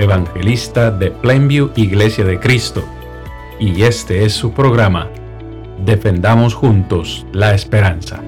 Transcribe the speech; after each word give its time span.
evangelista 0.00 0.90
de 0.90 1.10
Plainview 1.10 1.72
Iglesia 1.76 2.24
de 2.24 2.40
Cristo, 2.40 2.82
y 3.58 3.82
este 3.82 4.24
es 4.24 4.32
su 4.32 4.52
programa, 4.52 5.08
Defendamos 5.84 6.54
Juntos 6.54 7.26
la 7.32 7.52
Esperanza. 7.52 8.22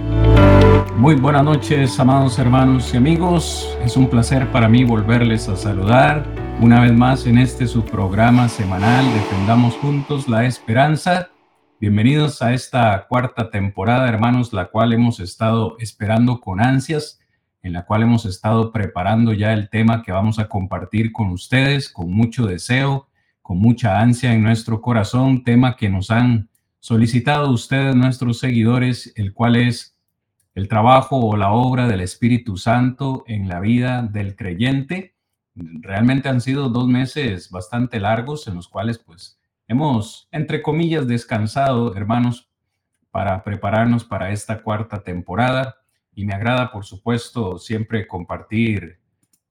Muy 0.98 1.14
buenas 1.14 1.44
noches, 1.44 1.98
amados 1.98 2.38
hermanos 2.38 2.92
y 2.92 2.98
amigos. 2.98 3.74
Es 3.82 3.96
un 3.96 4.08
placer 4.08 4.52
para 4.52 4.68
mí 4.68 4.84
volverles 4.84 5.48
a 5.48 5.56
saludar 5.56 6.26
una 6.60 6.82
vez 6.82 6.92
más 6.92 7.26
en 7.26 7.38
este 7.38 7.66
su 7.66 7.86
programa 7.86 8.50
semanal, 8.50 9.06
Defendamos 9.14 9.74
Juntos 9.76 10.28
la 10.28 10.44
Esperanza. 10.44 11.30
Bienvenidos 11.80 12.42
a 12.42 12.52
esta 12.52 13.06
cuarta 13.08 13.50
temporada, 13.50 14.08
hermanos, 14.10 14.52
la 14.52 14.66
cual 14.66 14.92
hemos 14.92 15.20
estado 15.20 15.76
esperando 15.78 16.38
con 16.38 16.60
ansias 16.60 17.21
en 17.62 17.72
la 17.72 17.84
cual 17.84 18.02
hemos 18.02 18.24
estado 18.24 18.72
preparando 18.72 19.32
ya 19.32 19.52
el 19.52 19.68
tema 19.68 20.02
que 20.02 20.12
vamos 20.12 20.38
a 20.38 20.48
compartir 20.48 21.12
con 21.12 21.30
ustedes 21.30 21.88
con 21.88 22.10
mucho 22.10 22.46
deseo, 22.46 23.08
con 23.40 23.58
mucha 23.58 24.00
ansia 24.00 24.32
en 24.32 24.42
nuestro 24.42 24.80
corazón, 24.80 25.44
tema 25.44 25.76
que 25.76 25.88
nos 25.88 26.10
han 26.10 26.48
solicitado 26.80 27.50
ustedes, 27.50 27.94
nuestros 27.94 28.40
seguidores, 28.40 29.12
el 29.16 29.32
cual 29.32 29.56
es 29.56 29.96
el 30.54 30.68
trabajo 30.68 31.16
o 31.16 31.36
la 31.36 31.52
obra 31.52 31.86
del 31.86 32.00
Espíritu 32.00 32.56
Santo 32.56 33.24
en 33.26 33.48
la 33.48 33.60
vida 33.60 34.02
del 34.02 34.34
creyente. 34.34 35.14
Realmente 35.54 36.28
han 36.28 36.40
sido 36.40 36.68
dos 36.68 36.88
meses 36.88 37.50
bastante 37.50 38.00
largos 38.00 38.48
en 38.48 38.56
los 38.56 38.68
cuales 38.68 38.98
pues 38.98 39.38
hemos, 39.68 40.28
entre 40.32 40.60
comillas, 40.62 41.06
descansado, 41.06 41.94
hermanos, 41.94 42.50
para 43.10 43.44
prepararnos 43.44 44.04
para 44.04 44.30
esta 44.30 44.62
cuarta 44.62 45.02
temporada 45.02 45.81
y 46.14 46.24
me 46.24 46.34
agrada, 46.34 46.70
por 46.70 46.84
supuesto, 46.84 47.58
siempre 47.58 48.06
compartir 48.06 48.98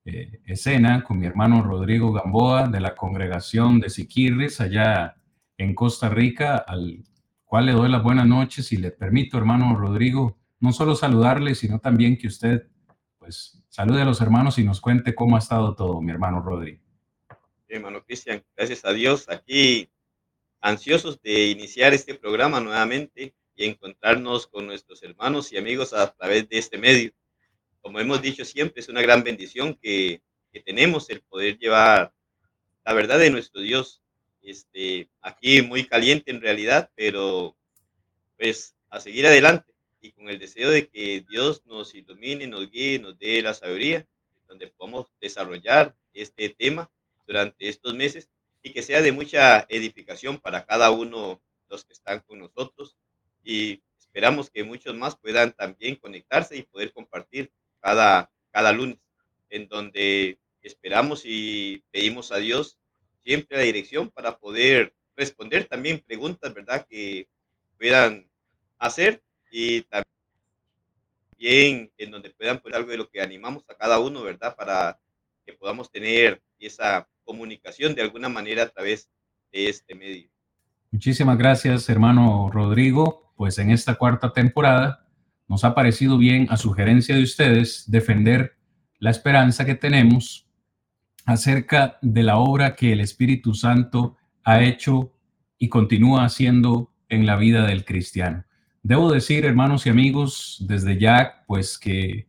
eh, 0.06 0.42
escena 0.46 1.04
con 1.04 1.20
mi 1.20 1.28
hermano 1.28 1.62
Rodrigo 1.62 2.12
Gamboa 2.12 2.68
de 2.68 2.80
la 2.80 2.96
congregación 2.96 3.80
de 3.80 3.90
Siquirres 3.90 4.60
allá 4.62 5.16
en 5.58 5.76
Costa 5.76 6.10
Rica, 6.10 6.58
al 6.58 7.04
cual 7.46 7.68
le 7.68 7.74
doy 7.74 7.90
las 7.90 8.04
buenas 8.04 8.26
noches 8.26 8.72
y 8.72 8.78
le 8.78 8.92
permito, 8.92 9.38
hermano 9.38 9.76
Rodrigo, 9.76 10.38
no 10.60 10.72
solo 10.72 10.96
saludarle, 10.96 11.56
sino 11.56 11.80
también 11.80 12.18
que 12.18 12.28
usted, 12.28 12.68
pues, 13.20 13.64
salude 13.70 14.02
a 14.02 14.06
los 14.06 14.22
hermanos 14.22 14.58
y 14.58 14.64
nos 14.64 14.82
cuente 14.82 15.14
cómo 15.14 15.36
ha 15.36 15.40
estado 15.40 15.76
todo, 15.76 16.02
mi 16.02 16.12
hermano 16.12 16.42
Rodrigo. 16.42 16.82
hermano 17.68 18.04
Cristian, 18.04 18.44
gracias 18.56 18.84
a 18.86 18.94
Dios, 18.94 19.30
aquí 19.30 19.90
ansiosos 20.62 21.22
de 21.22 21.48
iniciar 21.48 21.94
este 21.94 22.16
programa 22.16 22.60
nuevamente 22.60 23.34
y 23.62 23.66
encontrarnos 23.66 24.48
con 24.48 24.66
nuestros 24.66 25.04
hermanos 25.04 25.52
y 25.52 25.58
amigos 25.58 25.94
a 25.94 26.12
través 26.14 26.50
de 26.50 26.58
este 26.58 26.78
medio. 26.78 27.12
Como 27.82 28.00
hemos 28.00 28.22
dicho 28.22 28.44
siempre, 28.44 28.82
es 28.82 28.90
una 28.90 29.02
gran 29.02 29.24
bendición 29.24 29.76
que, 29.76 30.22
que 30.52 30.62
tenemos 30.62 31.10
el 31.10 31.22
poder 31.22 31.58
llevar 31.58 32.14
la 32.84 32.94
verdad 32.94 33.20
de 33.20 33.30
nuestro 33.30 33.62
Dios. 33.62 34.02
Este, 34.42 35.10
aquí 35.22 35.62
muy 35.62 35.86
caliente 35.86 36.32
en 36.32 36.42
realidad, 36.42 36.90
pero 36.96 37.56
pues 38.38 38.76
a 38.90 39.00
seguir 39.00 39.28
adelante 39.28 39.72
y 40.02 40.12
con 40.14 40.30
el 40.30 40.40
deseo 40.40 40.72
de 40.72 40.88
que 40.88 41.24
Dios 41.30 41.64
nos 41.68 41.94
ilumine, 41.94 42.48
nos 42.48 42.72
guíe, 42.72 42.98
nos 42.98 43.20
dé 43.20 43.42
la 43.44 43.54
sabiduría, 43.54 44.08
donde 44.48 44.68
podamos 44.68 45.08
desarrollar 45.22 45.96
este 46.14 46.50
tema 46.50 46.92
durante 47.28 47.70
estos 47.70 47.94
meses 47.94 48.30
y 48.64 48.74
que 48.74 48.82
sea 48.82 49.04
de 49.04 49.12
mucha 49.12 49.68
edificación 49.70 50.40
para 50.40 50.66
cada 50.66 50.90
uno 50.90 51.40
los 51.70 51.86
que 51.86 51.94
están 51.94 52.22
con 52.22 52.40
nosotros 52.40 52.98
y 53.44 53.82
esperamos 54.00 54.50
que 54.50 54.64
muchos 54.64 54.96
más 54.96 55.16
puedan 55.16 55.54
también 55.54 55.96
conectarse 55.96 56.58
y 56.58 56.64
poder 56.64 56.92
compartir 56.92 57.52
cada, 57.80 58.30
cada 58.52 58.72
lunes, 58.72 58.98
en 59.50 59.68
donde 59.68 60.38
esperamos 60.62 61.24
y 61.26 61.84
pedimos 61.92 62.32
a 62.32 62.38
Dios 62.38 62.78
siempre 63.24 63.58
la 63.58 63.64
dirección 63.64 64.10
para 64.10 64.38
poder 64.38 64.94
responder 65.16 65.66
también 65.66 66.00
preguntas, 66.06 66.54
¿verdad? 66.54 66.86
Que 66.90 67.28
puedan 67.78 68.30
hacer 68.80 69.24
y 69.52 69.82
también 69.84 70.06
en 71.98 72.12
donde 72.12 72.30
puedan 72.32 72.60
poner 72.60 72.78
algo 72.78 72.92
de 72.92 72.98
lo 72.98 73.10
que 73.10 73.22
animamos 73.22 73.64
a 73.68 73.76
cada 73.76 74.00
uno, 74.00 74.24
¿verdad? 74.24 74.56
Para 74.56 75.00
que 75.46 75.54
podamos 75.54 75.92
tener 75.92 76.42
esa 76.60 77.08
comunicación 77.24 77.96
de 77.96 78.02
alguna 78.02 78.30
manera 78.30 78.64
a 78.64 78.70
través 78.70 79.10
de 79.52 79.70
este 79.70 79.96
medio. 79.96 80.30
Muchísimas 80.92 81.38
gracias, 81.38 81.90
hermano 81.90 82.50
Rodrigo 82.52 83.31
pues 83.42 83.58
en 83.58 83.72
esta 83.72 83.96
cuarta 83.96 84.34
temporada 84.34 85.08
nos 85.48 85.64
ha 85.64 85.74
parecido 85.74 86.20
bien, 86.20 86.46
a 86.52 86.58
sugerencia 86.58 87.16
de 87.16 87.24
ustedes, 87.24 87.90
defender 87.90 88.56
la 89.00 89.10
esperanza 89.10 89.66
que 89.66 89.74
tenemos 89.74 90.48
acerca 91.26 91.98
de 92.04 92.22
la 92.22 92.38
obra 92.38 92.76
que 92.76 92.94
el 92.94 93.00
Espíritu 93.00 93.56
Santo 93.56 94.16
ha 94.44 94.62
hecho 94.62 95.16
y 95.58 95.70
continúa 95.70 96.24
haciendo 96.24 96.94
en 97.10 97.26
la 97.26 97.36
vida 97.36 97.66
del 97.66 97.84
cristiano. 97.84 98.46
Debo 98.84 99.12
decir, 99.12 99.44
hermanos 99.44 99.88
y 99.88 99.90
amigos, 99.90 100.64
desde 100.70 101.00
ya, 101.00 101.44
pues 101.48 101.80
que 101.80 102.28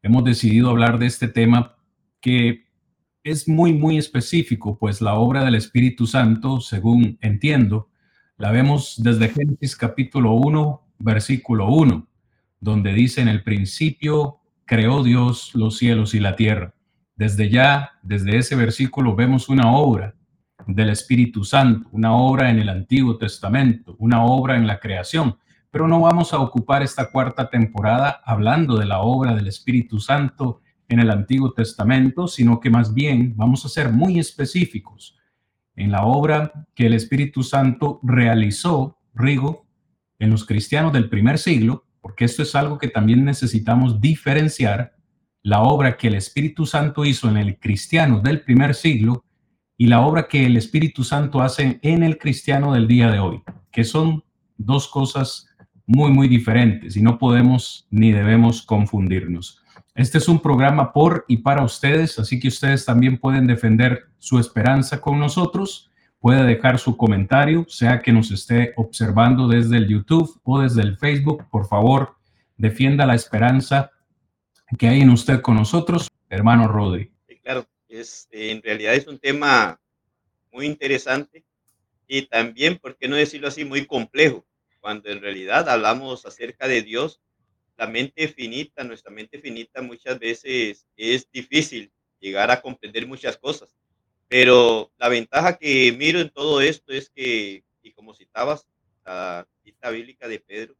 hemos 0.00 0.24
decidido 0.24 0.70
hablar 0.70 0.98
de 0.98 1.04
este 1.04 1.28
tema 1.28 1.76
que 2.22 2.64
es 3.22 3.46
muy, 3.46 3.74
muy 3.74 3.98
específico, 3.98 4.78
pues 4.78 5.02
la 5.02 5.12
obra 5.12 5.44
del 5.44 5.56
Espíritu 5.56 6.06
Santo, 6.06 6.62
según 6.62 7.18
entiendo, 7.20 7.90
la 8.36 8.50
vemos 8.50 8.96
desde 8.98 9.28
Génesis 9.28 9.76
capítulo 9.76 10.32
1, 10.32 10.82
versículo 10.98 11.68
1, 11.68 12.06
donde 12.58 12.92
dice 12.92 13.20
en 13.20 13.28
el 13.28 13.44
principio 13.44 14.40
creó 14.64 15.04
Dios 15.04 15.52
los 15.54 15.78
cielos 15.78 16.14
y 16.14 16.20
la 16.20 16.34
tierra. 16.34 16.74
Desde 17.14 17.48
ya, 17.48 17.92
desde 18.02 18.36
ese 18.36 18.56
versículo 18.56 19.14
vemos 19.14 19.48
una 19.48 19.72
obra 19.72 20.16
del 20.66 20.88
Espíritu 20.88 21.44
Santo, 21.44 21.88
una 21.92 22.12
obra 22.12 22.50
en 22.50 22.58
el 22.58 22.68
Antiguo 22.68 23.18
Testamento, 23.18 23.94
una 24.00 24.24
obra 24.24 24.56
en 24.56 24.66
la 24.66 24.80
creación. 24.80 25.36
Pero 25.70 25.86
no 25.86 26.00
vamos 26.00 26.32
a 26.32 26.40
ocupar 26.40 26.82
esta 26.82 27.10
cuarta 27.10 27.50
temporada 27.50 28.20
hablando 28.24 28.76
de 28.76 28.86
la 28.86 29.00
obra 29.00 29.34
del 29.34 29.46
Espíritu 29.46 30.00
Santo 30.00 30.60
en 30.88 30.98
el 30.98 31.10
Antiguo 31.10 31.52
Testamento, 31.52 32.26
sino 32.26 32.58
que 32.58 32.70
más 32.70 32.94
bien 32.94 33.34
vamos 33.36 33.64
a 33.64 33.68
ser 33.68 33.92
muy 33.92 34.18
específicos 34.18 35.16
en 35.76 35.90
la 35.90 36.04
obra 36.04 36.66
que 36.74 36.86
el 36.86 36.94
Espíritu 36.94 37.42
Santo 37.42 38.00
realizó, 38.02 38.98
Rigo, 39.14 39.66
en 40.18 40.30
los 40.30 40.44
cristianos 40.44 40.92
del 40.92 41.08
primer 41.08 41.38
siglo, 41.38 41.84
porque 42.00 42.24
esto 42.24 42.42
es 42.42 42.54
algo 42.54 42.78
que 42.78 42.88
también 42.88 43.24
necesitamos 43.24 44.00
diferenciar, 44.00 44.94
la 45.42 45.62
obra 45.62 45.96
que 45.96 46.08
el 46.08 46.14
Espíritu 46.14 46.64
Santo 46.64 47.04
hizo 47.04 47.28
en 47.28 47.36
el 47.36 47.58
cristiano 47.58 48.20
del 48.20 48.40
primer 48.40 48.74
siglo 48.74 49.24
y 49.76 49.88
la 49.88 50.00
obra 50.00 50.26
que 50.26 50.46
el 50.46 50.56
Espíritu 50.56 51.04
Santo 51.04 51.42
hace 51.42 51.78
en 51.82 52.02
el 52.02 52.16
cristiano 52.18 52.72
del 52.72 52.88
día 52.88 53.10
de 53.10 53.18
hoy, 53.18 53.42
que 53.70 53.84
son 53.84 54.24
dos 54.56 54.88
cosas 54.88 55.48
muy, 55.86 56.10
muy 56.10 56.28
diferentes 56.28 56.96
y 56.96 57.02
no 57.02 57.18
podemos 57.18 57.86
ni 57.90 58.12
debemos 58.12 58.62
confundirnos. 58.62 59.62
Este 59.94 60.18
es 60.18 60.26
un 60.26 60.42
programa 60.42 60.92
por 60.92 61.24
y 61.28 61.36
para 61.36 61.62
ustedes, 61.62 62.18
así 62.18 62.40
que 62.40 62.48
ustedes 62.48 62.84
también 62.84 63.16
pueden 63.16 63.46
defender 63.46 64.06
su 64.18 64.40
esperanza 64.40 65.00
con 65.00 65.20
nosotros. 65.20 65.88
Puede 66.18 66.42
dejar 66.42 66.80
su 66.80 66.96
comentario, 66.96 67.64
sea 67.68 68.02
que 68.02 68.12
nos 68.12 68.32
esté 68.32 68.72
observando 68.76 69.46
desde 69.46 69.76
el 69.76 69.86
YouTube 69.86 70.40
o 70.42 70.60
desde 70.60 70.82
el 70.82 70.96
Facebook. 70.96 71.48
Por 71.48 71.68
favor, 71.68 72.16
defienda 72.56 73.06
la 73.06 73.14
esperanza 73.14 73.92
que 74.78 74.88
hay 74.88 75.02
en 75.02 75.10
usted 75.10 75.40
con 75.40 75.54
nosotros, 75.54 76.08
hermano 76.28 76.66
Rodri. 76.66 77.12
claro, 77.44 77.64
es, 77.88 78.26
en 78.32 78.62
realidad 78.62 78.94
es 78.94 79.06
un 79.06 79.20
tema 79.20 79.78
muy 80.52 80.66
interesante 80.66 81.44
y 82.08 82.22
también, 82.22 82.78
¿por 82.78 82.96
qué 82.96 83.06
no 83.06 83.14
decirlo 83.14 83.46
así, 83.46 83.64
muy 83.64 83.86
complejo? 83.86 84.44
Cuando 84.80 85.08
en 85.08 85.20
realidad 85.20 85.68
hablamos 85.68 86.26
acerca 86.26 86.66
de 86.66 86.82
Dios, 86.82 87.20
la 87.76 87.86
mente 87.86 88.28
finita, 88.28 88.84
nuestra 88.84 89.10
mente 89.10 89.38
finita 89.38 89.82
muchas 89.82 90.18
veces 90.18 90.86
es 90.96 91.30
difícil 91.30 91.92
llegar 92.20 92.50
a 92.50 92.60
comprender 92.60 93.06
muchas 93.06 93.36
cosas. 93.36 93.74
Pero 94.28 94.92
la 94.96 95.08
ventaja 95.08 95.56
que 95.56 95.92
miro 95.92 96.20
en 96.20 96.30
todo 96.30 96.60
esto 96.60 96.92
es 96.92 97.10
que, 97.10 97.64
y 97.82 97.92
como 97.92 98.14
citabas 98.14 98.66
la 99.04 99.46
cita 99.62 99.90
bíblica 99.90 100.28
de 100.28 100.40
Pedro, 100.40 100.76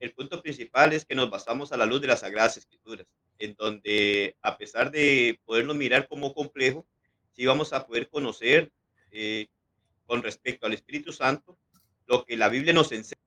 el 0.00 0.12
punto 0.12 0.42
principal 0.42 0.92
es 0.92 1.04
que 1.04 1.14
nos 1.14 1.30
basamos 1.30 1.72
a 1.72 1.76
la 1.76 1.86
luz 1.86 2.00
de 2.00 2.08
las 2.08 2.20
Sagradas 2.20 2.56
Escrituras, 2.56 3.06
en 3.38 3.54
donde 3.54 4.36
a 4.42 4.56
pesar 4.56 4.90
de 4.90 5.40
poderlo 5.44 5.74
mirar 5.74 6.08
como 6.08 6.34
complejo, 6.34 6.86
sí 7.32 7.46
vamos 7.46 7.72
a 7.72 7.86
poder 7.86 8.08
conocer 8.08 8.72
eh, 9.10 9.48
con 10.06 10.22
respecto 10.22 10.66
al 10.66 10.72
Espíritu 10.72 11.12
Santo 11.12 11.58
lo 12.06 12.24
que 12.24 12.36
la 12.36 12.48
Biblia 12.48 12.72
nos 12.72 12.90
enseña 12.92 13.20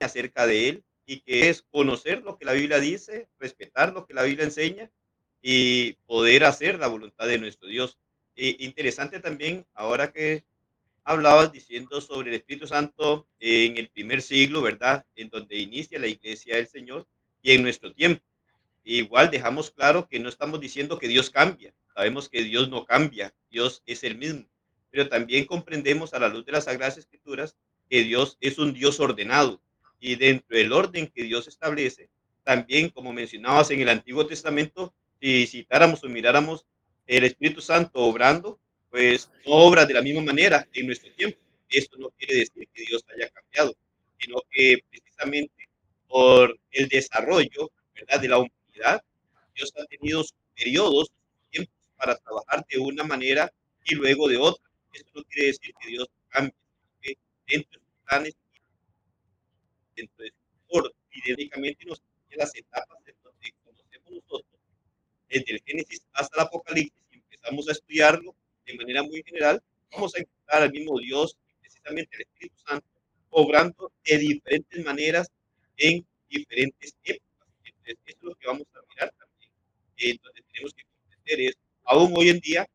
acerca 0.00 0.46
de 0.46 0.68
él 0.68 0.84
y 1.12 1.20
que 1.20 1.50
es 1.50 1.60
conocer 1.60 2.22
lo 2.22 2.38
que 2.38 2.46
la 2.46 2.54
Biblia 2.54 2.80
dice, 2.80 3.28
respetar 3.38 3.92
lo 3.92 4.06
que 4.06 4.14
la 4.14 4.22
Biblia 4.22 4.46
enseña 4.46 4.90
y 5.42 5.92
poder 6.06 6.42
hacer 6.44 6.78
la 6.78 6.86
voluntad 6.86 7.26
de 7.26 7.36
nuestro 7.36 7.68
Dios. 7.68 7.98
E 8.34 8.56
interesante 8.60 9.20
también, 9.20 9.66
ahora 9.74 10.10
que 10.10 10.42
hablabas 11.04 11.52
diciendo 11.52 12.00
sobre 12.00 12.30
el 12.30 12.36
Espíritu 12.36 12.66
Santo 12.66 13.26
en 13.40 13.76
el 13.76 13.90
primer 13.90 14.22
siglo, 14.22 14.62
¿verdad? 14.62 15.04
En 15.14 15.28
donde 15.28 15.58
inicia 15.58 15.98
la 15.98 16.06
iglesia 16.06 16.56
del 16.56 16.66
Señor 16.66 17.06
y 17.42 17.52
en 17.52 17.62
nuestro 17.62 17.92
tiempo. 17.92 18.24
Igual 18.82 19.30
dejamos 19.30 19.70
claro 19.70 20.08
que 20.08 20.18
no 20.18 20.30
estamos 20.30 20.60
diciendo 20.60 20.98
que 20.98 21.08
Dios 21.08 21.28
cambia, 21.28 21.74
sabemos 21.94 22.30
que 22.30 22.42
Dios 22.42 22.70
no 22.70 22.86
cambia, 22.86 23.34
Dios 23.50 23.82
es 23.84 24.02
el 24.02 24.16
mismo, 24.16 24.46
pero 24.90 25.10
también 25.10 25.44
comprendemos 25.44 26.14
a 26.14 26.18
la 26.18 26.28
luz 26.28 26.46
de 26.46 26.52
las 26.52 26.64
Sagradas 26.64 26.96
Escrituras 26.96 27.54
que 27.90 28.02
Dios 28.02 28.38
es 28.40 28.56
un 28.56 28.72
Dios 28.72 28.98
ordenado 28.98 29.60
y 30.02 30.16
dentro 30.16 30.56
del 30.56 30.72
orden 30.72 31.06
que 31.06 31.22
Dios 31.22 31.46
establece, 31.46 32.10
también 32.42 32.88
como 32.88 33.12
mencionabas 33.12 33.70
en 33.70 33.80
el 33.80 33.88
Antiguo 33.88 34.26
Testamento, 34.26 34.92
si 35.20 35.46
citáramos 35.46 36.02
o 36.02 36.08
miráramos 36.08 36.66
el 37.06 37.22
Espíritu 37.22 37.60
Santo 37.60 38.00
obrando, 38.00 38.58
pues 38.90 39.30
no 39.46 39.52
obra 39.52 39.86
de 39.86 39.94
la 39.94 40.02
misma 40.02 40.22
manera 40.22 40.68
en 40.72 40.86
nuestro 40.86 41.12
tiempo. 41.12 41.38
Esto 41.68 41.96
no 41.98 42.10
quiere 42.18 42.34
decir 42.34 42.68
que 42.74 42.82
Dios 42.82 43.04
haya 43.14 43.30
cambiado, 43.30 43.76
sino 44.18 44.42
que 44.50 44.78
precisamente 44.90 45.68
por 46.08 46.58
el 46.72 46.88
desarrollo 46.88 47.70
¿verdad? 47.94 48.20
de 48.20 48.28
la 48.28 48.38
humanidad, 48.38 49.04
Dios 49.54 49.72
ha 49.78 49.84
tenido 49.84 50.24
sus 50.24 50.34
periodos, 50.56 51.12
tiempos 51.50 51.76
para 51.96 52.16
trabajar 52.16 52.66
de 52.68 52.80
una 52.80 53.04
manera 53.04 53.52
y 53.84 53.94
luego 53.94 54.28
de 54.28 54.36
otra. 54.36 54.68
Esto 54.92 55.10
no 55.14 55.22
quiere 55.24 55.46
decir 55.46 55.72
que 55.80 55.88
Dios 55.90 56.08
cambie, 56.28 56.54
que 57.00 57.16
dentro 57.46 57.78
de 57.78 57.86
sus 57.86 58.04
planes, 58.04 58.36
dentro 59.94 60.24
de 60.24 60.30
su 60.30 60.76
orden, 60.78 60.92
y 61.10 61.86
nos 61.86 62.02
las 62.30 62.54
etapas 62.54 63.04
de 63.04 63.14
donde 63.22 63.52
conocemos 63.62 64.10
nosotros, 64.10 64.60
desde 65.28 65.52
el 65.52 65.62
Génesis 65.64 66.06
hasta 66.12 66.40
el 66.40 66.46
Apocalipsis, 66.46 67.02
y 67.10 67.16
empezamos 67.16 67.68
a 67.68 67.72
estudiarlo 67.72 68.34
de 68.64 68.74
manera 68.76 69.02
muy 69.02 69.22
general, 69.22 69.62
vamos 69.90 70.14
a 70.14 70.20
encontrar 70.20 70.62
al 70.62 70.72
mismo 70.72 70.98
Dios, 70.98 71.36
precisamente 71.60 72.16
el 72.16 72.22
Espíritu 72.22 72.56
Santo, 72.66 72.86
obrando 73.30 73.92
de 74.04 74.18
diferentes 74.18 74.84
maneras 74.84 75.28
en 75.76 76.06
diferentes 76.28 76.94
épocas. 77.04 77.48
Entonces, 77.64 77.98
eso 78.04 78.18
es 78.18 78.22
lo 78.22 78.34
que 78.36 78.46
vamos 78.46 78.66
a 78.74 78.80
mirar 78.88 79.12
también. 79.18 79.50
Entonces, 79.96 80.44
tenemos 80.52 80.74
que 80.74 80.84
comprender 80.84 81.40
es, 81.40 81.58
aún 81.84 82.12
hoy 82.16 82.28
en 82.30 82.40
día, 82.40 82.66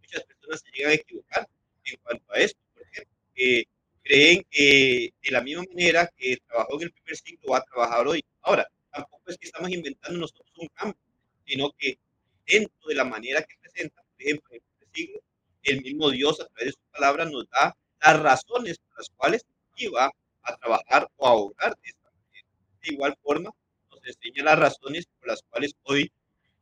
muchas 0.00 0.24
personas 0.24 0.60
se 0.60 0.70
llegan 0.72 0.92
a 0.92 0.94
equivocar 0.94 1.48
en 1.84 1.96
cuanto 2.02 2.32
a 2.32 2.38
esto. 2.38 2.60
Por 2.74 2.82
ejemplo, 2.82 3.14
que 3.34 3.64
creen 4.12 4.46
que 4.50 5.14
de 5.22 5.30
la 5.30 5.40
misma 5.40 5.64
manera 5.70 6.06
que 6.14 6.36
trabajó 6.46 6.74
en 6.76 6.82
el 6.82 6.92
primer 6.92 7.16
siglo 7.16 7.52
va 7.52 7.58
a 7.58 7.64
trabajar 7.64 8.06
hoy. 8.06 8.22
Ahora, 8.42 8.68
tampoco 8.92 9.22
es 9.28 9.38
que 9.38 9.46
estamos 9.46 9.70
inventando 9.70 10.18
nosotros 10.18 10.52
un 10.58 10.68
cambio, 10.68 11.00
sino 11.46 11.70
que 11.78 11.98
dentro 12.46 12.88
de 12.88 12.94
la 12.94 13.04
manera 13.04 13.42
que 13.42 13.56
presenta, 13.58 14.02
por 14.02 14.22
ejemplo, 14.22 14.54
en 14.54 14.62
el 14.80 14.88
siglo, 14.92 15.20
el 15.62 15.82
mismo 15.82 16.10
Dios 16.10 16.40
a 16.40 16.46
través 16.46 16.66
de 16.66 16.72
su 16.72 16.92
palabra 16.92 17.24
nos 17.24 17.48
da 17.48 17.74
las 18.02 18.20
razones 18.20 18.78
por 18.80 18.98
las 18.98 19.08
cuales 19.16 19.46
iba 19.76 20.10
a 20.42 20.56
trabajar 20.56 21.08
o 21.16 21.26
a 21.26 21.32
obrar 21.32 21.74
de 21.82 21.88
esta 21.88 22.10
manera. 22.10 22.48
De 22.82 22.92
igual 22.92 23.16
forma, 23.22 23.50
nos 23.90 24.06
enseña 24.06 24.44
las 24.44 24.58
razones 24.58 25.06
por 25.06 25.28
las 25.28 25.42
cuales 25.48 25.72
hoy 25.84 26.12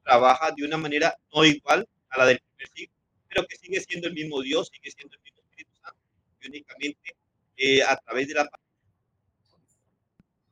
trabaja 0.05 0.53
de 0.57 0.65
una 0.65 0.77
manera 0.77 1.17
no 1.35 1.45
igual 1.45 1.89
a 2.11 2.19
la 2.19 2.27
del 2.27 2.39
primer 2.39 2.69
siglo, 2.77 2.95
pero 3.29 3.45
que 3.49 3.57
sigue 3.57 3.81
siendo 3.81 4.07
el 4.07 4.15
mismo 4.15 4.41
Dios, 4.41 4.71
sigue 4.73 4.93
siendo 4.93 5.17
el 5.17 5.23
mismo 5.23 5.41
Espíritu 5.41 5.77
Santo, 5.83 6.01
y 6.43 6.47
únicamente 6.47 7.17
eh, 7.63 7.83
a 7.83 7.95
través 7.95 8.27
de 8.27 8.35
la 8.35 8.49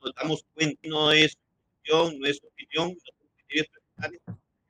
nos 0.02 0.14
damos 0.14 0.44
cuenta, 0.52 0.78
no 0.84 1.10
es 1.10 1.38
opinión, 1.80 2.20
no 2.20 2.26
es 2.26 2.40
opinión, 2.44 2.88
no 2.90 3.00
son 3.00 3.28
criterios 3.34 3.68
personales, 3.68 4.20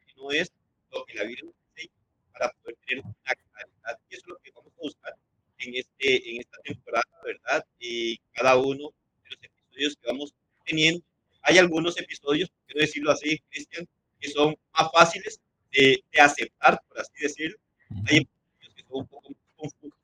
sino 0.06 0.30
es 0.30 0.52
lo 0.92 1.04
que 1.04 1.14
la 1.14 1.24
Biblia 1.24 1.44
nos 1.44 1.54
enseña 1.70 1.94
para 2.32 2.50
poder 2.62 2.76
tener 2.86 3.04
una 3.04 3.34
claridad. 3.34 4.00
Y 4.08 4.14
eso 4.14 4.22
es 4.22 4.28
lo 4.28 4.38
que 4.38 4.52
vamos 4.52 4.72
a 4.72 4.80
buscar 4.80 5.14
en, 5.58 5.74
este, 5.74 6.30
en 6.30 6.40
esta 6.40 6.58
temporada, 6.58 7.04
¿verdad? 7.24 7.66
Y 7.80 8.18
cada 8.32 8.56
uno 8.56 8.92
de 9.24 9.30
los 9.30 9.38
episodios 9.42 9.96
que 9.96 10.06
vamos 10.06 10.32
teniendo. 10.64 11.04
Hay 11.42 11.58
algunos 11.58 11.98
episodios, 11.98 12.50
quiero 12.66 12.80
decirlo 12.80 13.10
así, 13.10 13.40
Cristian, 13.50 13.88
que 14.20 14.30
son 14.30 14.56
más 14.72 14.88
fáciles 14.92 15.40
de, 15.72 16.04
de, 16.12 16.20
aceptar, 16.20 16.80
por 16.88 17.00
así 17.00 17.12
decirlo. 17.20 17.58
Hay 18.06 18.18
episodios 18.18 18.74
que 18.76 18.82
son 18.82 18.96
un 19.00 19.06
poco 19.08 19.30
más 19.30 19.38
confusos, 19.56 19.98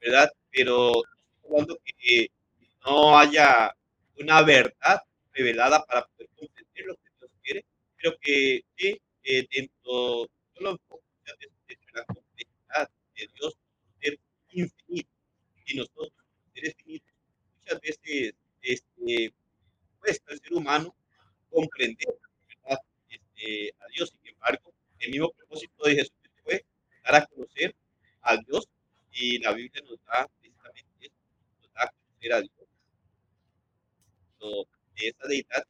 ¿verdad? 0.00 0.30
Pero 0.50 1.02
hablando 1.48 1.78
que 1.84 2.30
no 2.84 3.18
haya 3.18 3.74
una 4.20 4.42
verdad 4.42 5.02
revelada 5.32 5.84
para 5.84 6.06
poder 6.06 6.28
comprender 6.36 6.86
lo 6.86 6.94
que 6.96 7.10
Dios 7.18 7.30
quiere, 7.42 7.64
pero 7.96 8.18
que 8.20 8.64
sí, 8.76 9.00
eh, 9.24 9.46
dentro, 9.50 10.28
dentro 10.54 10.78
de 11.66 11.76
la 11.94 12.04
complejidad 12.04 12.90
de 13.16 13.28
Dios, 13.34 13.56
ser 14.00 14.18
infinito, 14.50 15.10
y 15.66 15.76
nosotros, 15.76 16.12
seres 16.54 16.74
finitos, 16.76 17.14
muchas 17.60 17.80
veces 17.80 18.34
este, 18.62 19.32
cuesta 20.00 20.32
al 20.32 20.40
ser 20.40 20.54
humano 20.54 20.94
comprender 21.50 22.14
¿verdad? 22.48 22.78
Este, 23.08 23.74
a 23.78 23.86
Dios. 23.94 24.10
Sin 24.10 24.32
embargo, 24.32 24.72
el 24.98 25.10
mismo 25.10 25.30
propósito 25.32 25.84
de 25.84 25.96
Jesús 25.96 26.12
fue 26.42 26.64
dar 27.04 27.16
a 27.16 27.26
conocer 27.26 27.74
a 28.22 28.36
Dios 28.36 28.68
y 29.12 29.38
la 29.38 29.52
Biblia 29.52 29.82
nos 29.82 30.02
da 30.04 30.28
da 32.26 32.36
a 32.36 32.40
Dios 32.40 32.52
de 34.96 35.08
esa 35.08 35.28
deidad 35.28 35.64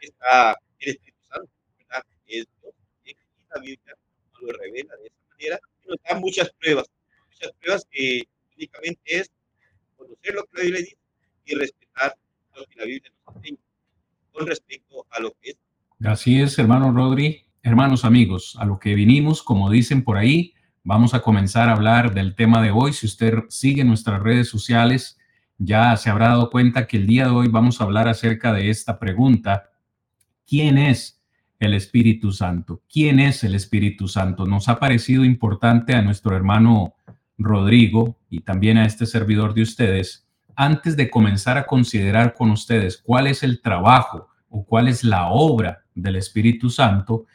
está 0.00 0.58
el 0.80 0.88
Espíritu 0.90 1.18
Santo, 1.28 1.50
¿verdad? 1.78 2.02
Es 2.26 2.46
Dios, 2.60 2.74
y 3.04 3.14
la 3.54 3.60
Biblia 3.60 3.94
nos 4.32 4.42
lo 4.42 4.58
revela 4.58 4.96
de 4.96 5.06
esa 5.06 5.28
manera 5.30 5.60
y 5.84 5.88
nos 5.88 5.96
da 6.08 6.18
muchas 6.18 6.50
pruebas, 6.60 6.86
muchas 7.30 7.52
pruebas 7.60 7.86
que 7.90 8.22
únicamente 8.56 9.00
es 9.04 9.30
conocer 9.96 10.34
lo 10.34 10.44
que 10.44 10.58
la 10.58 10.62
Biblia 10.64 10.80
dice 10.80 10.96
y 11.44 11.54
respetar 11.54 12.16
lo 12.56 12.64
que 12.66 12.76
la 12.80 12.84
Biblia 12.84 13.12
nos 13.26 13.36
enseña 13.36 13.58
con 14.32 14.46
respecto 14.46 15.06
a 15.10 15.20
lo 15.20 15.32
que 15.40 15.50
es. 15.50 15.56
Así 16.04 16.40
es, 16.40 16.58
hermano 16.58 16.92
Rodri. 16.92 17.46
Hermanos 17.64 18.04
amigos, 18.04 18.56
a 18.58 18.64
lo 18.64 18.80
que 18.80 18.96
vinimos, 18.96 19.40
como 19.40 19.70
dicen 19.70 20.02
por 20.02 20.16
ahí, 20.16 20.54
vamos 20.82 21.14
a 21.14 21.22
comenzar 21.22 21.68
a 21.68 21.74
hablar 21.74 22.12
del 22.12 22.34
tema 22.34 22.60
de 22.60 22.72
hoy. 22.72 22.92
Si 22.92 23.06
usted 23.06 23.34
sigue 23.48 23.84
nuestras 23.84 24.20
redes 24.20 24.48
sociales, 24.48 25.20
ya 25.64 25.96
se 25.96 26.10
habrá 26.10 26.28
dado 26.28 26.50
cuenta 26.50 26.86
que 26.86 26.96
el 26.96 27.06
día 27.06 27.24
de 27.26 27.30
hoy 27.30 27.48
vamos 27.48 27.80
a 27.80 27.84
hablar 27.84 28.08
acerca 28.08 28.52
de 28.52 28.70
esta 28.70 28.98
pregunta. 28.98 29.70
¿Quién 30.46 30.76
es 30.76 31.22
el 31.60 31.74
Espíritu 31.74 32.32
Santo? 32.32 32.82
¿Quién 32.92 33.20
es 33.20 33.44
el 33.44 33.54
Espíritu 33.54 34.08
Santo? 34.08 34.44
Nos 34.44 34.68
ha 34.68 34.80
parecido 34.80 35.24
importante 35.24 35.94
a 35.94 36.02
nuestro 36.02 36.34
hermano 36.34 36.94
Rodrigo 37.38 38.18
y 38.28 38.40
también 38.40 38.76
a 38.76 38.86
este 38.86 39.06
servidor 39.06 39.54
de 39.54 39.62
ustedes, 39.62 40.26
antes 40.56 40.96
de 40.96 41.10
comenzar 41.10 41.56
a 41.58 41.66
considerar 41.66 42.34
con 42.34 42.50
ustedes 42.50 42.98
cuál 42.98 43.28
es 43.28 43.42
el 43.42 43.60
trabajo 43.62 44.28
o 44.48 44.64
cuál 44.64 44.88
es 44.88 45.04
la 45.04 45.28
obra 45.28 45.84
del 45.94 46.16
Espíritu 46.16 46.70
Santo, 46.70 47.26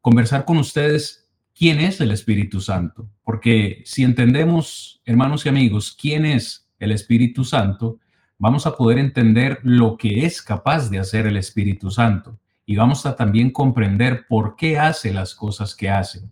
conversar 0.00 0.44
con 0.44 0.58
ustedes 0.58 1.28
quién 1.54 1.80
es 1.80 2.00
el 2.00 2.10
Espíritu 2.10 2.60
Santo. 2.60 3.08
Porque 3.24 3.82
si 3.86 4.02
entendemos, 4.02 5.00
hermanos 5.04 5.46
y 5.46 5.48
amigos, 5.48 5.96
quién 5.98 6.26
es 6.26 6.69
el 6.80 6.90
Espíritu 6.90 7.44
Santo, 7.44 7.98
vamos 8.38 8.66
a 8.66 8.76
poder 8.76 8.98
entender 8.98 9.60
lo 9.62 9.96
que 9.96 10.26
es 10.26 10.42
capaz 10.42 10.90
de 10.90 10.98
hacer 10.98 11.26
el 11.26 11.36
Espíritu 11.36 11.90
Santo 11.90 12.40
y 12.66 12.76
vamos 12.76 13.06
a 13.06 13.14
también 13.14 13.50
comprender 13.50 14.26
por 14.28 14.56
qué 14.56 14.78
hace 14.78 15.12
las 15.12 15.34
cosas 15.34 15.74
que 15.76 15.90
hace. 15.90 16.28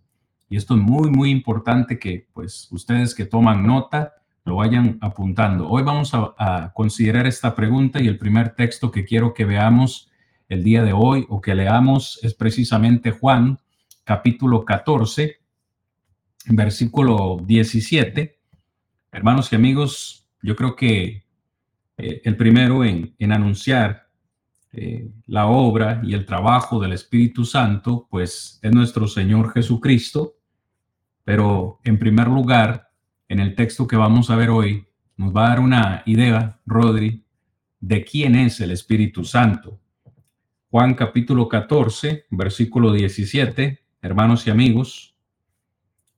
Y 0.48 0.56
esto 0.56 0.74
es 0.74 0.80
muy, 0.80 1.10
muy 1.10 1.30
importante 1.30 1.98
que 1.98 2.26
pues 2.32 2.68
ustedes 2.70 3.14
que 3.14 3.26
toman 3.26 3.66
nota 3.66 4.14
lo 4.44 4.56
vayan 4.56 4.98
apuntando. 5.02 5.68
Hoy 5.68 5.82
vamos 5.82 6.12
a, 6.14 6.72
considerar 6.74 7.26
esta 7.26 7.54
pregunta 7.54 8.00
y 8.00 8.08
el 8.08 8.18
primer 8.18 8.54
texto 8.54 8.90
que 8.90 9.04
quiero 9.04 9.34
que 9.34 9.44
veamos 9.44 10.10
el 10.48 10.64
día 10.64 10.82
de 10.82 10.94
hoy 10.94 11.26
o 11.28 11.40
que 11.42 11.54
leamos 11.54 12.18
es 12.22 12.32
precisamente 12.32 13.10
Juan 13.10 13.58
capítulo 14.04 14.64
14, 14.64 15.36
versículo 16.46 17.38
17. 17.44 18.38
Hermanos 19.12 19.52
y 19.52 19.56
amigos, 19.56 20.26
yo 20.42 20.56
creo 20.56 20.76
que 20.76 21.24
eh, 21.96 22.22
el 22.24 22.36
primero 22.36 22.84
en, 22.84 23.14
anunciar 23.32 24.08
eh, 24.72 25.10
la 25.26 25.46
obra 25.46 26.00
y 26.04 26.14
el 26.14 26.24
trabajo 26.24 26.80
del 26.80 26.92
Espíritu 26.92 27.44
Santo, 27.44 28.06
pues 28.10 28.60
es 28.62 28.72
nuestro 28.72 29.06
Señor 29.06 29.52
Jesucristo. 29.52 30.36
Pero 31.24 31.80
en 31.84 31.98
primer 31.98 32.28
lugar, 32.28 32.90
en 33.28 33.40
el 33.40 33.54
texto 33.54 33.86
que 33.86 33.96
vamos 33.96 34.30
a 34.30 34.36
ver 34.36 34.50
hoy, 34.50 34.86
nos 35.16 35.34
va 35.34 35.46
a 35.46 35.48
dar 35.50 35.60
una 35.60 36.02
idea, 36.06 36.60
Rodri, 36.64 37.24
de 37.80 38.04
quién 38.04 38.34
es 38.34 38.60
el 38.60 38.70
Espíritu 38.70 39.24
Santo. 39.24 39.80
Juan 40.70 40.94
capítulo 40.94 41.48
14, 41.48 42.26
versículo 42.30 42.92
17, 42.92 43.84
hermanos 44.02 44.46
y 44.46 44.50
amigos. 44.50 45.16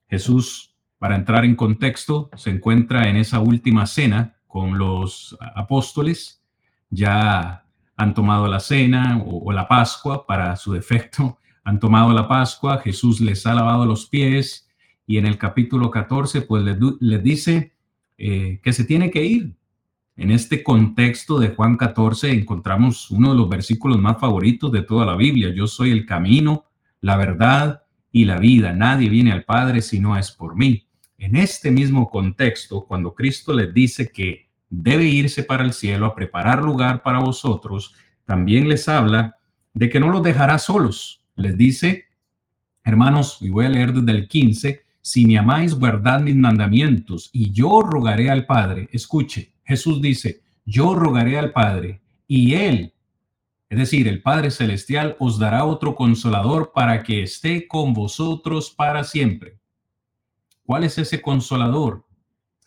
Jesús, 0.09 0.70
para 1.01 1.15
entrar 1.15 1.45
en 1.45 1.55
contexto, 1.55 2.29
se 2.35 2.51
encuentra 2.51 3.09
en 3.09 3.17
esa 3.17 3.39
última 3.39 3.87
cena 3.87 4.35
con 4.45 4.77
los 4.77 5.35
apóstoles. 5.55 6.43
Ya 6.91 7.65
han 7.95 8.13
tomado 8.13 8.47
la 8.47 8.59
cena 8.59 9.19
o, 9.25 9.51
la 9.51 9.67
Pascua 9.67 10.27
para 10.27 10.55
su 10.57 10.73
defecto. 10.73 11.39
Han 11.63 11.79
tomado 11.79 12.13
la 12.13 12.27
Pascua, 12.27 12.81
Jesús 12.83 13.19
les 13.19 13.47
ha 13.47 13.55
lavado 13.55 13.85
los 13.85 14.07
pies 14.07 14.67
y 15.07 15.17
en 15.17 15.25
el 15.25 15.39
capítulo 15.39 15.89
14 15.89 16.41
pues 16.41 16.63
les, 16.63 17.23
dice 17.23 17.73
eh, 18.17 18.59
que 18.63 18.71
se 18.71 18.83
tiene 18.83 19.09
que 19.09 19.25
ir. 19.25 19.55
En 20.17 20.29
este 20.29 20.61
contexto 20.61 21.39
de 21.39 21.49
Juan 21.49 21.77
14 21.77 22.31
encontramos 22.31 23.09
uno 23.09 23.31
de 23.31 23.37
los 23.37 23.49
versículos 23.49 23.99
más 23.99 24.19
favoritos 24.19 24.71
de 24.71 24.83
toda 24.83 25.07
la 25.07 25.15
Biblia. 25.15 25.51
Yo 25.51 25.65
soy 25.65 25.89
el 25.89 26.05
camino, 26.05 26.65
la 26.99 27.15
verdad 27.15 27.83
y 28.11 28.25
la 28.25 28.37
vida. 28.37 28.73
Nadie 28.73 29.09
viene 29.09 29.31
al 29.31 29.45
Padre 29.45 29.81
si 29.81 29.99
no 29.99 30.15
es 30.15 30.31
por 30.31 30.55
mí. 30.55 30.87
En 31.21 31.35
este 31.35 31.69
mismo 31.69 32.09
contexto, 32.09 32.83
cuando 32.87 33.13
Cristo 33.13 33.53
les 33.53 33.71
dice 33.71 34.11
que 34.11 34.49
debe 34.71 35.03
irse 35.03 35.43
para 35.43 35.63
el 35.63 35.71
cielo 35.71 36.07
a 36.07 36.15
preparar 36.15 36.63
lugar 36.63 37.03
para 37.03 37.19
vosotros, 37.19 37.93
también 38.25 38.67
les 38.67 38.89
habla 38.89 39.37
de 39.71 39.87
que 39.91 39.99
no 39.99 40.09
los 40.09 40.23
dejará 40.23 40.57
solos. 40.57 41.21
Les 41.35 41.55
dice, 41.55 42.05
hermanos, 42.83 43.37
y 43.39 43.49
voy 43.49 43.67
a 43.67 43.69
leer 43.69 43.93
desde 43.93 44.17
el 44.17 44.27
15, 44.27 44.81
si 44.99 45.27
me 45.27 45.37
amáis, 45.37 45.75
guardad 45.75 46.21
mis 46.21 46.35
mandamientos, 46.35 47.29
y 47.31 47.51
yo 47.51 47.83
rogaré 47.83 48.31
al 48.31 48.47
Padre. 48.47 48.89
Escuche, 48.91 49.53
Jesús 49.63 50.01
dice, 50.01 50.41
yo 50.65 50.95
rogaré 50.95 51.37
al 51.37 51.51
Padre, 51.51 52.01
y 52.27 52.55
Él, 52.55 52.95
es 53.69 53.77
decir, 53.77 54.07
el 54.07 54.23
Padre 54.23 54.49
Celestial, 54.49 55.17
os 55.19 55.37
dará 55.37 55.65
otro 55.65 55.93
consolador 55.93 56.71
para 56.73 57.03
que 57.03 57.21
esté 57.21 57.67
con 57.67 57.93
vosotros 57.93 58.71
para 58.71 59.03
siempre. 59.03 59.60
¿Cuál 60.65 60.83
es 60.83 60.97
ese 60.97 61.21
consolador? 61.21 62.05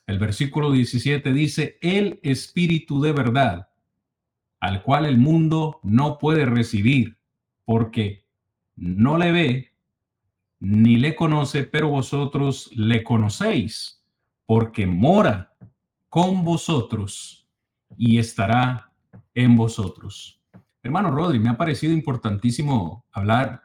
El 0.06 0.18
versículo 0.18 0.70
17 0.72 1.32
dice, 1.32 1.78
el 1.80 2.20
Espíritu 2.22 3.00
de 3.00 3.12
verdad, 3.12 3.68
al 4.60 4.82
cual 4.82 5.06
el 5.06 5.18
mundo 5.18 5.80
no 5.82 6.18
puede 6.18 6.44
recibir, 6.46 7.18
porque 7.64 8.24
no 8.76 9.18
le 9.18 9.32
ve 9.32 9.74
ni 10.60 10.96
le 10.96 11.14
conoce, 11.14 11.64
pero 11.64 11.88
vosotros 11.88 12.70
le 12.74 13.02
conocéis, 13.02 14.02
porque 14.46 14.86
mora 14.86 15.54
con 16.08 16.44
vosotros 16.44 17.46
y 17.96 18.18
estará 18.18 18.90
en 19.34 19.56
vosotros. 19.56 20.40
Hermano 20.82 21.10
Rodri, 21.10 21.38
me 21.38 21.50
ha 21.50 21.56
parecido 21.56 21.92
importantísimo 21.92 23.04
hablar 23.12 23.62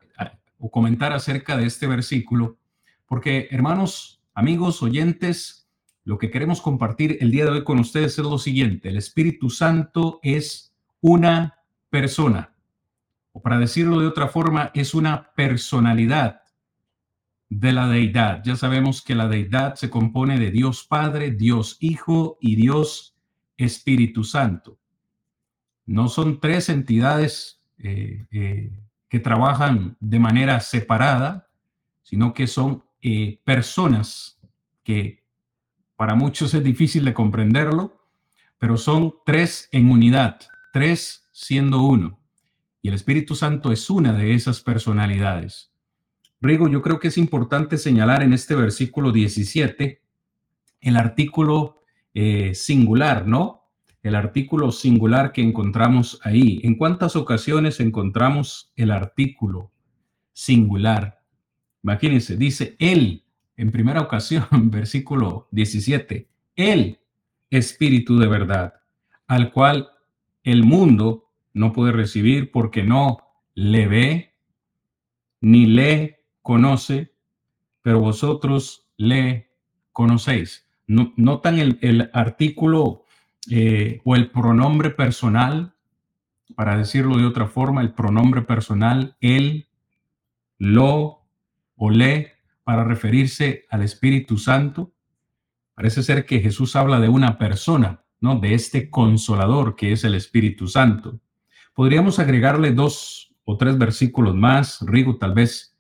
o 0.58 0.70
comentar 0.70 1.14
acerca 1.14 1.56
de 1.56 1.66
este 1.66 1.88
versículo, 1.88 2.58
porque 3.06 3.48
hermanos, 3.52 4.19
amigos, 4.40 4.82
oyentes, 4.82 5.70
lo 6.06 6.18
que 6.18 6.32
queremos 6.32 6.62
compartir 6.62 7.18
el 7.20 7.30
día 7.30 7.44
de 7.44 7.52
hoy 7.52 7.64
con 7.66 7.78
ustedes 7.78 8.18
es 8.18 8.24
lo 8.24 8.38
siguiente. 8.38 8.88
El 8.88 8.96
Espíritu 8.96 9.50
Santo 9.50 10.22
es 10.24 10.74
una 11.02 11.60
persona, 11.90 12.56
o 13.34 13.42
para 13.42 13.60
decirlo 13.60 14.00
de 14.00 14.08
otra 14.08 14.30
forma, 14.30 14.72
es 14.74 14.94
una 14.94 15.34
personalidad 15.34 16.42
de 17.50 17.74
la 17.74 17.90
deidad. 17.90 18.42
Ya 18.46 18.56
sabemos 18.56 19.02
que 19.02 19.14
la 19.14 19.28
deidad 19.28 19.76
se 19.76 19.90
compone 19.90 20.40
de 20.40 20.52
Dios 20.52 20.86
Padre, 20.88 21.32
Dios 21.32 21.76
Hijo 21.82 22.38
y 22.40 22.56
Dios 22.56 23.18
Espíritu 23.58 24.24
Santo. 24.24 24.80
No 25.86 26.08
son 26.08 26.40
tres 26.40 26.70
entidades 26.70 27.62
eh, 27.78 28.26
eh, 28.32 28.72
que 29.10 29.20
trabajan 29.20 29.98
de 30.00 30.20
manera 30.20 30.62
separada, 30.62 31.50
sino 32.04 32.34
que 32.34 32.48
son 32.48 32.86
eh, 33.02 33.40
personas 33.44 34.40
que 34.84 35.24
para 35.96 36.16
muchos 36.16 36.54
es 36.54 36.64
difícil 36.64 37.06
de 37.06 37.14
comprenderlo, 37.14 38.02
pero 38.58 38.78
son 38.78 39.16
tres 39.26 39.70
en 39.72 39.90
unidad, 39.90 40.40
tres 40.72 41.30
siendo 41.32 41.82
uno. 41.84 42.20
Y 42.82 42.90
el 42.90 42.94
Espíritu 42.94 43.36
Santo 43.36 43.72
es 43.72 43.90
una 43.90 44.14
de 44.14 44.34
esas 44.34 44.62
personalidades. 44.62 45.72
Rigo, 46.42 46.70
yo 46.70 46.82
creo 46.82 47.00
que 47.00 47.10
es 47.10 47.18
importante 47.18 47.78
señalar 47.78 48.24
en 48.24 48.34
este 48.34 48.56
versículo 48.56 49.12
17 49.12 50.02
el 50.82 50.96
artículo 50.96 51.84
eh, 52.14 52.56
singular, 52.56 53.28
¿no? 53.28 53.70
El 54.02 54.16
artículo 54.16 54.72
singular 54.72 55.34
que 55.34 55.42
encontramos 55.42 56.20
ahí. 56.24 56.62
¿En 56.64 56.76
cuántas 56.76 57.18
ocasiones 57.18 57.82
encontramos 57.82 58.72
el 58.78 58.92
artículo 58.92 59.74
singular? 60.32 61.19
Imagínense, 61.84 62.36
dice 62.38 62.76
él 62.80 63.24
en 63.58 63.72
primera 63.72 64.02
ocasión, 64.02 64.46
versículo 64.52 65.48
17, 65.52 66.28
el 66.56 67.00
Espíritu 67.50 68.20
de 68.20 68.28
verdad, 68.28 68.76
al 69.28 69.52
cual 69.52 69.90
el 70.44 70.64
mundo 70.64 71.30
no 71.54 71.74
puede 71.74 71.92
recibir 71.92 72.52
porque 72.52 72.84
no 72.84 73.18
le 73.56 73.88
ve 73.88 74.34
ni 75.42 75.66
le 75.66 76.24
conoce, 76.42 77.14
pero 77.82 78.00
vosotros 78.00 78.88
le 78.98 79.52
conocéis. 79.92 80.68
Notan 80.88 81.60
el, 81.60 82.10
artículo 82.14 83.06
eh, 83.52 84.02
o 84.04 84.16
el 84.16 84.32
pronombre 84.32 84.90
personal, 84.90 85.74
para 86.56 86.78
decirlo 86.78 87.18
de 87.18 87.26
otra 87.26 87.48
forma, 87.48 87.82
el 87.82 87.94
pronombre 87.94 88.42
personal, 88.42 89.16
él, 89.22 89.68
lo 90.58 91.19
o 91.80 91.90
le, 91.90 92.34
para 92.64 92.84
referirse 92.84 93.66
al 93.70 93.82
Espíritu 93.82 94.38
Santo. 94.38 94.94
Parece 95.74 96.04
ser 96.04 96.26
que 96.26 96.42
Jesús 96.42 96.76
habla 96.76 97.00
de 97.00 97.08
una 97.08 97.38
persona, 97.38 98.04
¿no? 98.20 98.38
De 98.38 98.54
este 98.54 98.90
consolador 98.90 99.76
que 99.76 99.94
es 99.94 100.04
el 100.04 100.14
Espíritu 100.14 100.68
Santo. 100.68 101.20
Podríamos 101.74 102.20
agregarle 102.20 102.74
dos 102.74 103.34
o 103.46 103.58
tres 103.58 103.78
versículos 103.78 104.36
más. 104.36 104.80
Rigo, 104.82 105.18
tal 105.18 105.34
vez 105.34 105.78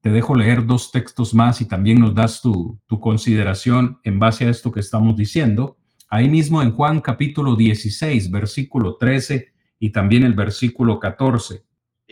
te 0.00 0.10
dejo 0.10 0.34
leer 0.34 0.66
dos 0.66 0.90
textos 0.90 1.32
más 1.32 1.60
y 1.60 1.66
también 1.66 2.00
nos 2.00 2.14
das 2.14 2.42
tu, 2.42 2.80
consideración 3.00 4.00
en 4.02 4.18
base 4.18 4.46
a 4.46 4.50
esto 4.50 4.72
que 4.72 4.80
estamos 4.80 5.14
diciendo. 5.14 5.78
Ahí 6.08 6.28
mismo 6.28 6.60
en 6.60 6.72
Juan 6.72 7.00
capítulo 7.00 7.54
16, 7.54 8.32
versículo 8.32 8.96
13 8.96 9.52
y 9.78 9.90
también 9.90 10.24
el 10.24 10.34
versículo 10.34 10.98
14. 10.98 11.64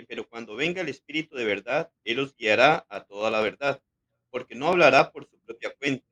Pero 0.06 0.28
cuando 0.28 0.54
venga 0.54 0.80
el 0.80 0.88
Espíritu 0.88 1.36
de 1.36 1.44
verdad, 1.44 1.90
Él 2.04 2.20
os 2.20 2.36
guiará 2.36 2.86
a 2.88 3.04
toda 3.04 3.30
la 3.30 3.40
verdad 3.40 3.80
porque 4.30 4.54
no 4.54 4.68
hablará 4.68 5.10
por 5.10 5.28
su 5.28 5.38
propia 5.40 5.74
cuenta, 5.74 6.04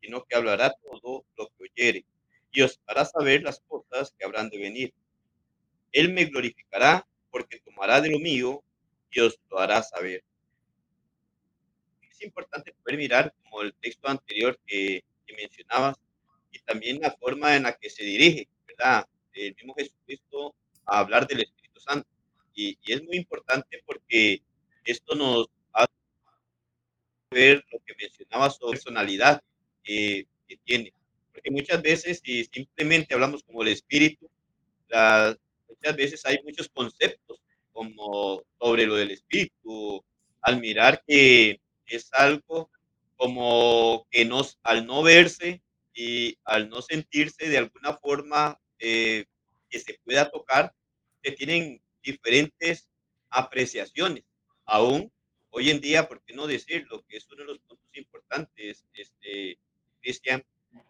sino 0.00 0.24
que 0.24 0.36
hablará 0.36 0.70
todo 0.70 1.24
lo 1.36 1.48
que 1.48 1.64
oyere, 1.64 2.04
y 2.52 2.62
os 2.62 2.80
hará 2.86 3.04
saber 3.04 3.42
las 3.42 3.60
cosas 3.60 4.14
que 4.16 4.24
habrán 4.24 4.48
de 4.48 4.58
venir. 4.58 4.94
Él 5.92 6.12
me 6.12 6.24
glorificará, 6.26 7.06
porque 7.30 7.60
tomará 7.60 8.00
de 8.00 8.10
lo 8.10 8.18
mío 8.18 8.62
y 9.10 9.20
os 9.20 9.38
lo 9.50 9.58
hará 9.58 9.82
saber. 9.82 10.22
Es 12.10 12.22
importante 12.22 12.72
poder 12.72 12.96
mirar 12.96 13.34
como 13.42 13.62
el 13.62 13.74
texto 13.74 14.08
anterior 14.08 14.58
que, 14.66 15.04
mencionabas 15.36 15.98
y 16.50 16.58
también 16.60 16.98
la 16.98 17.10
forma 17.10 17.56
en 17.56 17.64
la 17.64 17.74
que 17.74 17.90
se 17.90 18.02
dirige, 18.02 18.48
¿verdad? 18.66 19.06
El 19.34 19.54
mismo 19.54 19.74
Jesucristo 19.74 20.54
a 20.86 21.00
hablar 21.00 21.26
del 21.26 21.40
Espíritu 21.40 21.78
Santo. 21.78 22.08
Y, 22.56 22.76
y 22.82 22.92
es 22.92 23.04
muy 23.04 23.18
importante 23.18 23.80
porque 23.86 24.42
esto 24.84 25.14
nos 25.14 25.48
ver 27.30 27.64
lo 27.70 27.78
que 27.84 27.94
mencionaba 28.00 28.50
sobre 28.50 28.78
personalidad 28.78 29.42
que 29.82 30.26
tiene. 30.64 30.92
Porque 31.32 31.50
muchas 31.50 31.82
veces, 31.82 32.20
si 32.24 32.44
simplemente 32.44 33.14
hablamos 33.14 33.42
como 33.42 33.62
el 33.62 33.68
espíritu, 33.68 34.28
muchas 35.68 35.96
veces 35.96 36.24
hay 36.24 36.38
muchos 36.44 36.68
conceptos 36.68 37.40
como 37.72 38.42
sobre 38.58 38.86
lo 38.86 38.96
del 38.96 39.10
espíritu, 39.10 40.02
al 40.40 40.60
mirar 40.60 41.02
que 41.06 41.60
es 41.86 42.08
algo 42.12 42.70
como 43.16 44.06
que 44.10 44.24
nos, 44.24 44.58
al 44.62 44.86
no 44.86 45.02
verse 45.02 45.62
y 45.94 46.38
al 46.44 46.68
no 46.68 46.80
sentirse 46.82 47.48
de 47.48 47.58
alguna 47.58 47.96
forma 47.96 48.58
eh, 48.78 49.24
que 49.68 49.78
se 49.78 49.98
pueda 50.04 50.30
tocar, 50.30 50.74
se 51.22 51.32
tienen 51.32 51.82
diferentes 52.06 52.88
apreciaciones, 53.28 54.24
aún 54.64 55.12
hoy 55.50 55.70
en 55.70 55.80
día, 55.80 56.08
¿por 56.08 56.22
qué 56.22 56.34
no 56.34 56.46
decirlo? 56.46 57.04
Que 57.08 57.16
es 57.16 57.26
uno 57.30 57.42
de 57.42 57.48
los 57.48 57.58
puntos 57.58 57.88
importantes, 57.94 58.84
este, 58.94 59.58
Cristian 60.00 60.44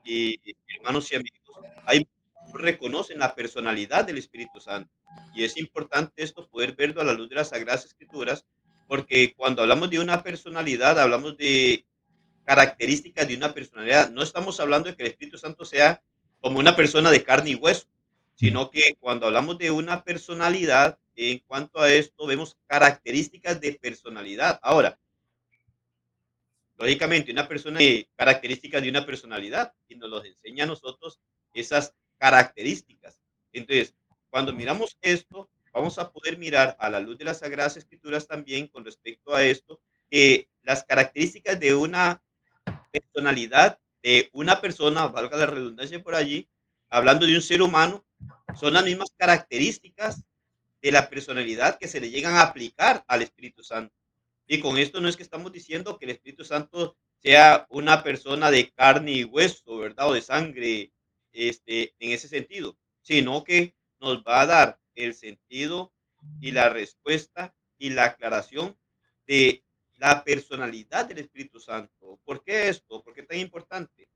y 0.05 0.39
hermanos 0.77 1.11
y 1.11 1.17
amigos, 1.17 1.41
hay 1.85 2.07
reconocen 2.53 3.19
la 3.19 3.35
personalidad 3.35 4.05
del 4.05 4.19
Espíritu 4.19 4.61
Santo. 4.61 4.91
Y 5.35 5.45
es 5.45 5.57
importante 5.57 6.23
esto 6.23 6.49
poder 6.49 6.75
verlo 6.75 7.01
a 7.01 7.05
la 7.05 7.13
luz 7.13 7.29
de 7.29 7.37
las 7.37 7.51
Sagradas 7.51 7.85
Escrituras, 7.85 8.45
porque 8.87 9.35
cuando 9.35 9.63
hablamos 9.63 9.91
de 9.91 9.99
una 9.99 10.23
personalidad, 10.23 10.99
hablamos 10.99 11.37
de 11.37 11.85
características 12.45 13.27
de 13.27 13.37
una 13.37 13.53
personalidad. 13.53 14.11
No 14.11 14.23
estamos 14.23 14.61
hablando 14.61 14.89
de 14.89 14.97
que 14.97 15.03
el 15.03 15.11
Espíritu 15.11 15.39
Santo 15.39 15.65
sea 15.65 16.03
como 16.41 16.59
una 16.59 16.77
persona 16.77 17.11
de 17.11 17.25
carne 17.25 17.51
y 17.51 17.55
hueso, 17.57 17.87
sino 18.35 18.71
que 18.71 18.97
cuando 19.01 19.27
hablamos 19.27 19.59
de 19.59 19.71
una 19.71 20.05
personalidad, 20.05 20.99
en 21.17 21.39
cuanto 21.41 21.81
a 21.81 21.93
esto, 21.93 22.27
vemos 22.27 22.57
características 22.67 23.61
de 23.61 23.73
personalidad. 23.73 24.61
Ahora, 24.63 24.99
lógicamente, 26.77 27.33
una 27.33 27.49
persona 27.49 27.79
tiene 27.79 28.09
características 28.15 28.83
de 28.83 28.91
una 28.91 29.07
personalidad 29.07 29.73
y 29.89 29.97
nos 29.97 30.11
los 30.11 30.25
enseña 30.25 30.65
a 30.65 30.69
nosotros 30.69 31.21
esas 31.55 31.95
características. 32.19 33.21
Entonces, 33.53 33.95
cuando 34.31 34.53
miramos 34.53 34.99
esto, 35.01 35.49
vamos 35.73 35.99
a 35.99 36.13
poder 36.13 36.39
mirar 36.39 36.77
a 36.79 36.91
la 36.91 37.01
luz 37.01 37.17
de 37.19 37.25
las 37.25 37.39
Sagradas 37.39 37.77
Escrituras 37.77 38.27
también 38.27 38.69
con 38.69 38.85
respecto 38.85 39.35
a 39.35 39.43
esto, 39.43 39.81
que 40.11 40.49
las 40.63 40.85
características 40.85 41.59
de 41.59 41.75
una 41.75 42.23
personalidad 42.91 43.79
de 44.03 44.31
una 44.33 44.61
persona, 44.61 45.09
valga 45.09 45.37
la 45.37 45.47
redundancia 45.47 46.01
por 46.03 46.15
allí, 46.15 46.49
hablando 46.91 47.27
de 47.27 47.35
un 47.35 47.43
ser 47.43 47.61
humano, 47.61 48.05
son 48.55 48.75
las 48.75 48.85
mismas 48.85 49.09
características 49.17 50.23
de 50.87 50.93
la 50.93 51.11
personalidad 51.11 51.81
que 51.81 51.89
se 51.89 52.01
le 52.01 52.11
llegan 52.11 52.37
a 52.37 52.43
aplicar 52.43 53.05
al 53.09 53.21
Espíritu 53.21 53.65
Santo. 53.65 53.93
Y 54.47 54.61
con 54.61 54.79
esto 54.79 55.01
no 55.01 55.09
es 55.09 55.17
que 55.17 55.25
estamos 55.25 55.51
diciendo 55.51 55.99
que 55.99 56.05
el 56.05 56.13
Espíritu 56.13 56.45
Santo 56.45 56.97
sea 57.21 57.67
una 57.71 58.05
persona 58.05 58.53
de 58.53 58.71
carne 58.71 59.11
y 59.11 59.25
hueso, 59.25 59.79
¿verdad? 59.79 60.09
O 60.09 60.15
de 60.15 60.23
sangre, 60.23 60.93
este, 61.33 61.93
en 61.99 62.13
ese 62.13 62.29
sentido, 62.29 62.79
sino 63.03 63.43
que 63.43 63.75
nos 63.99 64.23
va 64.23 64.43
a 64.43 64.47
dar 64.47 64.79
el 64.95 65.15
sentido 65.15 65.93
y 66.41 66.53
la 66.53 66.69
respuesta 66.69 67.53
y 67.79 67.91
la 67.91 68.05
aclaración 68.05 68.79
de 69.27 69.65
la 69.97 70.23
personalidad 70.23 71.07
del 71.07 71.19
Espíritu 71.19 71.59
Santo. 71.59 72.21
¿Por 72.25 72.45
qué 72.45 72.69
esto? 72.69 73.03
¿Por 73.03 73.13
qué 73.13 73.25
tan 73.25 73.41
importante? 73.41 74.09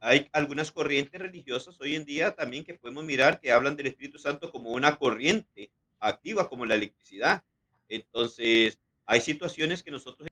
Hay 0.00 0.28
algunas 0.32 0.72
corrientes 0.72 1.20
religiosas 1.20 1.80
hoy 1.80 1.94
en 1.94 2.04
día 2.04 2.34
también 2.34 2.64
que 2.64 2.74
podemos 2.74 3.04
mirar 3.04 3.38
que 3.38 3.52
hablan 3.52 3.76
del 3.76 3.86
Espíritu 3.86 4.18
Santo 4.18 4.50
como 4.50 4.70
una 4.70 4.96
corriente 4.96 5.70
activa, 6.00 6.48
como 6.48 6.66
la 6.66 6.74
electricidad. 6.74 7.42
Entonces, 7.88 8.78
hay 9.06 9.20
situaciones 9.20 9.82
que 9.82 9.90
nosotros 9.90 10.28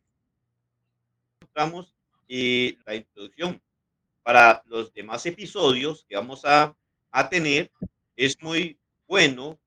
encontramos 1.40 1.94
y 2.28 2.78
la 2.85 2.94
introducción 2.94 3.61
para 4.23 4.62
los 4.66 4.92
demás 4.92 5.25
episodios 5.26 6.04
que 6.08 6.16
vamos 6.16 6.44
a, 6.44 6.76
a 7.11 7.28
tener, 7.28 7.70
es 8.16 8.42
muy 8.42 8.78
bueno 9.06 9.58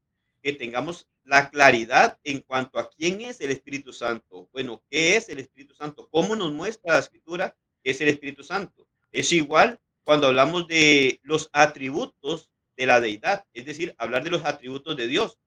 que 0.41 0.53
tengamos 0.53 1.07
la 1.23 1.49
claridad 1.49 2.17
en 2.23 2.41
cuanto 2.41 2.79
a 2.79 2.89
quién 2.89 3.21
es 3.21 3.39
el 3.39 3.51
Espíritu 3.51 3.93
Santo. 3.93 4.49
Bueno, 4.51 4.83
¿qué 4.89 5.15
es 5.15 5.29
el 5.29 5.39
Espíritu 5.39 5.75
Santo? 5.75 6.09
¿Cómo 6.11 6.35
nos 6.35 6.51
muestra 6.51 6.93
la 6.93 6.99
Escritura 6.99 7.55
qué 7.83 7.91
es 7.91 8.01
el 8.01 8.09
Espíritu 8.09 8.43
Santo? 8.43 8.87
Es 9.11 9.31
igual 9.31 9.79
cuando 10.03 10.27
hablamos 10.27 10.67
de 10.67 11.19
los 11.23 11.49
atributos 11.53 12.49
de 12.75 12.85
la 12.85 12.99
deidad, 12.99 13.45
es 13.53 13.65
decir, 13.65 13.93
hablar 13.97 14.23
de 14.23 14.31
los 14.31 14.43
atributos 14.43 14.97
de 14.97 15.07
Dios. 15.07 15.37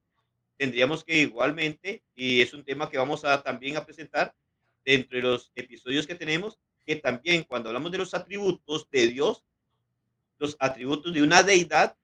Tendríamos 0.56 1.04
que 1.04 1.18
igualmente, 1.18 2.02
y 2.14 2.40
es 2.40 2.54
un 2.54 2.64
tema 2.64 2.88
que 2.90 2.98
vamos 2.98 3.24
a 3.24 3.42
también 3.42 3.76
a 3.76 3.84
presentar 3.84 4.34
dentro 4.84 5.16
de 5.16 5.22
los 5.22 5.52
episodios 5.54 6.06
que 6.06 6.14
tenemos, 6.14 6.58
que 6.84 6.96
también 6.96 7.44
cuando 7.44 7.68
hablamos 7.68 7.92
de 7.92 7.98
los 7.98 8.14
atributos 8.14 8.88
de 8.90 9.08
Dios, 9.08 9.44
los 10.38 10.56
atributos 10.58 11.12
de 11.12 11.22
una 11.22 11.42
deidad 11.42 11.96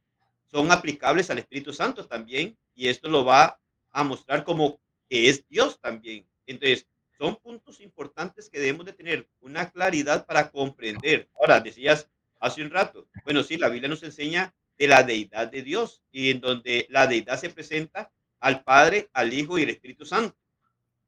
son 0.51 0.71
aplicables 0.71 1.31
al 1.31 1.39
Espíritu 1.39 1.73
Santo 1.73 2.07
también, 2.07 2.57
y 2.75 2.89
esto 2.89 3.09
lo 3.09 3.25
va 3.25 3.59
a 3.91 4.05
mostrar 4.05 4.45
como 4.45 4.81
que 5.09 5.29
es 5.29 5.47
Dios 5.49 5.81
también. 5.81 6.27
Entonces, 6.47 6.87
son 7.19 7.37
puntos 7.37 7.81
importantes 7.81 8.49
que 8.49 8.61
debemos 8.61 8.87
de 8.87 8.93
tener 8.93 9.29
una 9.41 9.71
claridad 9.71 10.25
para 10.25 10.51
comprender. 10.51 11.29
Ahora, 11.35 11.61
decías 11.61 12.09
hace 12.39 12.63
un 12.63 12.71
rato, 12.71 13.09
bueno, 13.25 13.43
sí, 13.43 13.57
la 13.57 13.69
Biblia 13.69 13.89
nos 13.89 14.05
enseña 14.05 14.55
de 14.79 14.87
la 14.87 15.03
deidad 15.03 15.49
de 15.49 15.63
Dios 15.63 16.03
y 16.13 16.31
en 16.31 16.41
donde 16.41 16.87
la 16.89 17.09
deidad 17.09 17.39
se 17.41 17.51
presenta 17.51 18.13
al 18.41 18.63
Padre, 18.65 19.09
al 19.13 19.33
Hijo 19.33 19.59
y 19.59 19.65
al 19.65 19.71
Espíritu 19.71 20.05
Santo. 20.05 20.37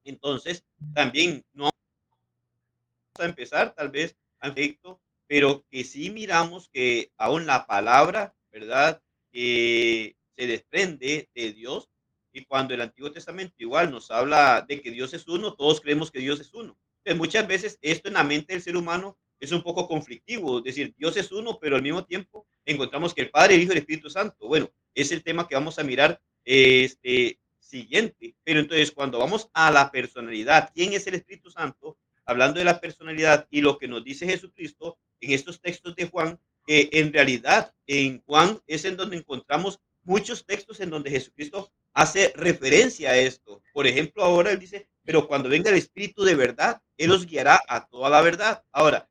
Entonces, 0.04 0.64
también 0.94 1.44
no 1.52 1.64
vamos 1.64 3.20
a 3.20 3.24
empezar 3.24 3.74
tal 3.74 3.90
vez 3.90 4.16
a 4.40 4.48
efecto, 4.48 5.00
pero 5.26 5.64
que 5.70 5.84
sí 5.84 6.10
miramos 6.10 6.68
que 6.72 7.12
aún 7.16 7.46
la 7.46 7.66
palabra, 7.66 8.34
¿verdad? 8.50 9.00
se 9.32 10.16
desprende 10.36 11.28
de 11.34 11.52
Dios 11.52 11.88
y 12.32 12.44
cuando 12.44 12.74
el 12.74 12.80
Antiguo 12.80 13.12
Testamento 13.12 13.54
igual 13.58 13.90
nos 13.90 14.10
habla 14.10 14.64
de 14.66 14.80
que 14.80 14.90
Dios 14.90 15.14
es 15.14 15.26
uno, 15.28 15.54
todos 15.54 15.80
creemos 15.80 16.10
que 16.10 16.20
Dios 16.20 16.40
es 16.40 16.52
uno. 16.54 16.78
Entonces, 16.98 17.18
muchas 17.18 17.46
veces 17.46 17.78
esto 17.82 18.08
en 18.08 18.14
la 18.14 18.24
mente 18.24 18.52
del 18.52 18.62
ser 18.62 18.76
humano 18.76 19.18
es 19.38 19.52
un 19.52 19.62
poco 19.62 19.88
conflictivo, 19.88 20.58
es 20.58 20.64
decir, 20.64 20.94
Dios 20.98 21.16
es 21.16 21.32
uno, 21.32 21.58
pero 21.60 21.76
al 21.76 21.82
mismo 21.82 22.04
tiempo 22.04 22.46
encontramos 22.64 23.14
que 23.14 23.22
el 23.22 23.30
Padre, 23.30 23.54
el 23.54 23.62
Hijo 23.62 23.72
y 23.72 23.76
el 23.76 23.80
Espíritu 23.80 24.10
Santo. 24.10 24.46
Bueno, 24.46 24.70
es 24.94 25.10
el 25.12 25.22
tema 25.22 25.48
que 25.48 25.54
vamos 25.54 25.78
a 25.78 25.84
mirar 25.84 26.20
este 26.50 27.38
siguiente. 27.58 28.34
Pero 28.42 28.60
entonces, 28.60 28.90
cuando 28.90 29.18
vamos 29.18 29.48
a 29.52 29.70
la 29.70 29.90
personalidad, 29.90 30.70
¿quién 30.74 30.92
es 30.92 31.06
el 31.06 31.14
Espíritu 31.14 31.50
Santo? 31.50 31.96
Hablando 32.24 32.58
de 32.58 32.64
la 32.64 32.80
personalidad 32.80 33.46
y 33.50 33.60
lo 33.60 33.78
que 33.78 33.88
nos 33.88 34.04
dice 34.04 34.26
Jesucristo 34.26 34.98
en 35.20 35.32
estos 35.32 35.60
textos 35.60 35.94
de 35.96 36.08
Juan, 36.08 36.38
que 36.66 36.88
en 36.92 37.12
realidad 37.12 37.72
en 37.86 38.22
Juan 38.22 38.60
es 38.66 38.84
en 38.84 38.96
donde 38.96 39.16
encontramos 39.16 39.80
muchos 40.02 40.44
textos 40.44 40.80
en 40.80 40.90
donde 40.90 41.10
Jesucristo 41.10 41.70
hace 41.92 42.32
referencia 42.36 43.10
a 43.10 43.16
esto. 43.16 43.62
Por 43.72 43.86
ejemplo, 43.86 44.22
ahora 44.22 44.50
él 44.50 44.58
dice, 44.58 44.88
pero 45.04 45.26
cuando 45.26 45.48
venga 45.48 45.70
el 45.70 45.76
Espíritu 45.76 46.24
de 46.24 46.34
verdad, 46.34 46.80
Él 46.96 47.10
os 47.12 47.26
guiará 47.26 47.60
a 47.68 47.86
toda 47.86 48.10
la 48.10 48.20
verdad. 48.20 48.62
Ahora, 48.70 49.08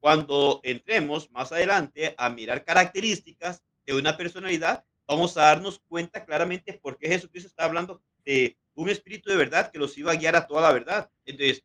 cuando 0.00 0.60
entremos 0.62 1.30
más 1.30 1.52
adelante 1.52 2.14
a 2.16 2.30
mirar 2.30 2.64
características 2.64 3.62
de 3.84 3.94
una 3.94 4.16
personalidad, 4.16 4.84
vamos 5.06 5.36
a 5.36 5.42
darnos 5.42 5.80
cuenta 5.88 6.24
claramente 6.24 6.74
por 6.74 6.98
qué 6.98 7.08
Jesucristo 7.08 7.48
está 7.48 7.64
hablando 7.64 8.02
de 8.24 8.56
un 8.74 8.88
espíritu 8.88 9.30
de 9.30 9.36
verdad 9.36 9.70
que 9.70 9.78
los 9.78 9.96
iba 9.96 10.12
a 10.12 10.16
guiar 10.16 10.36
a 10.36 10.46
toda 10.46 10.62
la 10.62 10.72
verdad. 10.72 11.10
Entonces, 11.24 11.64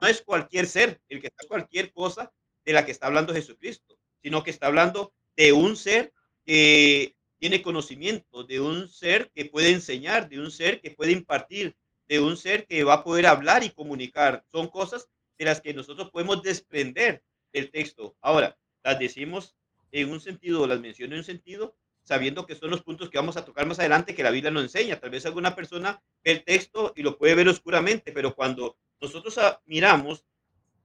no 0.00 0.06
es 0.08 0.22
cualquier 0.22 0.66
ser, 0.66 1.00
el 1.08 1.20
que 1.20 1.28
está 1.28 1.46
cualquier 1.46 1.92
cosa 1.92 2.32
de 2.64 2.72
la 2.72 2.84
que 2.84 2.92
está 2.92 3.06
hablando 3.06 3.34
Jesucristo, 3.34 3.98
sino 4.22 4.42
que 4.42 4.50
está 4.50 4.66
hablando 4.66 5.12
de 5.36 5.52
un 5.52 5.76
ser 5.76 6.12
que 6.44 7.14
tiene 7.38 7.62
conocimiento, 7.62 8.44
de 8.44 8.60
un 8.60 8.88
ser 8.88 9.30
que 9.34 9.46
puede 9.46 9.70
enseñar, 9.70 10.28
de 10.28 10.40
un 10.40 10.50
ser 10.50 10.80
que 10.80 10.90
puede 10.90 11.12
impartir, 11.12 11.76
de 12.08 12.20
un 12.20 12.36
ser 12.36 12.66
que 12.66 12.84
va 12.84 12.94
a 12.94 13.04
poder 13.04 13.26
hablar 13.26 13.64
y 13.64 13.70
comunicar. 13.70 14.44
Son 14.52 14.68
cosas 14.68 15.08
de 15.38 15.46
las 15.46 15.60
que 15.60 15.72
nosotros 15.72 16.10
podemos 16.10 16.42
desprender 16.42 17.22
del 17.52 17.70
texto. 17.70 18.16
Ahora, 18.20 18.58
las 18.82 18.98
decimos 18.98 19.56
en 19.92 20.10
un 20.10 20.20
sentido, 20.20 20.66
las 20.66 20.80
menciono 20.80 21.14
en 21.14 21.20
un 21.20 21.24
sentido, 21.24 21.76
sabiendo 22.02 22.46
que 22.46 22.54
son 22.54 22.70
los 22.70 22.82
puntos 22.82 23.10
que 23.10 23.18
vamos 23.18 23.36
a 23.36 23.44
tocar 23.44 23.66
más 23.66 23.78
adelante 23.78 24.14
que 24.14 24.22
la 24.22 24.30
Biblia 24.30 24.50
nos 24.50 24.64
enseña. 24.64 24.98
Tal 24.98 25.10
vez 25.10 25.26
alguna 25.26 25.54
persona 25.54 26.02
ve 26.24 26.32
el 26.32 26.44
texto 26.44 26.92
y 26.96 27.02
lo 27.02 27.16
puede 27.18 27.34
ver 27.34 27.48
oscuramente, 27.48 28.12
pero 28.12 28.34
cuando 28.34 28.76
nosotros 29.00 29.38
miramos 29.66 30.24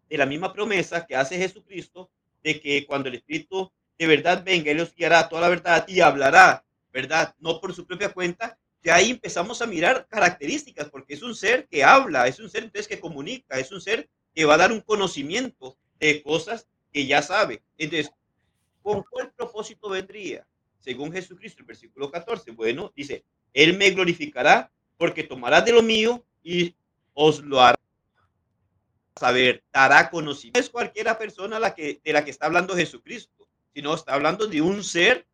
de 0.10 0.18
la 0.18 0.26
misma 0.26 0.54
promesa 0.54 1.06
que 1.06 1.16
hace 1.16 1.38
Jesucristo, 1.38 2.12
de 2.44 2.60
que 2.60 2.86
cuando 2.86 3.10
el 3.10 3.16
Espíritu 3.16 3.72
de 3.98 4.08
verdad 4.08 4.44
venga, 4.44 4.72
Él 4.72 4.82
os 4.82 4.94
guiará 4.94 5.28
toda 5.30 5.42
la 5.42 5.50
verdad 5.50 5.86
y 5.88 6.02
hablará, 6.02 6.66
¿verdad? 6.92 7.34
No 7.40 7.60
por 7.60 7.74
su 7.74 7.86
propia 7.86 8.14
cuenta, 8.14 8.58
que 8.82 8.92
ahí 8.92 9.12
empezamos 9.12 9.62
a 9.62 9.66
mirar 9.66 10.08
características, 10.08 10.90
porque 10.90 11.16
es 11.16 11.24
un 11.24 11.34
ser 11.34 11.68
que 11.68 11.84
habla, 11.84 12.28
es 12.28 12.40
un 12.40 12.50
ser 12.50 12.64
entonces 12.66 12.88
que 12.88 13.00
comunica, 13.00 13.58
es 13.58 13.72
un 13.72 13.82
ser 13.82 14.10
que 14.34 14.46
va 14.46 14.56
a 14.56 14.58
dar 14.58 14.72
un 14.72 14.82
conocimiento 14.82 15.78
de 16.00 16.22
cosas 16.22 16.68
que 16.92 17.08
ya 17.08 17.22
sabe. 17.22 17.64
Entonces, 17.78 18.12
¿con 18.86 19.02
cuál 19.10 19.32
propósito 19.32 19.90
vendría? 19.90 20.46
Según 20.78 21.12
Jesucristo, 21.12 21.62
el 21.62 21.66
versículo 21.66 22.12
14, 22.12 22.52
bueno, 22.52 22.94
dice, 22.96 23.26
Él 23.52 23.76
me 23.76 23.90
glorificará 23.90 24.72
porque 24.96 25.24
tomará 25.24 25.62
de 25.62 25.72
lo 25.72 25.82
mío 25.82 26.24
y 26.44 26.76
os 27.16 27.44
lo 27.44 27.60
hará 27.60 27.80
saber, 29.16 29.64
dará 29.74 30.12
conocimiento. 30.12 30.60
No 30.60 30.64
es 30.64 30.70
cualquiera 30.70 31.18
persona 31.18 31.56
de 31.56 32.14
la 32.14 32.24
que 32.24 32.30
está 32.30 32.46
hablando 32.46 32.76
Jesucristo 32.76 33.36
sino 33.74 33.94
está 33.94 34.14
hablando 34.14 34.48
de 34.48 34.62
un 34.62 34.84
ser 34.86 35.28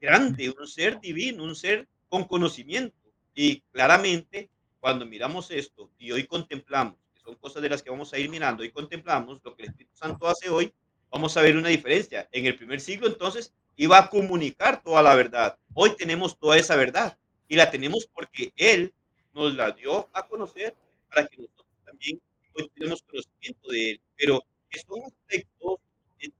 grande, 0.00 0.54
un 0.56 0.66
ser 0.68 1.00
divino, 1.00 1.42
un 1.42 1.56
ser 1.56 1.88
con 2.08 2.24
conocimiento. 2.24 2.96
Y 3.34 3.62
claramente, 3.72 4.48
cuando 4.78 5.04
miramos 5.04 5.50
esto 5.50 5.90
y 5.98 6.12
hoy 6.12 6.24
contemplamos, 6.24 6.94
que 7.12 7.20
son 7.20 7.34
cosas 7.34 7.62
de 7.62 7.68
las 7.68 7.82
que 7.82 7.90
vamos 7.90 8.12
a 8.12 8.18
ir 8.18 8.30
mirando, 8.30 8.62
y 8.62 8.70
contemplamos 8.70 9.40
lo 9.42 9.56
que 9.56 9.64
el 9.64 9.70
Espíritu 9.70 9.96
Santo 9.96 10.28
hace 10.28 10.48
hoy, 10.48 10.72
vamos 11.10 11.36
a 11.36 11.42
ver 11.42 11.56
una 11.56 11.68
diferencia. 11.68 12.28
En 12.32 12.46
el 12.46 12.56
primer 12.56 12.80
siglo, 12.80 13.06
entonces, 13.06 13.52
iba 13.76 13.98
a 13.98 14.10
comunicar 14.10 14.82
toda 14.82 15.02
la 15.02 15.14
verdad. 15.14 15.58
Hoy 15.74 15.96
tenemos 15.96 16.38
toda 16.38 16.56
esa 16.56 16.76
verdad 16.76 17.18
y 17.48 17.56
la 17.56 17.70
tenemos 17.70 18.06
porque 18.12 18.52
Él 18.56 18.92
nos 19.32 19.54
la 19.54 19.72
dio 19.72 20.08
a 20.12 20.26
conocer 20.26 20.74
para 21.08 21.26
que 21.26 21.38
nosotros 21.38 21.66
también 21.84 22.20
hoy 22.54 22.70
tenemos 22.74 23.02
conocimiento 23.02 23.68
de 23.70 23.90
Él. 23.92 24.00
Pero 24.16 24.44
son 24.86 25.02
aspectos 25.02 25.80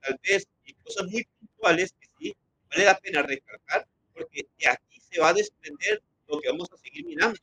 tal 0.02 0.20
vez 0.22 0.46
y 0.64 0.74
cosas 0.74 1.06
muy 1.08 1.24
puntuales 1.38 1.94
que 1.98 2.06
sí 2.18 2.36
vale 2.70 2.84
la 2.84 2.98
pena 2.98 3.22
recalcar, 3.22 3.86
porque 4.14 4.46
de 4.58 4.68
aquí 4.68 5.00
se 5.00 5.20
va 5.20 5.30
a 5.30 5.32
desprender 5.32 6.02
lo 6.28 6.40
que 6.40 6.48
vamos 6.48 6.70
a 6.72 6.76
seguir 6.76 7.04
mirando 7.06 7.38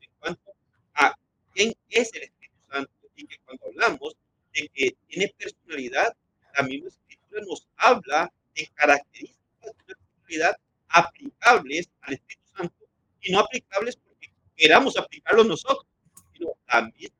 en 0.00 0.10
cuanto 0.20 0.52
a 0.94 1.14
quién 1.54 1.74
es 1.88 2.12
el 2.14 2.22
Espíritu 2.22 2.56
Santo 2.70 2.92
y 3.16 3.26
que 3.26 3.38
cuando 3.38 3.66
hablamos 3.66 4.16
de 4.52 4.68
que 4.68 4.96
tiene 5.06 5.34
personalidad, 5.38 6.16
la 6.56 6.62
misma 6.64 6.88
escritura 6.88 7.42
nos 7.48 7.66
habla 7.76 8.32
de 8.54 8.66
características 8.74 9.76
de 9.86 9.94
personalidad 9.94 10.56
aplicables 10.88 11.90
al 12.02 12.14
Espíritu 12.14 12.48
Santo 12.56 12.86
y 13.20 13.32
no 13.32 13.40
aplicables 13.40 13.96
porque 13.96 14.32
queramos 14.56 14.96
aplicarlo 14.96 15.44
nosotros, 15.44 15.86
sino 16.32 16.50
también 16.66 17.12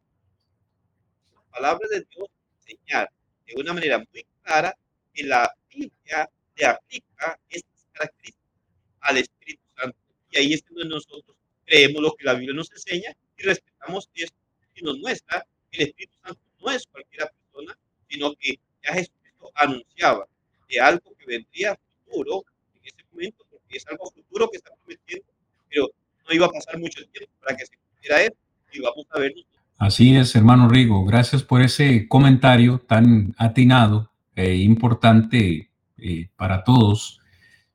palabra 1.51 1.87
de 1.91 2.07
Dios 2.11 2.29
enseñar 2.67 3.11
de 3.47 3.61
una 3.61 3.73
manera 3.73 3.99
muy 3.99 4.27
clara 4.43 4.77
que 5.13 5.25
la 5.25 5.53
Biblia 5.69 6.31
le 6.57 6.67
aplica 6.67 7.39
estas 7.49 7.87
características 7.93 8.61
al 9.01 9.17
Espíritu 9.19 9.63
Santo. 9.77 9.99
Y 10.31 10.39
ahí 10.39 10.53
es 10.55 10.65
donde 10.65 10.87
nosotros 10.87 11.37
creemos 11.67 12.03
lo 12.03 12.15
que 12.15 12.25
la 12.25 12.35
Biblia 12.35 12.55
nos 12.55 12.71
enseña 12.71 13.15
y 13.37 13.43
respetamos 13.43 14.09
esto 14.15 14.37
y 14.75 14.83
nos 14.83 14.99
muestra 14.99 15.47
que 15.71 15.83
el 15.83 15.89
Espíritu 15.89 16.15
Santo 16.23 16.41
no 16.61 16.71
es 16.71 16.87
cualquier 16.87 17.31
persona, 17.53 17.77
sino 18.09 18.35
que 18.35 18.59
ya 18.83 18.95
Jesucristo 18.95 19.51
anunciaba 19.55 20.27
de 20.69 20.81
algo 20.81 21.15
que 21.19 21.27
vendría 21.27 21.79
futuro 22.05 22.45
en 22.75 22.81
ese 22.85 23.05
momento, 23.13 23.45
porque 23.51 23.77
es 23.77 23.87
algo 23.89 24.11
futuro 24.11 24.49
que 24.51 24.59
está 24.59 24.71
prometiendo, 24.75 25.27
pero 25.69 25.89
no 26.29 26.35
iba 26.35 26.47
a 26.47 26.51
pasar 26.51 26.79
mucho 26.79 27.05
tiempo 27.13 27.33
para 27.41 27.57
que 27.57 27.67
se 27.67 27.77
cumpliera 27.77 28.23
eso 28.23 28.37
y 28.73 28.81
vamos 28.81 29.07
a 29.11 29.19
ver. 29.19 29.33
Así 29.79 30.15
es, 30.15 30.37
hermano 30.37 30.69
Rigo. 30.69 31.05
Gracias 31.05 31.43
por 31.43 31.63
ese 31.63 32.07
comentario 32.07 32.79
tan 32.81 33.35
atinado 33.39 34.11
e 34.35 34.57
importante 34.57 35.71
eh, 35.97 36.29
para 36.37 36.65
todos. 36.65 37.21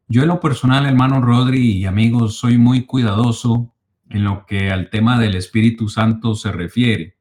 Yo 0.08 0.22
en 0.22 0.28
lo 0.28 0.40
personal, 0.40 0.86
hermano 0.86 1.20
Rodri 1.22 1.72
y 1.72 1.86
amigos, 1.86 2.38
soy 2.38 2.58
muy 2.58 2.86
cuidadoso 2.86 3.74
en 4.10 4.24
lo 4.24 4.46
que 4.46 4.70
al 4.70 4.90
tema 4.92 5.20
del 5.20 5.36
Espíritu 5.36 5.90
Santo 5.90 6.36
se 6.36 6.52
refiere. 6.52 7.15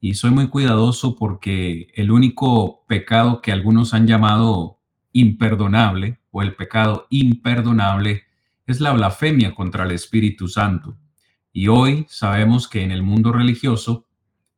Y 0.00 0.14
soy 0.14 0.30
muy 0.30 0.48
cuidadoso 0.48 1.16
porque 1.16 1.88
el 1.94 2.10
único 2.10 2.84
pecado 2.86 3.40
que 3.40 3.52
algunos 3.52 3.94
han 3.94 4.06
llamado 4.06 4.80
imperdonable 5.12 6.20
o 6.30 6.42
el 6.42 6.54
pecado 6.54 7.06
imperdonable 7.10 8.24
es 8.66 8.80
la 8.80 8.92
blasfemia 8.92 9.54
contra 9.54 9.84
el 9.84 9.92
Espíritu 9.92 10.48
Santo. 10.48 10.96
Y 11.52 11.68
hoy 11.68 12.06
sabemos 12.08 12.68
que 12.68 12.82
en 12.82 12.90
el 12.90 13.02
mundo 13.02 13.32
religioso, 13.32 14.06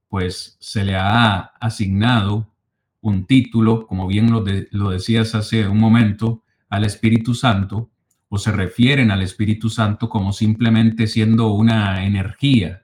pues 0.09 0.57
se 0.61 0.85
le 0.85 0.97
ha 0.97 1.39
asignado 1.61 2.53
un 3.01 3.27
título, 3.27 3.87
como 3.87 4.07
bien 4.07 4.33
lo, 4.33 4.45
lo 4.73 4.91
decías 4.91 5.35
hace 5.35 5.69
un 5.69 5.79
momento, 5.79 6.43
al 6.69 6.85
Espíritu 6.85 7.35
Santo, 7.35 7.91
o 8.29 8.39
se 8.39 8.53
refieren 8.53 9.11
al 9.11 9.23
Espíritu 9.23 9.71
Santo 9.71 10.09
como 10.09 10.33
simplemente 10.33 11.07
siendo 11.07 11.53
una 11.53 12.05
energía. 12.05 12.83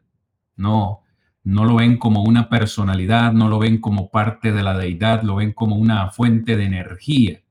No, 0.57 1.04
no 1.45 1.65
lo 1.65 1.77
ven 1.77 1.99
como 1.99 2.25
una 2.25 2.49
personalidad, 2.49 3.33
no 3.33 3.49
lo 3.49 3.59
ven 3.59 3.79
como 3.79 4.11
parte 4.11 4.51
de 4.51 4.63
la 4.63 4.77
deidad, 4.77 5.23
lo 5.23 5.37
ven 5.37 5.53
como 5.53 5.77
una 5.77 6.11
fuente 6.11 6.57
de 6.57 6.65
energía. 6.65 7.43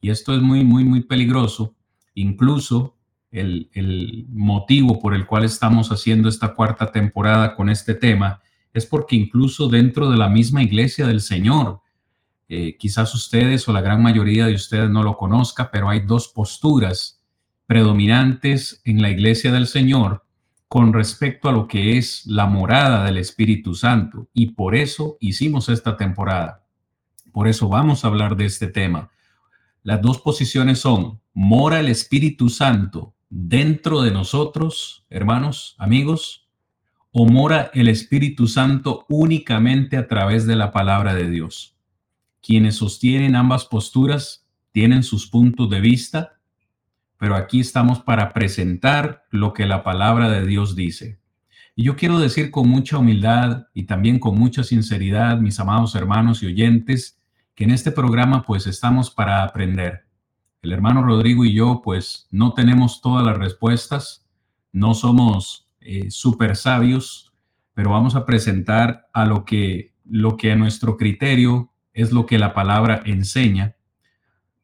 Y 0.00 0.10
esto 0.10 0.34
es 0.34 0.40
muy, 0.40 0.64
muy, 0.64 0.84
muy 0.84 1.02
peligroso. 1.02 1.74
Incluso 2.14 2.96
el, 3.30 3.70
el, 3.74 4.26
motivo 4.30 4.98
por 4.98 5.14
el 5.14 5.26
cual 5.26 5.44
estamos 5.44 5.90
haciendo 5.92 6.28
esta 6.28 6.54
cuarta 6.54 6.90
temporada 6.90 7.54
con 7.54 7.68
este 7.68 7.94
tema 7.94 8.40
es 8.72 8.86
porque 8.86 9.16
incluso 9.16 9.68
dentro 9.68 10.10
de 10.10 10.16
la 10.16 10.28
misma 10.28 10.62
iglesia 10.62 11.06
del 11.06 11.20
Señor, 11.20 11.80
eh, 12.48 12.76
quizás 12.78 13.14
ustedes 13.14 13.68
o 13.68 13.72
la 13.72 13.82
gran 13.82 14.02
mayoría 14.02 14.46
de 14.46 14.54
ustedes 14.54 14.88
no 14.88 15.02
lo 15.02 15.16
conozca, 15.16 15.70
pero 15.70 15.90
hay 15.90 16.00
dos 16.00 16.28
posturas 16.28 17.22
predominantes 17.66 18.80
en 18.84 19.02
la 19.02 19.10
iglesia 19.10 19.52
del 19.52 19.66
Señor 19.66 20.24
con 20.72 20.94
respecto 20.94 21.50
a 21.50 21.52
lo 21.52 21.68
que 21.68 21.98
es 21.98 22.24
la 22.24 22.46
morada 22.46 23.04
del 23.04 23.18
Espíritu 23.18 23.74
Santo. 23.74 24.30
Y 24.32 24.52
por 24.52 24.74
eso 24.74 25.18
hicimos 25.20 25.68
esta 25.68 25.98
temporada. 25.98 26.64
Por 27.30 27.46
eso 27.46 27.68
vamos 27.68 28.02
a 28.02 28.08
hablar 28.08 28.36
de 28.36 28.46
este 28.46 28.68
tema. 28.68 29.10
Las 29.82 30.00
dos 30.00 30.22
posiciones 30.22 30.78
son, 30.78 31.20
¿mora 31.34 31.78
el 31.78 31.88
Espíritu 31.88 32.48
Santo 32.48 33.14
dentro 33.28 34.00
de 34.00 34.12
nosotros, 34.12 35.04
hermanos, 35.10 35.76
amigos? 35.76 36.48
¿O 37.10 37.26
mora 37.26 37.70
el 37.74 37.88
Espíritu 37.88 38.48
Santo 38.48 39.04
únicamente 39.10 39.98
a 39.98 40.08
través 40.08 40.46
de 40.46 40.56
la 40.56 40.72
palabra 40.72 41.12
de 41.12 41.28
Dios? 41.28 41.76
Quienes 42.40 42.76
sostienen 42.76 43.36
ambas 43.36 43.66
posturas 43.66 44.48
tienen 44.70 45.02
sus 45.02 45.28
puntos 45.28 45.68
de 45.68 45.82
vista 45.82 46.40
pero 47.22 47.36
aquí 47.36 47.60
estamos 47.60 48.00
para 48.00 48.32
presentar 48.32 49.26
lo 49.30 49.52
que 49.52 49.64
la 49.64 49.84
palabra 49.84 50.28
de 50.28 50.44
Dios 50.44 50.74
dice. 50.74 51.20
Y 51.76 51.84
yo 51.84 51.94
quiero 51.94 52.18
decir 52.18 52.50
con 52.50 52.68
mucha 52.68 52.98
humildad 52.98 53.68
y 53.74 53.84
también 53.84 54.18
con 54.18 54.36
mucha 54.36 54.64
sinceridad, 54.64 55.38
mis 55.38 55.60
amados 55.60 55.94
hermanos 55.94 56.42
y 56.42 56.46
oyentes, 56.46 57.20
que 57.54 57.62
en 57.62 57.70
este 57.70 57.92
programa 57.92 58.42
pues 58.42 58.66
estamos 58.66 59.12
para 59.12 59.44
aprender. 59.44 60.04
El 60.62 60.72
hermano 60.72 61.04
Rodrigo 61.04 61.44
y 61.44 61.52
yo 61.52 61.80
pues 61.84 62.26
no 62.32 62.54
tenemos 62.54 63.00
todas 63.00 63.24
las 63.24 63.38
respuestas, 63.38 64.26
no 64.72 64.92
somos 64.92 65.68
eh, 65.80 66.10
súper 66.10 66.56
sabios, 66.56 67.32
pero 67.72 67.90
vamos 67.90 68.16
a 68.16 68.26
presentar 68.26 69.08
a 69.12 69.26
lo 69.26 69.44
que, 69.44 69.94
lo 70.04 70.36
que 70.36 70.50
a 70.50 70.56
nuestro 70.56 70.96
criterio 70.96 71.70
es 71.92 72.10
lo 72.10 72.26
que 72.26 72.40
la 72.40 72.52
palabra 72.52 73.00
enseña 73.04 73.76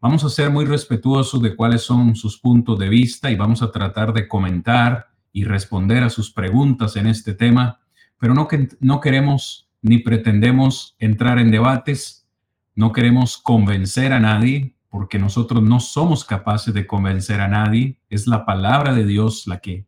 Vamos 0.01 0.23
a 0.23 0.29
ser 0.29 0.51
muy 0.51 0.65
respetuosos 0.65 1.43
de 1.43 1.57
cuáles 1.57 1.83
son 1.83 2.15
sus 2.15 2.39
puntos 2.39 2.79
de 2.79 2.89
vista 2.89 3.33
y 3.33 3.35
vamos 3.35 3.63
a 3.63 3.73
tratar 3.73 4.13
de 4.13 4.29
comentar 4.29 5.09
y 5.33 5.43
responder 5.43 6.05
a 6.05 6.11
sus 6.11 6.31
preguntas 6.31 6.95
en 6.95 7.09
este 7.09 7.35
tema, 7.35 7.81
pero 8.17 8.33
no, 8.33 8.47
no 8.79 9.01
queremos 9.01 9.69
ni 9.83 9.99
pretendemos 9.99 10.95
entrar 11.01 11.41
en 11.41 11.51
debates, 11.51 12.29
no 12.77 12.93
queremos 12.93 13.39
convencer 13.39 14.13
a 14.13 14.21
nadie, 14.21 14.77
porque 14.89 15.19
nosotros 15.19 15.65
no 15.65 15.81
somos 15.81 16.25
capaces 16.25 16.73
de 16.73 16.87
convencer 16.87 17.41
a 17.41 17.49
nadie, 17.49 18.01
es 18.09 18.29
la 18.29 18.47
palabra 18.47 18.95
de 18.95 19.05
Dios 19.05 19.49
la 19.49 19.59
que 19.59 19.85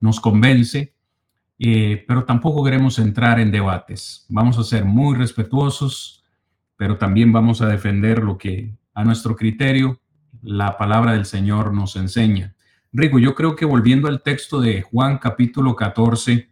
nos 0.00 0.18
convence, 0.18 0.94
eh, 1.58 2.04
pero 2.08 2.24
tampoco 2.24 2.64
queremos 2.64 2.98
entrar 2.98 3.38
en 3.38 3.50
debates. 3.50 4.24
Vamos 4.30 4.58
a 4.58 4.64
ser 4.64 4.86
muy 4.86 5.14
respetuosos, 5.14 6.24
pero 6.76 6.96
también 6.96 7.32
vamos 7.32 7.60
a 7.60 7.68
defender 7.68 8.22
lo 8.22 8.38
que 8.38 8.74
a 8.94 9.04
nuestro 9.04 9.36
criterio, 9.36 10.00
la 10.42 10.76
palabra 10.76 11.12
del 11.12 11.24
Señor 11.24 11.72
nos 11.72 11.96
enseña. 11.96 12.54
Rico, 12.92 13.18
yo 13.18 13.34
creo 13.34 13.56
que 13.56 13.64
volviendo 13.64 14.08
al 14.08 14.22
texto 14.22 14.60
de 14.60 14.82
Juan 14.82 15.18
capítulo 15.18 15.74
14, 15.74 16.48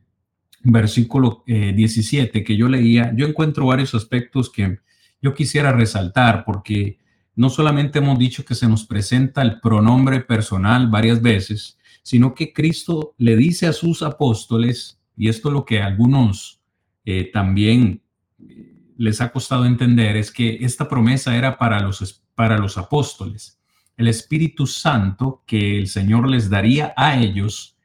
versículo 0.62 1.42
17 1.46 2.38
eh, 2.38 2.44
que 2.44 2.56
yo 2.56 2.68
leía, 2.68 3.12
yo 3.16 3.26
encuentro 3.26 3.66
varios 3.66 3.94
aspectos 3.94 4.50
que 4.50 4.78
yo 5.22 5.34
quisiera 5.34 5.72
resaltar 5.72 6.44
porque 6.44 6.98
no 7.34 7.50
solamente 7.50 7.98
hemos 7.98 8.18
dicho 8.18 8.44
que 8.44 8.54
se 8.54 8.68
nos 8.68 8.84
presenta 8.84 9.42
el 9.42 9.60
pronombre 9.60 10.20
personal 10.20 10.88
varias 10.88 11.22
veces, 11.22 11.78
sino 12.02 12.34
que 12.34 12.52
Cristo 12.52 13.14
le 13.18 13.36
dice 13.36 13.66
a 13.66 13.72
sus 13.72 14.02
apóstoles, 14.02 15.00
y 15.16 15.28
esto 15.28 15.48
es 15.48 15.54
lo 15.54 15.64
que 15.64 15.80
algunos 15.80 16.60
eh, 17.04 17.30
también 17.32 18.02
eh, 18.38 18.76
les 18.96 19.20
ha 19.20 19.32
costado 19.32 19.64
entender, 19.64 20.16
es 20.16 20.30
que 20.30 20.58
esta 20.60 20.88
promesa 20.88 21.36
era 21.36 21.58
para 21.58 21.80
los 21.80 22.02
para 22.34 22.58
los 22.58 22.78
apóstoles. 22.78 23.60
El 23.96 24.08
Espíritu 24.08 24.66
Santo 24.66 25.42
que 25.46 25.78
el 25.78 25.88
Señor 25.88 26.28
les 26.28 26.48
daría 26.48 26.94
a 26.96 27.20
ellos, 27.20 27.76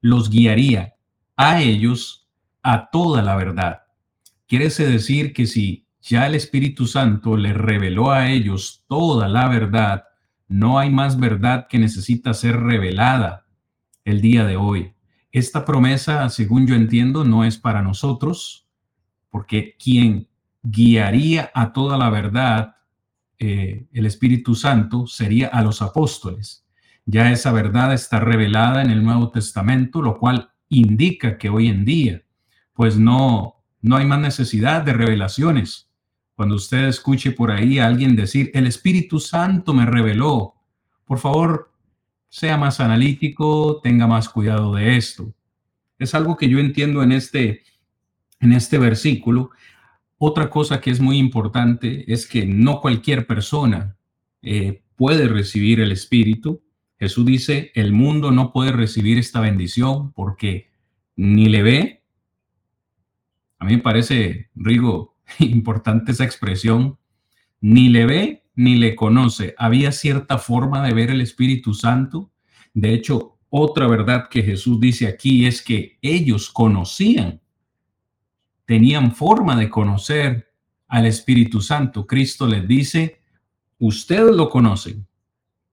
los 0.00 0.30
guiaría 0.30 0.94
a 1.36 1.60
ellos 1.60 2.28
a 2.62 2.90
toda 2.90 3.22
la 3.22 3.36
verdad. 3.36 3.82
Quiere 4.46 4.68
decir 4.68 5.32
que 5.32 5.46
si 5.46 5.86
ya 6.00 6.26
el 6.26 6.34
Espíritu 6.34 6.86
Santo 6.86 7.36
les 7.36 7.54
reveló 7.54 8.10
a 8.10 8.30
ellos 8.30 8.84
toda 8.88 9.28
la 9.28 9.48
verdad, 9.48 10.04
no 10.48 10.78
hay 10.78 10.90
más 10.90 11.18
verdad 11.18 11.66
que 11.68 11.78
necesita 11.78 12.34
ser 12.34 12.60
revelada 12.60 13.46
el 14.04 14.20
día 14.20 14.44
de 14.44 14.56
hoy. 14.56 14.92
Esta 15.32 15.64
promesa, 15.64 16.28
según 16.28 16.66
yo 16.66 16.74
entiendo, 16.74 17.24
no 17.24 17.44
es 17.44 17.58
para 17.58 17.82
nosotros, 17.82 18.68
porque 19.30 19.76
quien 19.82 20.28
guiaría 20.62 21.50
a 21.54 21.72
toda 21.72 21.98
la 21.98 22.10
verdad 22.10 22.73
eh, 23.46 23.86
el 23.92 24.06
Espíritu 24.06 24.54
Santo 24.54 25.06
sería 25.06 25.48
a 25.48 25.60
los 25.60 25.82
apóstoles. 25.82 26.64
Ya 27.04 27.30
esa 27.30 27.52
verdad 27.52 27.92
está 27.92 28.18
revelada 28.18 28.80
en 28.80 28.90
el 28.90 29.04
Nuevo 29.04 29.30
Testamento, 29.30 30.00
lo 30.00 30.18
cual 30.18 30.50
indica 30.70 31.36
que 31.36 31.50
hoy 31.50 31.68
en 31.68 31.84
día, 31.84 32.22
pues 32.72 32.98
no, 32.98 33.56
no 33.82 33.96
hay 33.96 34.06
más 34.06 34.18
necesidad 34.20 34.80
de 34.80 34.94
revelaciones. 34.94 35.90
Cuando 36.34 36.54
usted 36.54 36.88
escuche 36.88 37.32
por 37.32 37.50
ahí 37.50 37.78
a 37.78 37.86
alguien 37.86 38.16
decir, 38.16 38.50
el 38.54 38.66
Espíritu 38.66 39.20
Santo 39.20 39.74
me 39.74 39.84
reveló, 39.84 40.54
por 41.04 41.18
favor, 41.18 41.70
sea 42.30 42.56
más 42.56 42.80
analítico, 42.80 43.78
tenga 43.82 44.06
más 44.06 44.30
cuidado 44.30 44.74
de 44.74 44.96
esto. 44.96 45.34
Es 45.98 46.14
algo 46.14 46.38
que 46.38 46.48
yo 46.48 46.58
entiendo 46.58 47.02
en 47.02 47.12
este, 47.12 47.62
en 48.40 48.54
este 48.54 48.78
versículo 48.78 49.50
otra 50.18 50.50
cosa 50.50 50.80
que 50.80 50.90
es 50.90 51.00
muy 51.00 51.18
importante 51.18 52.10
es 52.12 52.26
que 52.26 52.46
no 52.46 52.80
cualquier 52.80 53.26
persona 53.26 53.96
eh, 54.42 54.82
puede 54.96 55.28
recibir 55.28 55.80
el 55.80 55.92
Espíritu. 55.92 56.62
Jesús 56.98 57.26
dice, 57.26 57.72
el 57.74 57.92
mundo 57.92 58.30
no 58.30 58.52
puede 58.52 58.72
recibir 58.72 59.18
esta 59.18 59.40
bendición 59.40 60.12
porque 60.12 60.70
ni 61.16 61.48
le 61.48 61.62
ve. 61.62 62.02
A 63.58 63.64
mí 63.64 63.76
me 63.76 63.82
parece, 63.82 64.50
Rigo, 64.54 65.16
importante 65.40 66.12
esa 66.12 66.24
expresión. 66.24 66.98
Ni 67.60 67.88
le 67.88 68.06
ve 68.06 68.44
ni 68.56 68.76
le 68.76 68.94
conoce. 68.94 69.54
Había 69.58 69.90
cierta 69.90 70.38
forma 70.38 70.86
de 70.86 70.94
ver 70.94 71.10
el 71.10 71.20
Espíritu 71.20 71.74
Santo. 71.74 72.30
De 72.72 72.92
hecho, 72.92 73.38
otra 73.50 73.86
verdad 73.86 74.28
que 74.28 74.42
Jesús 74.42 74.80
dice 74.80 75.06
aquí 75.06 75.46
es 75.46 75.62
que 75.62 75.98
ellos 76.02 76.50
conocían 76.50 77.40
tenían 78.64 79.14
forma 79.14 79.56
de 79.56 79.70
conocer 79.70 80.52
al 80.88 81.06
Espíritu 81.06 81.60
Santo. 81.60 82.06
Cristo 82.06 82.46
les 82.46 82.66
dice, 82.66 83.20
ustedes 83.78 84.34
lo 84.34 84.48
conocen 84.48 85.06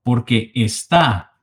porque 0.03 0.51
está 0.55 1.39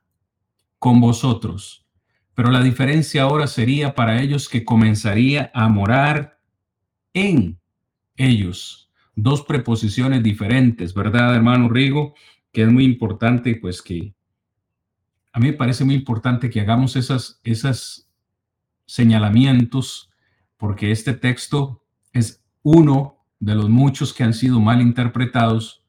con 0.77 0.99
vosotros. 0.99 1.85
Pero 2.33 2.51
la 2.51 2.61
diferencia 2.61 3.23
ahora 3.23 3.47
sería 3.47 3.95
para 3.95 4.21
ellos 4.21 4.47
que 4.47 4.63
comenzaría 4.63 5.51
a 5.53 5.67
morar 5.67 6.39
en 7.13 7.59
ellos. 8.15 8.91
Dos 9.15 9.41
preposiciones 9.43 10.23
diferentes, 10.23 10.93
¿verdad, 10.93 11.35
hermano 11.35 11.67
Rigo? 11.67 12.15
Que 12.53 12.63
es 12.63 12.71
muy 12.71 12.85
importante, 12.85 13.55
pues 13.55 13.81
que 13.81 14.13
a 15.31 15.39
mí 15.39 15.47
me 15.47 15.53
parece 15.53 15.83
muy 15.83 15.95
importante 15.95 16.49
que 16.49 16.61
hagamos 16.61 16.95
esas, 16.95 17.39
esas 17.43 18.09
señalamientos, 18.85 20.08
porque 20.59 20.91
este 20.91 21.13
texto 21.13 21.81
es 22.11 22.43
uno 22.63 23.17
de 23.39 23.55
los 23.55 23.69
muchos 23.69 24.13
que 24.13 24.23
han 24.23 24.33
sido 24.33 24.59
mal 24.59 24.81
interpretados 24.81 25.85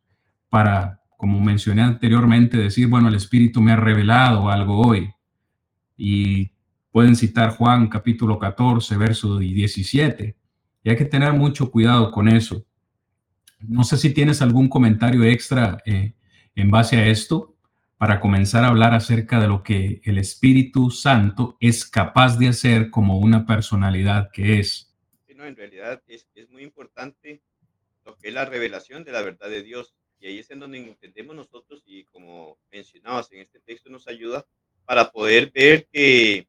para, 0.48 1.02
como 1.16 1.40
mencioné 1.40 1.82
anteriormente, 1.82 2.56
decir, 2.56 2.86
bueno, 2.86 3.08
el 3.08 3.16
Espíritu 3.16 3.60
me 3.60 3.72
ha 3.72 3.76
revelado 3.76 4.48
algo 4.48 4.78
hoy. 4.78 5.10
Y 5.96 6.52
pueden 6.92 7.16
citar 7.16 7.56
Juan 7.56 7.88
capítulo 7.88 8.38
14, 8.38 8.96
verso 8.96 9.38
17. 9.38 10.36
Y 10.84 10.88
hay 10.88 10.96
que 10.96 11.04
tener 11.04 11.32
mucho 11.32 11.68
cuidado 11.68 12.12
con 12.12 12.28
eso. 12.28 12.64
No 13.58 13.82
sé 13.82 13.96
si 13.96 14.14
tienes 14.14 14.40
algún 14.40 14.68
comentario 14.68 15.24
extra 15.24 15.78
eh, 15.84 16.14
en 16.54 16.70
base 16.70 16.96
a 16.96 17.08
esto 17.08 17.56
para 18.00 18.18
comenzar 18.18 18.64
a 18.64 18.68
hablar 18.68 18.94
acerca 18.94 19.38
de 19.38 19.46
lo 19.46 19.62
que 19.62 20.00
el 20.04 20.16
Espíritu 20.16 20.90
Santo 20.90 21.58
es 21.60 21.84
capaz 21.84 22.38
de 22.38 22.48
hacer 22.48 22.88
como 22.88 23.18
una 23.18 23.44
personalidad 23.44 24.30
que 24.32 24.58
es. 24.58 24.96
no, 25.34 25.44
en 25.44 25.54
realidad 25.54 26.02
es, 26.06 26.26
es 26.34 26.48
muy 26.48 26.62
importante 26.62 27.42
lo 28.06 28.16
que 28.16 28.28
es 28.28 28.34
la 28.34 28.46
revelación 28.46 29.04
de 29.04 29.12
la 29.12 29.20
verdad 29.20 29.50
de 29.50 29.62
Dios. 29.62 29.94
Y 30.18 30.28
ahí 30.28 30.38
es 30.38 30.50
en 30.50 30.60
donde 30.60 30.78
entendemos 30.78 31.36
nosotros 31.36 31.82
y 31.84 32.04
como 32.04 32.56
mencionabas 32.72 33.30
en 33.32 33.40
este 33.40 33.60
texto 33.60 33.90
nos 33.90 34.08
ayuda 34.08 34.46
para 34.86 35.10
poder 35.10 35.52
ver 35.54 35.86
que 35.92 36.48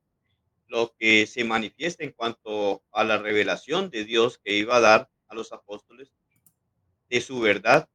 lo 0.70 0.96
que 0.98 1.28
se 1.28 1.44
manifiesta 1.44 2.06
en 2.06 2.12
cuanto 2.12 2.82
a 2.94 3.04
la 3.04 3.18
revelación 3.18 3.90
de 3.90 4.06
Dios 4.06 4.40
que 4.42 4.56
iba 4.56 4.78
a 4.78 4.80
dar 4.80 5.10
a 5.28 5.36
los 5.36 5.52
apóstoles 5.52 6.14
de 7.10 7.20
su 7.20 7.42
verdad, 7.42 7.90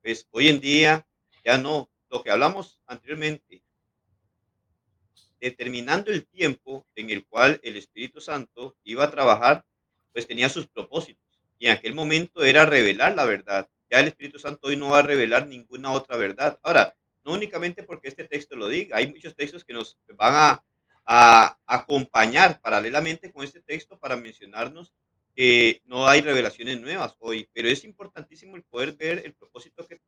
pues 0.00 0.28
hoy 0.30 0.46
en 0.46 0.60
día 0.60 1.08
ya 1.44 1.58
no, 1.58 1.89
lo 2.10 2.22
que 2.22 2.30
hablamos 2.30 2.78
anteriormente, 2.86 3.62
determinando 5.40 6.10
el 6.10 6.26
tiempo 6.26 6.86
en 6.94 7.10
el 7.10 7.24
cual 7.26 7.60
el 7.62 7.76
Espíritu 7.76 8.20
Santo 8.20 8.76
iba 8.84 9.04
a 9.04 9.10
trabajar, 9.10 9.64
pues 10.12 10.26
tenía 10.26 10.48
sus 10.48 10.66
propósitos. 10.66 11.24
Y 11.58 11.66
en 11.66 11.72
aquel 11.72 11.94
momento 11.94 12.44
era 12.44 12.66
revelar 12.66 13.14
la 13.14 13.24
verdad. 13.24 13.68
Ya 13.90 14.00
el 14.00 14.08
Espíritu 14.08 14.38
Santo 14.38 14.68
hoy 14.68 14.76
no 14.76 14.90
va 14.90 14.98
a 14.98 15.02
revelar 15.02 15.46
ninguna 15.46 15.92
otra 15.92 16.16
verdad. 16.16 16.58
Ahora, 16.62 16.94
no 17.24 17.32
únicamente 17.32 17.82
porque 17.82 18.08
este 18.08 18.24
texto 18.24 18.56
lo 18.56 18.68
diga, 18.68 18.96
hay 18.96 19.06
muchos 19.06 19.34
textos 19.34 19.64
que 19.64 19.72
nos 19.72 19.98
van 20.16 20.34
a 20.34 20.64
a 21.12 21.58
acompañar 21.66 22.60
paralelamente 22.60 23.32
con 23.32 23.44
este 23.44 23.60
texto 23.60 23.98
para 23.98 24.14
mencionarnos 24.14 24.94
que 25.34 25.82
no 25.86 26.06
hay 26.06 26.20
revelaciones 26.20 26.80
nuevas 26.80 27.16
hoy, 27.18 27.48
pero 27.52 27.68
es 27.68 27.82
importantísimo 27.82 28.54
el 28.54 28.62
poder 28.62 28.92
ver 28.92 29.22
el 29.24 29.34
propósito 29.34 29.84
que 29.88 30.00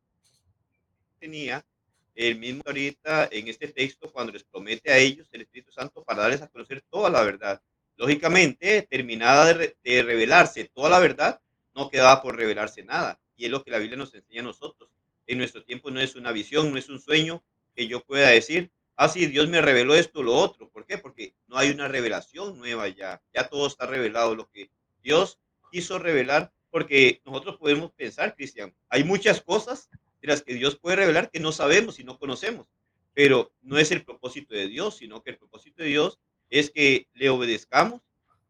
tenía 1.18 1.66
el 2.14 2.38
mismo 2.38 2.62
ahorita 2.66 3.29
en 3.33 3.48
este 3.48 3.68
texto 3.68 4.11
cuando 4.12 4.33
les 4.33 4.44
promete 4.44 4.92
a 4.92 4.98
ellos 4.98 5.29
el 5.33 5.42
Espíritu 5.42 5.72
Santo 5.72 6.03
para 6.03 6.22
darles 6.22 6.42
a 6.42 6.48
conocer 6.48 6.83
toda 6.90 7.11
la 7.11 7.22
verdad. 7.22 7.61
Lógicamente, 7.96 8.83
terminada 8.83 9.55
de, 9.55 10.03
revelarse 10.03 10.64
toda 10.64 10.90
la 10.90 10.98
verdad, 10.98 11.40
no 11.75 11.90
quedaba 11.90 12.22
por 12.22 12.37
revelarse 12.37 12.83
nada. 12.83 13.18
Y 13.37 13.46
es 13.46 13.51
lo 13.51 13.62
que 13.64 13.70
la 13.70 13.79
Biblia 13.79 13.96
nos 13.96 14.14
enseña 14.14 14.40
a 14.40 14.44
nosotros. 14.44 14.90
En 15.27 15.38
nuestro 15.38 15.64
tiempo 15.64 15.90
no 15.90 16.01
es 16.01 16.16
una 16.16 16.33
visión, 16.33 16.70
no 16.70 16.79
es 16.79 16.88
un 16.88 17.01
sueño 17.01 17.42
que 17.75 17.87
yo 17.87 18.01
pueda 18.01 18.29
decir, 18.29 18.70
ah, 18.96 19.09
sí, 19.09 19.27
Dios 19.27 19.48
me 19.48 19.62
reveló 19.62 19.94
esto, 19.94 20.22
lo 20.22 20.35
otro. 20.35 20.68
¿Por 20.68 20.85
qué? 20.87 20.98
Porque 20.98 21.35
no 21.46 21.57
hay 21.57 21.70
una 21.70 21.88
revelación 21.88 22.59
nueva 22.59 22.88
ya. 22.88 23.22
Ya 23.33 23.48
todo 23.48 23.66
está 23.66 23.87
revelado. 23.87 24.35
Lo 24.35 24.51
que 24.51 24.70
Dios 25.03 25.38
quiso 25.70 25.98
revelar, 25.98 26.53
porque 26.70 27.20
nosotros 27.25 27.57
podemos 27.57 27.92
pensar, 27.92 28.35
Cristian, 28.35 28.75
hay 28.88 29.05
muchas 29.05 29.40
cosas 29.40 29.88
de 30.22 30.28
las 30.28 30.42
que 30.42 30.54
Dios 30.54 30.78
puede 30.78 30.96
revelar 30.96 31.30
que 31.30 31.40
no 31.40 31.52
sabemos 31.52 31.98
y 31.98 32.04
no 32.04 32.18
conocemos. 32.18 32.68
Pero 33.12 33.52
no 33.61 33.76
es 33.76 33.90
el 33.90 34.04
propósito 34.04 34.54
de 34.54 34.68
Dios, 34.68 34.96
sino 34.96 35.22
que 35.22 35.30
el 35.30 35.37
propósito 35.37 35.82
de 35.82 35.90
Dios 35.90 36.18
es 36.48 36.70
que 36.70 37.08
le 37.12 37.28
obedezcamos 37.28 38.00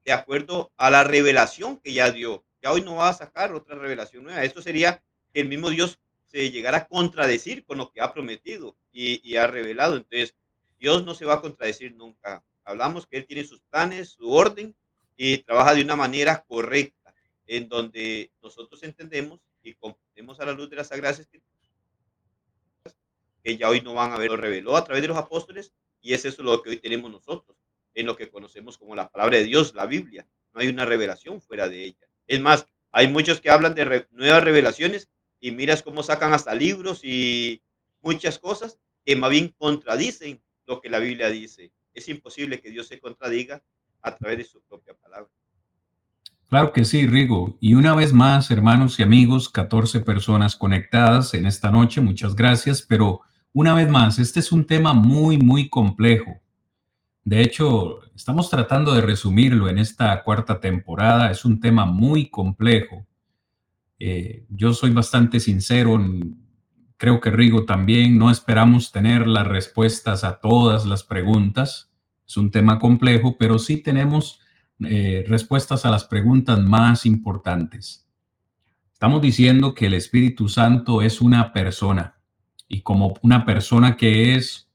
de 0.04 0.12
acuerdo 0.12 0.72
a 0.76 0.90
la 0.90 1.02
revelación 1.02 1.78
que 1.78 1.92
ya 1.92 2.12
dio. 2.12 2.44
Ya 2.62 2.72
hoy 2.72 2.82
no 2.82 2.96
va 2.96 3.08
a 3.08 3.14
sacar 3.14 3.54
otra 3.54 3.76
revelación 3.76 4.24
nueva. 4.24 4.44
Esto 4.44 4.62
sería 4.62 5.02
que 5.32 5.40
el 5.40 5.48
mismo 5.48 5.70
Dios 5.70 5.98
se 6.26 6.50
llegara 6.50 6.78
a 6.78 6.86
contradecir 6.86 7.64
con 7.64 7.78
lo 7.78 7.90
que 7.90 8.00
ha 8.00 8.12
prometido 8.12 8.76
y, 8.92 9.20
y 9.28 9.36
ha 9.36 9.46
revelado. 9.46 9.96
Entonces, 9.96 10.36
Dios 10.78 11.04
no 11.04 11.14
se 11.14 11.24
va 11.24 11.34
a 11.34 11.40
contradecir 11.40 11.94
nunca. 11.94 12.44
Hablamos 12.64 13.06
que 13.06 13.16
Él 13.16 13.26
tiene 13.26 13.44
sus 13.44 13.60
planes, 13.62 14.10
su 14.10 14.30
orden 14.30 14.76
y 15.16 15.38
trabaja 15.38 15.74
de 15.74 15.82
una 15.82 15.96
manera 15.96 16.44
correcta, 16.46 17.14
en 17.46 17.68
donde 17.68 18.30
nosotros 18.42 18.82
entendemos 18.82 19.40
y 19.62 19.74
comprendemos 19.74 20.40
a 20.40 20.46
la 20.46 20.52
luz 20.52 20.70
de 20.70 20.76
las 20.76 20.88
Sagradas 20.88 21.20
Escrituras 21.20 21.51
que 23.42 23.56
ya 23.56 23.68
hoy 23.68 23.80
no 23.80 23.94
van 23.94 24.12
a 24.12 24.18
ver, 24.18 24.30
lo 24.30 24.36
reveló 24.36 24.76
a 24.76 24.84
través 24.84 25.02
de 25.02 25.08
los 25.08 25.16
apóstoles 25.16 25.72
y 26.00 26.14
es 26.14 26.24
eso 26.24 26.42
lo 26.42 26.62
que 26.62 26.70
hoy 26.70 26.76
tenemos 26.76 27.10
nosotros, 27.10 27.56
en 27.94 28.06
lo 28.06 28.16
que 28.16 28.30
conocemos 28.30 28.78
como 28.78 28.94
la 28.94 29.08
palabra 29.08 29.38
de 29.38 29.44
Dios, 29.44 29.74
la 29.74 29.86
Biblia. 29.86 30.26
No 30.52 30.60
hay 30.60 30.68
una 30.68 30.84
revelación 30.84 31.40
fuera 31.40 31.68
de 31.68 31.84
ella. 31.84 32.08
Es 32.26 32.40
más, 32.40 32.68
hay 32.90 33.08
muchos 33.08 33.40
que 33.40 33.50
hablan 33.50 33.74
de 33.74 34.06
nuevas 34.10 34.44
revelaciones 34.44 35.08
y 35.40 35.50
miras 35.50 35.82
cómo 35.82 36.02
sacan 36.02 36.32
hasta 36.32 36.54
libros 36.54 37.00
y 37.02 37.62
muchas 38.00 38.38
cosas 38.38 38.78
que 39.04 39.16
más 39.16 39.30
bien 39.30 39.54
contradicen 39.58 40.42
lo 40.66 40.80
que 40.80 40.90
la 40.90 40.98
Biblia 40.98 41.28
dice. 41.28 41.72
Es 41.94 42.08
imposible 42.08 42.60
que 42.60 42.70
Dios 42.70 42.86
se 42.86 43.00
contradiga 43.00 43.62
a 44.02 44.16
través 44.16 44.38
de 44.38 44.44
su 44.44 44.60
propia 44.62 44.94
palabra. 44.94 45.30
Claro 46.48 46.72
que 46.72 46.84
sí, 46.84 47.06
Rigo. 47.06 47.56
Y 47.60 47.74
una 47.74 47.94
vez 47.94 48.12
más, 48.12 48.50
hermanos 48.50 48.98
y 48.98 49.02
amigos, 49.02 49.48
14 49.48 50.00
personas 50.00 50.54
conectadas 50.54 51.32
en 51.32 51.46
esta 51.46 51.70
noche, 51.70 52.02
muchas 52.02 52.36
gracias, 52.36 52.82
pero 52.82 53.22
una 53.52 53.74
vez 53.74 53.88
más, 53.88 54.18
este 54.18 54.40
es 54.40 54.50
un 54.52 54.64
tema 54.66 54.94
muy, 54.94 55.38
muy 55.38 55.68
complejo. 55.68 56.40
De 57.24 57.42
hecho, 57.42 58.00
estamos 58.14 58.50
tratando 58.50 58.94
de 58.94 59.02
resumirlo 59.02 59.68
en 59.68 59.78
esta 59.78 60.22
cuarta 60.22 60.58
temporada. 60.58 61.30
Es 61.30 61.44
un 61.44 61.60
tema 61.60 61.84
muy 61.84 62.28
complejo. 62.28 63.06
Eh, 63.98 64.44
yo 64.48 64.74
soy 64.74 64.90
bastante 64.90 65.38
sincero, 65.38 66.00
creo 66.96 67.20
que 67.20 67.30
Rigo 67.30 67.64
también, 67.64 68.18
no 68.18 68.30
esperamos 68.30 68.90
tener 68.90 69.28
las 69.28 69.46
respuestas 69.46 70.24
a 70.24 70.40
todas 70.40 70.86
las 70.86 71.04
preguntas. 71.04 71.92
Es 72.26 72.36
un 72.36 72.50
tema 72.50 72.78
complejo, 72.78 73.36
pero 73.38 73.58
sí 73.58 73.76
tenemos 73.76 74.40
eh, 74.84 75.24
respuestas 75.28 75.84
a 75.84 75.90
las 75.90 76.04
preguntas 76.04 76.58
más 76.58 77.06
importantes. 77.06 78.08
Estamos 78.92 79.20
diciendo 79.20 79.74
que 79.74 79.86
el 79.86 79.94
Espíritu 79.94 80.48
Santo 80.48 81.02
es 81.02 81.20
una 81.20 81.52
persona 81.52 82.21
y 82.72 82.80
como 82.80 83.14
una 83.20 83.44
persona 83.44 83.98
que 83.98 84.34
es 84.34 84.66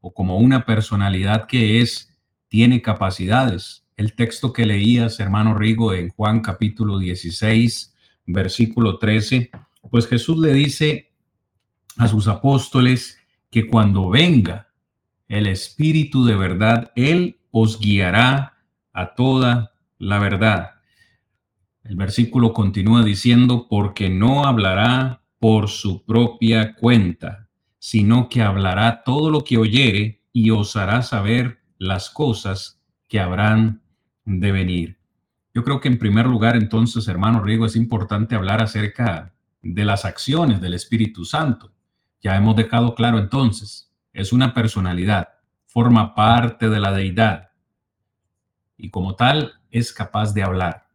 o 0.00 0.14
como 0.14 0.38
una 0.38 0.64
personalidad 0.64 1.46
que 1.46 1.82
es, 1.82 2.18
tiene 2.48 2.80
capacidades. 2.80 3.84
El 3.94 4.14
texto 4.14 4.54
que 4.54 4.64
leías, 4.64 5.20
hermano 5.20 5.54
Rigo, 5.54 5.92
en 5.92 6.08
Juan 6.08 6.40
capítulo 6.40 6.98
16, 6.98 7.94
versículo 8.24 8.98
13, 8.98 9.50
pues 9.90 10.08
Jesús 10.08 10.38
le 10.38 10.54
dice, 10.54 11.12
a 11.98 12.08
sus 12.08 12.26
apóstoles 12.26 13.18
que 13.50 13.66
cuando 13.66 14.08
venga 14.08 14.72
el 15.28 15.46
Espíritu 15.46 16.24
de 16.24 16.36
verdad, 16.36 16.90
Él 16.96 17.38
os 17.50 17.78
guiará 17.78 18.64
a 18.94 19.14
toda 19.14 19.74
la 19.98 20.18
verdad. 20.18 20.70
El 21.84 21.96
versículo 21.96 22.54
continúa 22.54 23.04
diciendo, 23.04 23.66
porque 23.68 24.08
no 24.08 24.46
hablará 24.46 25.22
por 25.38 25.68
su 25.68 26.02
propia 26.04 26.74
cuenta, 26.76 27.41
sino 27.82 28.28
que 28.28 28.42
hablará 28.42 29.02
todo 29.02 29.28
lo 29.28 29.42
que 29.42 29.58
oyere 29.58 30.22
y 30.32 30.50
os 30.50 30.76
hará 30.76 31.02
saber 31.02 31.58
las 31.78 32.10
cosas 32.10 32.80
que 33.08 33.18
habrán 33.18 33.82
de 34.24 34.52
venir. 34.52 34.98
Yo 35.52 35.64
creo 35.64 35.80
que 35.80 35.88
en 35.88 35.98
primer 35.98 36.26
lugar, 36.26 36.54
entonces, 36.54 37.08
hermano 37.08 37.42
Rigo, 37.42 37.66
es 37.66 37.74
importante 37.74 38.36
hablar 38.36 38.62
acerca 38.62 39.34
de 39.62 39.84
las 39.84 40.04
acciones 40.04 40.60
del 40.60 40.74
Espíritu 40.74 41.24
Santo. 41.24 41.72
Ya 42.20 42.36
hemos 42.36 42.54
dejado 42.54 42.94
claro 42.94 43.18
entonces, 43.18 43.90
es 44.12 44.32
una 44.32 44.54
personalidad, 44.54 45.30
forma 45.66 46.14
parte 46.14 46.68
de 46.68 46.78
la 46.78 46.92
deidad 46.92 47.50
y 48.76 48.90
como 48.90 49.16
tal 49.16 49.54
es 49.72 49.92
capaz 49.92 50.32
de 50.34 50.44
hablar. 50.44 50.86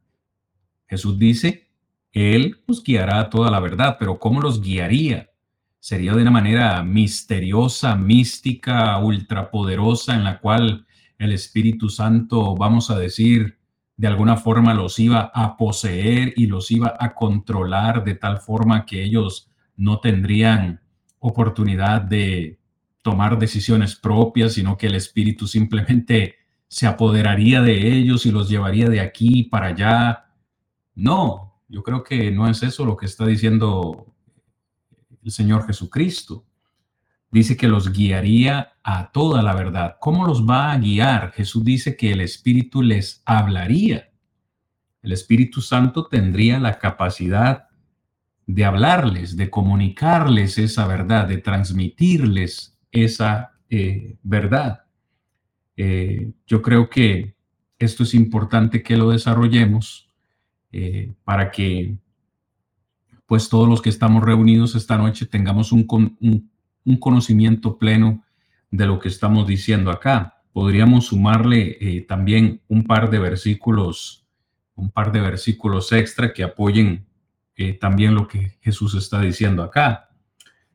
Jesús 0.87 1.19
dice, 1.19 1.67
Él 2.13 2.61
nos 2.65 2.81
guiará 2.81 3.19
a 3.19 3.29
toda 3.29 3.51
la 3.51 3.59
verdad, 3.59 3.97
pero 3.99 4.19
¿cómo 4.19 4.39
los 4.39 4.61
guiaría? 4.61 5.31
Sería 5.79 6.13
de 6.13 6.21
una 6.21 6.31
manera 6.31 6.83
misteriosa, 6.83 7.95
mística, 7.95 8.97
ultrapoderosa, 8.97 10.15
en 10.15 10.23
la 10.23 10.39
cual 10.39 10.85
el 11.17 11.31
Espíritu 11.31 11.89
Santo, 11.89 12.55
vamos 12.55 12.91
a 12.91 12.99
decir, 12.99 13.57
de 13.95 14.07
alguna 14.07 14.37
forma 14.37 14.73
los 14.73 14.99
iba 14.99 15.31
a 15.33 15.57
poseer 15.57 16.33
y 16.35 16.45
los 16.45 16.69
iba 16.71 16.95
a 16.99 17.13
controlar 17.15 18.03
de 18.03 18.15
tal 18.15 18.37
forma 18.37 18.85
que 18.85 19.03
ellos 19.03 19.49
no 19.75 19.99
tendrían 19.99 20.81
oportunidad 21.19 22.01
de 22.01 22.59
tomar 23.01 23.39
decisiones 23.39 23.95
propias, 23.95 24.53
sino 24.53 24.77
que 24.77 24.87
el 24.87 24.95
Espíritu 24.95 25.47
simplemente 25.47 26.35
se 26.67 26.85
apoderaría 26.85 27.61
de 27.61 27.93
ellos 27.93 28.25
y 28.25 28.31
los 28.31 28.49
llevaría 28.49 28.89
de 28.89 28.99
aquí 28.99 29.43
para 29.43 29.67
allá. 29.67 30.25
No, 30.93 31.61
yo 31.67 31.83
creo 31.83 32.03
que 32.03 32.31
no 32.31 32.47
es 32.49 32.61
eso 32.63 32.85
lo 32.85 32.97
que 32.97 33.05
está 33.05 33.25
diciendo 33.25 34.13
el 35.27 35.33
Señor 35.33 35.67
Jesucristo. 35.67 36.45
Dice 37.29 37.57
que 37.57 37.67
los 37.67 37.91
guiaría 37.91 38.73
a 38.83 39.11
toda 39.11 39.43
la 39.43 39.53
verdad. 39.53 39.97
¿Cómo 39.99 40.25
los 40.25 40.47
va 40.47 40.71
a 40.71 40.77
guiar? 40.77 41.33
Jesús 41.33 41.63
dice 41.63 41.97
que 41.97 42.13
el 42.13 42.21
Espíritu 42.21 42.81
les 42.81 43.21
hablaría. 43.25 44.09
El 45.01 45.11
Espíritu 45.11 45.61
Santo 45.61 46.07
tendría 46.07 46.59
la 46.59 46.79
capacidad 46.79 47.67
de 48.45 48.63
hablarles, 48.63 49.35
de 49.35 49.49
comunicarles 49.49 50.57
esa 50.57 50.87
verdad, 50.87 51.27
de 51.27 51.37
transmitirles 51.37 52.79
esa 52.91 53.51
eh, 53.69 54.15
verdad. 54.23 54.85
Eh, 55.75 56.31
yo 56.47 56.61
creo 56.61 56.89
que 56.89 57.35
esto 57.77 58.03
es 58.03 58.13
importante 58.13 58.81
que 58.81 58.95
lo 58.95 59.11
desarrollemos 59.11 60.09
eh, 60.71 61.13
para 61.25 61.51
que 61.51 61.97
pues 63.27 63.49
todos 63.49 63.69
los 63.69 63.81
que 63.81 63.89
estamos 63.89 64.23
reunidos 64.23 64.73
esta 64.73 64.97
noche 64.97 65.27
tengamos 65.27 65.71
un, 65.71 65.85
conocimiento 66.99 67.77
pleno 67.77 68.23
de 68.71 68.85
lo 68.87 68.99
que 68.99 69.09
estamos 69.09 69.45
diciendo 69.45 69.91
acá. 69.91 70.41
Podríamos 70.53 71.07
sumarle 71.07 71.77
eh, 71.79 72.01
también 72.01 72.61
un 72.67 72.83
par 72.85 73.11
de 73.11 73.19
versículos, 73.19 74.25
un 74.73 74.89
par 74.89 75.11
de 75.11 75.21
versículos 75.21 75.91
extra 75.91 76.33
que 76.33 76.43
apoyen 76.43 77.05
eh, 77.55 77.73
también 77.73 78.15
lo 78.15 78.27
que 78.27 78.57
Jesús 78.61 78.95
está 78.95 79.21
diciendo 79.21 79.61
acá. 79.61 80.07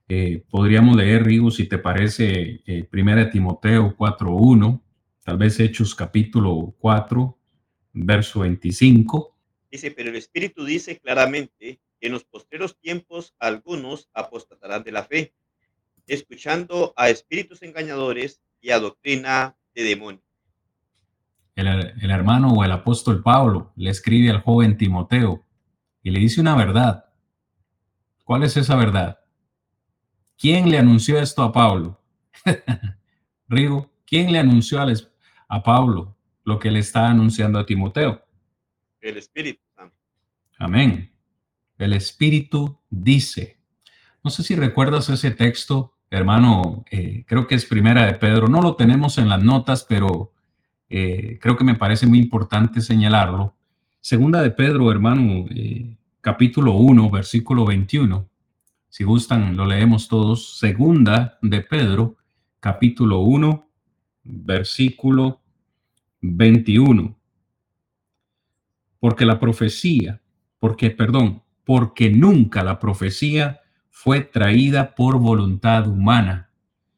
Eh, 0.08 0.44
podríamos 0.50 0.96
leer, 0.96 1.24
Rigo, 1.24 1.50
si 1.50 1.66
te 1.66 1.78
parece, 1.78 2.60
eh, 2.66 2.88
1 2.92 3.30
Timoteo 3.30 3.96
4.1, 3.96 4.82
tal 5.24 5.38
vez 5.38 5.58
Hechos 5.58 5.94
capítulo 5.94 6.74
4, 6.78 7.38
verso 7.94 8.40
25. 8.40 9.34
Dice, 9.70 9.90
pero 9.92 10.10
el 10.10 10.16
Espíritu 10.16 10.66
dice 10.66 10.98
claramente 10.98 11.80
en 12.02 12.12
los 12.12 12.24
postreros 12.24 12.78
tiempos 12.78 13.34
algunos 13.38 14.10
apostatarán 14.12 14.82
de 14.82 14.92
la 14.92 15.04
fe, 15.04 15.34
escuchando 16.06 16.92
a 16.96 17.08
espíritus 17.08 17.62
engañadores 17.62 18.42
y 18.60 18.70
a 18.70 18.80
doctrina 18.80 19.56
de 19.74 19.82
demonios. 19.84 20.24
El, 21.54 21.66
el, 21.68 22.10
hermano 22.10 22.52
o 22.52 22.64
el 22.64 22.72
apóstol 22.72 23.22
Pablo 23.22 23.72
le 23.76 23.90
escribe 23.90 24.30
al 24.30 24.42
joven 24.42 24.76
Timoteo 24.76 25.44
y 26.02 26.10
le 26.10 26.20
dice 26.20 26.40
una 26.40 26.56
verdad. 26.56 27.06
¿Cuál 28.24 28.42
es 28.42 28.56
esa 28.56 28.74
verdad? 28.76 29.20
¿Quién 30.38 30.70
le 30.70 30.78
anunció 30.78 31.18
esto 31.20 31.42
a 31.42 31.52
Pablo? 31.52 32.00
Rigo, 33.48 33.90
¿quién 34.06 34.32
le 34.32 34.38
anunció 34.38 34.80
a, 34.80 34.86
a 35.48 35.62
Pablo 35.62 36.16
lo 36.44 36.58
que 36.58 36.70
le 36.70 36.80
está 36.80 37.08
anunciando 37.08 37.58
a 37.58 37.66
Timoteo? 37.66 38.24
El 39.00 39.18
Espíritu 39.18 39.62
Amén. 40.58 41.11
El 41.84 41.92
Espíritu 41.92 42.78
dice. 42.90 43.58
No 44.22 44.30
sé 44.30 44.42
si 44.42 44.54
recuerdas 44.54 45.08
ese 45.08 45.32
texto, 45.32 45.94
hermano, 46.10 46.84
eh, 46.90 47.24
creo 47.26 47.46
que 47.46 47.56
es 47.56 47.66
primera 47.66 48.06
de 48.06 48.14
Pedro. 48.14 48.46
No 48.46 48.62
lo 48.62 48.76
tenemos 48.76 49.18
en 49.18 49.28
las 49.28 49.42
notas, 49.42 49.84
pero 49.88 50.32
eh, 50.88 51.38
creo 51.40 51.56
que 51.56 51.64
me 51.64 51.74
parece 51.74 52.06
muy 52.06 52.18
importante 52.20 52.80
señalarlo. 52.80 53.56
Segunda 54.00 54.42
de 54.42 54.50
Pedro, 54.50 54.90
hermano, 54.92 55.46
eh, 55.50 55.96
capítulo 56.20 56.74
1, 56.74 57.10
versículo 57.10 57.64
21. 57.64 58.28
Si 58.88 59.04
gustan, 59.04 59.56
lo 59.56 59.66
leemos 59.66 60.06
todos. 60.06 60.58
Segunda 60.58 61.38
de 61.42 61.62
Pedro, 61.62 62.16
capítulo 62.60 63.20
1, 63.20 63.66
versículo 64.22 65.40
21. 66.20 67.16
Porque 69.00 69.24
la 69.24 69.40
profecía, 69.40 70.20
porque, 70.60 70.90
perdón, 70.90 71.41
porque 71.64 72.10
nunca 72.10 72.64
la 72.64 72.78
profecía 72.78 73.60
fue 73.90 74.20
traída 74.20 74.94
por 74.94 75.18
voluntad 75.18 75.86
humana, 75.86 76.50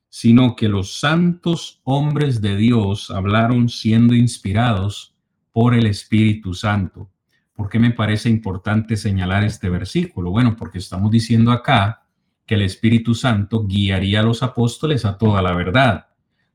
sino 0.09 0.57
que 0.57 0.69
los 0.69 0.99
santos 0.99 1.81
hombres 1.85 2.41
de 2.41 2.57
Dios 2.57 3.11
hablaron 3.11 3.69
siendo 3.69 4.15
inspirados 4.15 5.15
por 5.53 5.75
el 5.75 5.87
Espíritu 5.87 6.55
Santo. 6.55 7.11
¿Por 7.55 7.69
qué 7.69 7.79
me 7.79 7.91
parece 7.91 8.29
importante 8.31 8.97
señalar 8.97 9.45
este 9.45 9.69
versículo? 9.69 10.31
Bueno, 10.31 10.57
porque 10.57 10.79
estamos 10.79 11.11
diciendo 11.11 11.53
acá 11.53 12.05
que 12.47 12.57
el 12.57 12.63
Espíritu 12.63 13.15
Santo 13.15 13.65
guiaría 13.67 14.21
a 14.21 14.25
los 14.25 14.43
apóstoles 14.43 15.05
a 15.05 15.19
toda 15.19 15.43
la 15.43 15.53
verdad. 15.53 16.09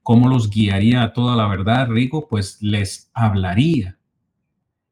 ¿Cómo 0.03 0.27
los 0.27 0.49
guiaría 0.49 1.03
a 1.03 1.13
toda 1.13 1.35
la 1.35 1.47
verdad, 1.47 1.87
Rico? 1.89 2.27
Pues 2.27 2.61
les 2.61 3.09
hablaría. 3.13 3.97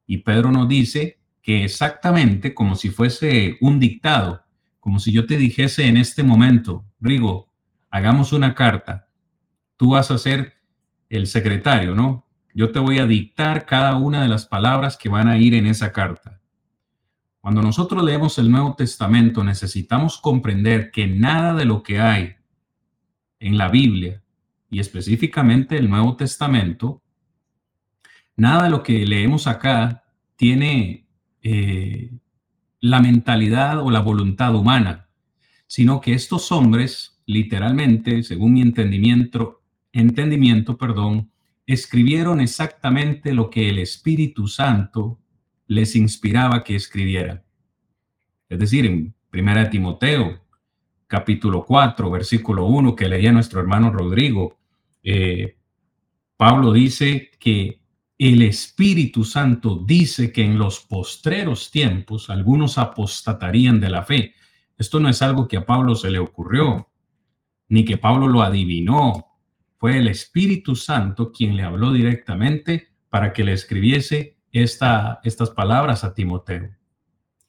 Y 0.05 0.19
Pedro 0.19 0.51
nos 0.51 0.67
dice 0.69 1.16
que 1.47 1.63
exactamente 1.63 2.53
como 2.53 2.75
si 2.75 2.89
fuese 2.89 3.57
un 3.61 3.79
dictado, 3.79 4.43
como 4.81 4.99
si 4.99 5.13
yo 5.13 5.25
te 5.25 5.37
dijese 5.37 5.87
en 5.87 5.95
este 5.95 6.21
momento, 6.21 6.83
Rigo, 6.99 7.49
hagamos 7.89 8.33
una 8.33 8.53
carta, 8.53 9.07
tú 9.77 9.91
vas 9.91 10.11
a 10.11 10.17
ser 10.17 10.55
el 11.07 11.25
secretario, 11.25 11.95
¿no? 11.95 12.27
Yo 12.53 12.73
te 12.73 12.79
voy 12.79 12.99
a 12.99 13.05
dictar 13.05 13.65
cada 13.65 13.95
una 13.95 14.23
de 14.23 14.27
las 14.27 14.45
palabras 14.45 14.97
que 14.97 15.07
van 15.07 15.29
a 15.29 15.37
ir 15.37 15.53
en 15.53 15.67
esa 15.67 15.93
carta. 15.93 16.41
Cuando 17.39 17.61
nosotros 17.61 18.03
leemos 18.03 18.37
el 18.39 18.51
Nuevo 18.51 18.75
Testamento, 18.75 19.41
necesitamos 19.41 20.17
comprender 20.17 20.91
que 20.91 21.07
nada 21.07 21.53
de 21.53 21.63
lo 21.63 21.81
que 21.81 22.01
hay 22.01 22.35
en 23.39 23.57
la 23.57 23.69
Biblia, 23.69 24.21
y 24.69 24.81
específicamente 24.81 25.77
el 25.77 25.89
Nuevo 25.89 26.17
Testamento, 26.17 27.01
nada 28.35 28.63
de 28.63 28.69
lo 28.69 28.83
que 28.83 29.05
leemos 29.05 29.47
acá 29.47 30.03
tiene 30.35 31.06
eh, 31.41 32.11
la 32.79 33.01
mentalidad 33.01 33.81
o 33.81 33.91
la 33.91 33.99
voluntad 33.99 34.55
humana, 34.55 35.09
sino 35.67 36.01
que 36.01 36.13
estos 36.13 36.51
hombres, 36.51 37.19
literalmente, 37.25 38.23
según 38.23 38.53
mi 38.53 38.61
entendimiento, 38.61 39.61
entendimiento, 39.91 40.77
perdón, 40.77 41.31
escribieron 41.65 42.39
exactamente 42.39 43.33
lo 43.33 43.49
que 43.49 43.69
el 43.69 43.79
Espíritu 43.79 44.47
Santo 44.47 45.19
les 45.67 45.95
inspiraba 45.95 46.63
que 46.63 46.75
escribieran. 46.75 47.43
Es 48.49 48.59
decir, 48.59 48.85
en 48.85 49.13
1 49.33 49.69
Timoteo, 49.69 50.45
capítulo 51.07 51.65
4, 51.65 52.09
versículo 52.09 52.65
1, 52.65 52.95
que 52.95 53.09
leía 53.09 53.31
nuestro 53.31 53.59
hermano 53.59 53.91
Rodrigo, 53.91 54.57
eh, 55.03 55.57
Pablo 56.37 56.71
dice 56.71 57.31
que 57.39 57.81
el 58.17 58.41
Espíritu 58.41 59.23
Santo 59.23 59.83
dice 59.85 60.31
que 60.31 60.43
en 60.43 60.57
los 60.57 60.79
postreros 60.79 61.69
tiempos 61.69 62.29
algunos 62.29 62.77
apostatarían 62.79 63.79
de 63.79 63.89
la 63.89 64.03
fe. 64.03 64.33
Esto 64.77 64.99
no 64.99 65.07
es 65.07 65.21
algo 65.21 65.47
que 65.47 65.57
a 65.57 65.65
Pablo 65.65 65.95
se 65.95 66.09
le 66.09 66.17
ocurrió, 66.17 66.89
ni 67.69 67.85
que 67.85 67.97
Pablo 67.97 68.27
lo 68.27 68.41
adivinó. 68.41 69.27
Fue 69.77 69.99
el 69.99 70.07
Espíritu 70.07 70.75
Santo 70.75 71.31
quien 71.31 71.55
le 71.55 71.63
habló 71.63 71.93
directamente 71.93 72.87
para 73.09 73.33
que 73.33 73.43
le 73.43 73.53
escribiese 73.53 74.37
esta, 74.51 75.19
estas 75.23 75.51
palabras 75.51 76.03
a 76.03 76.15
Timoteo. 76.15 76.71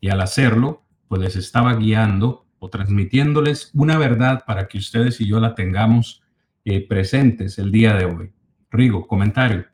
Y 0.00 0.10
al 0.10 0.20
hacerlo, 0.20 0.84
pues 1.08 1.22
les 1.22 1.36
estaba 1.36 1.74
guiando 1.76 2.46
o 2.58 2.68
transmitiéndoles 2.68 3.70
una 3.72 3.96
verdad 3.96 4.44
para 4.46 4.68
que 4.68 4.76
ustedes 4.76 5.18
y 5.22 5.26
yo 5.26 5.40
la 5.40 5.54
tengamos 5.54 6.22
eh, 6.66 6.86
presentes 6.86 7.58
el 7.58 7.72
día 7.72 7.94
de 7.94 8.04
hoy. 8.04 8.32
Rigo, 8.70 9.06
comentario 9.06 9.64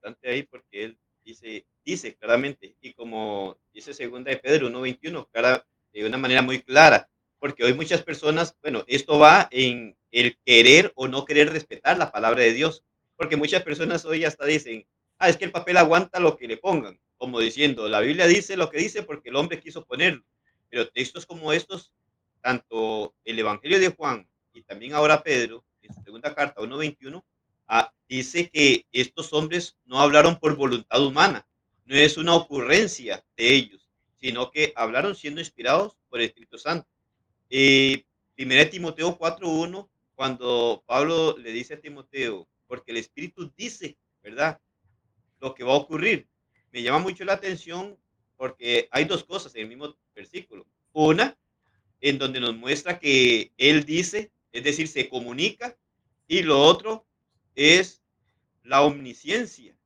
importante 0.00 0.30
ahí 0.30 0.42
porque 0.44 0.84
él 0.84 0.98
dice, 1.24 1.66
dice 1.84 2.16
claramente, 2.16 2.74
y 2.80 2.94
como 2.94 3.58
dice 3.72 3.92
segunda 3.92 4.30
de 4.30 4.38
Pedro 4.38 4.68
1.21, 4.70 5.28
cara, 5.30 5.66
de 5.92 6.06
una 6.06 6.16
manera 6.16 6.40
muy 6.40 6.62
clara, 6.62 7.08
porque 7.38 7.64
hoy 7.64 7.74
muchas 7.74 8.02
personas, 8.02 8.56
bueno, 8.62 8.84
esto 8.86 9.18
va 9.18 9.48
en 9.50 9.96
el 10.10 10.38
querer 10.44 10.92
o 10.94 11.06
no 11.06 11.24
querer 11.24 11.52
respetar 11.52 11.98
la 11.98 12.10
palabra 12.10 12.42
de 12.42 12.54
Dios, 12.54 12.82
porque 13.16 13.36
muchas 13.36 13.62
personas 13.62 14.04
hoy 14.06 14.24
hasta 14.24 14.46
dicen, 14.46 14.86
ah, 15.18 15.28
es 15.28 15.36
que 15.36 15.44
el 15.44 15.52
papel 15.52 15.76
aguanta 15.76 16.18
lo 16.18 16.36
que 16.36 16.48
le 16.48 16.56
pongan, 16.56 16.98
como 17.18 17.38
diciendo, 17.38 17.88
la 17.88 18.00
Biblia 18.00 18.26
dice 18.26 18.56
lo 18.56 18.70
que 18.70 18.78
dice 18.78 19.02
porque 19.02 19.28
el 19.28 19.36
hombre 19.36 19.60
quiso 19.60 19.84
ponerlo, 19.84 20.24
pero 20.70 20.88
textos 20.88 21.26
como 21.26 21.52
estos, 21.52 21.92
tanto 22.40 23.14
el 23.24 23.38
Evangelio 23.38 23.78
de 23.78 23.90
Juan 23.90 24.26
y 24.54 24.62
también 24.62 24.94
ahora 24.94 25.22
Pedro, 25.22 25.64
en 25.82 25.92
su 25.92 26.02
segunda 26.02 26.34
carta 26.34 26.62
1.21, 26.62 27.22
Ah, 27.72 27.94
dice 28.08 28.50
que 28.50 28.84
estos 28.90 29.32
hombres 29.32 29.78
no 29.84 30.00
hablaron 30.00 30.40
por 30.40 30.56
voluntad 30.56 31.06
humana, 31.06 31.46
no 31.84 31.94
es 31.94 32.16
una 32.16 32.34
ocurrencia 32.34 33.24
de 33.36 33.54
ellos, 33.54 33.88
sino 34.16 34.50
que 34.50 34.72
hablaron 34.74 35.14
siendo 35.14 35.40
inspirados 35.40 35.96
por 36.08 36.18
el 36.18 36.26
Espíritu 36.26 36.58
Santo. 36.58 36.88
Eh, 37.48 38.04
primera 38.34 38.68
Timoteo 38.68 39.16
4.1, 39.16 39.88
cuando 40.16 40.82
Pablo 40.84 41.38
le 41.38 41.52
dice 41.52 41.74
a 41.74 41.80
Timoteo, 41.80 42.48
porque 42.66 42.90
el 42.90 42.96
Espíritu 42.96 43.52
dice, 43.56 43.96
¿verdad? 44.20 44.60
lo 45.38 45.54
que 45.54 45.62
va 45.62 45.74
a 45.74 45.76
ocurrir. 45.76 46.28
Me 46.72 46.82
llama 46.82 46.98
mucho 46.98 47.24
la 47.24 47.34
atención 47.34 47.96
porque 48.36 48.88
hay 48.90 49.04
dos 49.04 49.22
cosas 49.22 49.54
en 49.54 49.62
el 49.62 49.68
mismo 49.68 49.96
versículo. 50.12 50.66
Una, 50.92 51.38
en 52.00 52.18
donde 52.18 52.40
nos 52.40 52.56
muestra 52.56 52.98
que 52.98 53.52
Él 53.58 53.84
dice, 53.84 54.32
es 54.50 54.64
decir, 54.64 54.88
se 54.88 55.08
comunica, 55.08 55.78
y 56.26 56.42
lo 56.42 56.60
otro 56.60 57.06
es 57.54 58.02
la 58.62 58.82
omnisciencia. 58.82 59.76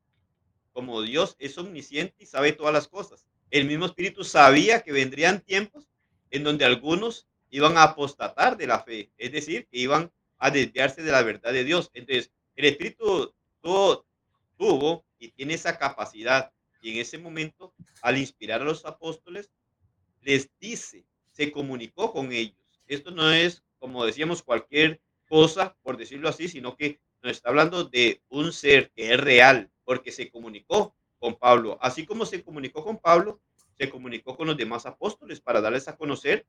Como 0.73 1.03
Dios 1.03 1.37
es 1.39 1.57
omnisciente 1.59 2.15
y 2.19 2.27
sabe 2.27 2.53
todas 2.53 2.73
las 2.73 2.89
cosas. 2.89 3.27
El 3.51 3.67
mismo 3.67 3.87
Espíritu 3.87 4.25
sabía 4.25 4.81
que 4.81 4.93
vendrían 4.93 5.41
tiempos 5.41 5.89
en 6.31 6.43
donde 6.43 6.65
algunos 6.65 7.29
iban 7.51 7.77
a 7.77 7.85
apostatar 7.85 8.57
de 8.57 8.67
la 8.67 8.81
fe, 8.81 9.13
es 9.17 9.31
decir, 9.31 9.69
que 9.71 9.79
iban 9.79 10.11
a 10.39 10.51
desviarse 10.51 11.03
de 11.03 11.13
la 11.13 11.23
verdad 11.23 11.53
de 11.53 11.63
Dios. 11.63 11.91
Entonces, 11.95 12.33
el 12.57 12.65
Espíritu 12.65 13.33
tuvo, 13.61 14.05
tuvo 14.57 15.05
y 15.19 15.29
tiene 15.29 15.55
esa 15.55 15.79
capacidad. 15.79 16.53
Y 16.81 16.91
en 16.93 16.99
ese 16.99 17.19
momento, 17.19 17.73
al 18.03 18.19
inspirar 18.19 18.61
a 18.61 18.65
los 18.65 18.85
apóstoles, 18.85 19.53
les 20.23 20.51
dice, 20.59 21.07
se 21.31 21.53
comunicó 21.53 22.13
con 22.13 22.33
ellos. 22.33 22.59
Esto 22.87 23.11
no 23.11 23.31
es, 23.31 23.63
como 23.79 24.05
decíamos, 24.05 24.43
cualquier 24.43 25.01
cosa, 25.29 25.77
por 25.83 25.97
decirlo 25.97 26.29
así, 26.29 26.49
sino 26.49 26.77
que 26.77 27.01
nos 27.25 27.33
está 27.33 27.49
hablando 27.49 27.85
de 27.85 28.23
un 28.29 28.53
ser 28.53 28.91
que 28.91 29.15
es 29.15 29.19
real, 29.19 29.71
porque 29.85 30.13
se 30.13 30.31
comunicó 30.31 30.95
con 31.19 31.37
Pablo. 31.37 31.79
Así 31.81 32.05
como 32.05 32.27
se 32.27 32.45
comunicó 32.45 32.85
con 32.85 32.99
Pablo, 32.99 33.41
se 33.79 33.89
comunicó 33.89 34.37
con 34.37 34.47
los 34.47 34.59
demás 34.59 34.85
apóstoles 34.85 35.41
para 35.41 35.63
darles 35.63 35.89
a 35.89 35.97
conocer 35.97 36.47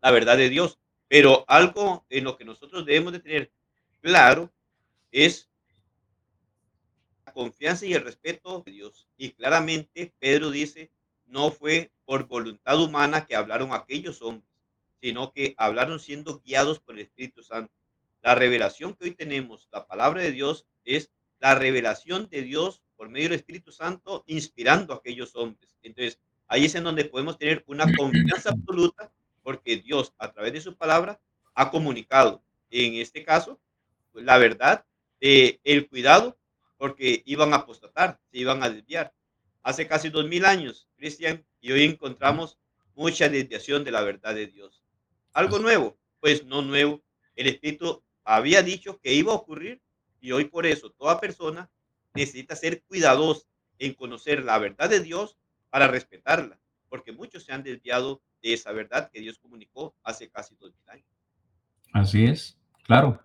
la 0.00 0.12
verdad 0.12 0.36
de 0.36 0.48
Dios. 0.48 0.78
Pero 1.08 1.44
algo 1.48 2.06
en 2.08 2.22
lo 2.22 2.36
que 2.36 2.44
nosotros 2.44 2.86
debemos 2.86 3.12
de 3.12 3.20
tener 3.20 3.52
claro 4.00 4.52
es 5.10 5.50
la 7.24 7.32
confianza 7.32 7.84
y 7.84 7.94
el 7.94 8.04
respeto 8.04 8.62
de 8.64 8.70
Dios. 8.70 9.08
Y 9.16 9.32
claramente 9.32 10.14
Pedro 10.20 10.50
dice, 10.52 10.92
no 11.26 11.50
fue 11.50 11.90
por 12.04 12.28
voluntad 12.28 12.80
humana 12.80 13.26
que 13.26 13.34
hablaron 13.34 13.72
aquellos 13.72 14.22
hombres, 14.22 14.48
sino 15.00 15.32
que 15.32 15.56
hablaron 15.58 15.98
siendo 15.98 16.40
guiados 16.42 16.78
por 16.78 16.94
el 16.94 17.02
Espíritu 17.02 17.42
Santo. 17.42 17.75
La 18.26 18.34
revelación 18.34 18.94
que 18.94 19.04
hoy 19.04 19.10
tenemos, 19.12 19.68
la 19.70 19.86
palabra 19.86 20.20
de 20.20 20.32
Dios, 20.32 20.66
es 20.84 21.12
la 21.38 21.54
revelación 21.54 22.28
de 22.28 22.42
Dios 22.42 22.82
por 22.96 23.08
medio 23.08 23.28
del 23.28 23.38
Espíritu 23.38 23.70
Santo, 23.70 24.24
inspirando 24.26 24.92
a 24.92 24.96
aquellos 24.96 25.36
hombres. 25.36 25.76
Entonces, 25.80 26.18
ahí 26.48 26.64
es 26.64 26.74
en 26.74 26.82
donde 26.82 27.04
podemos 27.04 27.38
tener 27.38 27.62
una 27.68 27.86
confianza 27.96 28.50
absoluta, 28.50 29.12
porque 29.44 29.76
Dios, 29.76 30.12
a 30.18 30.32
través 30.32 30.54
de 30.54 30.60
su 30.60 30.76
palabra, 30.76 31.20
ha 31.54 31.70
comunicado, 31.70 32.42
en 32.70 32.94
este 32.94 33.22
caso, 33.22 33.60
la 34.12 34.38
verdad, 34.38 34.84
eh, 35.20 35.60
el 35.62 35.88
cuidado, 35.88 36.36
porque 36.78 37.22
iban 37.26 37.52
a 37.52 37.58
apostatar, 37.58 38.18
se 38.32 38.38
iban 38.38 38.60
a 38.64 38.70
desviar. 38.70 39.14
Hace 39.62 39.86
casi 39.86 40.08
dos 40.08 40.26
mil 40.26 40.46
años, 40.46 40.88
Cristian, 40.96 41.46
y 41.60 41.70
hoy 41.70 41.84
encontramos 41.84 42.58
mucha 42.96 43.28
desviación 43.28 43.84
de 43.84 43.92
la 43.92 44.02
verdad 44.02 44.34
de 44.34 44.48
Dios. 44.48 44.82
Algo 45.32 45.60
nuevo, 45.60 45.96
pues 46.18 46.44
no 46.44 46.60
nuevo. 46.60 47.04
El 47.36 47.48
Espíritu 47.48 48.02
había 48.26 48.62
dicho 48.62 48.98
que 49.00 49.14
iba 49.14 49.32
a 49.32 49.36
ocurrir 49.36 49.80
y 50.20 50.32
hoy 50.32 50.46
por 50.46 50.66
eso 50.66 50.90
toda 50.90 51.20
persona 51.20 51.70
necesita 52.14 52.56
ser 52.56 52.82
cuidadosa 52.82 53.46
en 53.78 53.94
conocer 53.94 54.44
la 54.44 54.58
verdad 54.58 54.90
de 54.90 55.00
Dios 55.00 55.36
para 55.70 55.86
respetarla, 55.86 56.58
porque 56.88 57.12
muchos 57.12 57.44
se 57.44 57.52
han 57.52 57.62
desviado 57.62 58.22
de 58.42 58.54
esa 58.54 58.72
verdad 58.72 59.10
que 59.12 59.20
Dios 59.20 59.38
comunicó 59.38 59.94
hace 60.02 60.28
casi 60.28 60.56
dos 60.56 60.72
mil 60.72 60.88
años. 60.88 61.06
Así 61.92 62.24
es, 62.24 62.58
claro. 62.82 63.22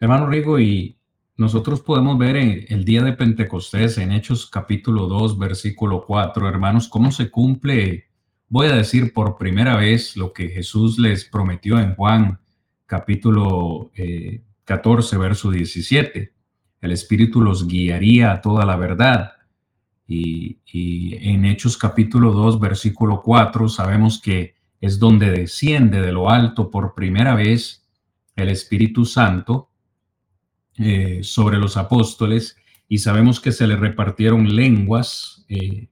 Hermano 0.00 0.26
Rigo, 0.26 0.58
y 0.58 0.98
nosotros 1.36 1.82
podemos 1.82 2.16
ver 2.16 2.36
en 2.36 2.64
el 2.68 2.84
día 2.84 3.02
de 3.02 3.12
Pentecostés, 3.12 3.98
en 3.98 4.12
Hechos 4.12 4.48
capítulo 4.48 5.06
2, 5.06 5.38
versículo 5.38 6.04
4, 6.06 6.48
hermanos, 6.48 6.88
cómo 6.88 7.12
se 7.12 7.30
cumple, 7.30 8.08
voy 8.48 8.68
a 8.68 8.76
decir 8.76 9.12
por 9.12 9.36
primera 9.36 9.76
vez 9.76 10.16
lo 10.16 10.32
que 10.32 10.48
Jesús 10.48 10.98
les 10.98 11.24
prometió 11.24 11.78
en 11.78 11.94
Juan 11.94 12.40
capítulo 12.94 13.90
14, 14.64 15.16
eh, 15.16 15.18
verso 15.18 15.50
17. 15.50 16.32
El 16.80 16.92
Espíritu 16.92 17.40
los 17.40 17.66
guiaría 17.66 18.30
a 18.30 18.40
toda 18.40 18.64
la 18.64 18.76
verdad. 18.76 19.32
Y, 20.06 20.58
en 20.72 21.44
Hechos 21.44 21.76
capítulo 21.76 22.30
2, 22.32 22.60
versículo 22.60 23.20
4, 23.20 23.68
sabemos 23.68 24.20
que 24.20 24.54
es 24.80 25.00
donde 25.00 25.30
desciende 25.30 26.00
de 26.02 26.12
lo 26.12 26.30
alto 26.30 26.70
por 26.70 26.94
primera 26.94 27.34
vez 27.34 27.84
el 28.36 28.48
Espíritu 28.48 29.04
Santo 29.04 29.70
eh, 30.76 31.20
sobre 31.22 31.58
los 31.58 31.76
apóstoles 31.76 32.56
y 32.88 32.98
sabemos 32.98 33.40
que 33.40 33.50
se 33.50 33.66
le 33.66 33.76
repartieron 33.76 34.54
lenguas 34.54 35.44
eh, 35.48 35.88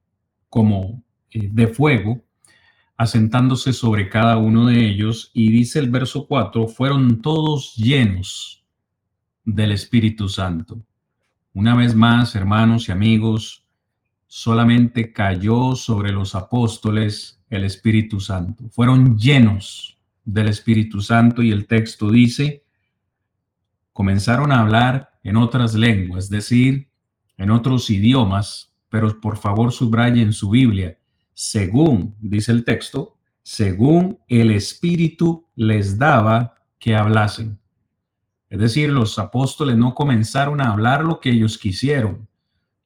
como 0.49 1.03
de 1.33 1.67
fuego, 1.67 2.23
asentándose 2.97 3.73
sobre 3.73 4.09
cada 4.09 4.37
uno 4.37 4.67
de 4.67 4.89
ellos. 4.89 5.31
Y 5.35 5.51
dice 5.51 5.79
el 5.79 5.91
verso 5.91 6.27
4, 6.27 6.69
fueron 6.69 7.23
todos 7.23 7.75
llenos 7.77 8.65
del 9.45 9.73
Espíritu 9.73 10.29
Santo. 10.29 10.83
Una 11.55 11.75
vez 11.75 11.95
más, 11.95 12.35
hermanos 12.35 12.89
y 12.89 12.93
amigos, 12.93 13.67
solamente 14.27 15.13
cayó 15.13 15.77
sobre 15.77 16.13
los 16.13 16.35
apóstoles 16.35 17.43
el 17.51 17.65
Espíritu 17.65 18.19
Santo. 18.19 18.69
Fueron 18.71 19.19
llenos 19.19 19.99
del 20.25 20.49
Espíritu 20.49 21.03
Santo 21.03 21.43
y 21.43 21.51
el 21.51 21.67
texto 21.67 22.11
dice, 22.11 22.65
comenzaron 23.93 24.53
a 24.53 24.61
hablar 24.61 25.19
en 25.23 25.37
otras 25.37 25.75
lenguas, 25.75 26.25
es 26.25 26.31
decir, 26.31 26.89
en 27.37 27.51
otros 27.51 27.91
idiomas, 27.91 28.73
pero 28.89 29.21
por 29.21 29.37
favor 29.37 29.73
subrayen 29.73 30.33
su 30.33 30.51
Biblia, 30.51 30.99
según, 31.35 32.15
dice 32.21 32.53
el 32.53 32.65
texto, 32.65 33.17
según 33.43 34.19
el 34.29 34.51
Espíritu 34.51 35.47
les 35.57 35.99
daba 35.99 36.55
que 36.79 36.95
hablasen. 36.95 37.59
Es 38.49 38.59
decir, 38.59 38.91
los 38.91 39.19
apóstoles 39.19 39.77
no 39.77 39.95
comenzaron 39.95 40.61
a 40.61 40.73
hablar 40.73 41.05
lo 41.05 41.21
que 41.21 41.31
ellos 41.31 41.59
quisieron, 41.59 42.29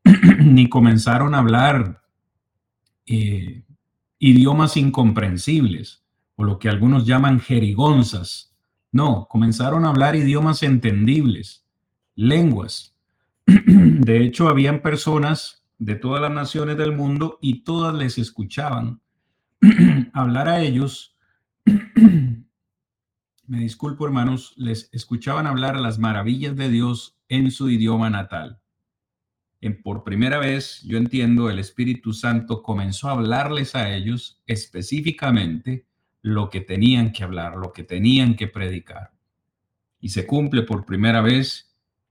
ni 0.38 0.68
comenzaron 0.68 1.34
a 1.34 1.38
hablar 1.38 2.02
eh, 3.06 3.64
idiomas 4.18 4.76
incomprensibles, 4.76 6.04
o 6.36 6.44
lo 6.44 6.58
que 6.58 6.68
algunos 6.68 7.06
llaman 7.06 7.40
jerigonzas, 7.40 8.54
no, 8.92 9.26
comenzaron 9.28 9.84
a 9.84 9.88
hablar 9.88 10.16
idiomas 10.16 10.62
entendibles, 10.62 11.64
lenguas. 12.14 12.94
De 13.46 14.22
hecho, 14.22 14.48
habían 14.48 14.80
personas 14.80 15.65
de 15.78 15.94
todas 15.94 16.22
las 16.22 16.32
naciones 16.32 16.76
del 16.76 16.92
mundo 16.92 17.38
y 17.40 17.62
todas 17.62 17.94
les 17.94 18.18
escuchaban 18.18 19.00
hablar 20.12 20.48
a 20.48 20.60
ellos. 20.60 21.16
Me 23.46 23.58
disculpo, 23.58 24.06
hermanos, 24.06 24.54
les 24.56 24.88
escuchaban 24.92 25.46
hablar 25.46 25.78
las 25.78 25.98
maravillas 25.98 26.56
de 26.56 26.68
Dios 26.68 27.16
en 27.28 27.50
su 27.50 27.70
idioma 27.70 28.10
natal. 28.10 28.60
En, 29.60 29.82
por 29.82 30.04
primera 30.04 30.38
vez, 30.38 30.82
yo 30.82 30.98
entiendo, 30.98 31.48
el 31.48 31.58
Espíritu 31.58 32.12
Santo 32.12 32.62
comenzó 32.62 33.08
a 33.08 33.12
hablarles 33.12 33.74
a 33.74 33.94
ellos 33.94 34.42
específicamente 34.46 35.86
lo 36.22 36.50
que 36.50 36.60
tenían 36.60 37.12
que 37.12 37.22
hablar, 37.22 37.56
lo 37.56 37.72
que 37.72 37.84
tenían 37.84 38.34
que 38.34 38.48
predicar. 38.48 39.12
Y 40.00 40.08
se 40.08 40.26
cumple 40.26 40.62
por 40.62 40.84
primera 40.84 41.20
vez 41.20 41.65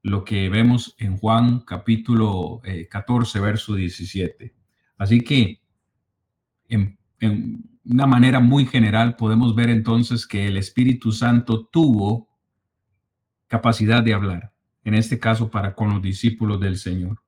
lo 0.05 0.23
que 0.23 0.49
vemos 0.49 0.93
en 0.99 1.17
Juan 1.17 1.61
capítulo 1.61 2.61
14, 2.91 3.37
eh, 3.37 3.41
verso 3.41 3.73
17. 3.73 4.53
Así 4.99 5.21
que 5.21 5.63
en, 6.69 6.99
en 7.19 7.79
una 7.83 8.05
manera 8.05 8.39
muy 8.39 8.67
general 8.67 9.15
podemos 9.15 9.55
ver 9.55 9.71
entonces 9.71 10.27
que 10.27 10.45
el 10.45 10.57
Espíritu 10.57 11.11
Santo 11.11 11.65
tuvo 11.65 12.29
capacidad 13.47 14.03
de 14.03 14.13
hablar, 14.13 14.53
en 14.83 14.93
este 14.93 15.17
caso 15.17 15.49
para 15.49 15.73
con 15.73 15.89
los 15.89 16.03
discípulos 16.03 16.59
del 16.59 16.77
Señor. 16.77 17.23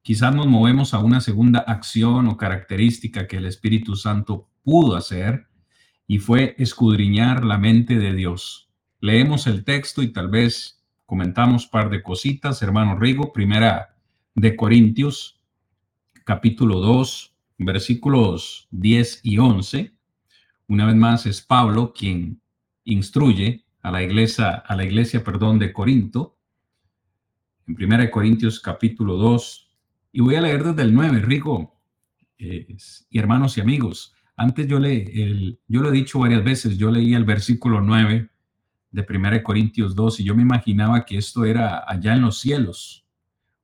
Quizás 0.00 0.32
nos 0.32 0.46
movemos 0.46 0.94
a 0.94 1.00
una 1.00 1.20
segunda 1.20 1.58
acción 1.58 2.28
o 2.28 2.36
característica 2.36 3.26
que 3.26 3.38
el 3.38 3.46
Espíritu 3.46 3.96
Santo 3.96 4.48
pudo 4.62 4.94
hacer, 4.94 5.48
y 6.06 6.18
fue 6.18 6.54
escudriñar 6.58 7.44
la 7.44 7.58
mente 7.58 7.98
de 7.98 8.14
Dios. 8.14 8.70
Leemos 9.00 9.48
el 9.48 9.64
texto 9.64 10.02
y 10.02 10.12
tal 10.12 10.28
vez 10.28 10.81
comentamos 11.12 11.66
par 11.66 11.90
de 11.90 12.02
cositas, 12.02 12.62
hermano 12.62 12.98
Rigo, 12.98 13.34
primera 13.34 13.94
de 14.34 14.56
Corintios, 14.56 15.38
capítulo 16.24 16.80
2, 16.80 17.34
versículos 17.58 18.66
10 18.70 19.20
y 19.22 19.36
11. 19.36 19.92
Una 20.68 20.86
vez 20.86 20.96
más 20.96 21.26
es 21.26 21.42
Pablo 21.42 21.92
quien 21.92 22.40
instruye 22.84 23.66
a 23.82 23.90
la 23.90 24.02
iglesia, 24.02 24.52
a 24.52 24.74
la 24.74 24.86
iglesia, 24.86 25.22
perdón, 25.22 25.58
de 25.58 25.70
Corinto. 25.74 26.38
En 27.66 27.74
primera 27.74 28.04
de 28.04 28.10
Corintios 28.10 28.58
capítulo 28.58 29.18
2, 29.18 29.68
y 30.12 30.22
voy 30.22 30.36
a 30.36 30.40
leer 30.40 30.64
desde 30.64 30.80
el 30.80 30.94
9, 30.94 31.20
Rigo, 31.20 31.78
y 32.38 33.18
hermanos 33.18 33.58
y 33.58 33.60
amigos. 33.60 34.14
Antes 34.34 34.66
yo 34.66 34.78
le, 34.78 35.58
yo 35.68 35.82
lo 35.82 35.90
he 35.90 35.92
dicho 35.92 36.20
varias 36.20 36.42
veces, 36.42 36.78
yo 36.78 36.90
leí 36.90 37.12
el 37.12 37.24
versículo 37.24 37.82
9 37.82 38.31
de 38.92 39.06
1 39.08 39.42
Corintios 39.42 39.94
2 39.94 40.20
y 40.20 40.24
yo 40.24 40.34
me 40.34 40.42
imaginaba 40.42 41.04
que 41.04 41.16
esto 41.16 41.44
era 41.44 41.84
allá 41.86 42.12
en 42.14 42.22
los 42.22 42.38
cielos, 42.38 43.02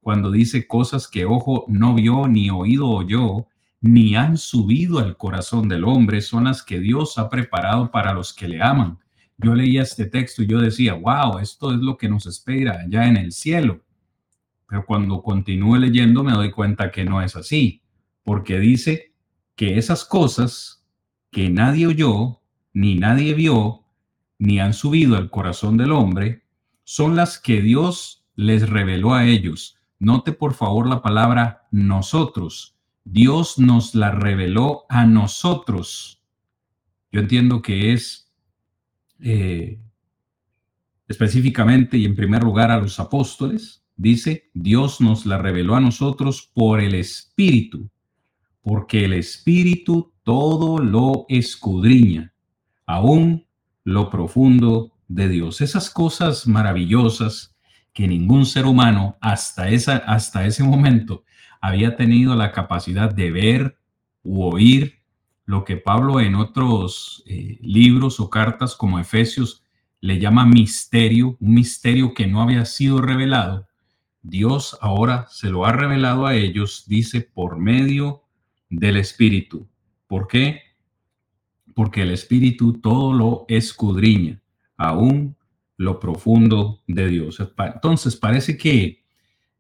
cuando 0.00 0.30
dice 0.30 0.66
cosas 0.66 1.06
que 1.06 1.26
ojo 1.26 1.66
no 1.68 1.94
vio, 1.94 2.26
ni 2.28 2.48
oído 2.48 2.88
oyó, 2.88 3.46
ni 3.80 4.16
han 4.16 4.38
subido 4.38 4.98
al 4.98 5.16
corazón 5.16 5.68
del 5.68 5.84
hombre, 5.84 6.22
son 6.22 6.44
las 6.44 6.62
que 6.62 6.80
Dios 6.80 7.18
ha 7.18 7.28
preparado 7.28 7.90
para 7.90 8.14
los 8.14 8.32
que 8.32 8.48
le 8.48 8.62
aman. 8.62 8.98
Yo 9.36 9.54
leía 9.54 9.82
este 9.82 10.06
texto 10.06 10.42
y 10.42 10.46
yo 10.46 10.60
decía, 10.60 10.94
wow, 10.94 11.38
esto 11.38 11.72
es 11.72 11.78
lo 11.78 11.96
que 11.96 12.08
nos 12.08 12.26
espera 12.26 12.86
ya 12.88 13.06
en 13.06 13.16
el 13.16 13.32
cielo. 13.32 13.82
Pero 14.66 14.84
cuando 14.84 15.22
continúe 15.22 15.76
leyendo 15.76 16.24
me 16.24 16.32
doy 16.32 16.50
cuenta 16.50 16.90
que 16.90 17.04
no 17.04 17.22
es 17.22 17.36
así, 17.36 17.82
porque 18.24 18.58
dice 18.58 19.12
que 19.54 19.78
esas 19.78 20.04
cosas 20.04 20.84
que 21.30 21.50
nadie 21.50 21.86
oyó, 21.86 22.40
ni 22.72 22.94
nadie 22.94 23.34
vio, 23.34 23.84
ni 24.38 24.60
han 24.60 24.72
subido 24.72 25.16
al 25.16 25.30
corazón 25.30 25.76
del 25.76 25.92
hombre, 25.92 26.44
son 26.84 27.16
las 27.16 27.38
que 27.38 27.60
Dios 27.60 28.24
les 28.34 28.68
reveló 28.68 29.14
a 29.14 29.26
ellos. 29.26 29.76
Note 29.98 30.32
por 30.32 30.54
favor 30.54 30.86
la 30.86 31.02
palabra 31.02 31.66
nosotros. 31.70 32.76
Dios 33.04 33.58
nos 33.58 33.94
la 33.94 34.12
reveló 34.12 34.84
a 34.88 35.04
nosotros. 35.04 36.22
Yo 37.10 37.20
entiendo 37.20 37.62
que 37.62 37.92
es 37.92 38.32
eh, 39.20 39.80
específicamente 41.08 41.96
y 41.96 42.04
en 42.04 42.14
primer 42.14 42.44
lugar 42.44 42.70
a 42.70 42.78
los 42.78 43.00
apóstoles. 43.00 43.84
Dice, 43.96 44.50
Dios 44.54 45.00
nos 45.00 45.26
la 45.26 45.38
reveló 45.38 45.74
a 45.74 45.80
nosotros 45.80 46.48
por 46.54 46.80
el 46.80 46.94
Espíritu, 46.94 47.90
porque 48.62 49.06
el 49.06 49.14
Espíritu 49.14 50.12
todo 50.22 50.78
lo 50.78 51.24
escudriña, 51.28 52.32
aún 52.86 53.47
lo 53.88 54.10
profundo 54.10 54.92
de 55.08 55.30
Dios. 55.30 55.62
Esas 55.62 55.88
cosas 55.88 56.46
maravillosas 56.46 57.56
que 57.94 58.06
ningún 58.06 58.44
ser 58.44 58.66
humano 58.66 59.16
hasta, 59.20 59.70
esa, 59.70 59.96
hasta 59.96 60.46
ese 60.46 60.62
momento 60.62 61.24
había 61.60 61.96
tenido 61.96 62.36
la 62.36 62.52
capacidad 62.52 63.10
de 63.12 63.30
ver 63.30 63.78
u 64.22 64.42
oír, 64.42 65.00
lo 65.46 65.64
que 65.64 65.78
Pablo 65.78 66.20
en 66.20 66.34
otros 66.34 67.24
eh, 67.26 67.58
libros 67.62 68.20
o 68.20 68.28
cartas 68.28 68.76
como 68.76 68.98
Efesios 68.98 69.62
le 70.02 70.18
llama 70.18 70.44
misterio, 70.44 71.38
un 71.40 71.54
misterio 71.54 72.12
que 72.12 72.26
no 72.26 72.42
había 72.42 72.66
sido 72.66 73.00
revelado. 73.00 73.68
Dios 74.20 74.76
ahora 74.82 75.26
se 75.30 75.48
lo 75.48 75.64
ha 75.64 75.72
revelado 75.72 76.26
a 76.26 76.34
ellos, 76.34 76.84
dice, 76.86 77.22
por 77.22 77.56
medio 77.56 78.24
del 78.68 78.98
Espíritu. 78.98 79.66
¿Por 80.06 80.28
qué? 80.28 80.67
Porque 81.78 82.02
el 82.02 82.10
Espíritu 82.10 82.80
todo 82.80 83.12
lo 83.12 83.44
escudriña, 83.46 84.42
aún 84.76 85.36
lo 85.76 86.00
profundo 86.00 86.82
de 86.88 87.06
Dios. 87.06 87.38
Entonces 87.38 88.16
parece 88.16 88.56
que 88.56 89.04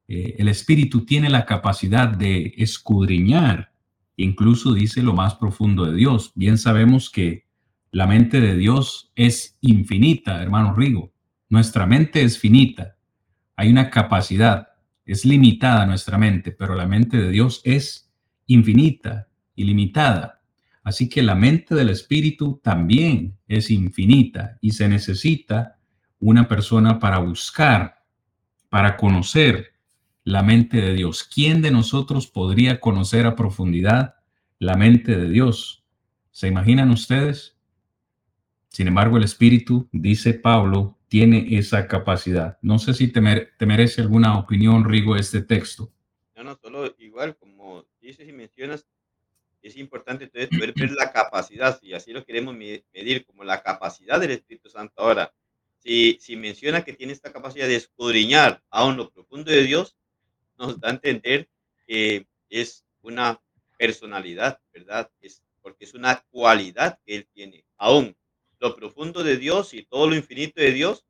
eh, 0.08 0.34
el 0.36 0.48
Espíritu 0.48 1.04
tiene 1.04 1.30
la 1.30 1.46
capacidad 1.46 2.08
de 2.08 2.54
escudriñar, 2.56 3.70
incluso 4.16 4.74
dice 4.74 5.00
lo 5.00 5.12
más 5.12 5.36
profundo 5.36 5.86
de 5.86 5.94
Dios. 5.94 6.32
Bien 6.34 6.58
sabemos 6.58 7.08
que 7.08 7.44
la 7.92 8.08
mente 8.08 8.40
de 8.40 8.56
Dios 8.56 9.12
es 9.14 9.56
infinita, 9.60 10.42
hermano 10.42 10.74
Rigo. 10.74 11.12
Nuestra 11.48 11.86
mente 11.86 12.22
es 12.22 12.36
finita. 12.36 12.96
Hay 13.54 13.70
una 13.70 13.90
capacidad, 13.90 14.70
es 15.06 15.24
limitada 15.24 15.86
nuestra 15.86 16.18
mente, 16.18 16.50
pero 16.50 16.74
la 16.74 16.88
mente 16.88 17.16
de 17.16 17.30
Dios 17.30 17.60
es 17.62 18.10
infinita, 18.48 19.28
ilimitada. 19.54 20.37
Así 20.88 21.10
que 21.10 21.22
la 21.22 21.34
mente 21.34 21.74
del 21.74 21.90
espíritu 21.90 22.62
también 22.64 23.36
es 23.46 23.70
infinita 23.70 24.56
y 24.62 24.70
se 24.70 24.88
necesita 24.88 25.78
una 26.18 26.48
persona 26.48 26.98
para 26.98 27.18
buscar, 27.18 28.06
para 28.70 28.96
conocer 28.96 29.74
la 30.24 30.42
mente 30.42 30.80
de 30.80 30.94
Dios. 30.94 31.24
¿Quién 31.24 31.60
de 31.60 31.70
nosotros 31.70 32.26
podría 32.26 32.80
conocer 32.80 33.26
a 33.26 33.36
profundidad 33.36 34.14
la 34.58 34.76
mente 34.76 35.14
de 35.14 35.28
Dios? 35.28 35.84
¿Se 36.30 36.48
imaginan 36.48 36.90
ustedes? 36.90 37.58
Sin 38.70 38.88
embargo, 38.88 39.18
el 39.18 39.24
Espíritu, 39.24 39.90
dice 39.92 40.32
Pablo, 40.32 40.96
tiene 41.08 41.58
esa 41.58 41.86
capacidad. 41.86 42.56
No 42.62 42.78
sé 42.78 42.94
si 42.94 43.08
te, 43.08 43.20
merece 43.20 44.00
alguna 44.00 44.38
opinión, 44.38 44.86
Rigo, 44.86 45.16
este 45.16 45.42
texto. 45.42 45.92
No, 46.34 46.44
no, 46.44 46.58
solo 46.62 46.94
igual, 46.98 47.36
como 47.36 47.84
dices 48.00 48.26
y 48.26 48.32
mencionas, 48.32 48.86
es 49.68 49.76
importante 49.76 50.24
entonces 50.24 50.50
poder 50.50 50.72
ver 50.74 50.90
la 50.92 51.12
capacidad, 51.12 51.78
y 51.82 51.94
así 51.94 52.12
lo 52.12 52.24
queremos 52.24 52.54
medir, 52.54 53.24
como 53.24 53.44
la 53.44 53.62
capacidad 53.62 54.20
del 54.20 54.32
Espíritu 54.32 54.68
Santo. 54.68 54.94
Ahora, 54.96 55.32
si, 55.78 56.18
si 56.20 56.36
menciona 56.36 56.84
que 56.84 56.92
tiene 56.92 57.12
esta 57.12 57.32
capacidad 57.32 57.66
de 57.66 57.76
escudriñar 57.76 58.62
aún 58.70 58.96
lo 58.96 59.10
profundo 59.10 59.50
de 59.50 59.62
Dios, 59.62 59.96
nos 60.58 60.80
da 60.80 60.88
a 60.88 60.92
entender 60.92 61.48
que 61.86 62.26
es 62.50 62.84
una 63.02 63.40
personalidad, 63.78 64.60
¿verdad? 64.72 65.10
Es 65.20 65.42
porque 65.62 65.84
es 65.84 65.94
una 65.94 66.24
cualidad 66.30 66.98
que 67.06 67.16
él 67.16 67.28
tiene. 67.32 67.64
Aún 67.76 68.16
lo 68.58 68.74
profundo 68.74 69.22
de 69.22 69.36
Dios 69.36 69.74
y 69.74 69.84
todo 69.84 70.08
lo 70.08 70.16
infinito 70.16 70.60
de 70.60 70.72
Dios 70.72 71.04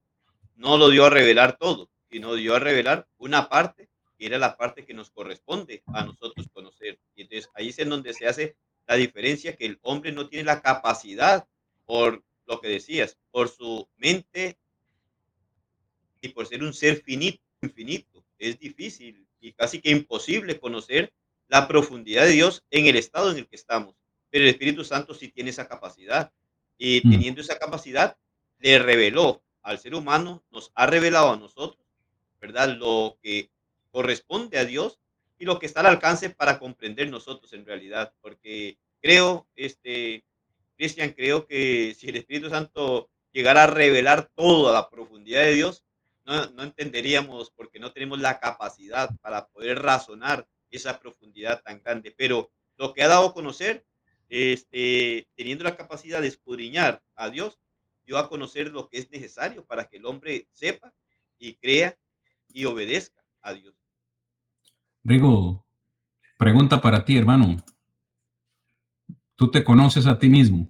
no 0.54 0.76
lo 0.76 0.90
dio 0.90 1.06
a 1.06 1.10
revelar 1.10 1.56
todo, 1.56 1.90
sino 2.10 2.34
dio 2.34 2.54
a 2.54 2.58
revelar 2.58 3.08
una 3.16 3.48
parte 3.48 3.87
era 4.26 4.38
la 4.38 4.56
parte 4.56 4.84
que 4.84 4.94
nos 4.94 5.10
corresponde 5.10 5.82
a 5.86 6.04
nosotros 6.04 6.48
conocer. 6.52 6.98
Y 7.14 7.22
entonces 7.22 7.50
ahí 7.54 7.68
es 7.68 7.78
en 7.78 7.90
donde 7.90 8.14
se 8.14 8.26
hace 8.26 8.56
la 8.86 8.96
diferencia 8.96 9.56
que 9.56 9.66
el 9.66 9.78
hombre 9.82 10.12
no 10.12 10.28
tiene 10.28 10.44
la 10.44 10.62
capacidad 10.62 11.46
por 11.84 12.24
lo 12.46 12.60
que 12.60 12.68
decías, 12.68 13.18
por 13.30 13.48
su 13.48 13.88
mente 13.96 14.58
y 16.20 16.28
por 16.28 16.46
ser 16.46 16.62
un 16.62 16.72
ser 16.72 17.02
finito, 17.02 17.42
infinito. 17.62 18.24
Es 18.38 18.58
difícil 18.58 19.26
y 19.40 19.52
casi 19.52 19.80
que 19.80 19.90
imposible 19.90 20.58
conocer 20.58 21.12
la 21.48 21.68
profundidad 21.68 22.24
de 22.24 22.32
Dios 22.32 22.64
en 22.70 22.86
el 22.86 22.96
estado 22.96 23.30
en 23.30 23.38
el 23.38 23.48
que 23.48 23.56
estamos. 23.56 23.94
Pero 24.30 24.44
el 24.44 24.50
Espíritu 24.50 24.84
Santo 24.84 25.14
sí 25.14 25.28
tiene 25.28 25.50
esa 25.50 25.68
capacidad. 25.68 26.32
Y 26.76 27.00
mm. 27.04 27.10
teniendo 27.10 27.40
esa 27.40 27.58
capacidad, 27.58 28.16
le 28.58 28.78
reveló 28.78 29.42
al 29.62 29.78
ser 29.78 29.94
humano, 29.94 30.44
nos 30.50 30.72
ha 30.74 30.86
revelado 30.86 31.32
a 31.32 31.36
nosotros, 31.36 31.84
¿verdad? 32.40 32.76
Lo 32.76 33.18
que 33.22 33.50
corresponde 33.98 34.60
a 34.60 34.64
Dios 34.64 35.00
y 35.40 35.44
lo 35.44 35.58
que 35.58 35.66
está 35.66 35.80
al 35.80 35.86
alcance 35.86 36.30
para 36.30 36.60
comprender 36.60 37.10
nosotros 37.10 37.52
en 37.52 37.66
realidad, 37.66 38.14
porque 38.20 38.78
creo, 39.02 39.48
este, 39.56 40.24
Cristian, 40.76 41.10
creo 41.10 41.48
que 41.48 41.96
si 41.98 42.08
el 42.08 42.14
Espíritu 42.14 42.48
Santo 42.48 43.10
llegara 43.32 43.64
a 43.64 43.66
revelar 43.66 44.30
toda 44.36 44.72
la 44.72 44.88
profundidad 44.88 45.42
de 45.42 45.54
Dios, 45.54 45.84
no, 46.24 46.46
no 46.50 46.62
entenderíamos 46.62 47.50
porque 47.50 47.80
no 47.80 47.92
tenemos 47.92 48.20
la 48.20 48.38
capacidad 48.38 49.10
para 49.20 49.48
poder 49.48 49.82
razonar 49.82 50.46
esa 50.70 51.00
profundidad 51.00 51.60
tan 51.64 51.82
grande, 51.82 52.14
pero 52.16 52.52
lo 52.76 52.94
que 52.94 53.02
ha 53.02 53.08
dado 53.08 53.26
a 53.26 53.34
conocer, 53.34 53.84
este, 54.28 55.26
teniendo 55.34 55.64
la 55.64 55.76
capacidad 55.76 56.20
de 56.20 56.28
escudriñar 56.28 57.02
a 57.16 57.30
Dios, 57.30 57.58
dio 58.06 58.16
a 58.16 58.28
conocer 58.28 58.70
lo 58.70 58.88
que 58.88 58.98
es 58.98 59.10
necesario 59.10 59.66
para 59.66 59.88
que 59.88 59.96
el 59.96 60.06
hombre 60.06 60.46
sepa 60.52 60.94
y 61.36 61.56
crea 61.56 61.98
y 62.46 62.64
obedezca 62.64 63.24
a 63.42 63.54
Dios. 63.54 63.77
Rigo, 65.08 65.64
pregunta 66.36 66.82
para 66.82 67.02
ti, 67.02 67.16
hermano. 67.16 67.56
¿Tú 69.36 69.50
te 69.50 69.64
conoces 69.64 70.06
a 70.06 70.18
ti 70.18 70.28
mismo? 70.28 70.68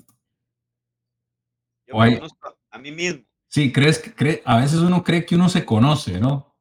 Yo 1.88 1.98
me 1.98 2.14
conozco 2.14 2.56
a 2.70 2.78
mí 2.78 2.92
mismo. 2.92 3.24
Sí, 3.48 3.72
crees 3.72 3.98
que 3.98 4.40
a 4.44 4.58
veces 4.58 4.78
uno 4.78 5.02
cree 5.02 5.26
que 5.26 5.34
uno 5.34 5.48
se 5.48 5.64
conoce, 5.64 6.20
¿no? 6.20 6.56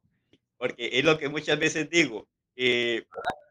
Porque 0.56 0.90
es 0.92 1.04
lo 1.04 1.18
que 1.18 1.28
muchas 1.28 1.56
veces 1.60 1.88
digo. 1.88 2.26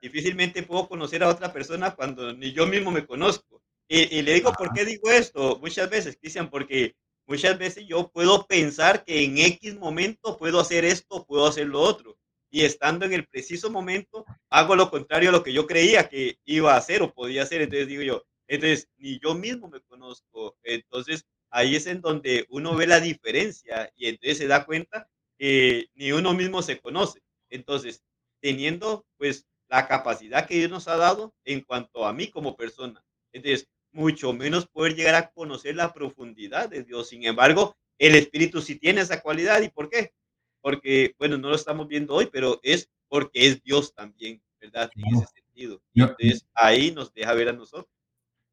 difícilmente 0.01 0.61
puedo 0.63 0.89
conocer 0.89 1.23
a 1.23 1.29
otra 1.29 1.53
persona 1.53 1.95
cuando 1.95 2.33
ni 2.33 2.51
yo 2.51 2.67
mismo 2.67 2.91
me 2.91 3.05
conozco. 3.05 3.61
Y, 3.87 4.21
le 4.23 4.33
digo, 4.33 4.51
¿por 4.51 4.73
qué 4.73 4.83
digo 4.83 5.09
esto? 5.09 5.57
Muchas 5.61 5.89
veces, 5.89 6.17
Cristian, 6.19 6.49
porque 6.49 6.97
muchas 7.27 7.57
veces 7.57 7.85
yo 7.87 8.09
puedo 8.09 8.45
pensar 8.45 9.05
que 9.05 9.23
en 9.23 9.37
X 9.37 9.77
momento 9.77 10.37
puedo 10.37 10.59
hacer 10.59 10.83
esto, 10.83 11.25
puedo 11.25 11.47
hacer 11.47 11.67
lo 11.67 11.79
otro 11.79 12.17
y 12.49 12.63
estando 12.63 13.05
en 13.05 13.13
el 13.13 13.27
preciso 13.27 13.69
momento 13.69 14.25
hago 14.49 14.75
lo 14.75 14.89
contrario 14.89 15.29
a 15.29 15.31
lo 15.31 15.43
que 15.43 15.53
yo 15.53 15.67
creía 15.67 16.09
que 16.09 16.39
iba 16.45 16.73
a 16.73 16.77
hacer 16.77 17.01
o 17.01 17.13
podía 17.13 17.43
hacer. 17.43 17.61
Entonces 17.61 17.87
digo 17.87 18.03
yo, 18.03 18.23
entonces 18.47 18.89
ni 18.97 19.19
yo 19.19 19.35
mismo 19.35 19.69
me 19.69 19.81
conozco. 19.81 20.55
Entonces 20.63 21.25
ahí 21.49 21.75
es 21.75 21.87
en 21.87 22.01
donde 22.01 22.45
uno 22.49 22.75
ve 22.75 22.87
la 22.87 22.99
diferencia 22.99 23.91
y 23.95 24.07
entonces 24.07 24.37
se 24.37 24.47
da 24.47 24.65
cuenta 24.65 25.09
que 25.37 25.87
ni 25.95 26.11
uno 26.11 26.33
mismo 26.33 26.61
se 26.61 26.79
conoce. 26.79 27.21
Entonces, 27.49 28.03
teniendo 28.41 29.05
pues 29.17 29.45
la 29.69 29.87
capacidad 29.87 30.47
que 30.47 30.55
Dios 30.55 30.69
nos 30.69 30.87
ha 30.87 30.97
dado 30.97 31.33
en 31.45 31.61
cuanto 31.61 32.05
a 32.05 32.13
mí 32.13 32.29
como 32.29 32.55
persona. 32.55 33.03
Entonces, 33.31 33.67
mucho 33.91 34.33
menos 34.33 34.67
poder 34.67 34.95
llegar 34.95 35.15
a 35.15 35.29
conocer 35.31 35.75
la 35.75 35.93
profundidad 35.93 36.69
de 36.69 36.83
Dios. 36.83 37.09
Sin 37.09 37.25
embargo, 37.25 37.75
el 37.97 38.15
Espíritu 38.15 38.61
sí 38.61 38.75
tiene 38.75 39.01
esa 39.01 39.21
cualidad. 39.21 39.61
¿Y 39.61 39.69
por 39.69 39.89
qué? 39.89 40.13
Porque, 40.61 41.15
bueno, 41.17 41.37
no 41.37 41.49
lo 41.49 41.55
estamos 41.55 41.87
viendo 41.87 42.13
hoy, 42.15 42.29
pero 42.31 42.59
es 42.63 42.89
porque 43.07 43.47
es 43.47 43.63
Dios 43.63 43.93
también, 43.93 44.41
¿verdad? 44.59 44.89
En 44.95 45.15
ese 45.15 45.27
sentido. 45.27 45.81
entonces 45.93 46.45
ahí 46.53 46.91
nos 46.91 47.13
deja 47.13 47.33
ver 47.33 47.49
a 47.49 47.53
nosotros. 47.53 47.89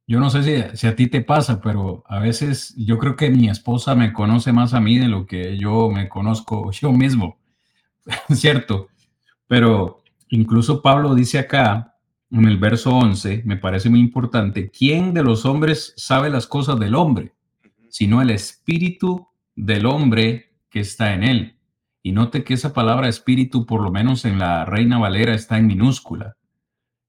Yo 0.07 0.21
no 0.21 0.29
sé 0.29 0.43
si, 0.43 0.77
si, 0.77 0.87
a 0.87 0.95
ti 0.95 1.07
te 1.07 1.23
pasa, 1.23 1.63
pero 1.63 2.05
a 2.07 2.19
veces 2.19 2.75
yo 2.77 2.99
creo 2.99 3.17
que 3.17 3.31
mi 3.31 3.49
esposa 3.49 3.95
me 3.95 4.13
conoce 4.13 4.53
más 4.53 4.75
a 4.75 4.81
mí 4.81 4.99
de 4.99 5.09
lo 5.09 5.27
que 5.27 5.57
yo 5.57 5.89
me 5.91 6.09
conozco 6.09 6.71
yo 6.73 6.93
mismo, 6.93 7.39
¿cierto? 8.33 8.89
Pero 9.47 10.03
incluso 10.29 10.83
Pablo 10.83 11.15
dice 11.15 11.39
acá, 11.39 11.95
en 12.31 12.47
el 12.47 12.59
verso 12.59 12.91
11, 12.91 13.43
me 13.45 13.57
parece 13.57 13.89
muy 13.89 14.01
importante, 14.01 14.71
¿quién 14.71 15.15
de 15.15 15.23
los 15.23 15.45
hombres 15.47 15.95
sabe 15.97 16.31
las 16.31 16.47
cosas 16.47 16.79
del 16.81 16.95
hombre? 16.95 17.33
Sino 17.89 18.21
el 18.21 18.31
espíritu 18.31 19.29
del 19.55 19.87
hombre 19.87 20.51
que 20.69 20.81
está 20.81 21.15
en 21.15 21.23
él. 21.23 21.54
Y 22.07 22.13
note 22.13 22.45
que 22.45 22.53
esa 22.53 22.75
palabra 22.75 23.09
espíritu, 23.09 23.65
por 23.65 23.81
lo 23.81 23.91
menos 23.91 24.27
en 24.27 24.39
la 24.39 24.67
Reina 24.67 24.99
Valera, 24.99 25.35
está 25.35 25.57
en 25.57 25.67
minúscula. 25.67 26.37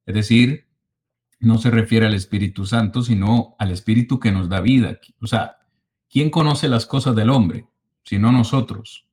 Es 0.05 0.15
decir, 0.15 0.67
no 1.41 1.57
se 1.57 1.69
refiere 1.69 2.05
al 2.05 2.13
Espíritu 2.13 2.65
Santo, 2.65 3.03
sino 3.03 3.57
al 3.59 3.71
Espíritu 3.71 4.21
que 4.21 4.31
nos 4.31 4.47
da 4.47 4.61
vida. 4.61 4.97
O 5.19 5.27
sea, 5.27 5.57
¿quién 6.09 6.29
conoce 6.29 6.69
las 6.69 6.85
cosas 6.85 7.13
del 7.13 7.29
hombre? 7.29 7.65
Sino 8.05 8.31
nosotros. 8.31 9.05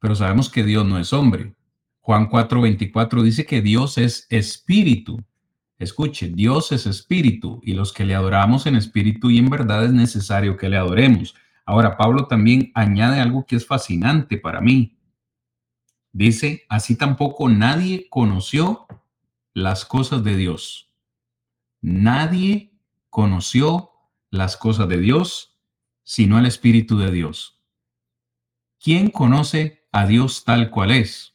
Pero 0.00 0.16
sabemos 0.16 0.50
que 0.50 0.64
Dios 0.64 0.84
no 0.84 0.98
es 0.98 1.12
hombre. 1.12 1.54
Juan 2.00 2.28
4:24 2.28 3.22
dice 3.22 3.46
que 3.46 3.62
Dios 3.62 3.98
es 3.98 4.26
espíritu. 4.28 5.22
Escuche, 5.78 6.30
Dios 6.30 6.72
es 6.72 6.84
espíritu 6.86 7.60
y 7.62 7.74
los 7.74 7.92
que 7.92 8.04
le 8.04 8.16
adoramos 8.16 8.66
en 8.66 8.74
espíritu 8.74 9.30
y 9.30 9.38
en 9.38 9.50
verdad 9.50 9.84
es 9.84 9.92
necesario 9.92 10.56
que 10.56 10.68
le 10.68 10.78
adoremos. 10.78 11.36
Ahora, 11.64 11.96
Pablo 11.96 12.26
también 12.26 12.72
añade 12.74 13.20
algo 13.20 13.46
que 13.46 13.54
es 13.54 13.64
fascinante 13.64 14.36
para 14.36 14.60
mí. 14.60 14.96
Dice, 16.12 16.64
así 16.68 16.96
tampoco 16.96 17.48
nadie 17.48 18.08
conoció 18.10 18.86
las 19.54 19.84
cosas 19.84 20.22
de 20.22 20.36
Dios. 20.36 20.90
Nadie 21.80 22.74
conoció 23.10 23.90
las 24.30 24.56
cosas 24.56 24.88
de 24.88 24.98
Dios 24.98 25.52
sino 26.04 26.38
el 26.38 26.46
Espíritu 26.46 26.98
de 26.98 27.10
Dios. 27.10 27.60
¿Quién 28.80 29.10
conoce 29.10 29.86
a 29.92 30.06
Dios 30.06 30.44
tal 30.44 30.70
cual 30.70 30.90
es? 30.90 31.34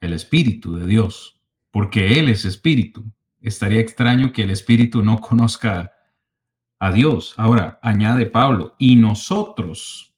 El 0.00 0.12
Espíritu 0.12 0.76
de 0.76 0.86
Dios, 0.86 1.40
porque 1.70 2.18
Él 2.18 2.28
es 2.28 2.44
Espíritu. 2.44 3.04
Estaría 3.40 3.80
extraño 3.80 4.32
que 4.32 4.42
el 4.42 4.50
Espíritu 4.50 5.02
no 5.02 5.20
conozca 5.20 5.92
a 6.78 6.92
Dios. 6.92 7.34
Ahora, 7.36 7.78
añade 7.82 8.26
Pablo, 8.26 8.76
y 8.78 8.96
nosotros 8.96 10.14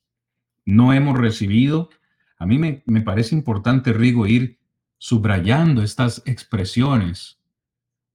no 0.64 0.93
hemos 0.93 1.16
recibido, 1.16 1.91
a 2.39 2.47
mí 2.47 2.59
me, 2.59 2.82
me 2.87 3.03
parece 3.03 3.34
importante, 3.34 3.93
Rigo, 3.93 4.26
ir 4.26 4.59
subrayando 4.99 5.82
estas 5.82 6.22
expresiones, 6.26 7.39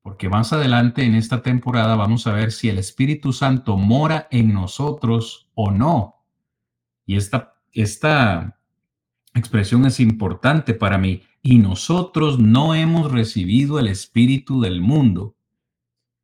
porque 0.01 0.30
más 0.30 0.51
adelante 0.53 1.03
en 1.03 1.15
esta 1.15 1.41
temporada 1.41 1.95
vamos 1.95 2.26
a 2.28 2.34
ver 2.34 2.51
si 2.51 2.69
el 2.69 2.78
Espíritu 2.78 3.34
Santo 3.34 3.78
mora 3.78 4.28
en 4.32 4.53
nosotros 4.53 5.49
o 5.53 5.72
no. 5.72 6.15
Y 7.05 7.17
esta, 7.17 7.55
esta 7.72 8.59
expresión 9.34 9.86
es 9.86 9.99
importante 9.99 10.74
para 10.74 10.97
mí. 10.97 11.24
Y 11.43 11.57
nosotros 11.57 12.39
no 12.39 12.76
hemos 12.76 13.11
recibido 13.11 13.80
el 13.80 13.88
Espíritu 13.88 14.61
del 14.61 14.82
mundo, 14.82 15.36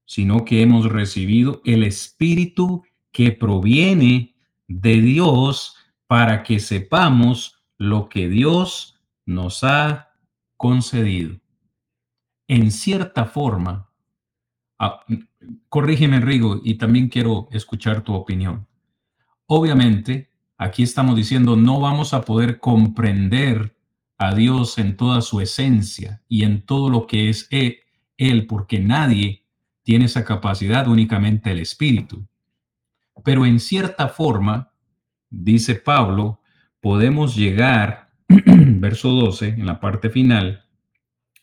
sino 0.06 0.46
que 0.46 0.62
hemos 0.62 0.86
recibido 0.92 1.62
el 1.66 1.84
Espíritu 1.84 2.84
que 3.12 3.32
proviene 3.32 4.36
de 4.68 5.02
Dios 5.02 5.76
para 6.08 6.44
que 6.44 6.60
sepamos 6.60 7.57
lo 7.78 8.10
que 8.10 8.28
Dios 8.30 9.00
nos 9.26 9.64
ha 9.64 10.14
concedido. 10.56 11.40
En 12.48 12.72
cierta 12.72 13.26
forma, 13.26 13.92
corrígeme 15.70 16.20
Rigo, 16.20 16.62
y 16.64 16.76
también 16.76 17.10
quiero 17.10 17.48
escuchar 17.52 18.02
tu 18.02 18.14
opinión. 18.14 18.68
Obviamente, 19.46 20.32
aquí 20.58 20.84
estamos 20.84 21.16
diciendo, 21.16 21.56
no 21.56 21.80
vamos 21.80 22.14
a 22.14 22.22
poder 22.22 22.60
comprender 22.60 23.78
a 24.18 24.34
Dios 24.34 24.78
en 24.78 24.98
toda 24.98 25.22
su 25.22 25.42
esencia 25.42 26.24
y 26.28 26.44
en 26.44 26.66
todo 26.66 26.90
lo 26.90 27.06
que 27.06 27.30
es 27.30 27.48
e, 27.52 27.82
Él, 28.18 28.48
porque 28.48 28.80
nadie 28.80 29.46
tiene 29.84 30.06
esa 30.06 30.26
capacidad, 30.26 30.88
únicamente 30.88 31.52
el 31.52 31.60
Espíritu. 31.60 32.28
Pero 33.24 33.46
en 33.46 33.60
cierta 33.60 34.08
forma, 34.10 34.72
dice 35.30 35.76
Pablo, 35.76 36.42
podemos 36.88 37.36
llegar 37.36 38.12
verso 38.30 39.10
12, 39.10 39.50
en 39.50 39.66
la 39.66 39.82
parte 39.82 40.10
final, 40.10 40.64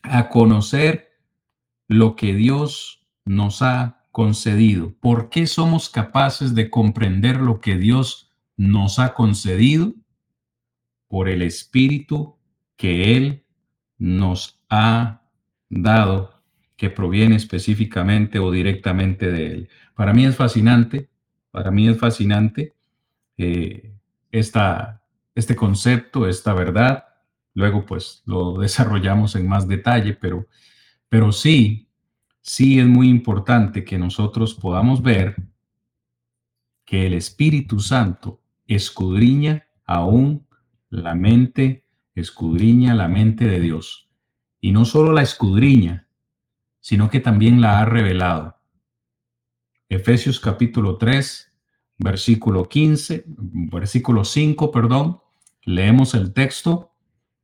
a 0.01 0.27
conocer 0.27 1.11
lo 1.87 2.15
que 2.15 2.33
Dios 2.33 3.05
nos 3.25 3.61
ha 3.61 4.07
concedido. 4.11 4.95
¿Por 4.99 5.29
qué 5.29 5.45
somos 5.45 5.87
capaces 5.87 6.55
de 6.55 6.71
comprender 6.71 7.37
lo 7.37 7.61
que 7.61 7.77
Dios 7.77 8.31
nos 8.57 8.97
ha 8.97 9.13
concedido? 9.13 9.93
Por 11.07 11.29
el 11.29 11.43
Espíritu 11.43 12.37
que 12.75 13.15
Él 13.15 13.43
nos 13.99 14.59
ha 14.71 15.21
dado, 15.69 16.41
que 16.75 16.89
proviene 16.89 17.35
específicamente 17.35 18.39
o 18.39 18.49
directamente 18.49 19.31
de 19.31 19.45
Él. 19.45 19.69
Para 19.93 20.11
mí 20.11 20.25
es 20.25 20.35
fascinante, 20.35 21.07
para 21.51 21.69
mí 21.69 21.87
es 21.87 21.99
fascinante 21.99 22.73
eh, 23.37 23.93
esta, 24.31 25.03
este 25.35 25.55
concepto, 25.55 26.27
esta 26.27 26.53
verdad. 26.53 27.05
Luego, 27.53 27.85
pues 27.85 28.23
lo 28.25 28.57
desarrollamos 28.57 29.35
en 29.35 29.47
más 29.47 29.67
detalle, 29.67 30.13
pero, 30.13 30.47
pero 31.09 31.31
sí, 31.31 31.89
sí 32.41 32.79
es 32.79 32.87
muy 32.87 33.09
importante 33.09 33.83
que 33.83 33.97
nosotros 33.97 34.55
podamos 34.55 35.01
ver 35.01 35.35
que 36.85 37.05
el 37.05 37.13
Espíritu 37.13 37.79
Santo 37.79 38.41
escudriña 38.67 39.67
aún 39.85 40.47
la 40.89 41.15
mente, 41.15 41.85
escudriña 42.13 42.95
la 42.95 43.07
mente 43.07 43.45
de 43.45 43.59
Dios. 43.59 44.09
Y 44.61 44.71
no 44.71 44.85
solo 44.85 45.11
la 45.11 45.21
escudriña, 45.21 46.07
sino 46.79 47.09
que 47.09 47.19
también 47.19 47.61
la 47.61 47.79
ha 47.79 47.85
revelado. 47.85 48.57
Efesios 49.89 50.39
capítulo 50.39 50.97
3, 50.97 51.51
versículo 51.97 52.67
15, 52.67 53.25
versículo 53.27 54.23
5, 54.23 54.71
perdón, 54.71 55.19
leemos 55.65 56.13
el 56.13 56.33
texto 56.33 56.91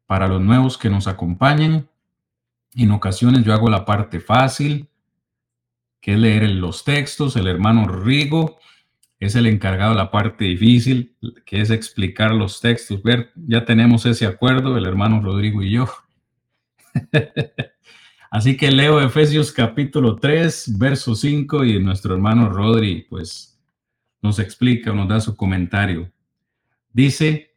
para 0.06 0.28
los 0.28 0.42
nuevos 0.42 0.78
que 0.78 0.90
nos 0.90 1.08
acompañan. 1.08 1.90
En 2.76 2.92
ocasiones 2.92 3.44
yo 3.44 3.54
hago 3.54 3.70
la 3.70 3.86
parte 3.86 4.20
fácil, 4.20 4.88
que 6.00 6.14
es 6.14 6.20
leer 6.20 6.50
los 6.50 6.84
textos. 6.84 7.36
El 7.36 7.48
hermano 7.48 7.88
Rigo 7.88 8.60
es 9.20 9.36
el 9.36 9.46
encargado 9.48 9.92
de 9.92 9.98
la 9.98 10.12
parte 10.12 10.46
difícil, 10.46 11.16
que 11.46 11.62
es 11.62 11.70
explicar 11.70 12.32
los 12.32 12.62
textos. 12.62 13.04
Ver, 13.04 13.32
ya 13.36 13.66
tenemos 13.66 14.06
ese 14.06 14.26
acuerdo, 14.26 14.78
el 14.78 14.86
hermano 14.86 15.22
Rodrigo 15.22 15.62
y 15.62 15.72
yo. 15.72 15.88
Así 18.32 18.56
que 18.56 18.72
leo 18.72 19.02
Efesios 19.02 19.52
capítulo 19.52 20.16
3, 20.16 20.78
verso 20.78 21.16
5 21.16 21.66
y 21.66 21.80
nuestro 21.84 22.14
hermano 22.14 22.50
Rodri 22.50 23.06
pues 23.10 23.62
nos 24.22 24.40
explica, 24.40 24.94
nos 24.94 25.10
da 25.10 25.20
su 25.20 25.36
comentario. 25.36 26.12
Dice, 26.94 27.51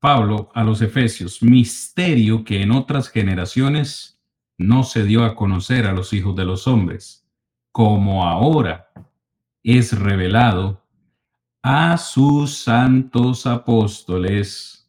Pablo 0.00 0.50
a 0.54 0.62
los 0.62 0.82
Efesios, 0.82 1.42
misterio 1.42 2.44
que 2.44 2.62
en 2.62 2.70
otras 2.70 3.08
generaciones 3.08 4.20
no 4.58 4.84
se 4.84 5.04
dio 5.04 5.24
a 5.24 5.34
conocer 5.34 5.86
a 5.86 5.92
los 5.92 6.12
hijos 6.12 6.36
de 6.36 6.44
los 6.44 6.66
hombres, 6.66 7.26
como 7.72 8.26
ahora 8.26 8.90
es 9.62 9.98
revelado 9.98 10.84
a 11.62 11.98
sus 11.98 12.58
santos 12.58 13.46
apóstoles 13.46 14.88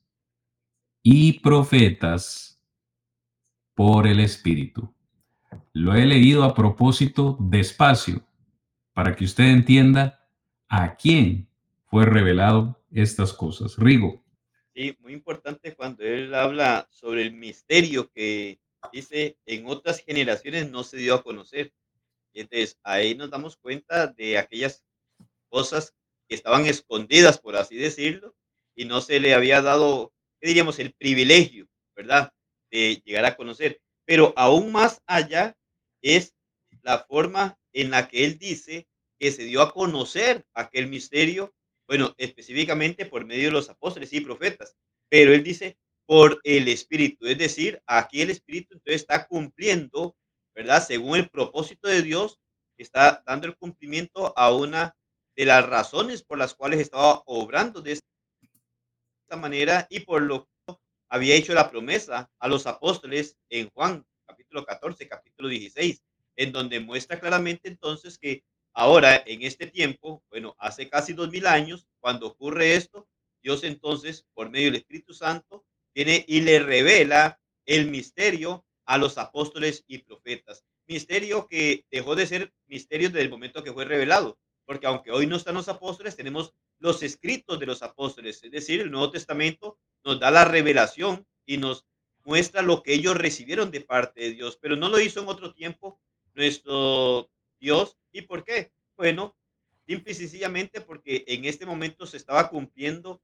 y 1.01 1.39
profetas 1.39 2.61
por 3.73 4.07
el 4.07 4.19
Espíritu. 4.19 4.93
Lo 5.73 5.95
he 5.95 6.05
leído 6.05 6.43
a 6.43 6.53
propósito 6.53 7.37
despacio, 7.39 8.23
para 8.93 9.15
que 9.15 9.25
usted 9.25 9.45
entienda 9.45 10.27
a 10.67 10.95
quién 10.95 11.49
fue 11.85 12.05
revelado 12.05 12.83
estas 12.91 13.31
cosas. 13.33 13.75
Rigo. 13.77 14.26
Sí, 14.77 14.95
muy 14.99 15.13
importante 15.13 15.73
cuando 15.73 16.03
él 16.03 16.35
habla 16.35 16.87
sobre 16.91 17.23
el 17.23 17.31
misterio 17.31 18.11
que 18.11 18.59
dice 18.93 19.35
en 19.47 19.65
otras 19.65 19.97
generaciones 20.01 20.69
no 20.69 20.83
se 20.83 20.97
dio 20.97 21.15
a 21.15 21.23
conocer. 21.23 21.73
Entonces 22.35 22.77
ahí 22.83 23.15
nos 23.15 23.31
damos 23.31 23.57
cuenta 23.57 24.05
de 24.05 24.37
aquellas 24.37 24.83
cosas 25.49 25.95
que 26.29 26.35
estaban 26.35 26.67
escondidas, 26.67 27.39
por 27.39 27.55
así 27.55 27.75
decirlo, 27.75 28.35
y 28.75 28.85
no 28.85 29.01
se 29.01 29.19
le 29.19 29.33
había 29.33 29.63
dado, 29.63 30.13
¿qué 30.39 30.49
diríamos?, 30.49 30.77
el 30.77 30.93
privilegio, 30.93 31.67
¿verdad?, 31.95 32.31
de 32.69 33.01
llegar 33.03 33.25
a 33.25 33.35
conocer. 33.35 33.81
Pero 34.05 34.35
aún 34.37 34.71
más 34.71 35.01
allá 35.07 35.57
es 36.03 36.35
la 36.83 36.99
forma 36.99 37.57
en 37.73 37.89
la 37.89 38.07
que 38.07 38.25
él 38.25 38.37
dice 38.37 38.87
que 39.19 39.31
se 39.31 39.45
dio 39.45 39.63
a 39.63 39.73
conocer 39.73 40.45
aquel 40.53 40.85
misterio 40.85 41.51
bueno, 41.87 42.13
específicamente 42.17 43.05
por 43.05 43.25
medio 43.25 43.45
de 43.45 43.51
los 43.51 43.69
apóstoles 43.69 44.11
y 44.13 44.21
profetas, 44.21 44.75
pero 45.09 45.33
él 45.33 45.43
dice 45.43 45.77
por 46.05 46.39
el 46.43 46.67
Espíritu, 46.67 47.25
es 47.25 47.37
decir, 47.37 47.81
aquí 47.85 48.21
el 48.21 48.29
Espíritu 48.29 48.75
entonces 48.75 49.01
está 49.01 49.27
cumpliendo, 49.27 50.15
¿verdad? 50.55 50.85
Según 50.85 51.17
el 51.17 51.29
propósito 51.29 51.87
de 51.87 52.01
Dios, 52.01 52.39
está 52.77 53.23
dando 53.25 53.47
el 53.47 53.57
cumplimiento 53.57 54.37
a 54.37 54.53
una 54.53 54.95
de 55.35 55.45
las 55.45 55.67
razones 55.67 56.23
por 56.23 56.37
las 56.37 56.53
cuales 56.55 56.79
estaba 56.79 57.23
obrando 57.25 57.81
de 57.81 57.93
esta 57.93 59.37
manera 59.37 59.87
y 59.89 60.01
por 60.01 60.21
lo 60.21 60.47
había 61.09 61.35
hecho 61.35 61.53
la 61.53 61.69
promesa 61.69 62.29
a 62.39 62.47
los 62.47 62.67
apóstoles 62.67 63.37
en 63.49 63.69
Juan 63.69 64.05
capítulo 64.25 64.65
14, 64.65 65.07
capítulo 65.07 65.49
16, 65.49 66.03
en 66.35 66.51
donde 66.51 66.79
muestra 66.79 67.19
claramente 67.19 67.69
entonces 67.69 68.17
que 68.17 68.43
ahora 68.77 69.23
en 69.25 69.41
este 69.41 69.65
tiempo, 69.65 70.23
bueno, 70.29 70.55
hace 70.59 70.87
casi 70.87 71.13
dos 71.13 71.31
mil 71.31 71.47
años, 71.47 71.87
cuando 71.99 72.27
ocurre 72.27 72.75
esto, 72.75 73.07
Dios 73.41 73.63
entonces, 73.63 74.27
por 74.35 74.51
medio 74.51 74.67
del 74.67 74.75
Espíritu 74.75 75.15
Santo, 75.15 75.65
tiene 75.93 76.23
y 76.27 76.41
le 76.41 76.59
revela 76.59 77.39
el 77.65 77.89
misterio 77.89 78.63
a 78.85 78.99
los 78.99 79.17
apóstoles 79.17 79.83
y 79.87 79.97
profetas. 79.97 80.63
Misterio 80.85 81.47
que 81.47 81.85
dejó 81.89 82.15
de 82.15 82.27
ser 82.27 82.53
misterio 82.67 83.09
desde 83.09 83.23
el 83.23 83.31
momento 83.31 83.63
que 83.63 83.73
fue 83.73 83.83
revelado, 83.83 84.37
porque 84.63 84.85
aunque 84.85 85.11
hoy 85.11 85.25
no 85.25 85.37
están 85.37 85.55
los 85.55 85.69
apóstoles, 85.69 86.15
tenemos 86.15 86.53
los 86.77 87.01
escritos 87.01 87.59
de 87.59 87.65
los 87.65 87.81
apóstoles, 87.81 88.43
es 88.43 88.51
decir, 88.51 88.79
el 88.81 88.91
Nuevo 88.91 89.09
Testamento 89.09 89.79
nos 90.03 90.19
da 90.19 90.29
la 90.29 90.45
revelación 90.45 91.25
y 91.47 91.57
nos 91.57 91.83
muestra 92.23 92.61
lo 92.61 92.83
que 92.83 92.93
ellos 92.93 93.17
recibieron 93.17 93.71
de 93.71 93.81
parte 93.81 94.21
de 94.21 94.33
Dios, 94.33 94.59
pero 94.61 94.75
no 94.75 94.89
lo 94.89 94.99
hizo 94.99 95.21
en 95.21 95.29
otro 95.29 95.51
tiempo 95.51 95.99
nuestro 96.35 97.31
Dios. 97.59 97.97
¿Y 98.17 98.23
por 98.23 98.43
qué? 98.43 98.71
Bueno, 98.95 99.35
simple 99.85 100.11
y 100.11 100.15
sencillamente 100.15 100.81
porque 100.81 101.23
en 101.27 101.45
este 101.45 101.67
momento 101.67 102.07
se 102.07 102.17
estaba 102.17 102.49
cumpliendo 102.49 103.21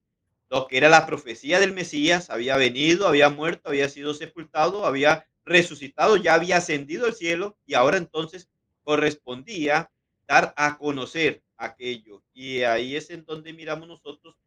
lo 0.52 0.68
que 0.68 0.78
era 0.78 0.88
la 0.88 1.08
profecía 1.08 1.60
del 1.60 1.74
Mesías, 1.74 2.30
había 2.30 2.58
venido, 2.58 3.08
había 3.08 3.30
muerto, 3.30 3.70
había 3.70 3.90
sido 3.90 4.14
sepultado, 4.14 4.86
había 4.86 5.28
resucitado, 5.46 6.16
ya 6.16 6.36
había 6.36 6.58
ascendido 6.58 7.08
al 7.08 7.16
cielo 7.16 7.58
y 7.66 7.74
ahora 7.74 7.98
entonces 7.98 8.52
correspondía 8.84 9.90
dar 10.28 10.54
a 10.58 10.78
conocer 10.78 11.42
aquello. 11.58 12.22
Y 12.32 12.62
ahí 12.62 12.96
es 12.96 13.10
en 13.10 13.26
donde 13.26 13.52
miramos 13.52 13.88
nosotros 13.88 14.38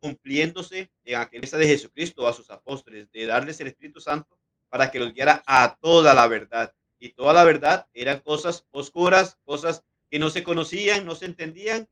cumpliéndose 0.00 0.90
en 1.04 1.16
aquella 1.16 1.58
de 1.58 1.66
Jesucristo 1.66 2.26
a 2.26 2.32
sus 2.32 2.48
apóstoles, 2.48 3.12
de 3.12 3.26
darles 3.26 3.60
el 3.60 3.66
Espíritu 3.66 4.00
Santo 4.00 4.38
para 4.70 4.90
que 4.90 4.98
los 4.98 5.12
guiara 5.12 5.42
a 5.46 5.76
toda 5.78 6.14
la 6.14 6.26
verdad. 6.26 6.72
Y 6.98 7.10
toda 7.10 7.32
la 7.32 7.44
verdad 7.44 7.86
eran 7.92 8.20
cosas 8.20 8.66
oscuras, 8.70 9.38
cosas 9.44 9.84
que 10.10 10.18
no 10.18 10.30
se 10.30 10.42
conocían, 10.42 11.04
no 11.04 11.14
se 11.14 11.26
entendían, 11.26 11.88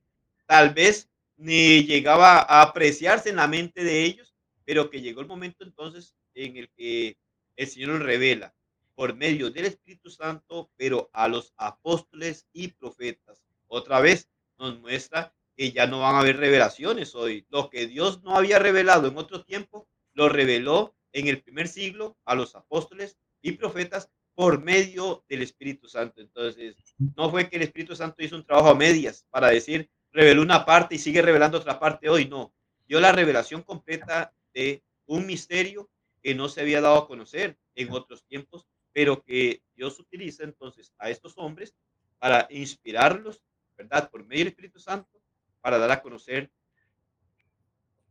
tal 0.46 0.74
vez 0.74 1.11
ni 1.36 1.84
llegaba 1.84 2.38
a 2.38 2.62
apreciarse 2.62 3.30
en 3.30 3.36
la 3.36 3.46
mente 3.46 3.84
de 3.84 4.04
ellos, 4.04 4.34
pero 4.64 4.90
que 4.90 5.00
llegó 5.00 5.20
el 5.20 5.26
momento 5.26 5.64
entonces 5.64 6.14
en 6.34 6.57
el 6.57 6.70
que 6.70 7.18
el 7.57 7.66
Señor 7.66 8.02
revela 8.02 8.54
por 8.94 9.14
medio 9.14 9.50
del 9.50 9.66
Espíritu 9.66 10.11
Santo, 10.11 10.70
pero 10.76 11.11
a 11.12 11.28
los 11.28 11.52
apóstoles 11.57 12.46
y 12.52 12.68
profetas. 12.68 13.44
Otra 13.68 14.00
vez 14.00 14.28
nos 14.59 14.80
muestra 14.80 15.34
que 15.57 15.72
ya 15.72 15.86
no 15.86 16.00
van 16.00 16.14
a 16.14 16.20
haber 16.20 16.38
revelaciones 16.38 17.14
hoy. 17.14 17.46
Lo 17.50 17.68
que 17.68 17.86
Dios 17.86 18.22
no 18.22 18.36
había 18.36 18.59
revelado 18.59 19.09
en 19.09 19.18
otro 19.18 19.44
tiempo, 19.44 19.86
lo 20.14 20.28
reveló 20.28 20.94
en 21.12 21.28
el 21.28 21.42
primer 21.42 21.68
siglo 21.68 22.16
a 22.24 22.34
los 22.34 22.54
apóstoles 22.54 23.18
y 23.42 23.52
profetas 23.52 24.11
por 24.37 24.62
medio 24.62 25.24
del 25.30 25.43
Espíritu 25.43 25.89
Santo. 25.89 26.20
Entonces, 26.20 26.76
no 27.16 27.30
fue 27.30 27.49
que 27.49 27.57
el 27.57 27.62
Espíritu 27.62 27.97
Santo 27.97 28.22
hizo 28.22 28.37
un 28.37 28.45
trabajo 28.45 28.68
a 28.68 28.74
medias 28.74 29.26
para 29.30 29.49
decir, 29.49 29.91
reveló 30.12 30.43
una 30.43 30.66
parte 30.66 30.95
y 30.95 30.99
sigue 30.99 31.22
revelando 31.22 31.57
otra 31.57 31.80
parte 31.80 32.11
hoy. 32.11 32.28
No, 32.28 32.53
dio 32.87 33.01
la 33.01 33.12
revelación 33.12 33.62
completa 33.62 34.34
de 34.53 34.84
un 35.07 35.24
misterio 35.26 35.91
que 36.22 36.34
no 36.34 36.51
se 36.51 36.61
había 36.61 36.82
dado 36.82 36.99
a 36.99 37.09
conocer 37.09 37.57
en 37.74 37.91
otros 37.93 38.24
tiempos, 38.26 38.66
pero 38.93 39.22
que 39.22 39.62
Dios 39.74 39.99
utiliza 39.99 40.45
entonces 40.45 40.93
a 40.99 41.09
estos 41.09 41.32
hombres 41.39 41.74
para 42.18 42.47
inspirarlos, 42.51 43.43
¿verdad? 43.74 44.11
Por 44.11 44.26
medio 44.26 44.45
del 44.45 44.49
Espíritu 44.49 44.78
Santo, 44.80 45.18
para 45.62 45.78
dar 45.78 45.93
a 45.93 46.03
conocer 46.03 46.51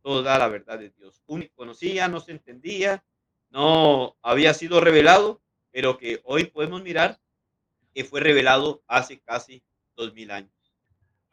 toda 0.02 0.36
la 0.38 0.48
verdad 0.48 0.80
de 0.80 0.90
Dios. 0.90 1.22
Uno 1.26 1.44
conocía, 1.54 2.08
no 2.08 2.18
se 2.18 2.32
entendía, 2.32 3.04
no 3.50 4.16
había 4.22 4.54
sido 4.54 4.80
revelado, 4.80 5.40
pero 5.76 5.98
que 5.98 6.22
hoy 6.24 6.44
podemos 6.44 6.82
mirar 6.82 7.20
que 7.94 8.02
fue 8.02 8.20
revelado 8.20 8.82
hace 8.88 9.20
casi 9.20 9.62
dos 9.94 10.14
mil 10.14 10.30
años. 10.30 10.50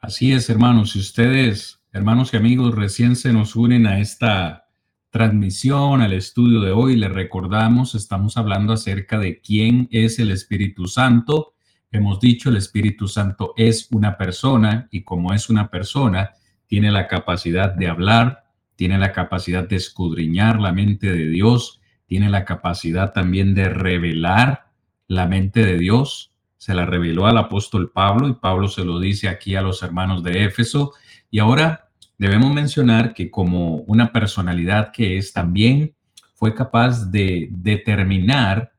Así 0.01 0.33
es, 0.33 0.49
hermanos. 0.49 0.91
Si 0.91 0.99
ustedes, 0.99 1.79
hermanos 1.93 2.33
y 2.33 2.35
amigos, 2.35 2.75
recién 2.75 3.15
se 3.15 3.31
nos 3.31 3.55
unen 3.55 3.87
a 3.87 4.01
esta 4.01 4.67
transmisión, 5.11 6.01
al 6.01 6.11
estudio 6.11 6.59
de 6.59 6.71
hoy, 6.71 6.97
les 6.97 7.13
recordamos, 7.13 7.95
estamos 7.95 8.35
hablando 8.35 8.73
acerca 8.73 9.17
de 9.17 9.39
quién 9.39 9.87
es 9.91 10.19
el 10.19 10.29
Espíritu 10.29 10.89
Santo. 10.89 11.53
Hemos 11.89 12.19
dicho, 12.19 12.49
el 12.49 12.57
Espíritu 12.57 13.07
Santo 13.07 13.53
es 13.55 13.87
una 13.91 14.17
persona 14.17 14.89
y 14.91 15.03
como 15.03 15.31
es 15.31 15.49
una 15.49 15.69
persona, 15.69 16.31
tiene 16.67 16.91
la 16.91 17.07
capacidad 17.07 17.73
de 17.73 17.87
hablar, 17.87 18.43
tiene 18.75 18.97
la 18.97 19.13
capacidad 19.13 19.65
de 19.65 19.77
escudriñar 19.77 20.59
la 20.59 20.73
mente 20.73 21.13
de 21.13 21.29
Dios, 21.29 21.79
tiene 22.13 22.29
la 22.29 22.45
capacidad 22.45 23.11
también 23.11 23.55
de 23.55 23.69
revelar 23.69 24.67
la 25.07 25.25
mente 25.25 25.65
de 25.65 25.79
Dios 25.79 26.31
se 26.57 26.75
la 26.75 26.85
reveló 26.85 27.25
al 27.25 27.39
apóstol 27.39 27.89
Pablo 27.91 28.27
y 28.27 28.35
Pablo 28.35 28.67
se 28.67 28.85
lo 28.85 28.99
dice 28.99 29.27
aquí 29.27 29.55
a 29.55 29.63
los 29.63 29.81
hermanos 29.81 30.21
de 30.21 30.43
Éfeso. 30.45 30.93
Y 31.31 31.39
ahora 31.39 31.89
debemos 32.19 32.53
mencionar 32.53 33.15
que 33.15 33.31
como 33.31 33.77
una 33.87 34.11
personalidad 34.11 34.91
que 34.91 35.17
es 35.17 35.33
también 35.33 35.95
fue 36.35 36.53
capaz 36.53 37.09
de 37.09 37.49
determinar 37.49 38.73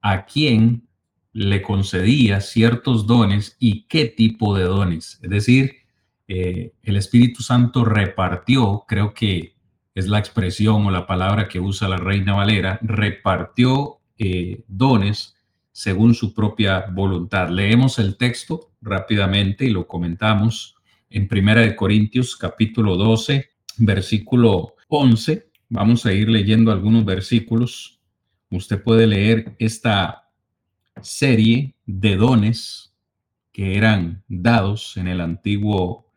a 0.00 0.24
quién 0.24 0.86
le 1.32 1.62
concedía 1.62 2.40
ciertos 2.40 3.08
dones 3.08 3.56
y 3.58 3.88
qué 3.88 4.04
tipo 4.04 4.56
de 4.56 4.66
dones. 4.66 5.18
Es 5.20 5.30
decir, 5.30 5.78
eh, 6.28 6.74
el 6.84 6.96
Espíritu 6.96 7.42
Santo 7.42 7.84
repartió, 7.84 8.84
creo 8.86 9.14
que 9.14 9.56
es 9.94 10.08
la 10.08 10.18
expresión 10.18 10.86
o 10.86 10.90
la 10.90 11.06
palabra 11.06 11.48
que 11.48 11.60
usa 11.60 11.88
la 11.88 11.96
Reina 11.96 12.34
Valera, 12.34 12.78
repartió 12.82 13.98
eh, 14.18 14.62
dones 14.68 15.36
según 15.72 16.14
su 16.14 16.34
propia 16.34 16.86
voluntad. 16.92 17.48
Leemos 17.48 17.98
el 17.98 18.16
texto 18.16 18.70
rápidamente 18.80 19.64
y 19.64 19.70
lo 19.70 19.86
comentamos 19.86 20.76
en 21.08 21.26
Primera 21.26 21.62
de 21.62 21.74
Corintios 21.74 22.36
capítulo 22.36 22.96
12, 22.96 23.50
versículo 23.78 24.74
11. 24.88 25.48
Vamos 25.68 26.06
a 26.06 26.12
ir 26.12 26.28
leyendo 26.28 26.70
algunos 26.70 27.04
versículos. 27.04 28.00
Usted 28.50 28.82
puede 28.82 29.06
leer 29.06 29.54
esta 29.58 30.28
serie 31.00 31.74
de 31.86 32.16
dones 32.16 32.92
que 33.52 33.76
eran 33.76 34.22
dados 34.28 34.96
en 34.96 35.08
el 35.08 35.20
antiguo, 35.20 36.09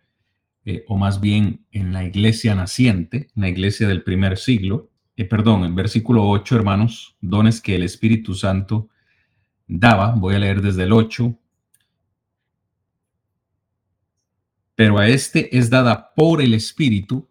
eh, 0.65 0.85
o 0.87 0.97
más 0.97 1.19
bien 1.19 1.65
en 1.71 1.91
la 1.91 2.05
iglesia 2.05 2.55
naciente, 2.55 3.27
la 3.35 3.49
iglesia 3.49 3.87
del 3.87 4.03
primer 4.03 4.37
siglo. 4.37 4.89
Eh, 5.17 5.25
perdón, 5.25 5.65
en 5.65 5.75
versículo 5.75 6.27
8, 6.29 6.55
hermanos, 6.55 7.17
dones 7.21 7.61
que 7.61 7.75
el 7.75 7.83
Espíritu 7.83 8.33
Santo 8.33 8.89
daba, 9.67 10.15
voy 10.15 10.35
a 10.35 10.39
leer 10.39 10.61
desde 10.61 10.83
el 10.83 10.93
8, 10.93 11.37
pero 14.75 14.97
a 14.97 15.07
este 15.07 15.55
es 15.57 15.69
dada 15.69 16.13
por 16.15 16.41
el 16.41 16.53
Espíritu 16.53 17.29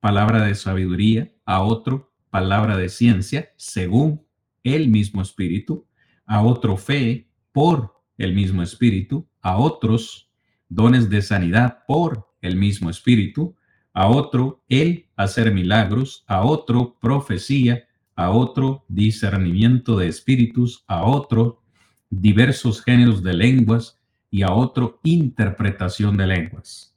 palabra 0.00 0.44
de 0.44 0.54
sabiduría, 0.54 1.32
a 1.44 1.62
otro 1.62 2.12
palabra 2.30 2.76
de 2.76 2.88
ciencia, 2.88 3.52
según 3.56 4.24
el 4.62 4.88
mismo 4.88 5.22
Espíritu, 5.22 5.86
a 6.24 6.42
otro 6.42 6.76
fe 6.76 7.28
por 7.52 8.02
el 8.18 8.34
mismo 8.34 8.62
Espíritu, 8.62 9.28
a 9.40 9.58
otros 9.58 10.25
dones 10.68 11.08
de 11.10 11.22
sanidad 11.22 11.84
por 11.86 12.28
el 12.40 12.56
mismo 12.56 12.90
Espíritu, 12.90 13.56
a 13.92 14.08
otro 14.08 14.62
el 14.68 15.06
hacer 15.16 15.52
milagros, 15.52 16.24
a 16.26 16.44
otro 16.44 16.98
profecía, 17.00 17.86
a 18.14 18.30
otro 18.30 18.84
discernimiento 18.88 19.96
de 19.96 20.08
espíritus, 20.08 20.84
a 20.86 21.04
otro 21.04 21.62
diversos 22.10 22.82
géneros 22.82 23.22
de 23.22 23.34
lenguas 23.34 23.98
y 24.30 24.42
a 24.42 24.52
otro 24.52 25.00
interpretación 25.02 26.16
de 26.16 26.26
lenguas. 26.26 26.94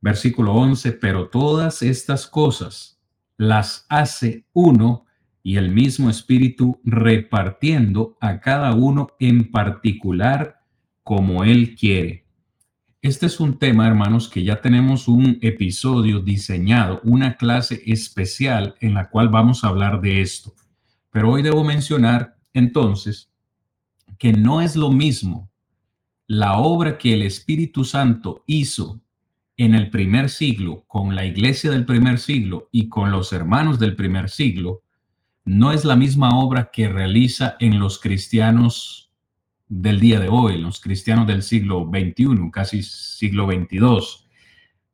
Versículo 0.00 0.54
11, 0.54 0.92
pero 0.92 1.28
todas 1.28 1.82
estas 1.82 2.26
cosas 2.26 3.00
las 3.36 3.86
hace 3.88 4.44
uno 4.52 5.06
y 5.42 5.56
el 5.56 5.70
mismo 5.70 6.10
espíritu 6.10 6.80
repartiendo 6.84 8.16
a 8.20 8.40
cada 8.40 8.74
uno 8.74 9.08
en 9.18 9.50
particular 9.50 10.60
como 11.02 11.42
él 11.42 11.74
quiere. 11.74 12.27
Este 13.00 13.26
es 13.26 13.38
un 13.38 13.58
tema, 13.58 13.86
hermanos, 13.86 14.28
que 14.28 14.42
ya 14.42 14.60
tenemos 14.60 15.06
un 15.06 15.38
episodio 15.40 16.18
diseñado, 16.18 17.00
una 17.04 17.36
clase 17.36 17.80
especial 17.86 18.74
en 18.80 18.94
la 18.94 19.08
cual 19.08 19.28
vamos 19.28 19.62
a 19.62 19.68
hablar 19.68 20.00
de 20.00 20.20
esto. 20.20 20.52
Pero 21.12 21.30
hoy 21.30 21.42
debo 21.42 21.62
mencionar 21.62 22.36
entonces 22.52 23.30
que 24.18 24.32
no 24.32 24.60
es 24.60 24.74
lo 24.74 24.90
mismo 24.90 25.48
la 26.26 26.58
obra 26.58 26.98
que 26.98 27.14
el 27.14 27.22
Espíritu 27.22 27.84
Santo 27.84 28.42
hizo 28.48 29.00
en 29.56 29.76
el 29.76 29.90
primer 29.90 30.28
siglo 30.28 30.82
con 30.88 31.14
la 31.14 31.24
iglesia 31.24 31.70
del 31.70 31.86
primer 31.86 32.18
siglo 32.18 32.68
y 32.72 32.88
con 32.88 33.12
los 33.12 33.32
hermanos 33.32 33.78
del 33.78 33.94
primer 33.94 34.28
siglo, 34.28 34.82
no 35.44 35.70
es 35.70 35.84
la 35.84 35.94
misma 35.94 36.36
obra 36.38 36.70
que 36.72 36.88
realiza 36.88 37.56
en 37.60 37.78
los 37.78 38.00
cristianos 38.00 39.07
del 39.68 40.00
día 40.00 40.18
de 40.20 40.28
hoy, 40.28 40.60
los 40.60 40.80
cristianos 40.80 41.26
del 41.26 41.42
siglo 41.42 41.88
XXI, 41.92 42.50
casi 42.52 42.82
siglo 42.82 43.46
XXII, 43.46 44.28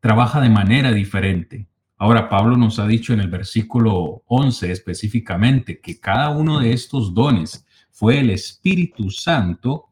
trabaja 0.00 0.40
de 0.40 0.50
manera 0.50 0.92
diferente. 0.92 1.68
Ahora, 1.96 2.28
Pablo 2.28 2.56
nos 2.56 2.78
ha 2.78 2.86
dicho 2.86 3.12
en 3.12 3.20
el 3.20 3.28
versículo 3.28 4.22
11 4.26 4.72
específicamente 4.72 5.80
que 5.80 6.00
cada 6.00 6.30
uno 6.30 6.58
de 6.60 6.72
estos 6.72 7.14
dones 7.14 7.64
fue 7.90 8.18
el 8.18 8.30
Espíritu 8.30 9.10
Santo 9.10 9.86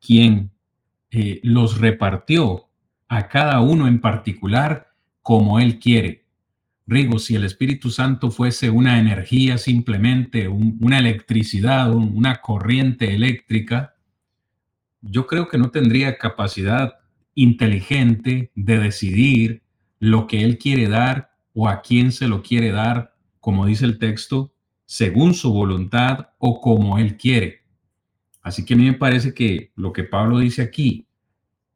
quien 0.00 0.50
eh, 1.10 1.40
los 1.42 1.78
repartió 1.78 2.68
a 3.08 3.28
cada 3.28 3.60
uno 3.60 3.86
en 3.86 4.00
particular 4.00 4.88
como 5.20 5.60
Él 5.60 5.78
quiere. 5.78 6.24
Rigo, 6.86 7.18
si 7.18 7.36
el 7.36 7.44
Espíritu 7.44 7.90
Santo 7.90 8.30
fuese 8.30 8.70
una 8.70 8.98
energía 8.98 9.58
simplemente, 9.58 10.48
una 10.48 10.98
electricidad, 10.98 11.94
una 11.94 12.40
corriente 12.40 13.14
eléctrica, 13.14 13.91
yo 15.02 15.26
creo 15.26 15.48
que 15.48 15.58
no 15.58 15.70
tendría 15.70 16.16
capacidad 16.16 16.94
inteligente 17.34 18.50
de 18.54 18.78
decidir 18.78 19.62
lo 19.98 20.26
que 20.26 20.42
Él 20.42 20.58
quiere 20.58 20.88
dar 20.88 21.32
o 21.54 21.68
a 21.68 21.82
quién 21.82 22.12
se 22.12 22.28
lo 22.28 22.42
quiere 22.42 22.70
dar, 22.70 23.14
como 23.40 23.66
dice 23.66 23.84
el 23.84 23.98
texto, 23.98 24.54
según 24.86 25.34
su 25.34 25.52
voluntad 25.52 26.30
o 26.38 26.60
como 26.60 26.98
Él 26.98 27.16
quiere. 27.16 27.62
Así 28.42 28.64
que 28.64 28.74
a 28.74 28.76
mí 28.76 28.84
me 28.84 28.94
parece 28.94 29.34
que 29.34 29.72
lo 29.76 29.92
que 29.92 30.04
Pablo 30.04 30.38
dice 30.38 30.62
aquí, 30.62 31.06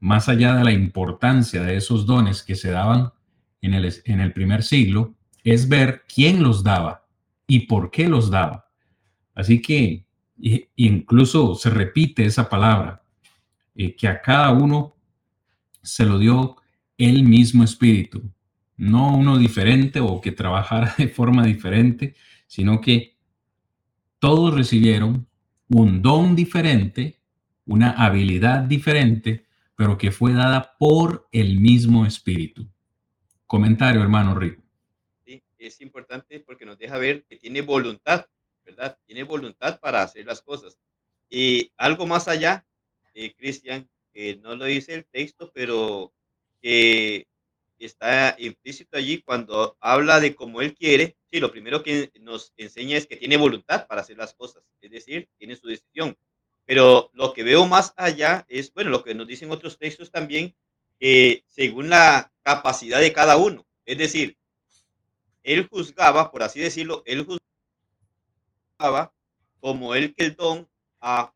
más 0.01 0.29
allá 0.29 0.55
de 0.55 0.65
la 0.65 0.73
importancia 0.73 1.63
de 1.63 1.77
esos 1.77 2.07
dones 2.07 2.43
que 2.43 2.55
se 2.55 2.71
daban 2.71 3.13
en 3.61 3.75
el, 3.75 3.93
en 4.05 4.21
el 4.21 4.33
primer 4.33 4.63
siglo, 4.63 5.15
es 5.45 5.69
ver 5.69 6.05
quién 6.13 6.43
los 6.43 6.63
daba 6.65 7.07
y 7.47 7.61
por 7.61 7.91
qué 7.91 8.09
los 8.09 8.31
daba. 8.31 8.69
Así 9.35 9.63
que 9.63 10.05
incluso 10.75 11.55
se 11.55 11.71
repite 11.71 12.25
esa 12.25 12.49
palabra, 12.49 13.03
que 13.77 14.09
a 14.09 14.21
cada 14.21 14.51
uno 14.53 14.97
se 15.83 16.05
lo 16.05 16.19
dio 16.19 16.57
el 16.99 17.25
mismo 17.25 17.63
espíritu, 17.63 18.23
no 18.77 19.17
uno 19.17 19.39
diferente 19.39 20.01
o 20.01 20.21
que 20.21 20.33
trabajara 20.33 20.95
de 20.99 21.09
forma 21.09 21.45
diferente, 21.45 22.15
sino 22.47 22.81
que 22.81 23.17
todos 24.19 24.55
recibieron 24.55 25.29
un 25.69 26.03
don 26.03 26.35
diferente, 26.35 27.21
una 27.67 27.91
habilidad 27.91 28.61
diferente, 28.61 29.47
pero 29.75 29.99
que 29.99 30.11
fue 30.11 30.33
dada 30.33 30.77
por 30.79 31.29
el 31.33 31.61
mismo 31.61 32.07
espíritu. 32.07 32.67
Comentario, 33.47 34.03
hermano 34.03 34.35
Rico. 34.35 34.63
Sí, 35.25 35.43
es 35.59 35.81
importante 35.81 36.41
porque 36.41 36.65
nos 36.65 36.79
deja 36.79 36.99
ver 36.99 37.25
que 37.29 37.37
tiene 37.37 37.61
voluntad, 37.61 38.27
¿verdad? 38.65 38.99
Tiene 39.07 39.23
voluntad 39.25 39.79
para 39.81 40.03
hacer 40.03 40.25
las 40.27 40.41
cosas. 40.41 40.79
Y 41.29 41.71
algo 41.77 42.07
más 42.07 42.27
allá, 42.29 42.65
eh, 43.17 43.35
Cristian, 43.35 43.89
que 44.13 44.37
no 44.37 44.55
lo 44.55 44.67
dice 44.67 44.95
el 44.95 45.07
texto, 45.07 45.51
pero 45.53 46.13
está 47.79 48.37
implícito 48.39 48.97
allí 48.97 49.23
cuando 49.23 49.77
habla 49.81 50.21
de 50.21 50.35
cómo 50.35 50.61
él 50.61 50.75
quiere. 50.75 51.17
Sí, 51.31 51.41
lo 51.41 51.51
primero 51.51 51.83
que 51.83 52.11
nos 52.21 52.53
enseña 52.57 52.97
es 52.97 53.07
que 53.07 53.17
tiene 53.17 53.37
voluntad 53.37 53.87
para 53.87 54.01
hacer 54.03 54.17
las 54.17 54.35
cosas, 54.35 54.63
es 54.81 54.91
decir, 54.91 55.29
tiene 55.39 55.57
su 55.57 55.67
decisión. 55.67 56.17
Pero 56.65 57.11
lo 57.15 57.33
que 57.33 57.45
veo 57.45 57.67
más 57.67 57.95
allá 57.97 58.45
es, 58.49 58.73
bueno, 58.75 58.91
lo 58.91 59.05
que 59.05 59.15
nos 59.15 59.27
dicen 59.27 59.51
otros 59.51 59.79
textos 59.79 60.11
también, 60.11 60.55
que 60.99 61.45
según 61.47 61.89
la 61.89 62.33
capacidad 62.43 63.01
de 63.01 63.13
cada 63.13 63.37
uno. 63.37 63.67
Es 63.85 63.99
decir, 63.99 64.37
él 65.43 65.69
juzgaba, 65.71 66.31
por 66.31 66.43
así 66.43 66.61
decirlo, 66.61 67.03
él 67.07 67.25
juzgaba 68.79 69.13
como 69.61 69.95
él 69.95 70.15
que 70.15 70.25
el 70.25 70.35
don 70.35 70.69
a 71.01 71.33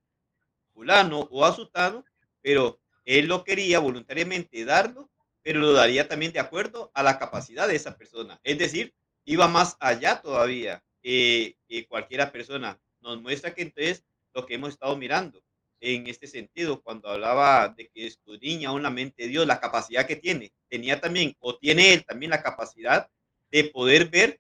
o 1.31 1.45
a 1.45 2.05
pero 2.41 2.81
él 3.05 3.27
lo 3.27 3.45
quería 3.45 3.79
voluntariamente 3.79 4.65
darlo 4.65 5.11
pero 5.43 5.61
lo 5.61 5.73
daría 5.73 6.09
también 6.09 6.33
de 6.33 6.41
acuerdo 6.41 6.91
a 6.95 7.03
la 7.03 7.19
capacidad 7.19 7.67
de 7.67 7.77
esa 7.77 7.97
persona. 7.97 8.41
Es 8.43 8.59
decir, 8.59 8.95
iba 9.25 9.49
más 9.49 9.77
allá 9.81 10.21
todavía 10.21 10.83
que, 11.03 11.57
cualquiera 11.89 12.33
persona. 12.33 12.79
Nos 13.01 13.21
muestra 13.23 13.55
que 13.55 13.63
entonces 13.63 14.05
lo 14.35 14.47
que 14.47 14.55
hemos 14.55 14.71
estado 14.71 14.97
mirando 14.97 15.43
en 15.81 16.07
este 16.07 16.27
sentido, 16.27 16.83
cuando 16.83 17.09
hablaba 17.09 17.69
de 17.71 17.89
que 17.89 18.07
escudriña 18.07 18.73
una 18.73 18.91
mente 18.91 19.23
de 19.23 19.31
Dios, 19.31 19.47
la 19.47 19.61
capacidad 19.61 20.07
que 20.07 20.17
tiene, 20.17 20.53
tenía 20.69 21.01
también, 21.01 21.35
o 21.41 21.57
tiene 21.57 21.95
él 21.95 22.05
también 22.05 22.31
la 22.31 22.43
capacidad 22.43 23.09
de 23.51 23.65
poder 23.65 24.11
ver 24.11 24.39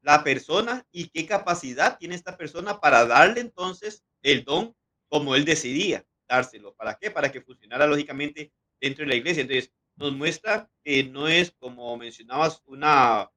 la 0.00 0.24
persona 0.24 0.84
y 0.90 1.10
qué 1.10 1.26
capacidad 1.26 1.96
tiene 1.96 2.16
esta 2.16 2.36
persona 2.36 2.80
para 2.80 3.06
darle 3.06 3.40
entonces 3.40 4.02
el 4.22 4.44
don 4.44 4.74
como 5.12 5.36
él 5.36 5.44
decidía 5.44 6.06
dárselo. 6.26 6.74
¿Para 6.74 6.94
qué? 6.94 7.10
Para 7.10 7.30
que 7.30 7.42
funcionara 7.42 7.86
lógicamente 7.86 8.50
dentro 8.80 9.04
de 9.04 9.10
la 9.10 9.16
iglesia. 9.16 9.42
Entonces, 9.42 9.70
nos 9.94 10.10
muestra 10.14 10.70
que 10.82 11.04
no 11.04 11.28
es, 11.28 11.50
como 11.50 11.94
mencionabas, 11.98 12.62
una 12.64 13.30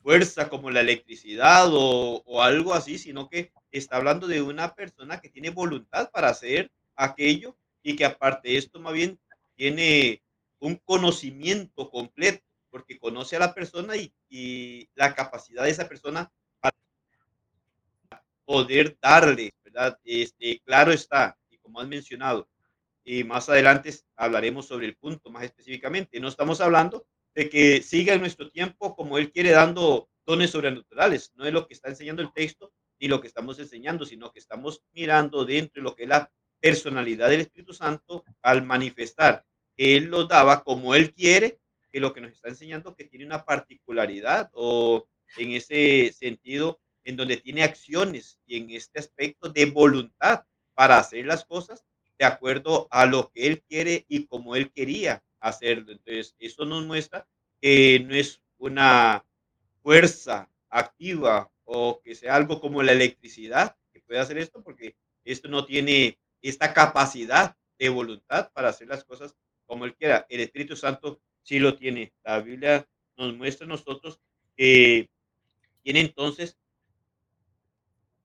fuerza 0.00 0.48
como 0.48 0.70
la 0.70 0.78
electricidad 0.78 1.70
o, 1.72 2.40
algo 2.40 2.72
así, 2.72 3.00
sino 3.00 3.28
que 3.28 3.50
está 3.72 3.96
hablando 3.96 4.28
de 4.28 4.42
una 4.42 4.76
persona 4.76 5.20
que 5.20 5.28
tiene 5.28 5.50
voluntad 5.50 6.08
para 6.12 6.28
hacer 6.28 6.70
aquello 6.94 7.56
y 7.82 7.96
que 7.96 8.04
aparte 8.04 8.50
de 8.50 8.58
esto 8.58 8.78
más 8.78 8.92
bien 8.92 9.18
tiene 9.56 10.22
un 10.60 10.76
conocimiento 10.76 11.90
completo, 11.90 12.44
porque 12.70 12.96
conoce 12.96 13.34
a 13.34 13.40
la 13.40 13.54
persona 13.54 13.96
y, 13.96 14.14
y 14.28 14.88
la 14.94 15.16
capacidad 15.16 15.64
de 15.64 15.70
esa 15.70 15.88
persona 15.88 16.30
para 16.60 16.76
poder 18.44 18.96
darle, 19.02 19.52
¿verdad? 19.72 19.98
Este, 20.04 20.60
claro 20.64 20.92
está, 20.92 21.36
y 21.50 21.58
como 21.58 21.80
has 21.80 21.88
mencionado, 21.88 22.48
y 23.04 23.24
más 23.24 23.48
adelante 23.48 23.94
hablaremos 24.16 24.66
sobre 24.66 24.86
el 24.86 24.96
punto 24.96 25.30
más 25.30 25.44
específicamente. 25.44 26.20
No 26.20 26.28
estamos 26.28 26.60
hablando 26.60 27.06
de 27.34 27.48
que 27.48 27.82
siga 27.82 28.14
en 28.14 28.20
nuestro 28.20 28.50
tiempo 28.50 28.94
como 28.94 29.16
Él 29.16 29.32
quiere 29.32 29.50
dando 29.50 30.10
dones 30.26 30.50
sobrenaturales. 30.50 31.32
No 31.34 31.46
es 31.46 31.52
lo 31.52 31.66
que 31.66 31.74
está 31.74 31.88
enseñando 31.88 32.20
el 32.20 32.32
texto 32.32 32.72
ni 33.00 33.08
lo 33.08 33.20
que 33.20 33.28
estamos 33.28 33.58
enseñando, 33.60 34.04
sino 34.04 34.30
que 34.32 34.40
estamos 34.40 34.82
mirando 34.92 35.44
dentro 35.44 35.80
de 35.80 35.84
lo 35.88 35.94
que 35.94 36.02
es 36.02 36.08
la 36.08 36.30
personalidad 36.60 37.30
del 37.30 37.40
Espíritu 37.42 37.72
Santo 37.72 38.24
al 38.42 38.64
manifestar 38.64 39.44
que 39.76 39.96
Él 39.96 40.06
lo 40.06 40.24
daba 40.24 40.64
como 40.64 40.94
Él 40.94 41.14
quiere, 41.14 41.60
que 41.90 42.00
lo 42.00 42.12
que 42.12 42.20
nos 42.20 42.32
está 42.32 42.48
enseñando 42.48 42.94
que 42.94 43.04
tiene 43.04 43.24
una 43.24 43.44
particularidad 43.44 44.50
o 44.52 45.08
en 45.36 45.52
ese 45.52 46.12
sentido 46.12 46.80
en 47.08 47.16
donde 47.16 47.38
tiene 47.38 47.62
acciones 47.62 48.38
y 48.46 48.58
en 48.58 48.68
este 48.68 49.00
aspecto 49.00 49.48
de 49.48 49.64
voluntad 49.64 50.44
para 50.74 50.98
hacer 50.98 51.24
las 51.24 51.46
cosas 51.46 51.82
de 52.18 52.26
acuerdo 52.26 52.86
a 52.90 53.06
lo 53.06 53.30
que 53.30 53.46
él 53.46 53.62
quiere 53.62 54.04
y 54.08 54.26
como 54.26 54.54
él 54.54 54.70
quería 54.70 55.24
hacerlo. 55.40 55.92
Entonces, 55.92 56.36
eso 56.38 56.66
nos 56.66 56.84
muestra 56.84 57.26
que 57.62 58.04
no 58.06 58.14
es 58.14 58.42
una 58.58 59.24
fuerza 59.82 60.50
activa 60.68 61.50
o 61.64 62.02
que 62.04 62.14
sea 62.14 62.36
algo 62.36 62.60
como 62.60 62.82
la 62.82 62.92
electricidad 62.92 63.74
que 63.90 64.00
puede 64.00 64.20
hacer 64.20 64.36
esto, 64.36 64.62
porque 64.62 64.94
esto 65.24 65.48
no 65.48 65.64
tiene 65.64 66.18
esta 66.42 66.74
capacidad 66.74 67.56
de 67.78 67.88
voluntad 67.88 68.52
para 68.52 68.68
hacer 68.68 68.86
las 68.86 69.04
cosas 69.04 69.34
como 69.64 69.86
él 69.86 69.94
quiera. 69.94 70.26
El 70.28 70.40
Espíritu 70.40 70.76
Santo 70.76 71.22
sí 71.42 71.58
lo 71.58 71.74
tiene. 71.74 72.12
La 72.22 72.40
Biblia 72.40 72.86
nos 73.16 73.34
muestra 73.34 73.64
a 73.64 73.68
nosotros 73.68 74.20
que 74.58 75.08
tiene 75.82 76.00
entonces 76.00 76.58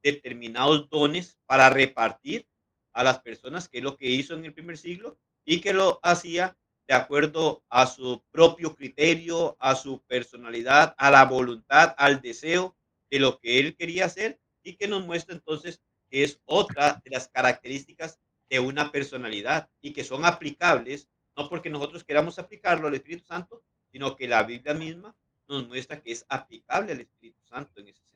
determinados 0.03 0.89
dones 0.89 1.39
para 1.45 1.69
repartir 1.69 2.47
a 2.93 3.03
las 3.03 3.19
personas, 3.21 3.67
que 3.69 3.79
es 3.79 3.83
lo 3.83 3.97
que 3.97 4.09
hizo 4.09 4.35
en 4.35 4.45
el 4.45 4.53
primer 4.53 4.77
siglo, 4.77 5.17
y 5.45 5.61
que 5.61 5.73
lo 5.73 5.99
hacía 6.03 6.57
de 6.87 6.93
acuerdo 6.93 7.63
a 7.69 7.87
su 7.87 8.23
propio 8.31 8.75
criterio, 8.75 9.55
a 9.59 9.75
su 9.75 10.01
personalidad, 10.03 10.93
a 10.97 11.09
la 11.09 11.25
voluntad, 11.25 11.95
al 11.97 12.21
deseo 12.21 12.75
de 13.09 13.19
lo 13.19 13.39
que 13.39 13.59
él 13.59 13.75
quería 13.75 14.05
hacer, 14.05 14.39
y 14.63 14.75
que 14.75 14.87
nos 14.87 15.05
muestra 15.05 15.35
entonces 15.35 15.81
que 16.09 16.23
es 16.23 16.41
otra 16.45 17.01
de 17.03 17.11
las 17.11 17.27
características 17.27 18.19
de 18.49 18.59
una 18.59 18.91
personalidad 18.91 19.69
y 19.81 19.93
que 19.93 20.03
son 20.03 20.25
aplicables, 20.25 21.09
no 21.35 21.49
porque 21.49 21.69
nosotros 21.69 22.03
queramos 22.03 22.37
aplicarlo 22.39 22.87
al 22.87 22.93
Espíritu 22.93 23.25
Santo, 23.25 23.63
sino 23.91 24.15
que 24.15 24.27
la 24.27 24.43
Biblia 24.43 24.73
misma 24.73 25.15
nos 25.47 25.67
muestra 25.67 26.01
que 26.01 26.11
es 26.11 26.25
aplicable 26.29 26.93
al 26.93 27.01
Espíritu 27.01 27.43
Santo 27.43 27.81
en 27.81 27.87
ese 27.87 27.97
sentido. 27.99 28.12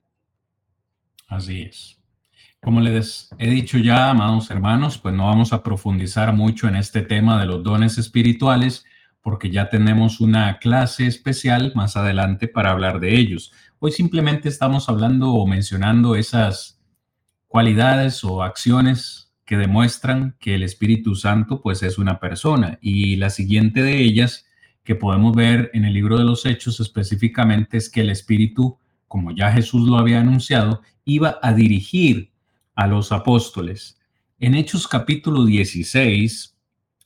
Así 1.27 1.61
es. 1.61 1.99
Como 2.61 2.81
les 2.81 3.29
he 3.37 3.49
dicho 3.49 3.77
ya, 3.77 4.09
amados 4.09 4.49
hermanos, 4.49 4.97
pues 4.97 5.13
no 5.13 5.27
vamos 5.27 5.53
a 5.53 5.61
profundizar 5.61 6.33
mucho 6.33 6.67
en 6.67 6.75
este 6.75 7.01
tema 7.01 7.39
de 7.39 7.45
los 7.45 7.63
dones 7.63 7.97
espirituales 7.97 8.85
porque 9.21 9.51
ya 9.51 9.69
tenemos 9.69 10.21
una 10.21 10.57
clase 10.57 11.05
especial 11.05 11.73
más 11.75 11.97
adelante 11.97 12.47
para 12.47 12.71
hablar 12.71 12.99
de 12.99 13.17
ellos. 13.17 13.51
Hoy 13.79 13.91
simplemente 13.91 14.49
estamos 14.49 14.89
hablando 14.89 15.33
o 15.33 15.45
mencionando 15.45 16.15
esas 16.15 16.79
cualidades 17.47 18.23
o 18.23 18.41
acciones 18.41 19.33
que 19.45 19.57
demuestran 19.57 20.35
que 20.39 20.55
el 20.55 20.63
Espíritu 20.63 21.15
Santo 21.15 21.61
pues 21.61 21.83
es 21.83 21.97
una 21.97 22.19
persona 22.19 22.79
y 22.81 23.17
la 23.17 23.29
siguiente 23.29 23.81
de 23.81 24.01
ellas 24.01 24.45
que 24.83 24.95
podemos 24.95 25.35
ver 25.35 25.71
en 25.73 25.85
el 25.85 25.93
libro 25.93 26.17
de 26.17 26.23
los 26.23 26.45
Hechos 26.45 26.79
específicamente 26.79 27.77
es 27.77 27.89
que 27.89 28.01
el 28.01 28.09
Espíritu, 28.09 28.77
como 29.07 29.31
ya 29.31 29.51
Jesús 29.51 29.87
lo 29.87 29.97
había 29.97 30.19
anunciado, 30.19 30.81
iba 31.05 31.39
a 31.41 31.53
dirigir 31.53 32.31
a 32.75 32.87
los 32.87 33.11
apóstoles. 33.11 33.99
En 34.39 34.53
Hechos 34.53 34.87
capítulo 34.87 35.45
16, 35.45 36.57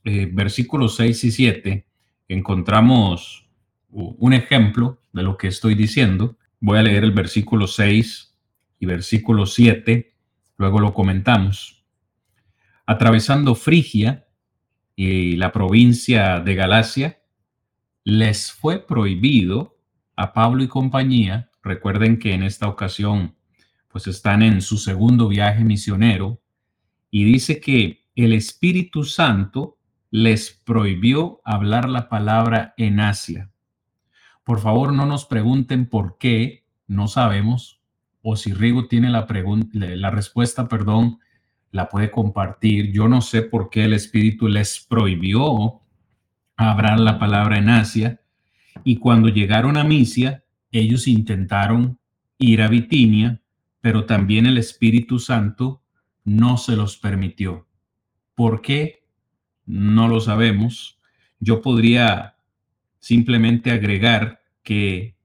eh, 0.03 0.29
versículos 0.31 0.95
6 0.95 1.23
y 1.23 1.31
7, 1.31 1.85
encontramos 2.27 3.47
un 3.89 4.33
ejemplo 4.33 5.01
de 5.13 5.23
lo 5.23 5.37
que 5.37 5.47
estoy 5.47 5.75
diciendo. 5.75 6.37
Voy 6.59 6.79
a 6.79 6.83
leer 6.83 7.03
el 7.03 7.11
versículo 7.11 7.67
6 7.67 8.35
y 8.79 8.85
versículo 8.85 9.45
7, 9.45 10.13
luego 10.57 10.79
lo 10.79 10.93
comentamos. 10.93 11.85
Atravesando 12.85 13.53
Frigia 13.53 14.27
y 14.95 15.35
la 15.35 15.51
provincia 15.51 16.39
de 16.39 16.55
Galacia, 16.55 17.21
les 18.03 18.51
fue 18.51 18.79
prohibido 18.79 19.77
a 20.15 20.33
Pablo 20.33 20.63
y 20.63 20.67
compañía, 20.67 21.50
recuerden 21.63 22.19
que 22.19 22.33
en 22.33 22.43
esta 22.43 22.67
ocasión 22.67 23.35
pues 23.87 24.07
están 24.07 24.41
en 24.41 24.61
su 24.61 24.77
segundo 24.77 25.27
viaje 25.27 25.63
misionero, 25.63 26.41
y 27.09 27.25
dice 27.25 27.59
que 27.59 28.05
el 28.15 28.31
Espíritu 28.31 29.03
Santo 29.03 29.77
les 30.11 30.51
prohibió 30.51 31.41
hablar 31.43 31.89
la 31.89 32.07
palabra 32.07 32.73
en 32.77 33.01
Asia. 33.01 33.51
Por 34.43 34.59
favor, 34.59 34.93
no 34.93 35.05
nos 35.05 35.25
pregunten 35.25 35.87
por 35.87 36.17
qué, 36.17 36.65
no 36.87 37.07
sabemos, 37.07 37.81
o 38.21 38.35
si 38.35 38.53
Rigo 38.53 38.87
tiene 38.87 39.09
la, 39.09 39.27
la 39.73 40.09
respuesta, 40.09 40.67
perdón, 40.67 41.19
la 41.71 41.89
puede 41.89 42.11
compartir. 42.11 42.91
Yo 42.91 43.07
no 43.07 43.21
sé 43.21 43.41
por 43.41 43.69
qué 43.69 43.85
el 43.85 43.93
Espíritu 43.93 44.47
les 44.47 44.85
prohibió 44.87 45.81
hablar 46.55 46.99
la 46.99 47.19
palabra 47.19 47.57
en 47.57 47.69
Asia, 47.69 48.21
y 48.83 48.97
cuando 48.97 49.27
llegaron 49.27 49.77
a 49.77 49.83
Misia, 49.83 50.40
ellos 50.71 51.07
intentaron 51.07 51.99
ir 52.37 52.61
a 52.61 52.67
Bitinia, 52.67 53.41
pero 53.81 54.05
también 54.05 54.45
el 54.45 54.57
Espíritu 54.57 55.19
Santo 55.19 55.81
no 56.23 56.57
se 56.57 56.75
los 56.75 56.97
permitió. 56.97 57.67
¿Por 58.35 58.61
qué? 58.61 59.03
No 59.65 60.07
lo 60.07 60.21
sabemos. 60.21 60.99
Yo 61.39 61.61
podría 61.61 62.35
simplemente 62.99 63.71
agregar 63.71 64.41
que 64.63 65.15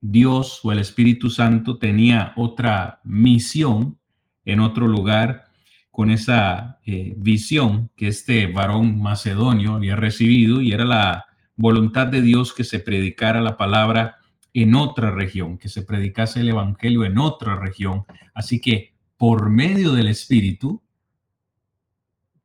Dios 0.00 0.60
o 0.62 0.72
el 0.72 0.78
Espíritu 0.78 1.30
Santo 1.30 1.78
tenía 1.78 2.32
otra 2.36 3.00
misión 3.04 3.98
en 4.44 4.60
otro 4.60 4.86
lugar 4.86 5.46
con 5.90 6.10
esa 6.10 6.78
eh, 6.84 7.14
visión 7.16 7.90
que 7.96 8.08
este 8.08 8.46
varón 8.46 9.00
macedonio 9.00 9.74
había 9.74 9.96
recibido 9.96 10.60
y 10.60 10.72
era 10.72 10.84
la 10.84 11.25
voluntad 11.56 12.06
de 12.06 12.22
Dios 12.22 12.52
que 12.52 12.64
se 12.64 12.78
predicara 12.78 13.40
la 13.40 13.56
palabra 13.56 14.18
en 14.52 14.74
otra 14.74 15.10
región, 15.10 15.58
que 15.58 15.68
se 15.68 15.82
predicase 15.82 16.40
el 16.40 16.48
Evangelio 16.48 17.04
en 17.04 17.18
otra 17.18 17.56
región. 17.56 18.04
Así 18.34 18.60
que 18.60 18.94
por 19.16 19.50
medio 19.50 19.92
del 19.92 20.08
Espíritu, 20.08 20.82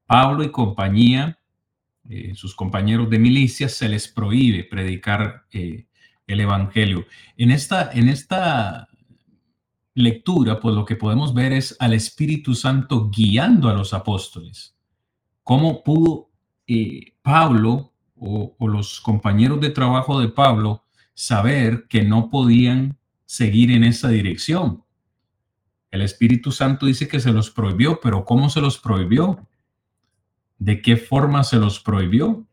Pablo 0.06 0.44
y 0.44 0.52
compañía, 0.52 1.40
eh, 2.10 2.34
sus 2.36 2.56
compañeros 2.56 3.10
de 3.10 3.20
milicia, 3.20 3.70
se 3.70 3.88
les 3.88 4.08
prohíbe 4.08 4.64
predicar 4.64 5.46
eh, 5.52 5.86
el 6.28 6.40
Evangelio. 6.40 7.06
En 7.38 7.52
esta, 7.52 7.92
en 7.94 8.10
esta 8.10 8.90
lectura, 9.94 10.60
pues 10.60 10.76
lo 10.76 10.86
que 10.86 10.96
podemos 10.96 11.34
ver 11.34 11.54
es 11.54 11.76
al 11.80 11.94
Espíritu 11.94 12.56
Santo 12.56 13.10
guiando 13.10 13.70
a 13.70 13.74
los 13.74 13.94
apóstoles. 13.94 14.76
¿Cómo 15.44 15.84
pudo 15.84 16.30
eh, 16.68 17.14
Pablo 17.22 17.91
o, 18.22 18.56
los 18.68 19.02
compañeros 19.02 19.60
de 19.60 19.72
trabajo 19.72 20.20
de 20.20 20.30
Pablo 20.30 20.86
saber 21.14 21.88
que 21.90 22.04
no 22.04 22.30
podían 22.30 22.98
seguir 23.26 23.72
en 23.72 23.84
esa 23.84 24.10
dirección? 24.10 24.84
El 25.90 26.02
Espíritu 26.02 26.52
Santo 26.52 26.86
dice 26.86 27.08
que 27.08 27.20
se 27.20 27.34
los 27.34 27.50
prohibió, 27.50 28.00
pero 28.00 28.24
¿cómo 28.24 28.50
se 28.50 28.62
los 28.62 28.78
prohibió? 28.78 29.46
¿De 30.60 30.82
qué 30.82 30.96
forma 30.96 31.44
se 31.44 31.58
los 31.58 31.80
prohibió? 31.80 32.46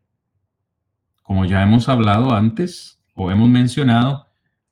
Como 1.21 1.45
ya 1.45 1.61
hemos 1.61 1.87
hablado 1.87 2.33
antes 2.33 2.99
o 3.13 3.31
hemos 3.31 3.47
mencionado, 3.47 4.25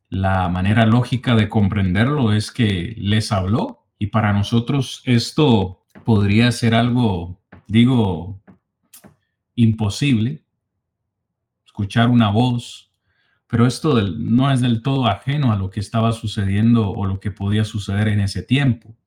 la 0.09 0.49
manera 0.49 0.85
lógica 0.85 1.35
de 1.35 1.47
comprenderlo 1.47 2.33
es 2.33 2.51
que 2.51 2.95
les 2.97 3.31
habló 3.31 3.85
y 3.99 4.07
para 4.07 4.33
nosotros 4.33 5.01
esto 5.05 5.85
podría 6.03 6.51
ser 6.51 6.73
algo, 6.75 7.39
digo, 7.67 8.41
imposible, 9.55 10.46
escuchar 11.77 12.09
una 12.09 12.31
voz, 12.31 12.91
pero 13.45 13.67
esto 13.67 14.01
no 14.01 14.51
es 14.51 14.61
del 14.61 14.81
todo 14.81 15.05
ajeno 15.05 15.51
a 15.51 15.55
lo 15.55 15.69
que 15.69 15.79
estaba 15.79 16.11
sucediendo 16.11 16.89
o 16.89 17.05
lo 17.05 17.19
que 17.19 17.29
podía 17.29 17.65
suceder 17.65 18.07
en 18.07 18.19
ese 18.19 18.41
tiempo. 18.41 18.97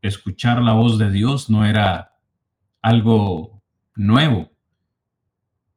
Escuchar 0.00 0.62
la 0.62 0.74
voz 0.74 0.96
de 0.96 1.10
Dios 1.10 1.50
no 1.50 1.66
era 1.66 2.12
algo 2.82 3.64
nuevo. 3.96 4.52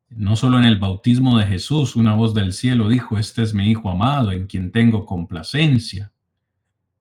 No 0.10 0.36
solo 0.36 0.60
en 0.60 0.66
el 0.66 0.78
bautismo 0.78 1.40
de 1.40 1.48
Jesús, 1.48 1.96
una 1.96 2.14
voz 2.14 2.36
del 2.36 2.54
cielo 2.54 2.88
dijo, 2.88 3.18
este 3.18 3.42
es 3.42 3.56
mi 3.56 3.72
Hijo 3.72 3.90
amado, 3.90 4.32
en 4.32 4.46
quien 4.46 4.72
tengo 4.72 5.08
complacencia, 5.08 6.14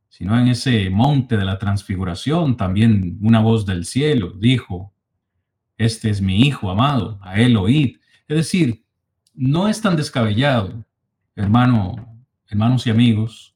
sino 0.08 0.40
en 0.40 0.48
ese 0.48 0.88
monte 0.88 1.36
de 1.36 1.44
la 1.44 1.58
transfiguración, 1.58 2.56
también 2.56 3.18
una 3.20 3.40
voz 3.40 3.66
del 3.66 3.84
cielo 3.84 4.32
dijo, 4.32 4.94
este 5.76 6.08
es 6.08 6.22
mi 6.22 6.40
Hijo 6.40 6.70
amado, 6.70 7.18
a 7.20 7.38
él 7.38 7.58
oíd. 7.58 7.98
Es 8.28 8.36
decir, 8.38 8.85
no 9.36 9.68
es 9.68 9.80
tan 9.80 9.96
descabellado, 9.96 10.84
hermano, 11.34 12.24
hermanos 12.48 12.86
y 12.86 12.90
amigos, 12.90 13.54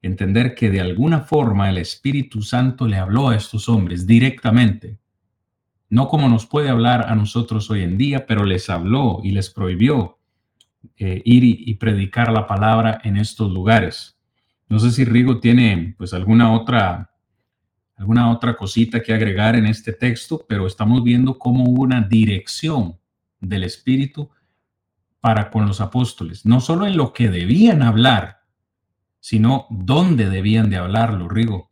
entender 0.00 0.54
que 0.54 0.70
de 0.70 0.80
alguna 0.80 1.20
forma 1.20 1.68
el 1.68 1.78
Espíritu 1.78 2.42
Santo 2.42 2.86
le 2.86 2.96
habló 2.96 3.28
a 3.28 3.36
estos 3.36 3.68
hombres 3.68 4.06
directamente 4.06 4.98
no 5.90 6.08
como 6.08 6.28
nos 6.28 6.46
puede 6.46 6.68
hablar 6.68 7.06
a 7.08 7.14
nosotros 7.14 7.70
hoy 7.70 7.82
en 7.82 7.96
día, 7.96 8.26
pero 8.26 8.44
les 8.44 8.68
habló 8.68 9.20
y 9.22 9.32
les 9.32 9.50
prohibió 9.50 10.18
eh, 10.96 11.22
ir 11.24 11.44
y, 11.44 11.74
predicar 11.74 12.30
la 12.30 12.46
palabra 12.46 13.00
en 13.04 13.16
estos 13.16 13.50
lugares. 13.50 14.18
No 14.68 14.78
sé 14.78 14.90
si 14.90 15.04
Rigo 15.04 15.40
tiene 15.40 15.94
pues 15.96 16.12
alguna 16.12 16.52
otra 16.52 17.10
alguna 17.96 18.30
otra 18.30 18.54
cosita 18.54 19.02
que 19.02 19.12
agregar 19.12 19.56
en 19.56 19.66
este 19.66 19.92
texto, 19.92 20.44
pero 20.48 20.68
estamos 20.68 21.02
viendo 21.02 21.36
cómo 21.36 21.64
hubo 21.64 21.82
una 21.82 22.00
dirección 22.00 22.96
del 23.40 23.64
Espíritu 23.64 24.30
para 25.20 25.50
con 25.50 25.66
los 25.66 25.80
apóstoles, 25.80 26.46
no 26.46 26.60
solo 26.60 26.86
en 26.86 26.96
lo 26.96 27.12
que 27.12 27.28
debían 27.28 27.82
hablar, 27.82 28.40
sino 29.20 29.66
dónde 29.70 30.28
debían 30.28 30.70
de 30.70 30.76
hablarlo, 30.76 31.28
Rigo 31.28 31.68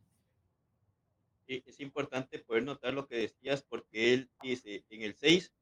es 1.76 1.80
importante 1.80 2.38
poder 2.38 2.64
notar 2.64 2.94
lo 2.94 3.06
que 3.06 3.16
decías 3.16 3.62
porque 3.62 4.14
él 4.14 4.30
dice 4.42 4.84
en 4.90 5.02
el 5.02 5.14
6 5.14 5.52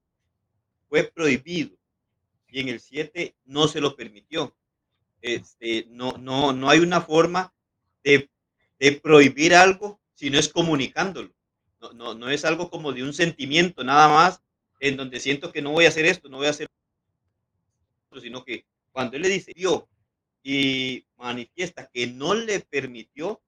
fue 0.88 1.04
prohibido 1.04 1.76
y 2.48 2.60
en 2.60 2.68
el 2.68 2.80
7 2.80 3.36
no 3.46 3.66
se 3.66 3.80
lo 3.80 3.96
permitió. 3.96 4.56
Este, 5.20 5.86
no, 5.88 6.12
no, 6.12 6.52
no 6.52 6.70
hay 6.70 6.78
una 6.78 7.00
forma 7.00 7.52
de, 8.04 8.28
prohibir 9.02 9.54
algo 9.54 9.98
si 10.12 10.30
no 10.30 10.38
es 10.38 10.48
comunicándolo. 10.48 11.34
No, 11.80 11.92
no, 11.92 12.14
no 12.14 12.30
es 12.30 12.44
algo 12.44 12.70
como 12.70 12.92
de 12.92 13.02
un 13.02 13.12
sentimiento 13.12 13.82
nada 13.82 14.08
más 14.08 14.42
en 14.80 14.96
donde 14.96 15.18
siento 15.20 15.52
que 15.52 15.62
no 15.62 15.72
voy 15.72 15.86
a 15.86 15.88
hacer 15.88 16.04
esto, 16.04 16.28
no 16.28 16.36
voy 16.36 16.46
a 16.46 16.50
hacer 16.50 16.68
sino 18.20 18.44
que 18.44 18.66
cuando 18.92 19.16
él 19.16 19.22
le 19.22 19.28
dice 19.28 19.52
Dios 19.54 19.84
y 20.42 21.06
manifiesta 21.16 21.90
que 21.92 22.06
no 22.06 22.34
le 22.34 22.60
permitió, 22.60 23.42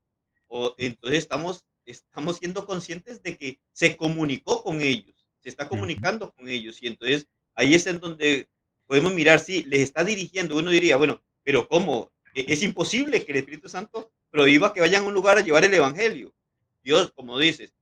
o, 0.49 0.75
entonces 0.79 1.19
estamos 1.19 1.65
estamos 1.87 2.39
siendo 2.39 2.67
conscientes 2.67 3.23
de 3.23 3.37
que 3.37 3.61
se 3.73 3.97
comunicó 3.97 4.63
con 4.63 4.81
ellos, 4.81 5.27
se 5.41 5.49
está 5.49 5.69
comunicando 5.69 6.33
con 6.33 6.49
ellos 6.49 6.83
y 6.83 6.89
entonces 6.89 7.27
ahí 7.55 7.75
es 7.75 7.87
en 7.87 8.01
donde 8.01 8.49
podemos 8.87 9.15
mirar 9.15 9.41
si 9.41 9.63
les 9.65 9.81
está 9.81 10.05
dirigiendo. 10.05 10.57
Uno 10.57 10.71
diría, 10.71 10.97
bueno, 10.97 11.23
pero 11.43 11.69
¿cómo? 11.69 12.13
E-, 12.35 12.47
es 12.49 12.63
imposible 12.63 13.25
que 13.25 13.33
el 13.33 13.39
Espíritu 13.39 13.69
Santo 13.69 14.13
prohíba 14.31 14.73
que 14.73 14.81
vayan 14.81 15.05
a 15.05 15.07
un 15.07 15.15
lugar 15.15 15.39
a 15.39 15.43
llevar 15.43 15.65
el 15.65 15.75
Evangelio. 15.75 16.35
Dios, 16.83 17.13
como 17.13 17.39
dices, 17.39 17.75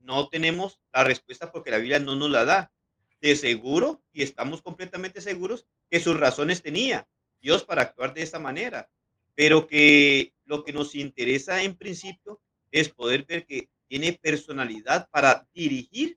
no 0.00 0.28
tenemos 0.28 0.80
la 0.92 1.04
respuesta 1.04 1.50
porque 1.50 1.70
la 1.70 1.78
Biblia 1.78 1.98
no 1.98 2.16
nos 2.16 2.30
la 2.30 2.44
da. 2.44 2.72
De 3.20 3.36
seguro, 3.36 4.02
y 4.12 4.22
estamos 4.22 4.62
completamente 4.62 5.20
seguros, 5.20 5.68
que 5.92 6.00
sus 6.00 6.18
razones 6.18 6.62
tenía 6.62 7.06
Dios 7.42 7.64
para 7.64 7.82
actuar 7.82 8.14
de 8.14 8.22
esa 8.22 8.38
manera, 8.38 8.88
pero 9.34 9.66
que 9.66 10.32
lo 10.46 10.64
que 10.64 10.72
nos 10.72 10.94
interesa 10.94 11.62
en 11.62 11.76
principio 11.76 12.40
es 12.70 12.88
poder 12.88 13.26
ver 13.26 13.44
que 13.44 13.68
tiene 13.88 14.14
personalidad 14.14 15.06
para 15.10 15.46
dirigir, 15.52 16.16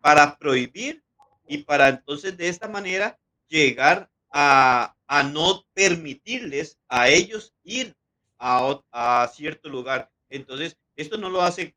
para 0.00 0.38
prohibir 0.38 1.02
y 1.48 1.58
para 1.58 1.88
entonces 1.88 2.36
de 2.36 2.48
esta 2.48 2.68
manera 2.68 3.18
llegar 3.48 4.08
a, 4.30 4.94
no 5.32 5.66
permitirles 5.74 6.78
a 6.88 7.08
ellos 7.08 7.52
ir 7.64 7.96
a, 8.38 9.28
cierto 9.34 9.68
lugar. 9.68 10.08
Entonces, 10.30 10.76
esto 10.94 11.18
no 11.18 11.30
lo 11.30 11.42
hace 11.42 11.74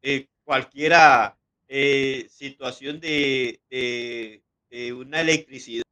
eh, 0.00 0.28
cualquiera 0.44 1.36
eh, 1.68 2.26
situación 2.30 3.00
de, 3.00 3.60
una 4.94 5.20
electricidad 5.20 5.82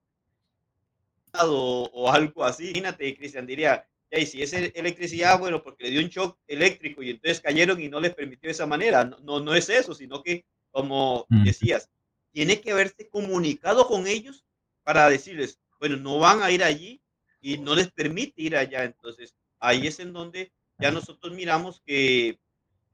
o, 1.34 1.90
o, 1.92 2.10
algo 2.10 2.44
así. 2.44 2.64
Imagínate, 2.64 3.16
Cristian 3.16 3.46
diría, 3.46 3.86
y 4.10 4.26
si 4.26 4.42
es 4.42 4.52
electricidad, 4.52 5.38
bueno, 5.38 5.62
porque 5.62 5.84
le 5.84 5.90
dio 5.90 6.00
un 6.00 6.08
shock 6.08 6.38
eléctrico 6.46 7.02
y 7.02 7.10
entonces 7.10 7.40
cayeron 7.40 7.80
y 7.80 7.88
no 7.88 8.00
les 8.00 8.14
permitió 8.14 8.48
de 8.48 8.52
esa 8.52 8.66
manera. 8.66 9.04
No, 9.04 9.40
no, 9.40 9.54
es 9.54 9.68
eso, 9.68 9.94
sino 9.94 10.22
que, 10.22 10.44
como 10.70 11.26
mm. 11.28 11.44
decías, 11.44 11.90
tiene 12.32 12.60
que 12.60 12.72
haberse 12.72 13.08
comunicado 13.08 13.86
con 13.86 14.06
ellos 14.06 14.44
para 14.82 15.10
decirles, 15.10 15.60
bueno, 15.78 15.96
no 15.96 16.18
van 16.18 16.42
a 16.42 16.50
ir 16.50 16.64
allí 16.64 17.02
y 17.40 17.58
no 17.58 17.74
les 17.74 17.90
permite 17.90 18.42
ir 18.42 18.56
allá. 18.56 18.84
Entonces, 18.84 19.34
ahí 19.58 19.86
es 19.86 20.00
en 20.00 20.12
donde 20.12 20.52
ya 20.78 20.90
nosotros 20.90 21.34
miramos 21.34 21.82
que 21.84 22.38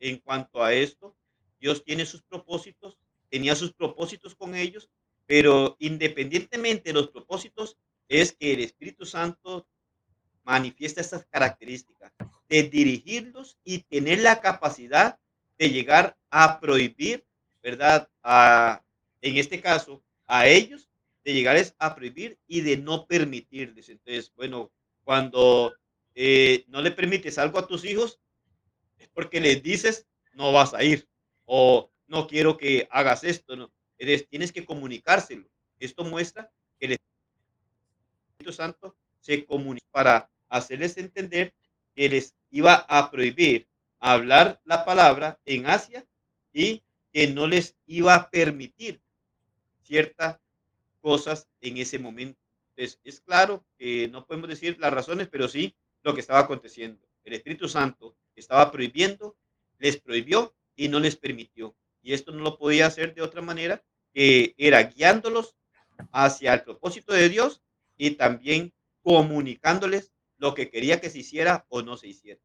en 0.01 0.19
cuanto 0.19 0.63
a 0.63 0.73
esto, 0.73 1.17
Dios 1.61 1.85
tiene 1.85 2.05
sus 2.07 2.23
propósitos, 2.23 2.99
tenía 3.31 3.55
sus 3.55 3.73
propósitos 3.73 4.35
con 4.35 4.55
ellos, 4.55 4.91
pero 5.27 5.77
independientemente 5.79 6.91
de 6.91 6.95
los 6.95 7.11
propósitos, 7.11 7.77
es 8.09 8.33
que 8.33 8.53
el 8.53 8.61
Espíritu 8.61 9.07
Santo 9.07 9.67
manifiesta 10.45 11.01
estas 11.01 11.27
características 11.27 12.13
de 12.49 12.65
dirigirlos 12.65 13.59
y 13.65 13.79
tener 13.79 14.21
la 14.21 14.41
capacidad 14.41 15.19
de 15.59 15.71
llegar 15.71 16.17
a 16.31 16.61
prohibir, 16.61 17.25
¿verdad? 17.63 18.09
en 19.21 19.37
este 19.37 19.61
caso, 19.61 20.03
a 20.27 20.47
ellos, 20.47 20.91
de 21.25 21.33
llegar 21.33 21.57
a 21.79 21.95
prohibir 21.95 22.39
y 22.47 22.61
de 22.61 22.77
no 22.77 23.07
permitirles. 23.07 23.89
Entonces, 23.89 24.33
bueno, 24.37 24.71
cuando 25.05 25.75
eh, 26.15 26.65
no 26.69 26.83
le 26.83 26.91
permites 26.91 27.39
algo 27.39 27.59
a 27.59 27.67
tus 27.67 27.85
hijos, 27.85 28.21
es 28.99 29.09
porque 29.09 29.41
les 29.41 29.63
dices, 29.63 30.07
no 30.35 30.53
vas 30.53 30.75
a 30.75 30.85
ir, 30.85 31.09
o 31.47 31.91
no 32.07 32.27
quiero 32.27 32.57
que 32.59 32.87
hagas 32.91 33.25
esto, 33.25 33.57
no. 33.57 33.73
Tienes 34.29 34.53
que 34.53 34.67
comunicárselo. 34.67 35.49
Esto 35.79 36.05
muestra 36.05 36.53
Santo 38.53 38.97
se 39.21 39.45
comunica 39.45 39.87
para 39.91 40.31
hacerles 40.49 40.97
entender 40.97 41.55
que 41.95 42.09
les 42.09 42.35
iba 42.51 42.75
a 42.75 43.11
prohibir 43.11 43.69
hablar 44.01 44.61
la 44.65 44.85
palabra 44.85 45.41
en 45.45 45.67
Asia 45.67 46.07
y 46.53 46.83
que 47.13 47.29
no 47.29 47.47
les 47.47 47.77
iba 47.87 48.15
a 48.15 48.31
permitir 48.31 49.01
ciertas 49.83 50.39
cosas 51.01 51.49
en 51.61 51.79
ese 51.79 51.99
momento. 51.99 52.41
Es 52.77 53.21
claro 53.25 53.65
que 53.79 54.09
no 54.09 54.27
podemos 54.27 54.49
decir 54.49 54.77
las 54.79 54.93
razones, 54.93 55.29
pero 55.29 55.49
sí 55.49 55.75
lo 56.03 56.15
que 56.15 56.21
estaba 56.21 56.41
aconteciendo. 56.41 57.07
El 57.25 57.35
Espíritu 57.35 57.69
Santo 57.69 58.17
estaba 58.35 58.71
prohibiendo, 58.71 59.37
les 59.79 59.97
prohibió 59.97 60.55
y 60.77 60.89
no 60.89 60.99
les 61.01 61.17
permitió. 61.17 61.75
Y 62.03 62.13
esto 62.13 62.33
no 62.33 62.43
lo 62.43 62.59
podía 62.59 62.87
hacer 62.87 63.15
de 63.15 63.23
otra 63.23 63.43
manera 63.43 63.83
que 64.13 64.55
era 64.59 64.83
guiándolos 64.83 65.57
hacia 66.13 66.55
el 66.55 66.63
propósito 66.63 67.13
de 67.13 67.29
Dios 67.29 67.63
y 67.97 68.13
también 68.13 68.73
comunicándoles 69.03 70.13
lo 70.39 70.55
que 70.55 70.71
quería 70.71 71.01
que 71.01 71.11
se 71.11 71.21
hiciera 71.21 71.67
o 71.69 71.83
no 71.83 71.97
se 71.97 72.09
hiciera. 72.09 72.41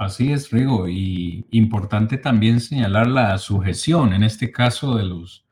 Así 0.00 0.32
es, 0.32 0.50
Rigo, 0.50 0.88
y 0.88 1.44
importante 1.50 2.16
también 2.16 2.60
señalar 2.60 3.06
la 3.06 3.36
sujeción, 3.36 4.14
en 4.14 4.22
este 4.22 4.50
caso 4.50 4.96
de 4.96 5.04
los, 5.04 5.44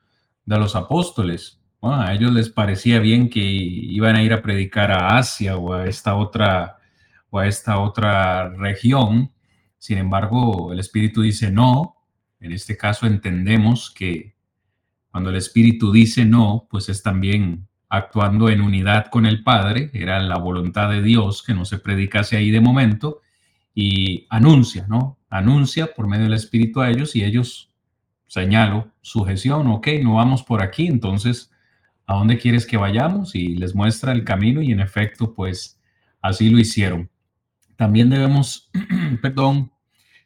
de 0.47 0.59
los 0.59 0.75
apóstoles. 0.75 1.61
a 1.83 2.15
ellos 2.15 2.33
les 2.33 2.49
parecía 2.49 2.99
bien 2.99 3.29
que 3.29 3.41
iban 3.41 4.17
a 4.17 4.23
ir 4.23 4.33
a 4.33 4.41
predicar 4.41 4.91
a 4.91 5.19
Asia 5.19 5.59
o 5.59 5.75
a 5.75 5.87
esta 5.87 6.15
otra, 6.17 6.79
o 7.29 7.39
a 7.39 7.47
esta 7.47 7.79
otra 7.79 8.49
región. 8.49 9.33
Sin 9.77 9.99
embargo, 9.99 10.73
el 10.73 10.81
Espíritu 10.81 11.21
dice 11.21 11.51
no. 11.51 11.97
En 12.41 12.53
este 12.53 12.77
caso 12.77 13.07
entendemos 13.07 13.91
que 13.91 14.35
cuando 15.11 15.29
el 15.29 15.37
Espíritu 15.37 15.93
dice 15.93 16.25
no, 16.25 16.67
pues 16.71 16.89
es 16.89 17.03
también 17.03 17.69
actuando 17.89 18.51
en 18.51 18.61
unidad 18.61 19.07
con 19.07 19.26
el 19.26 19.43
Padre, 19.43 19.91
era 19.95 20.20
la 20.20 20.36
voluntad 20.36 20.91
de 20.91 21.03
Dios 21.03 21.43
que 21.43 21.55
no 21.55 21.64
se 21.64 21.78
predicase 21.78 22.36
ahí 22.36 22.51
de 22.51 22.61
momento, 22.61 23.22
y 23.74 24.26
anuncia, 24.28 24.86
¿no? 24.89 25.18
Anuncia 25.30 25.95
por 25.95 26.09
medio 26.09 26.24
del 26.24 26.34
Espíritu 26.34 26.80
a 26.80 26.91
ellos 26.91 27.14
y 27.16 27.24
ellos, 27.24 27.70
señalo, 28.26 28.91
sujeción, 29.01 29.68
ok, 29.68 29.89
no 30.03 30.14
vamos 30.14 30.43
por 30.43 30.62
aquí, 30.62 30.86
entonces, 30.86 31.51
¿a 32.07 32.14
dónde 32.14 32.39
quieres 32.39 32.66
que 32.66 32.76
vayamos? 32.76 33.34
Y 33.34 33.55
les 33.55 33.74
muestra 33.74 34.12
el 34.12 34.24
camino 34.24 34.61
y 34.62 34.72
en 34.72 34.80
efecto, 34.80 35.32
pues 35.32 35.80
así 36.20 36.51
lo 36.51 36.59
hicieron. 36.59 37.09
También 37.76 38.11
debemos, 38.11 38.70
perdón, 39.22 39.70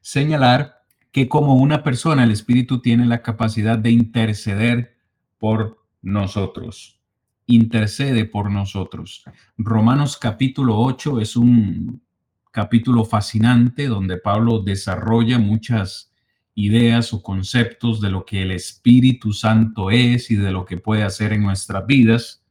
señalar 0.01 0.83
que 1.13 1.29
como 1.29 1.57
una 1.57 1.83
persona, 1.83 2.25
el 2.25 2.31
Espíritu 2.31 2.81
tiene 2.81 3.05
la 3.05 3.23
capacidad 3.23 3.79
de 3.79 3.91
interceder 3.91 4.97
por 5.39 5.85
nosotros 6.01 7.02
intercede 7.47 8.25
por 8.25 8.51
nosotros. 8.51 9.25
Romanos 9.57 10.17
capítulo 10.17 10.79
8 10.79 11.21
es 11.21 11.37
un 11.37 12.03
capítulo 12.51 13.05
fascinante 13.05 13.87
donde 13.87 14.19
Pablo 14.19 14.61
desarrolla 14.61 15.39
muchas 15.39 16.13
ideas 16.55 17.13
o 17.13 17.23
conceptos 17.23 18.01
de 18.01 18.11
lo 18.11 18.25
que 18.25 18.43
el 18.43 18.51
Espíritu 18.51 19.33
Santo 19.33 19.91
es 19.91 20.31
y 20.31 20.37
de 20.37 20.51
lo 20.51 20.65
que 20.65 20.77
puede 20.77 21.03
hacer 21.03 21.33
en 21.33 21.43
nuestras 21.43 21.87
vidas. 21.87 22.45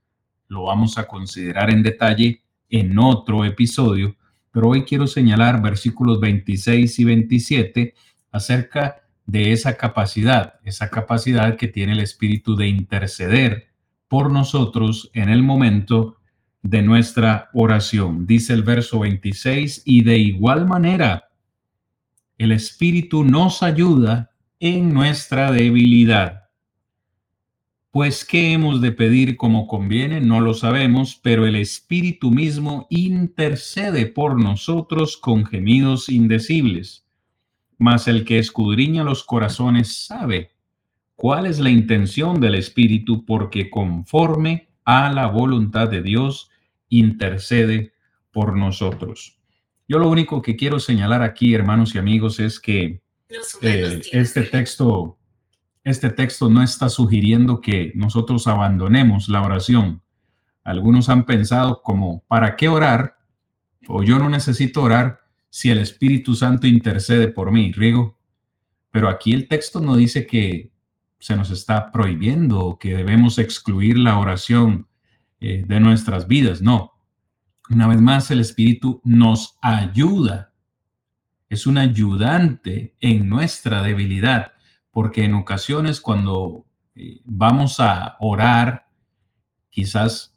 Lo 0.47 0.63
vamos 0.63 0.97
a 0.97 1.07
considerar 1.07 1.69
en 1.69 1.83
detalle 1.83 2.41
en 2.69 2.97
otro 2.97 3.45
episodio, 3.45 4.15
pero 4.51 4.69
hoy 4.69 4.83
quiero 4.83 5.07
señalar 5.07 5.61
versículos 5.61 6.19
26 6.19 6.99
y 6.99 7.03
27 7.03 7.93
acerca 8.31 9.03
de 9.25 9.51
esa 9.51 9.77
capacidad, 9.77 10.55
esa 10.63 10.89
capacidad 10.89 11.55
que 11.55 11.67
tiene 11.67 11.93
el 11.93 11.99
Espíritu 11.99 12.55
de 12.55 12.67
interceder 12.67 13.70
por 14.11 14.29
nosotros 14.29 15.09
en 15.13 15.29
el 15.29 15.41
momento 15.41 16.17
de 16.61 16.81
nuestra 16.81 17.49
oración. 17.53 18.27
Dice 18.27 18.51
el 18.51 18.61
verso 18.61 18.99
26, 18.99 19.83
y 19.85 20.03
de 20.03 20.17
igual 20.17 20.67
manera, 20.67 21.29
el 22.37 22.51
Espíritu 22.51 23.23
nos 23.23 23.63
ayuda 23.63 24.31
en 24.59 24.93
nuestra 24.93 25.49
debilidad. 25.49 26.49
Pues, 27.89 28.25
¿qué 28.25 28.51
hemos 28.51 28.81
de 28.81 28.91
pedir 28.91 29.37
como 29.37 29.65
conviene? 29.65 30.19
No 30.19 30.41
lo 30.41 30.55
sabemos, 30.55 31.17
pero 31.23 31.47
el 31.47 31.55
Espíritu 31.55 32.31
mismo 32.31 32.87
intercede 32.89 34.07
por 34.07 34.37
nosotros 34.37 35.15
con 35.15 35.45
gemidos 35.45 36.09
indecibles. 36.09 37.05
Mas 37.77 38.09
el 38.09 38.25
que 38.25 38.39
escudriña 38.39 39.05
los 39.05 39.23
corazones 39.23 40.05
sabe 40.05 40.51
cuál 41.21 41.45
es 41.45 41.59
la 41.59 41.69
intención 41.69 42.41
del 42.41 42.55
Espíritu, 42.55 43.25
porque 43.25 43.69
conforme 43.69 44.69
a 44.85 45.13
la 45.13 45.27
voluntad 45.27 45.87
de 45.87 46.01
Dios 46.01 46.49
intercede 46.89 47.93
por 48.31 48.57
nosotros. 48.57 49.37
Yo 49.87 49.99
lo 49.99 50.09
único 50.09 50.41
que 50.41 50.55
quiero 50.55 50.79
señalar 50.79 51.21
aquí, 51.21 51.53
hermanos 51.53 51.93
y 51.93 51.99
amigos, 51.99 52.39
es 52.39 52.59
que 52.59 53.03
eh, 53.61 54.01
este 54.11 54.41
texto, 54.41 55.19
este 55.83 56.09
texto 56.09 56.49
no 56.49 56.63
está 56.63 56.89
sugiriendo 56.89 57.61
que 57.61 57.91
nosotros 57.93 58.47
abandonemos 58.47 59.29
la 59.29 59.43
oración. 59.43 60.01
Algunos 60.63 61.07
han 61.07 61.27
pensado 61.27 61.83
como, 61.83 62.23
¿para 62.27 62.55
qué 62.55 62.67
orar? 62.67 63.19
O 63.87 64.01
yo 64.01 64.17
no 64.17 64.27
necesito 64.27 64.81
orar 64.81 65.19
si 65.51 65.69
el 65.69 65.77
Espíritu 65.77 66.33
Santo 66.33 66.65
intercede 66.65 67.27
por 67.27 67.51
mí, 67.51 67.71
Rigo. 67.73 68.17
Pero 68.89 69.07
aquí 69.07 69.33
el 69.33 69.47
texto 69.47 69.81
no 69.81 69.95
dice 69.95 70.25
que 70.25 70.70
se 71.21 71.35
nos 71.35 71.51
está 71.51 71.91
prohibiendo 71.91 72.79
que 72.79 72.97
debemos 72.97 73.37
excluir 73.37 73.95
la 73.95 74.17
oración 74.17 74.87
eh, 75.39 75.63
de 75.67 75.79
nuestras 75.79 76.27
vidas. 76.27 76.63
No. 76.63 76.93
Una 77.69 77.87
vez 77.87 78.01
más, 78.01 78.31
el 78.31 78.39
Espíritu 78.39 79.01
nos 79.03 79.59
ayuda. 79.61 80.51
Es 81.47 81.67
un 81.67 81.77
ayudante 81.77 82.95
en 82.99 83.29
nuestra 83.29 83.83
debilidad, 83.83 84.53
porque 84.89 85.23
en 85.23 85.35
ocasiones 85.35 86.01
cuando 86.01 86.65
eh, 86.95 87.21
vamos 87.23 87.79
a 87.79 88.17
orar, 88.19 88.87
quizás 89.69 90.35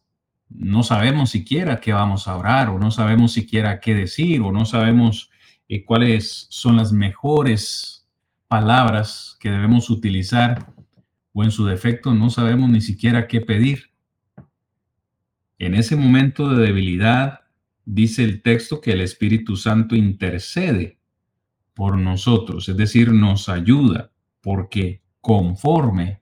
no 0.51 0.83
sabemos 0.83 1.31
siquiera 1.31 1.81
qué 1.81 1.95
vamos 1.95 2.29
a 2.29 2.37
orar 2.37 2.69
o 2.69 2.79
no 2.79 2.91
sabemos 2.91 3.33
siquiera 3.33 3.81
qué 3.81 3.95
decir 3.95 4.43
o 4.43 4.53
no 4.53 4.67
sabemos 4.67 5.31
eh, 5.67 5.83
cuáles 5.83 6.47
son 6.51 6.77
las 6.77 6.93
mejores 6.93 8.07
palabras 8.49 9.39
que 9.41 9.51
debemos 9.51 9.89
utilizar 9.89 10.74
o 11.35 11.45
en 11.45 11.51
su 11.51 11.67
defecto 11.67 12.15
no 12.15 12.31
sabemos 12.31 12.71
ni 12.71 12.81
siquiera 12.81 13.27
qué 13.27 13.43
pedir. 13.43 13.91
En 15.59 15.75
ese 15.75 15.97
momento 15.97 16.49
de 16.49 16.65
debilidad, 16.65 17.41
dice 17.85 18.25
el 18.25 18.41
texto 18.41 18.81
que 18.81 18.93
el 18.93 19.01
Espíritu 19.01 19.57
Santo 19.57 19.97
intercede 19.97 20.99
por 21.75 21.99
nosotros, 21.99 22.69
es 22.69 22.77
decir, 22.77 23.13
nos 23.13 23.49
ayuda, 23.49 24.13
porque 24.41 25.03
conforme 25.21 26.21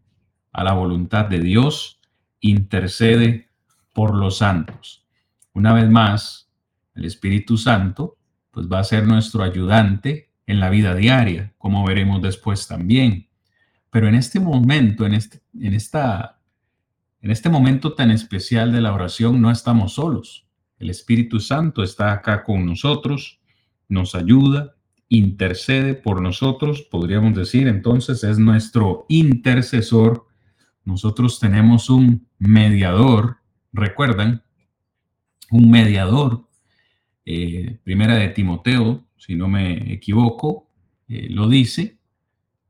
a 0.51 0.65
la 0.65 0.73
voluntad 0.73 1.27
de 1.27 1.41
Dios, 1.41 2.01
intercede 2.41 3.51
por 3.93 4.15
los 4.15 4.39
santos. 4.39 5.07
Una 5.53 5.75
vez 5.75 5.89
más, 5.89 6.51
el 6.95 7.05
Espíritu 7.05 7.57
Santo 7.59 8.17
pues 8.51 8.67
va 8.69 8.79
a 8.79 8.85
ser 8.85 9.07
nuestro 9.07 9.43
ayudante 9.43 10.31
en 10.47 10.61
la 10.61 10.71
vida 10.71 10.95
diaria, 10.95 11.55
como 11.59 11.85
veremos 11.85 12.21
después 12.23 12.67
también. 12.67 13.29
Pero 13.93 14.09
en 14.09 14.15
este 14.15 14.41
momento, 14.41 15.05
en 15.05 15.13
este, 15.13 15.43
en 15.61 15.75
esta, 15.75 16.41
en 17.21 17.31
este 17.31 17.51
momento 17.51 17.93
tan 17.93 18.11
especial 18.11 18.73
de 18.73 18.81
la 18.81 18.93
oración, 18.93 19.41
no 19.41 19.51
estamos 19.51 19.93
solos. 19.93 20.49
El 20.79 20.89
Espíritu 20.89 21.39
Santo 21.39 21.83
está 21.83 22.11
acá 22.11 22.43
con 22.43 22.65
nosotros, 22.65 23.39
nos 23.89 24.15
ayuda, 24.15 24.75
intercede 25.11 25.93
por 25.93 26.23
nosotros, 26.23 26.83
podríamos 26.91 27.35
decir, 27.37 27.69
entonces 27.69 28.25
es 28.25 28.39
nuestro 28.39 29.05
intercesor. 29.11 30.27
Nosotros 30.85 31.39
tenemos 31.39 31.91
un 31.91 32.27
mediador 32.39 33.43
recuerdan, 33.73 34.43
un 35.51 35.71
mediador, 35.71 36.49
eh, 37.25 37.79
primera 37.83 38.17
de 38.17 38.29
Timoteo, 38.29 39.05
si 39.17 39.35
no 39.35 39.49
me 39.49 39.93
equivoco, 39.93 40.69
eh, 41.09 41.29
lo 41.31 41.49
dice, 41.49 41.99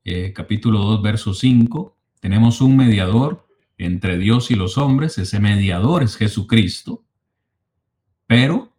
eh, 0.04 0.32
capítulo 0.32 0.80
2, 0.80 1.02
verso 1.02 1.34
5, 1.34 1.96
tenemos 2.20 2.60
un 2.60 2.76
mediador 2.76 3.46
entre 3.78 4.18
Dios 4.18 4.50
y 4.50 4.54
los 4.54 4.78
hombres, 4.78 5.18
ese 5.18 5.40
mediador 5.40 6.02
es 6.02 6.16
Jesucristo, 6.16 7.04
pero 8.26 8.72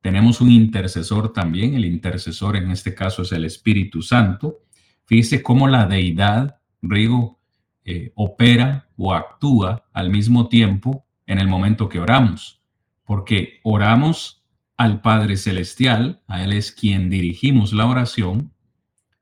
tenemos 0.00 0.40
un 0.40 0.50
intercesor 0.50 1.32
también, 1.32 1.74
el 1.74 1.84
intercesor 1.84 2.56
en 2.56 2.70
este 2.70 2.94
caso 2.94 3.22
es 3.22 3.32
el 3.32 3.44
Espíritu 3.44 4.00
Santo. 4.00 4.60
Fíjese 5.04 5.42
cómo 5.42 5.68
la 5.68 5.86
deidad, 5.86 6.60
Rigo, 6.80 7.40
eh, 7.84 8.12
opera 8.14 8.88
o 8.96 9.12
actúa 9.12 9.84
al 9.92 10.10
mismo 10.10 10.48
tiempo 10.48 11.04
en 11.26 11.38
el 11.38 11.48
momento 11.48 11.88
que 11.88 12.00
oramos, 12.00 12.62
porque 13.04 13.60
oramos 13.64 14.44
al 14.76 15.00
Padre 15.00 15.36
Celestial, 15.36 16.22
a 16.28 16.44
Él 16.44 16.52
es 16.52 16.70
quien 16.70 17.10
dirigimos 17.10 17.72
la 17.72 17.86
oración, 17.86 18.52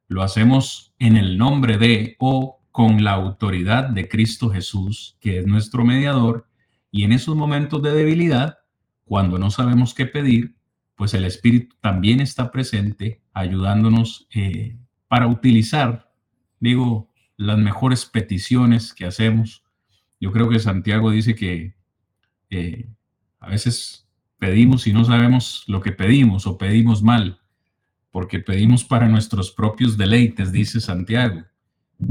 lo 0.09 0.23
hacemos 0.23 0.86
en 0.99 1.17
el 1.17 1.39
nombre 1.39 1.79
de 1.79 2.17
o 2.19 2.61
con 2.71 3.05
la 3.05 3.13
autoridad 3.13 3.89
de 3.89 4.09
Cristo 4.09 4.51
Jesús, 4.51 5.17
que 5.21 5.39
es 5.39 5.47
nuestro 5.47 5.85
mediador, 5.85 6.47
y 6.91 7.05
en 7.05 7.13
esos 7.13 7.37
momentos 7.37 7.83
de 7.83 7.93
debilidad, 7.93 8.59
cuando 9.05 9.39
no 9.39 9.51
sabemos 9.51 9.95
qué 9.95 10.07
pedir, 10.07 10.57
pues 10.95 11.15
el 11.15 11.25
Espíritu 11.25 11.77
también 11.81 12.21
está 12.21 12.51
presente 12.51 13.23
ayudándonos 13.33 14.27
eh, 14.35 14.77
para 15.09 15.27
utilizar, 15.27 16.11
digo, 16.59 17.11
las 17.37 17.59
mejores 17.59 18.07
peticiones 18.07 18.95
que 18.95 19.05
hacemos. 19.05 19.63
Yo 20.21 20.33
creo 20.33 20.49
que 20.49 20.59
Santiago 20.59 21.11
dice 21.11 21.35
que 21.35 21.75
eh, 22.51 22.89
a 23.41 23.51
veces 23.51 24.09
pedimos 24.39 24.87
y 24.87 24.93
no 24.93 25.05
sabemos 25.05 25.65
lo 25.67 25.81
que 25.81 25.93
pedimos 25.93 26.47
o 26.47 26.59
pedimos 26.59 27.03
mal, 27.03 27.41
porque 28.17 28.41
pedimos 28.41 28.83
para 28.83 29.09
nuestros 29.09 29.53
propios 29.53 29.99
deleites, 29.99 30.51
dice 30.51 30.81
Santiago. 30.81 31.45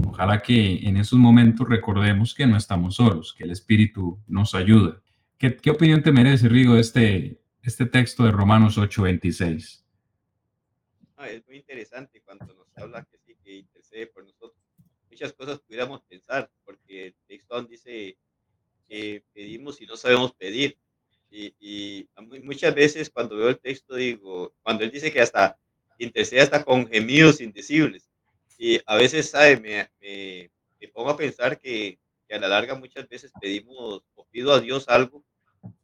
Ojalá 0.05 0.39
que 0.39 0.87
en 0.87 0.97
esos 0.97 1.17
momentos 1.17 1.67
recordemos 1.67 2.35
que 2.35 2.45
no 2.45 2.57
estamos 2.57 2.97
solos, 2.97 3.33
que 3.33 3.43
el 3.43 3.49
Espíritu 3.49 4.19
nos 4.27 4.53
ayuda. 4.53 5.01
¿Qué, 5.39 5.57
qué 5.57 5.71
opinión 5.71 6.03
te 6.03 6.11
merece, 6.11 6.47
Rigo, 6.47 6.77
este, 6.77 7.41
este 7.63 7.87
texto 7.87 8.23
de 8.23 8.31
Romanos 8.31 8.77
8:26? 8.77 9.83
Ah, 11.17 11.27
es 11.27 11.43
muy 11.47 11.57
interesante 11.57 12.21
cuando 12.21 12.45
nos 12.53 12.67
habla 12.77 13.03
que 13.05 13.17
sí, 13.25 13.35
que 13.43 13.55
intercede 13.55 14.05
por 14.05 14.25
nosotros. 14.25 14.61
Muchas 15.09 15.33
cosas 15.33 15.57
pudiéramos 15.57 16.03
pensar, 16.03 16.51
porque 16.65 17.07
el 17.07 17.15
texto 17.27 17.63
dice 17.63 18.15
que 18.87 19.23
pedimos 19.33 19.81
y 19.81 19.87
no 19.87 19.97
sabemos 19.97 20.35
pedir. 20.35 20.77
Y, 21.31 21.55
y 21.59 22.07
muchas 22.43 22.75
veces 22.75 23.09
cuando 23.09 23.37
veo 23.37 23.49
el 23.49 23.57
texto 23.57 23.95
digo, 23.95 24.53
cuando 24.61 24.83
él 24.83 24.91
dice 24.91 25.11
que 25.11 25.19
hasta 25.19 25.57
intercede 25.97 26.41
hasta 26.41 26.63
con 26.63 26.87
gemidos 26.87 27.41
indecibles, 27.41 28.09
y 28.57 28.79
a 28.85 28.95
veces, 28.95 29.29
¿sabe? 29.29 29.57
Me, 29.59 29.89
me, 30.01 30.51
me 30.79 30.87
pongo 30.89 31.09
a 31.11 31.17
pensar 31.17 31.59
que, 31.59 31.99
que, 32.27 32.35
a 32.35 32.39
la 32.39 32.47
larga 32.47 32.75
muchas 32.75 33.07
veces 33.09 33.31
pedimos 33.41 34.03
o 34.15 34.25
pido 34.31 34.53
a 34.53 34.61
Dios 34.61 34.87
algo, 34.89 35.23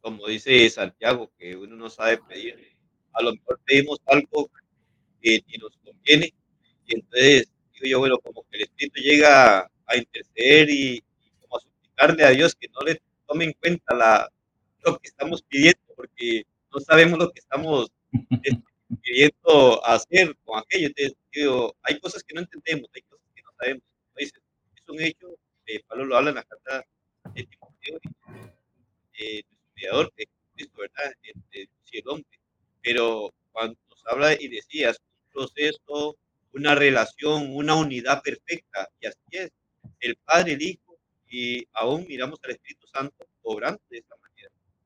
como 0.00 0.26
dice 0.26 0.68
Santiago, 0.70 1.32
que 1.38 1.56
uno 1.56 1.76
no 1.76 1.90
sabe 1.90 2.18
pedir. 2.18 2.56
A 3.12 3.22
lo 3.22 3.32
mejor 3.32 3.60
pedimos 3.64 4.00
algo 4.06 4.50
que 5.20 5.40
ni 5.46 5.58
nos 5.58 5.76
conviene, 5.78 6.34
y 6.86 6.94
entonces 6.96 7.52
digo 7.74 7.86
yo, 7.86 7.98
bueno, 8.00 8.18
como 8.18 8.42
que 8.50 8.58
el 8.58 8.62
Espíritu 8.64 9.00
llega 9.00 9.60
a 9.86 9.96
interceder 9.96 10.70
y, 10.70 10.96
y 10.96 11.30
como 11.40 11.56
a 11.58 11.60
suplicarle 11.60 12.24
a 12.24 12.30
Dios 12.30 12.54
que 12.54 12.68
no 12.68 12.80
le 12.80 13.00
tome 13.26 13.44
en 13.46 13.52
cuenta 13.54 13.94
la, 13.94 14.30
lo 14.84 14.98
que 14.98 15.08
estamos 15.08 15.42
pidiendo, 15.42 15.80
porque 15.96 16.44
no 16.72 16.80
sabemos 16.80 17.18
lo 17.18 17.30
que 17.30 17.40
estamos 17.40 17.90
queriendo 19.02 19.84
hacer 19.86 20.36
con 20.44 20.58
aquello. 20.58 20.88
Entonces, 20.88 21.16
digo, 21.32 21.76
hay 21.82 21.98
cosas 22.00 22.22
que 22.24 22.34
no 22.34 22.40
entendemos, 22.40 22.90
hay 22.94 23.02
cosas 23.02 23.26
que 23.34 23.42
no 23.42 23.50
sabemos. 23.58 23.82
Dice, 24.16 24.38
es 24.76 24.88
un 24.88 25.00
hecho, 25.00 25.28
eh, 25.66 25.80
Pablo 25.86 26.04
lo 26.06 26.16
habla 26.16 26.30
en 26.30 26.36
la 26.36 26.44
carta 26.44 26.84
de 27.34 27.44
Timoteo, 27.44 28.00
eh, 29.18 29.42
mediador, 29.76 30.12
que 30.16 30.24
es 30.56 30.72
¿verdad?, 30.74 31.12
entre 31.22 31.60
Dios 31.60 31.70
y 31.92 31.98
el 31.98 32.08
hombre. 32.08 32.38
Pero 32.82 33.32
cuando 33.52 33.78
nos 33.90 34.06
habla 34.06 34.34
y 34.34 34.48
decías, 34.48 34.98
un 34.98 35.32
proceso, 35.32 36.16
una 36.52 36.74
relación, 36.74 37.54
una 37.54 37.74
unidad 37.74 38.22
perfecta, 38.22 38.88
y 39.00 39.06
así 39.06 39.18
es, 39.30 39.50
el 40.00 40.16
Padre, 40.16 40.52
el 40.52 40.62
Hijo, 40.62 40.98
y 41.28 41.66
aún 41.72 42.06
miramos 42.06 42.38
al 42.44 42.52
Espíritu 42.52 42.86
Santo 42.88 43.26
obrando 43.42 43.80
de 43.88 43.98
esta 43.98 44.14
manera. 44.16 44.21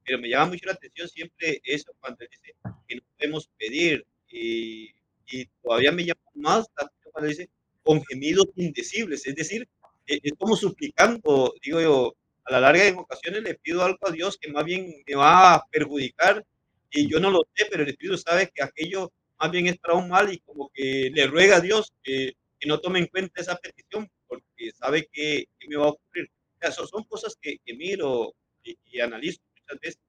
Pero 0.07 0.19
me 0.19 0.29
llama 0.29 0.53
mucho 0.53 0.67
la 0.67 0.73
atención 0.73 1.09
siempre 1.09 1.61
eso 1.65 1.93
cuando 2.01 2.25
dice 2.31 2.55
que 2.89 2.97
no 2.97 3.03
podemos 3.17 3.51
pedir, 3.59 4.07
y, 4.29 4.91
y 5.29 5.47
todavía 5.63 5.93
me 5.93 6.05
llama 6.05 6.21
más 6.35 6.67
la 6.77 6.85
atención 6.85 7.13
cuando 7.13 7.29
dice 7.29 7.51
con 7.83 8.05
gemidos 8.05 8.47
indecibles, 8.57 9.27
es 9.27 9.35
decir, 9.35 9.69
es 10.07 10.33
como 10.39 10.57
suplicando, 10.57 11.55
digo 11.63 11.81
yo, 11.81 12.17
a 12.45 12.53
la 12.53 12.61
larga 12.61 12.87
en 12.87 12.97
ocasiones 12.97 13.43
le 13.43 13.55
pido 13.55 13.83
algo 13.83 13.99
a 14.07 14.13
Dios 14.13 14.39
que 14.39 14.51
más 14.51 14.65
bien 14.65 15.03
me 15.07 15.15
va 15.17 15.55
a 15.55 15.65
perjudicar 15.71 16.45
y 16.91 17.09
yo 17.09 17.19
no 17.19 17.31
lo 17.31 17.43
sé, 17.55 17.67
pero 17.71 17.83
el 17.83 17.89
Espíritu 17.89 18.17
sabe 18.19 18.51
que 18.55 18.63
aquello 18.63 19.13
más 19.39 19.51
bien 19.51 19.67
es 19.67 19.79
para 19.79 19.95
un 19.95 20.09
mal 20.09 20.33
y 20.33 20.39
como 20.39 20.71
que 20.73 21.11
le 21.13 21.27
ruega 21.27 21.57
a 21.57 21.61
Dios 21.61 21.93
que, 22.03 22.35
que 22.59 22.69
no 22.69 22.81
tome 22.81 23.01
en 23.01 23.07
cuenta 23.07 23.41
esa 23.41 23.57
petición 23.57 24.09
porque 24.27 24.71
sabe 24.73 25.09
que, 25.13 25.47
que 25.59 25.69
me 25.69 25.77
va 25.77 25.87
a 25.87 25.91
ocurrir. 25.91 26.31
O 26.55 26.59
sea, 26.61 26.71
son, 26.73 27.05
cosas 27.05 27.37
que, 27.41 27.59
que 27.65 27.75
miro 27.75 28.35
y, 28.63 28.79
y, 28.87 29.01
analizo 29.01 29.41
muchas 29.67 29.81
veces 29.81 30.01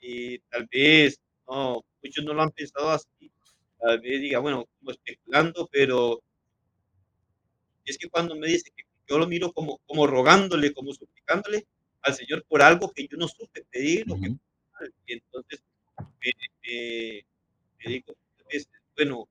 y 0.00 0.38
tal 0.50 0.68
vez 0.70 1.20
no, 1.48 1.84
muchos 2.02 2.24
no 2.24 2.34
lo 2.34 2.42
han 2.42 2.50
pensado 2.50 2.90
así. 2.90 3.30
Tal 3.78 4.00
vez 4.00 4.20
diga, 4.20 4.38
bueno, 4.40 4.66
como 4.78 4.90
especulando, 4.90 5.68
pero 5.70 6.22
es 7.84 7.96
que 7.98 8.08
cuando 8.08 8.34
me 8.36 8.48
dice 8.48 8.70
que 8.76 8.84
yo 9.08 9.18
lo 9.18 9.26
miro 9.26 9.52
como, 9.52 9.78
como 9.86 10.06
rogándole, 10.06 10.72
como 10.72 10.92
suplicándole 10.92 11.66
al 12.02 12.14
Señor 12.14 12.44
por 12.46 12.62
algo 12.62 12.92
que 12.92 13.06
yo 13.08 13.16
no 13.16 13.28
supe 13.28 13.64
pedir, 13.70 14.04
uh 14.10 14.16
-huh. 14.16 14.38
que, 14.76 14.92
y 15.06 15.12
entonces 15.14 15.62
me, 15.98 16.32
me, 16.62 17.26
me 17.78 17.92
digo, 17.92 18.14
bueno, 18.96 19.28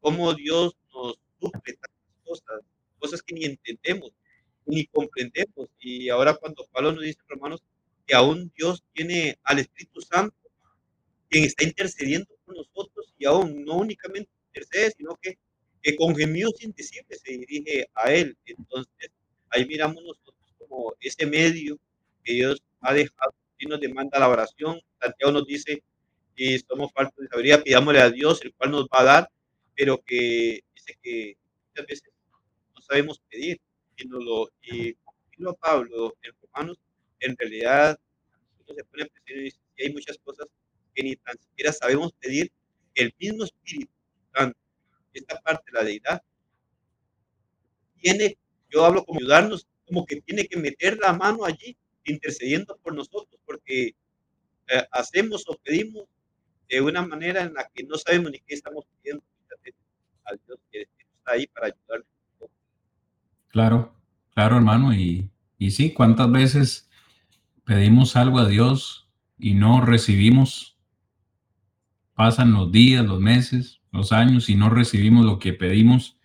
cómo 0.00 0.32
Dios 0.34 0.76
nos 0.94 1.18
suple 1.40 1.72
tantas 1.74 2.24
cosas, 2.24 2.60
cosas 2.98 3.22
que 3.22 3.34
ni 3.34 3.44
entendemos, 3.44 4.12
ni 4.66 4.86
comprendemos. 4.86 5.68
Y 5.80 6.08
ahora 6.08 6.34
cuando 6.34 6.66
Pablo 6.72 6.92
nos 6.92 7.02
dice, 7.02 7.18
hermanos, 7.28 7.62
que 8.10 8.16
aún 8.16 8.52
Dios 8.56 8.82
tiene 8.92 9.38
al 9.44 9.60
Espíritu 9.60 10.00
Santo, 10.00 10.34
quien 11.28 11.44
está 11.44 11.62
intercediendo 11.62 12.26
por 12.44 12.56
nosotros 12.56 13.14
y 13.16 13.24
aún 13.24 13.64
no 13.64 13.76
únicamente 13.76 14.30
intercede, 14.48 14.90
sino 14.96 15.14
que 15.14 15.38
que 15.82 15.96
con 15.96 16.14
gemidos 16.14 16.62
indecibles 16.62 17.20
se 17.24 17.32
dirige 17.32 17.88
a 17.94 18.12
Él. 18.12 18.36
Entonces, 18.44 19.10
ahí 19.50 19.66
miramos 19.66 20.02
nosotros 20.02 20.54
como 20.58 20.94
ese 21.00 21.26
medio 21.26 21.78
que 22.22 22.34
Dios 22.34 22.62
ha 22.80 22.92
dejado 22.92 23.34
y 23.58 23.66
nos 23.66 23.80
demanda 23.80 24.18
la 24.18 24.28
oración. 24.28 24.80
Santiago 25.00 25.32
nos 25.32 25.46
dice 25.46 25.82
que 26.36 26.58
somos 26.68 26.92
faltos 26.92 27.16
de 27.18 27.28
sabiduría, 27.28 27.62
pidámosle 27.62 28.00
a 28.00 28.10
Dios, 28.10 28.40
el 28.42 28.54
cual 28.54 28.70
nos 28.70 28.84
va 28.84 29.00
a 29.00 29.04
dar, 29.04 29.30
pero 29.74 29.98
que 30.02 30.60
dice 30.74 30.98
que 31.02 31.36
muchas 31.68 31.86
veces 31.86 32.10
no 32.74 32.82
sabemos 32.82 33.20
pedir. 33.28 33.60
Y, 33.96 34.06
nos 34.06 34.24
lo, 34.24 34.50
y 34.62 34.94
como 35.36 35.54
Pablo 35.56 36.16
en 36.22 36.32
Romanos, 36.40 36.78
en 37.20 37.36
realidad 37.36 37.98
uno 38.66 38.74
se 38.74 38.84
pone 38.84 39.02
a 39.02 39.32
y 39.32 39.44
dice 39.44 39.58
que 39.76 39.84
hay 39.84 39.92
muchas 39.92 40.18
cosas 40.18 40.46
que 40.94 41.02
sabemos 41.72 42.12
pedir. 42.20 42.52
El 42.94 43.14
mismo 43.18 43.44
Espíritu 43.44 43.92
Santo 44.34 44.58
esta 45.12 45.40
parte 45.40 45.64
de 45.70 45.78
la 45.78 45.84
deidad, 45.84 46.22
tiene, 48.00 48.38
yo 48.70 48.84
hablo 48.84 49.04
como 49.04 49.20
ayudarnos, 49.20 49.66
como 49.86 50.06
que 50.06 50.20
tiene 50.20 50.46
que 50.46 50.56
meter 50.58 50.98
la 50.98 51.12
mano 51.12 51.44
allí, 51.44 51.76
intercediendo 52.04 52.76
por 52.82 52.94
nosotros, 52.94 53.40
porque 53.44 53.94
eh, 54.68 54.86
hacemos 54.92 55.44
o 55.48 55.58
pedimos 55.62 56.04
de 56.68 56.80
una 56.80 57.02
manera 57.02 57.42
en 57.42 57.54
la 57.54 57.68
que 57.74 57.82
no 57.82 57.96
sabemos 57.96 58.30
ni 58.30 58.38
qué 58.40 58.54
estamos 58.54 58.84
pidiendo 59.02 59.24
al 60.24 60.40
Dios 60.46 60.58
que 60.70 60.82
está 60.82 61.32
ahí 61.32 61.46
para 61.48 61.66
ayudarnos. 61.66 62.06
Claro, 63.48 63.94
claro, 64.32 64.56
hermano, 64.56 64.94
y, 64.94 65.28
y 65.58 65.72
sí, 65.72 65.92
¿cuántas 65.92 66.30
veces 66.30 66.88
pedimos 67.64 68.14
algo 68.14 68.38
a 68.38 68.48
Dios 68.48 69.08
y 69.38 69.54
no 69.54 69.84
recibimos? 69.84 70.69
Pasan 72.20 72.52
los 72.52 72.70
días, 72.70 73.02
los 73.06 73.18
meses, 73.18 73.80
los 73.92 74.12
años 74.12 74.50
y 74.50 74.54
no 74.54 74.68
recibimos 74.68 75.24
lo 75.24 75.38
que 75.38 75.54
pedimos. 75.54 76.18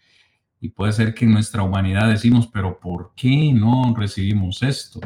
Y 0.60 0.68
puede 0.68 0.92
ser 0.92 1.14
que 1.14 1.24
en 1.24 1.32
nuestra 1.32 1.64
humanidad 1.64 2.10
decimos, 2.10 2.48
pero 2.48 2.82
¿por 2.82 3.14
qué 3.16 3.54
no 3.54 3.96
recibimos 3.98 4.62
esto? 4.62 5.00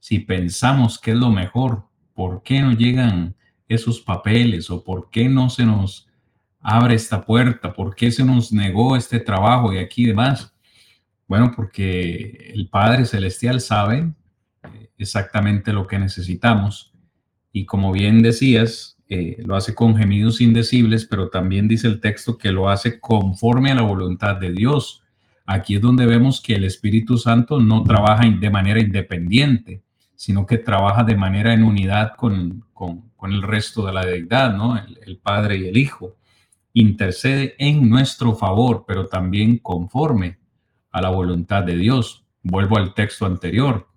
Si 0.00 0.18
pensamos 0.18 0.98
que 0.98 1.12
es 1.12 1.16
lo 1.16 1.30
mejor, 1.30 1.86
¿por 2.12 2.42
qué 2.42 2.60
no 2.60 2.72
llegan 2.72 3.34
esos 3.66 3.98
papeles 4.02 4.68
o 4.68 4.84
por 4.84 5.08
qué 5.08 5.26
no 5.30 5.48
se 5.48 5.64
nos 5.64 6.06
abre 6.60 6.96
esta 6.96 7.24
puerta? 7.24 7.72
¿Por 7.72 7.94
qué 7.94 8.10
se 8.10 8.26
nos 8.26 8.52
negó 8.52 8.96
este 8.96 9.20
trabajo 9.20 9.72
y 9.72 9.78
aquí 9.78 10.04
demás? 10.04 10.54
Bueno, 11.26 11.50
porque 11.56 12.52
el 12.52 12.68
Padre 12.68 13.06
Celestial 13.06 13.58
sabe 13.58 14.12
eh, 14.64 14.90
exactamente 14.98 15.72
lo 15.72 15.86
que 15.86 15.98
necesitamos. 15.98 16.92
Y 17.52 17.64
como 17.64 17.90
bien 17.90 18.20
decías, 18.20 18.93
eh, 19.14 19.36
lo 19.44 19.54
hace 19.54 19.76
con 19.76 19.96
gemidos 19.96 20.40
indecibles, 20.40 21.06
pero 21.06 21.28
también 21.28 21.68
dice 21.68 21.86
el 21.86 22.00
texto 22.00 22.36
que 22.36 22.50
lo 22.50 22.68
hace 22.68 22.98
conforme 22.98 23.70
a 23.70 23.76
la 23.76 23.82
voluntad 23.82 24.34
de 24.36 24.50
Dios. 24.50 25.04
Aquí 25.46 25.76
es 25.76 25.80
donde 25.80 26.04
vemos 26.04 26.40
que 26.40 26.56
el 26.56 26.64
Espíritu 26.64 27.16
Santo 27.16 27.60
no 27.60 27.84
trabaja 27.84 28.28
de 28.28 28.50
manera 28.50 28.80
independiente, 28.80 29.82
sino 30.16 30.46
que 30.46 30.58
trabaja 30.58 31.04
de 31.04 31.14
manera 31.14 31.54
en 31.54 31.62
unidad 31.62 32.14
con, 32.16 32.64
el 33.22 33.42
resto 33.42 33.86
de 33.86 33.92
la 33.92 34.04
deidad, 34.04 34.54
¿no? 34.54 34.76
el 34.76 35.16
Padre 35.18 35.58
y 35.58 35.68
el 35.68 35.76
Hijo. 35.76 36.16
Intercede 36.72 37.54
en 37.58 37.88
nuestro 37.88 38.34
favor, 38.34 38.84
pero 38.86 39.06
también 39.06 39.58
conforme 39.58 40.38
a 40.90 41.00
la 41.00 41.10
voluntad 41.10 41.62
de 41.62 41.76
Dios. 41.76 42.24
Vuelvo 42.42 42.78
al 42.78 42.94
texto 42.94 43.26
anterior. 43.26 43.88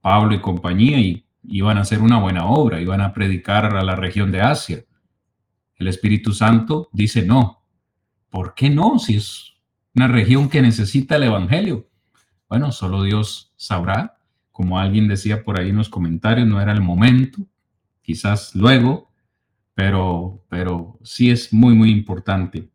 Pablo 0.00 0.34
y 0.34 0.40
compañía 0.40 0.98
y 0.98 1.26
iban 1.44 1.78
a 1.78 1.82
hacer 1.82 2.00
una 2.00 2.18
buena 2.18 2.46
obra, 2.46 2.80
iban 2.80 3.00
a 3.00 3.12
predicar 3.12 3.76
a 3.76 3.82
la 3.82 3.96
región 3.96 4.30
de 4.30 4.40
Asia. 4.40 4.84
El 5.76 5.88
Espíritu 5.88 6.32
Santo 6.32 6.88
dice 6.92 7.22
no. 7.22 7.64
¿Por 8.28 8.54
qué 8.54 8.70
no? 8.70 8.98
Si 8.98 9.16
es 9.16 9.54
una 9.94 10.08
región 10.08 10.48
que 10.48 10.62
necesita 10.62 11.16
el 11.16 11.24
Evangelio. 11.24 11.88
Bueno, 12.48 12.72
solo 12.72 13.02
Dios 13.02 13.52
sabrá. 13.56 14.18
Como 14.52 14.78
alguien 14.78 15.08
decía 15.08 15.42
por 15.42 15.58
ahí 15.58 15.70
en 15.70 15.76
los 15.76 15.88
comentarios, 15.88 16.46
no 16.46 16.60
era 16.60 16.72
el 16.72 16.80
momento. 16.80 17.38
Quizás 18.02 18.54
luego, 18.54 19.10
pero, 19.74 20.44
pero 20.48 20.98
sí 21.02 21.30
es 21.30 21.52
muy, 21.52 21.74
muy 21.74 21.90
importante 21.90 22.68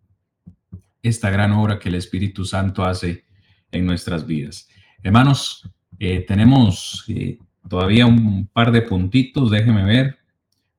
esta 1.03 1.29
gran 1.29 1.51
obra 1.51 1.77
que 1.77 1.89
el 1.89 1.95
Espíritu 1.95 2.45
Santo 2.45 2.83
hace 2.83 3.25
en 3.71 3.85
nuestras 3.85 4.25
vidas. 4.25 4.67
Hermanos, 5.03 5.69
eh, 5.99 6.21
tenemos 6.21 7.05
eh, 7.07 7.37
todavía 7.69 8.05
un 8.05 8.47
par 8.47 8.71
de 8.71 8.81
puntitos, 8.81 9.51
déjenme 9.51 9.83
ver, 9.83 10.19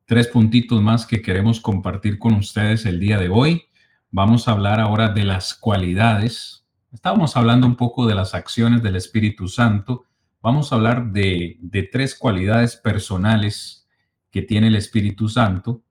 tres 0.04 0.28
puntitos 0.28 0.80
más 0.80 1.06
que 1.06 1.20
queremos 1.20 1.60
compartir 1.60 2.18
con 2.18 2.34
ustedes 2.34 2.86
el 2.86 3.00
día 3.00 3.18
de 3.18 3.28
hoy. 3.28 3.64
Vamos 4.10 4.46
a 4.46 4.52
hablar 4.52 4.80
ahora 4.80 5.08
de 5.08 5.24
las 5.24 5.54
cualidades. 5.54 6.64
Estábamos 6.92 7.36
hablando 7.36 7.66
un 7.66 7.76
poco 7.76 8.06
de 8.06 8.14
las 8.14 8.34
acciones 8.34 8.82
del 8.82 8.96
Espíritu 8.96 9.48
Santo. 9.48 10.04
Vamos 10.40 10.72
a 10.72 10.76
hablar 10.76 11.12
de, 11.12 11.58
tres 11.90 12.14
cualidades 12.14 12.76
personales 12.76 13.88
que 14.30 14.42
tiene 14.42 14.68
el 14.68 14.76
Espíritu 14.76 15.28
Santo. 15.28 15.82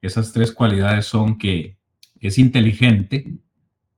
Esas 0.00 0.32
tres 0.32 0.52
cualidades 0.52 1.06
son 1.06 1.36
que 1.36 1.76
es 2.20 2.38
inteligente, 2.38 3.38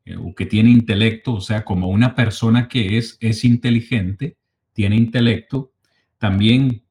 eh, 0.05 0.17
o 0.17 0.35
que 0.35 0.47
tiene 0.47 0.71
intelecto, 0.71 1.35
o 1.35 1.41
sea, 1.41 1.65
como 1.65 1.89
una 1.89 2.15
persona 2.15 2.69
que 2.69 2.99
es, 2.99 3.17
es 3.21 3.45
inteligente, 3.45 4.37
tiene 4.73 4.97
intelecto, 4.97 5.73
también 6.21 6.85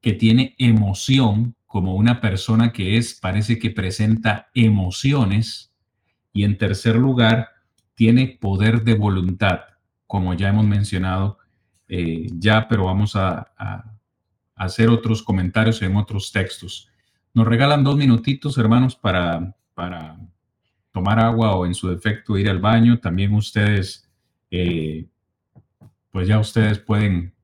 que 0.00 0.12
tiene 0.12 0.54
emoción, 0.58 1.56
como 1.66 1.96
una 1.96 2.20
persona 2.20 2.72
que 2.72 2.96
es, 2.96 3.14
parece 3.14 3.58
que 3.58 3.70
presenta 3.70 4.48
emociones. 4.54 5.74
Y 6.32 6.44
en 6.44 6.56
tercer 6.56 6.94
lugar, 6.94 7.48
tiene 7.96 8.38
poder 8.40 8.84
de 8.84 8.94
voluntad, 8.94 9.62
como 10.06 10.34
ya 10.34 10.50
hemos 10.50 10.64
mencionado 10.64 11.38
eh, 11.88 12.28
ya, 12.32 12.68
pero 12.68 12.84
vamos 12.84 13.16
a, 13.16 13.52
hacer 14.54 14.88
otros 14.88 15.22
comentarios 15.22 15.82
en 15.82 15.96
otros 15.96 16.30
textos. 16.30 16.88
Nos 17.34 17.46
regalan 17.46 17.84
dos 17.84 17.96
minutitos, 17.96 18.56
hermanos, 18.56 18.94
para, 18.94 19.54
para 19.74 20.16
tomar 20.92 21.18
agua 21.18 21.56
o 21.56 21.66
en 21.66 21.74
su 21.74 21.88
defecto 21.88 22.38
ir 22.38 22.48
al 22.48 22.60
baño. 22.60 23.00
También 23.00 23.34
ustedes, 23.34 24.08
eh, 24.50 25.06
pues 26.10 26.28
ya 26.28 26.38
ustedes 26.38 26.78
pueden 26.78 27.35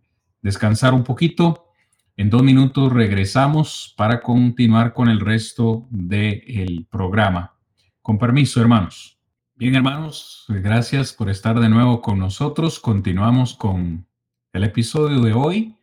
descansar 0.42 0.92
un 0.92 1.04
poquito. 1.04 1.68
En 2.16 2.28
dos 2.28 2.42
minutos 2.42 2.92
regresamos 2.92 3.94
para 3.96 4.20
continuar 4.20 4.92
con 4.92 5.08
el 5.08 5.20
resto 5.20 5.86
del 5.90 6.86
programa. 6.90 7.54
Con 8.02 8.18
permiso, 8.18 8.60
hermanos. 8.60 9.18
Bien, 9.54 9.76
hermanos, 9.76 10.44
gracias 10.48 11.12
por 11.12 11.30
estar 11.30 11.58
de 11.58 11.68
nuevo 11.68 12.02
con 12.02 12.18
nosotros. 12.18 12.80
Continuamos 12.80 13.54
con 13.54 14.06
el 14.52 14.64
episodio 14.64 15.20
de 15.20 15.32
hoy, 15.32 15.76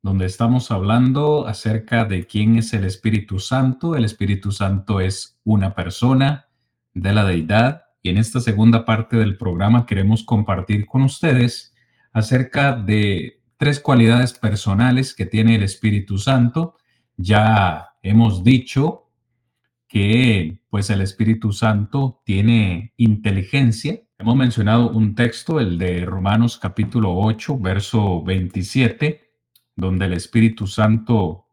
donde 0.00 0.26
estamos 0.26 0.70
hablando 0.70 1.46
acerca 1.46 2.04
de 2.04 2.26
quién 2.26 2.56
es 2.56 2.72
el 2.72 2.84
Espíritu 2.84 3.40
Santo. 3.40 3.96
El 3.96 4.04
Espíritu 4.04 4.52
Santo 4.52 5.00
es 5.00 5.38
una 5.44 5.74
persona 5.74 6.46
de 6.94 7.12
la 7.12 7.24
deidad. 7.24 7.82
Y 8.02 8.10
en 8.10 8.18
esta 8.18 8.40
segunda 8.40 8.84
parte 8.84 9.16
del 9.16 9.36
programa 9.36 9.84
queremos 9.84 10.22
compartir 10.22 10.86
con 10.86 11.02
ustedes 11.02 11.74
acerca 12.12 12.72
de 12.76 13.35
tres 13.56 13.80
cualidades 13.80 14.32
personales 14.34 15.14
que 15.14 15.26
tiene 15.26 15.56
el 15.56 15.62
Espíritu 15.62 16.18
Santo. 16.18 16.76
Ya 17.16 17.94
hemos 18.02 18.44
dicho 18.44 19.10
que 19.88 20.60
pues 20.68 20.90
el 20.90 21.00
Espíritu 21.00 21.52
Santo 21.52 22.20
tiene 22.24 22.92
inteligencia. 22.96 24.00
Hemos 24.18 24.36
mencionado 24.36 24.90
un 24.90 25.14
texto, 25.14 25.60
el 25.60 25.78
de 25.78 26.04
Romanos 26.04 26.58
capítulo 26.58 27.14
8, 27.14 27.58
verso 27.58 28.22
27, 28.22 29.30
donde 29.74 30.06
el 30.06 30.12
Espíritu 30.14 30.66
Santo 30.66 31.46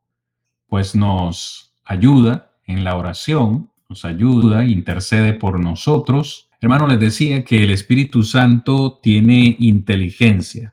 pues 0.67 0.95
nos 0.95 1.73
ayuda 1.85 2.51
en 2.65 2.84
la 2.84 2.95
oración, 2.97 3.69
nos 3.89 4.05
ayuda, 4.05 4.65
intercede 4.65 5.34
por 5.34 5.59
nosotros. 5.59 6.49
Hermano, 6.59 6.88
les 6.88 6.99
decía 6.99 7.43
que 7.43 7.63
el 7.63 7.71
Espíritu 7.71 8.23
Santo 8.23 8.99
tiene 9.01 9.55
inteligencia 9.59 10.72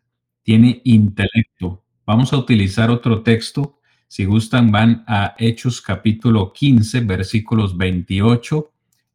tiene 0.50 0.80
intelecto. 0.82 1.84
Vamos 2.04 2.32
a 2.32 2.36
utilizar 2.36 2.90
otro 2.90 3.22
texto. 3.22 3.78
Si 4.08 4.24
gustan, 4.24 4.72
van 4.72 5.04
a 5.06 5.36
Hechos 5.38 5.80
capítulo 5.80 6.52
15, 6.52 7.02
versículos 7.02 7.76
28 7.76 8.72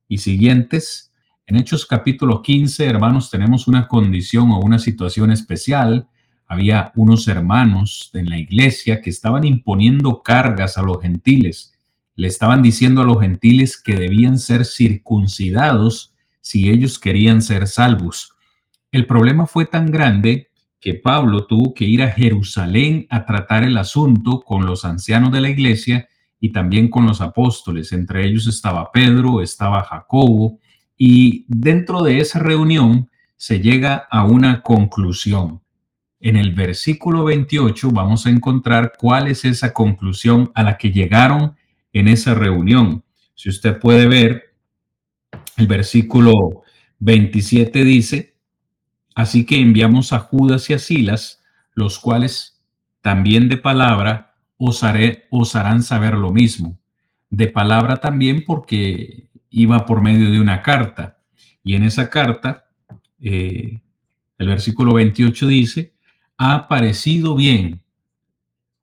y 0.07 0.19
siguientes. 0.19 1.11
En 1.45 1.57
Hechos 1.57 1.85
capítulo 1.85 2.41
15, 2.41 2.85
hermanos, 2.85 3.29
tenemos 3.29 3.67
una 3.67 3.89
condición 3.89 4.49
o 4.51 4.61
una 4.61 4.79
situación 4.79 5.29
especial. 5.29 6.07
Había 6.47 6.93
unos 6.95 7.27
hermanos 7.27 8.11
en 8.13 8.29
la 8.29 8.37
iglesia 8.37 9.01
que 9.01 9.09
estaban 9.09 9.43
imponiendo 9.43 10.23
cargas 10.23 10.77
a 10.77 10.83
los 10.83 11.01
gentiles. 11.01 11.73
Le 12.15 12.29
estaban 12.29 12.61
diciendo 12.61 13.01
a 13.01 13.05
los 13.05 13.19
gentiles 13.19 13.75
que 13.75 13.97
debían 13.97 14.39
ser 14.39 14.63
circuncidados 14.63 16.13
si 16.39 16.69
ellos 16.69 16.97
querían 16.97 17.41
ser 17.41 17.67
salvos. 17.67 18.31
El 18.89 19.05
problema 19.05 19.47
fue 19.47 19.65
tan 19.65 19.91
grande 19.91 20.47
que 20.85 20.93
Pablo 20.93 21.47
tuvo 21.47 21.73
que 21.73 21.83
ir 21.83 22.03
a 22.03 22.11
Jerusalén 22.11 23.07
a 23.09 23.25
tratar 23.25 23.63
el 23.63 23.75
asunto 23.75 24.41
con 24.41 24.67
los 24.67 24.85
ancianos 24.85 25.31
de 25.31 25.41
la 25.41 25.49
iglesia 25.49 26.07
y 26.39 26.51
también 26.51 26.89
con 26.89 27.07
los 27.07 27.21
apóstoles. 27.21 27.91
Entre 27.91 28.23
ellos 28.23 28.45
estaba 28.45 28.91
Pedro, 28.91 29.41
estaba 29.41 29.81
Jacobo, 29.81 30.59
y 30.95 31.43
dentro 31.47 32.03
de 32.03 32.19
esa 32.19 32.37
reunión 32.37 33.09
se 33.35 33.61
llega 33.61 33.95
a 34.11 34.25
una 34.25 34.61
conclusión. 34.61 35.63
En 36.19 36.35
el 36.35 36.53
versículo 36.53 37.23
28 37.23 37.89
vamos 37.89 38.27
a 38.27 38.29
encontrar 38.29 38.93
cuál 38.95 39.27
es 39.27 39.43
esa 39.43 39.73
conclusión 39.73 40.51
a 40.53 40.61
la 40.61 40.77
que 40.77 40.91
llegaron 40.91 41.55
en 41.93 42.07
esa 42.09 42.35
reunión. 42.35 43.03
Si 43.33 43.49
usted 43.49 43.79
puede 43.79 44.05
ver, 44.05 44.53
el 45.57 45.65
versículo 45.65 46.61
27 46.99 47.83
dice, 47.83 48.34
Así 49.15 49.45
que 49.45 49.59
enviamos 49.59 50.11
a 50.11 50.19
Judas 50.19 50.69
y 50.69 50.73
a 50.73 50.79
Silas, 50.79 51.41
los 51.73 51.99
cuales 51.99 52.61
también 53.01 53.47
de 53.47 53.57
palabra 53.57 54.35
os, 54.57 54.83
harán 54.83 55.83
saber 55.83 56.15
lo 56.15 56.31
mismo. 56.31 56.77
De 57.29 57.47
palabra 57.47 57.97
también 57.97 58.43
porque 58.45 59.29
iba 59.49 59.85
por 59.85 60.01
medio 60.01 60.29
de 60.29 60.39
una 60.39 60.61
carta. 60.61 61.17
Y 61.63 61.75
en 61.75 61.83
esa 61.83 62.09
carta, 62.09 62.65
eh, 63.19 63.81
el 64.37 64.47
versículo 64.47 64.93
28 64.93 65.47
dice, 65.47 65.93
ha 66.37 66.67
parecido 66.67 67.35
bien 67.35 67.81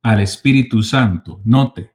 al 0.02 0.20
Espíritu 0.20 0.82
Santo. 0.82 1.40
Note, 1.44 1.92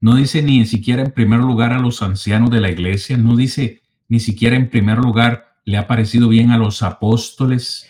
no 0.00 0.16
dice 0.16 0.42
ni 0.42 0.66
siquiera 0.66 1.02
en 1.02 1.12
primer 1.12 1.38
lugar 1.38 1.72
a 1.72 1.78
los 1.78 2.02
ancianos 2.02 2.50
de 2.50 2.60
la 2.60 2.70
iglesia, 2.70 3.16
no 3.16 3.36
dice 3.36 3.82
ni 4.08 4.18
siquiera 4.18 4.56
en 4.56 4.68
primer 4.68 4.98
lugar 4.98 5.51
le 5.64 5.78
ha 5.78 5.86
parecido 5.86 6.28
bien 6.28 6.50
a 6.50 6.58
los 6.58 6.82
apóstoles. 6.82 7.86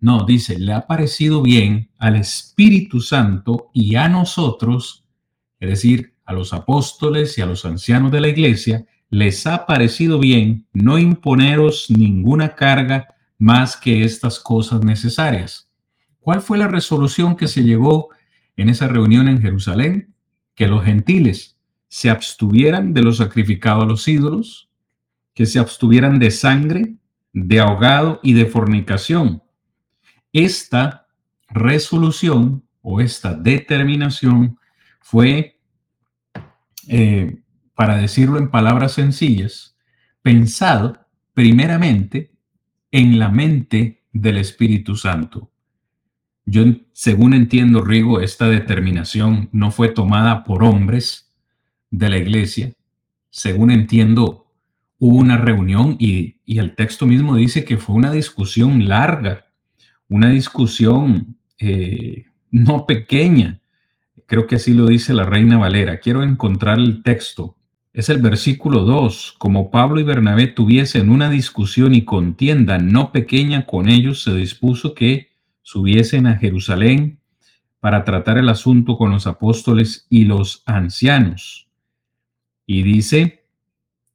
No, 0.00 0.24
dice, 0.24 0.58
le 0.58 0.72
ha 0.72 0.86
parecido 0.86 1.42
bien 1.42 1.90
al 1.98 2.16
Espíritu 2.16 3.00
Santo 3.00 3.70
y 3.72 3.96
a 3.96 4.08
nosotros, 4.08 5.04
es 5.60 5.68
decir, 5.68 6.14
a 6.24 6.32
los 6.32 6.52
apóstoles 6.52 7.36
y 7.38 7.42
a 7.42 7.46
los 7.46 7.64
ancianos 7.64 8.12
de 8.12 8.20
la 8.20 8.28
iglesia, 8.28 8.86
les 9.10 9.46
ha 9.46 9.66
parecido 9.66 10.18
bien 10.18 10.66
no 10.72 10.98
imponeros 10.98 11.86
ninguna 11.90 12.54
carga 12.54 13.14
más 13.38 13.76
que 13.76 14.04
estas 14.04 14.38
cosas 14.38 14.84
necesarias. 14.84 15.70
¿Cuál 16.20 16.42
fue 16.42 16.58
la 16.58 16.68
resolución 16.68 17.36
que 17.36 17.48
se 17.48 17.62
llegó 17.62 18.10
en 18.56 18.68
esa 18.68 18.88
reunión 18.88 19.28
en 19.28 19.40
Jerusalén? 19.40 20.14
Que 20.54 20.66
los 20.66 20.84
gentiles 20.84 21.56
se 21.88 22.10
abstuvieran 22.10 22.92
de 22.92 23.02
lo 23.02 23.12
sacrificado 23.12 23.82
a 23.82 23.86
los 23.86 24.06
ídolos, 24.06 24.68
que 25.32 25.46
se 25.46 25.58
abstuvieran 25.58 26.18
de 26.18 26.30
sangre, 26.30 26.96
de 27.46 27.60
ahogado 27.60 28.20
y 28.22 28.32
de 28.32 28.46
fornicación. 28.46 29.42
Esta 30.32 31.06
resolución 31.48 32.64
o 32.82 33.00
esta 33.00 33.34
determinación 33.34 34.58
fue, 35.00 35.60
eh, 36.88 37.38
para 37.74 37.96
decirlo 37.96 38.38
en 38.38 38.50
palabras 38.50 38.92
sencillas, 38.92 39.76
pensado 40.22 41.06
primeramente 41.32 42.32
en 42.90 43.18
la 43.18 43.28
mente 43.28 44.02
del 44.12 44.38
Espíritu 44.38 44.96
Santo. 44.96 45.50
Yo, 46.44 46.64
según 46.92 47.34
entiendo, 47.34 47.82
Rigo, 47.82 48.20
esta 48.20 48.48
determinación 48.48 49.48
no 49.52 49.70
fue 49.70 49.90
tomada 49.90 50.44
por 50.44 50.64
hombres 50.64 51.30
de 51.90 52.08
la 52.08 52.16
iglesia. 52.16 52.72
Según 53.30 53.70
entiendo, 53.70 54.47
hubo 54.98 55.16
una 55.16 55.36
reunión 55.36 55.96
y, 55.98 56.36
el 56.46 56.74
texto 56.74 57.06
mismo 57.06 57.36
dice 57.36 57.64
que 57.64 57.76
fue 57.76 57.94
una 57.94 58.10
discusión 58.10 58.88
larga, 58.88 59.46
una 60.08 60.30
discusión 60.30 61.36
eh, 61.58 62.24
no 62.50 62.86
pequeña. 62.86 63.60
Creo 64.26 64.46
que 64.46 64.56
así 64.56 64.74
lo 64.74 64.86
dice 64.86 65.12
la 65.12 65.24
Reina 65.24 65.58
Valera. 65.58 66.00
Quiero 66.00 66.22
encontrar 66.22 66.78
el 66.78 67.02
texto. 67.02 67.56
Es 67.92 68.08
el 68.08 68.20
versículo 68.20 68.84
2. 68.84 69.36
Como 69.38 69.70
Pablo 69.70 70.00
y 70.00 70.04
Bernabé 70.04 70.46
tuviesen 70.46 71.10
una 71.10 71.30
discusión 71.30 71.94
y 71.94 72.04
contienda 72.04 72.78
no 72.78 73.12
pequeña 73.12 73.66
con 73.66 73.88
ellos, 73.88 74.22
se 74.22 74.34
dispuso 74.34 74.94
que 74.94 75.28
subiesen 75.62 76.26
a 76.26 76.38
Jerusalén 76.38 77.20
para 77.80 78.04
tratar 78.04 78.38
el 78.38 78.48
asunto 78.48 78.96
con 78.96 79.10
los 79.10 79.26
apóstoles 79.26 80.06
y 80.08 80.24
los 80.24 80.62
ancianos. 80.66 81.68
Y 82.66 82.82
dice, 82.82 83.37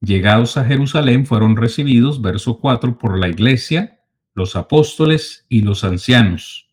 llegados 0.04 0.58
a 0.58 0.66
Jerusalén 0.66 1.26
fueron 1.26 1.56
recibidos, 1.56 2.22
verso 2.22 2.60
4, 2.60 2.98
por 2.98 3.18
la 3.18 3.30
iglesia, 3.30 4.00
los 4.34 4.56
apóstoles 4.56 5.46
y 5.50 5.62
los 5.62 5.84
ancianos 5.84 6.64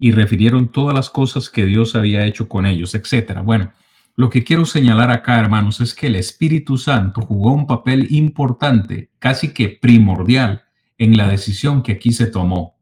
y 0.00 0.12
refirieron 0.12 0.72
todas 0.72 0.94
las 0.94 1.10
cosas 1.10 1.50
que 1.50 1.66
Dios 1.66 1.94
había 1.94 2.24
hecho 2.24 2.48
con 2.48 2.64
ellos, 2.64 2.94
etcétera. 2.94 3.42
Bueno, 3.42 3.72
lo 4.16 4.30
que 4.30 4.42
quiero 4.42 4.64
señalar 4.64 5.10
acá, 5.10 5.38
hermanos, 5.38 5.80
es 5.82 5.94
que 5.94 6.06
el 6.06 6.16
Espíritu 6.16 6.78
Santo 6.78 7.20
jugó 7.20 7.52
un 7.52 7.66
papel 7.66 8.06
importante, 8.10 9.10
casi 9.18 9.52
que 9.52 9.68
primordial, 9.68 10.64
en 10.96 11.18
la 11.18 11.28
decisión 11.28 11.82
que 11.82 11.92
aquí 11.92 12.12
se 12.12 12.26
tomó. 12.26 12.78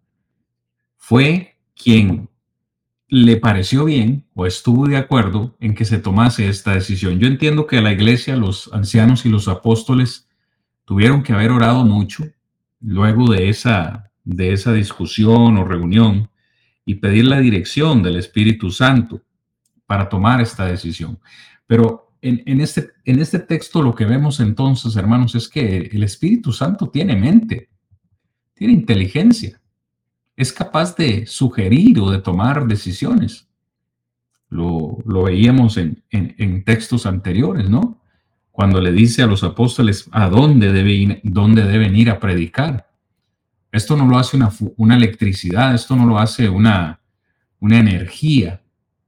Fue 0.96 1.56
quien 1.74 2.27
le 3.08 3.38
pareció 3.38 3.86
bien 3.86 4.26
o 4.34 4.46
estuvo 4.46 4.86
de 4.86 4.98
acuerdo 4.98 5.56
en 5.60 5.74
que 5.74 5.86
se 5.86 5.98
tomase 5.98 6.48
esta 6.48 6.74
decisión. 6.74 7.18
Yo 7.18 7.26
entiendo 7.26 7.66
que 7.66 7.80
la 7.80 7.92
iglesia, 7.92 8.36
los 8.36 8.70
ancianos 8.72 9.24
y 9.24 9.30
los 9.30 9.48
apóstoles 9.48 10.28
tuvieron 10.84 11.22
que 11.22 11.32
haber 11.32 11.50
orado 11.50 11.84
mucho 11.84 12.24
luego 12.80 13.32
de 13.32 13.48
esa, 13.48 14.10
de 14.24 14.52
esa 14.52 14.72
discusión 14.72 15.56
o 15.56 15.64
reunión 15.64 16.30
y 16.84 16.96
pedir 16.96 17.24
la 17.24 17.40
dirección 17.40 18.02
del 18.02 18.16
Espíritu 18.16 18.70
Santo 18.70 19.22
para 19.86 20.08
tomar 20.08 20.40
esta 20.40 20.66
decisión. 20.66 21.18
Pero 21.66 22.12
en, 22.20 22.60
este, 22.60 22.90
en 23.04 23.20
este 23.20 23.38
texto 23.38 23.82
lo 23.82 23.94
que 23.94 24.04
vemos 24.04 24.40
entonces, 24.40 24.96
hermanos, 24.96 25.34
es 25.34 25.48
que 25.48 25.90
el 25.92 26.02
Espíritu 26.02 26.52
Santo 26.52 26.88
tiene 26.88 27.16
mente, 27.16 27.68
tiene 28.54 28.74
inteligencia, 28.74 29.60
es 30.38 30.52
capaz 30.52 30.94
de 30.94 31.26
sugerir 31.26 31.98
o 31.98 32.12
de 32.12 32.20
tomar 32.20 32.68
decisiones. 32.68 33.48
Lo, 34.48 35.02
veíamos 35.04 35.76
en, 35.76 36.04
en, 36.10 36.62
textos 36.62 37.06
anteriores, 37.06 37.68
¿no? 37.68 38.00
Cuando 38.52 38.80
le 38.80 38.92
dice 38.92 39.22
a 39.22 39.26
los 39.26 39.42
apóstoles 39.42 40.08
a 40.12 40.28
dónde, 40.30 40.72
debe 40.72 41.20
dónde 41.24 41.64
deben 41.64 41.96
ir 41.96 42.08
a 42.08 42.20
predicar. 42.20 42.88
Esto 43.72 43.96
no 43.96 44.06
lo 44.06 44.16
hace 44.16 44.36
una, 44.36 44.50
una 44.76 44.96
electricidad, 44.96 45.74
esto 45.74 45.96
no 45.96 46.06
lo 46.06 46.20
hace 46.20 46.48
una, 46.48 47.00
una 47.58 47.80
energía. 47.80 48.62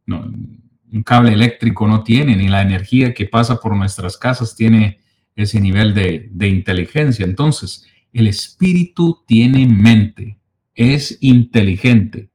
Un 0.09 1.02
cable 1.05 1.32
eléctrico 1.32 1.86
no 1.86 2.02
tiene, 2.02 2.35
ni 2.35 2.48
la 2.48 2.62
energía 2.62 3.15
que 3.15 3.27
pasa 3.27 3.61
por 3.61 3.77
nuestras 3.77 4.16
casas 4.16 4.57
tiene 4.57 4.98
ese 5.36 5.61
nivel 5.61 5.94
de, 5.94 6.28
de 6.32 6.48
inteligencia. 6.48 7.24
Entonces, 7.24 7.86
el 8.12 8.27
espíritu 8.27 9.23
tiene 9.28 9.65
mente, 9.69 10.39
es 10.81 11.19
inteligente. 11.20 12.31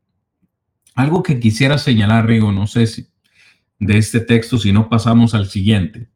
Algo 0.93 1.23
que 1.23 1.39
quisiera 1.39 1.77
señalar, 1.77 2.27
Rigo, 2.27 2.51
no 2.51 2.67
sé 2.67 2.87
si 2.87 3.07
de 3.79 3.97
este 3.97 4.21
texto, 4.21 4.57
si 4.57 4.71
no 4.71 4.87
pasamos 4.87 5.33
al 5.33 5.49
siguiente. 5.49 6.07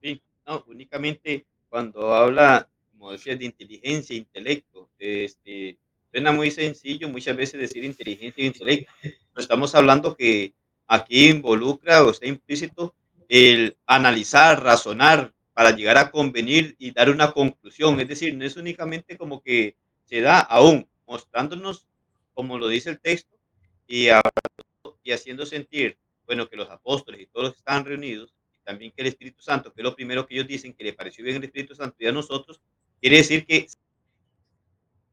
Sí, 0.00 0.22
no, 0.46 0.64
únicamente 0.68 1.44
cuando 1.68 2.14
habla 2.14 2.68
como 3.02 3.10
decía, 3.10 3.34
de 3.34 3.46
inteligencia, 3.46 4.16
intelecto. 4.16 4.88
Este, 4.96 5.76
suena 6.12 6.30
muy 6.30 6.52
sencillo 6.52 7.08
muchas 7.08 7.36
veces 7.36 7.60
decir 7.60 7.82
inteligencia 7.82 8.44
e 8.44 8.46
intelecto, 8.46 8.92
pero 9.02 9.42
estamos 9.42 9.74
hablando 9.74 10.16
que 10.16 10.54
aquí 10.86 11.30
involucra 11.30 12.04
o 12.04 12.10
está 12.10 12.28
implícito 12.28 12.94
el 13.28 13.76
analizar, 13.86 14.62
razonar 14.62 15.34
para 15.52 15.72
llegar 15.72 15.98
a 15.98 16.12
convenir 16.12 16.76
y 16.78 16.92
dar 16.92 17.10
una 17.10 17.32
conclusión. 17.32 17.98
Es 17.98 18.06
decir, 18.06 18.36
no 18.36 18.44
es 18.44 18.56
únicamente 18.56 19.18
como 19.18 19.42
que 19.42 19.74
se 20.04 20.20
da 20.20 20.38
aún 20.38 20.86
mostrándonos, 21.12 21.86
como 22.32 22.58
lo 22.58 22.68
dice 22.68 22.90
el 22.90 23.00
texto, 23.00 23.36
y, 23.86 24.08
y 25.02 25.12
haciendo 25.12 25.44
sentir, 25.44 25.98
bueno, 26.26 26.48
que 26.48 26.56
los 26.56 26.70
apóstoles 26.70 27.20
y 27.20 27.26
todos 27.26 27.44
los 27.44 27.52
que 27.52 27.58
están 27.58 27.84
reunidos, 27.84 28.34
y 28.54 28.64
también 28.64 28.92
que 28.92 29.02
el 29.02 29.08
Espíritu 29.08 29.42
Santo, 29.42 29.72
que 29.72 29.82
es 29.82 29.84
lo 29.84 29.94
primero 29.94 30.26
que 30.26 30.34
ellos 30.34 30.46
dicen, 30.48 30.72
que 30.72 30.84
le 30.84 30.94
pareció 30.94 31.22
bien 31.22 31.36
el 31.36 31.44
Espíritu 31.44 31.74
Santo 31.74 31.96
y 31.98 32.06
a 32.06 32.12
nosotros, 32.12 32.60
Quiere 33.02 33.16
decir 33.16 33.44
que 33.44 33.66
se 33.68 33.76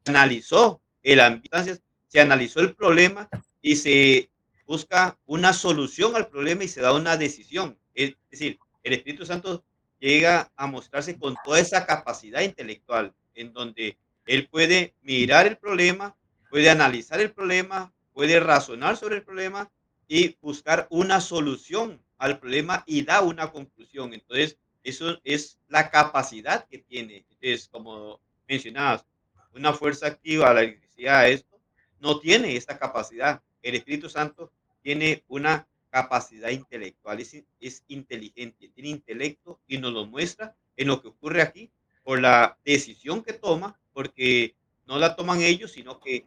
analizó 0.06 0.80
el 1.02 1.20
ambiente, 1.20 1.82
se 2.08 2.22
analizó 2.22 2.60
el 2.60 2.76
problema 2.76 3.28
y 3.64 3.78
se 3.78 4.30
busca 4.68 5.18
una 5.26 5.54
solución 5.54 6.16
al 6.16 6.28
problema 6.28 6.64
y 6.64 6.68
se 6.68 6.82
da 6.82 6.94
una 6.94 7.18
decisión. 7.18 7.80
Es 7.96 8.14
decir, 8.30 8.60
el 8.84 8.94
Espíritu 8.94 9.26
Santo 9.26 9.66
llega 10.00 10.52
a 10.56 10.68
mostrarse 10.68 11.18
con 11.18 11.36
toda 11.44 11.60
esa 11.60 11.88
capacidad 11.88 12.42
intelectual 12.42 13.12
en 13.34 13.54
donde 13.54 13.98
él 14.26 14.48
puede 14.48 14.96
mirar 15.02 15.48
el 15.48 15.58
problema, 15.58 16.16
puede 16.50 16.70
analizar 16.70 17.20
el 17.20 17.32
problema, 17.32 17.94
puede 18.14 18.40
razonar 18.40 18.98
sobre 18.98 19.18
el 19.18 19.24
problema 19.24 19.72
y 20.08 20.38
buscar 20.42 20.88
una 20.90 21.22
solución 21.22 22.04
al 22.18 22.40
problema 22.40 22.84
y 22.86 23.04
da 23.04 23.22
una 23.22 23.52
conclusión. 23.52 24.14
Entonces, 24.14 24.58
eso 24.84 25.20
es 25.24 25.60
la 25.68 25.90
capacidad 25.90 26.68
que 26.68 26.80
tiene. 26.80 27.26
Es 27.42 27.68
como 27.68 28.20
mencionabas, 28.48 29.06
una 29.54 29.74
fuerza 29.74 30.08
activa, 30.08 30.54
la 30.54 30.62
electricidad, 30.62 31.30
esto, 31.30 31.62
no 32.00 32.20
tiene 32.20 32.56
esta 32.56 32.78
capacidad. 32.78 33.42
El 33.62 33.76
Espíritu 33.76 34.10
Santo 34.10 34.52
tiene 34.82 35.24
una 35.28 35.68
capacidad 35.90 36.50
intelectual, 36.50 37.20
es, 37.20 37.44
es 37.60 37.84
inteligente, 37.88 38.70
tiene 38.70 38.90
intelecto 38.90 39.60
y 39.68 39.78
nos 39.78 39.92
lo 39.92 40.06
muestra 40.06 40.56
en 40.78 40.88
lo 40.88 41.02
que 41.02 41.10
ocurre 41.10 41.42
aquí 41.42 41.72
por 42.04 42.22
la 42.22 42.58
decisión 42.64 43.24
que 43.24 43.34
toma, 43.34 43.79
porque 43.94 44.56
no 44.86 44.98
la 44.98 45.16
toman 45.16 45.42
ellos, 45.42 45.72
sino 45.72 46.00
que 46.00 46.26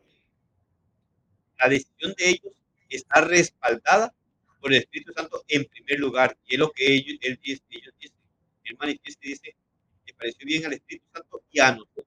la 1.58 1.68
decisión 1.68 2.14
de 2.16 2.30
ellos 2.30 2.54
está 2.88 3.22
respaldada 3.22 4.14
por 4.60 4.72
el 4.72 4.80
Espíritu 4.80 5.12
Santo 5.12 5.42
en 5.48 5.64
primer 5.64 5.98
lugar, 5.98 6.36
y 6.46 6.54
es 6.54 6.60
lo 6.60 6.70
que 6.70 6.94
ellos, 6.94 7.18
él, 7.22 7.40
ellos 7.44 7.94
dicen 7.98 8.22
el 8.64 8.76
manifiesto 8.78 9.20
dice, 9.22 9.56
le 10.06 10.14
pareció 10.14 10.46
bien 10.46 10.64
al 10.66 10.72
Espíritu 10.74 11.06
Santo 11.12 11.42
y 11.50 11.60
a 11.60 11.72
nosotros. 11.72 12.06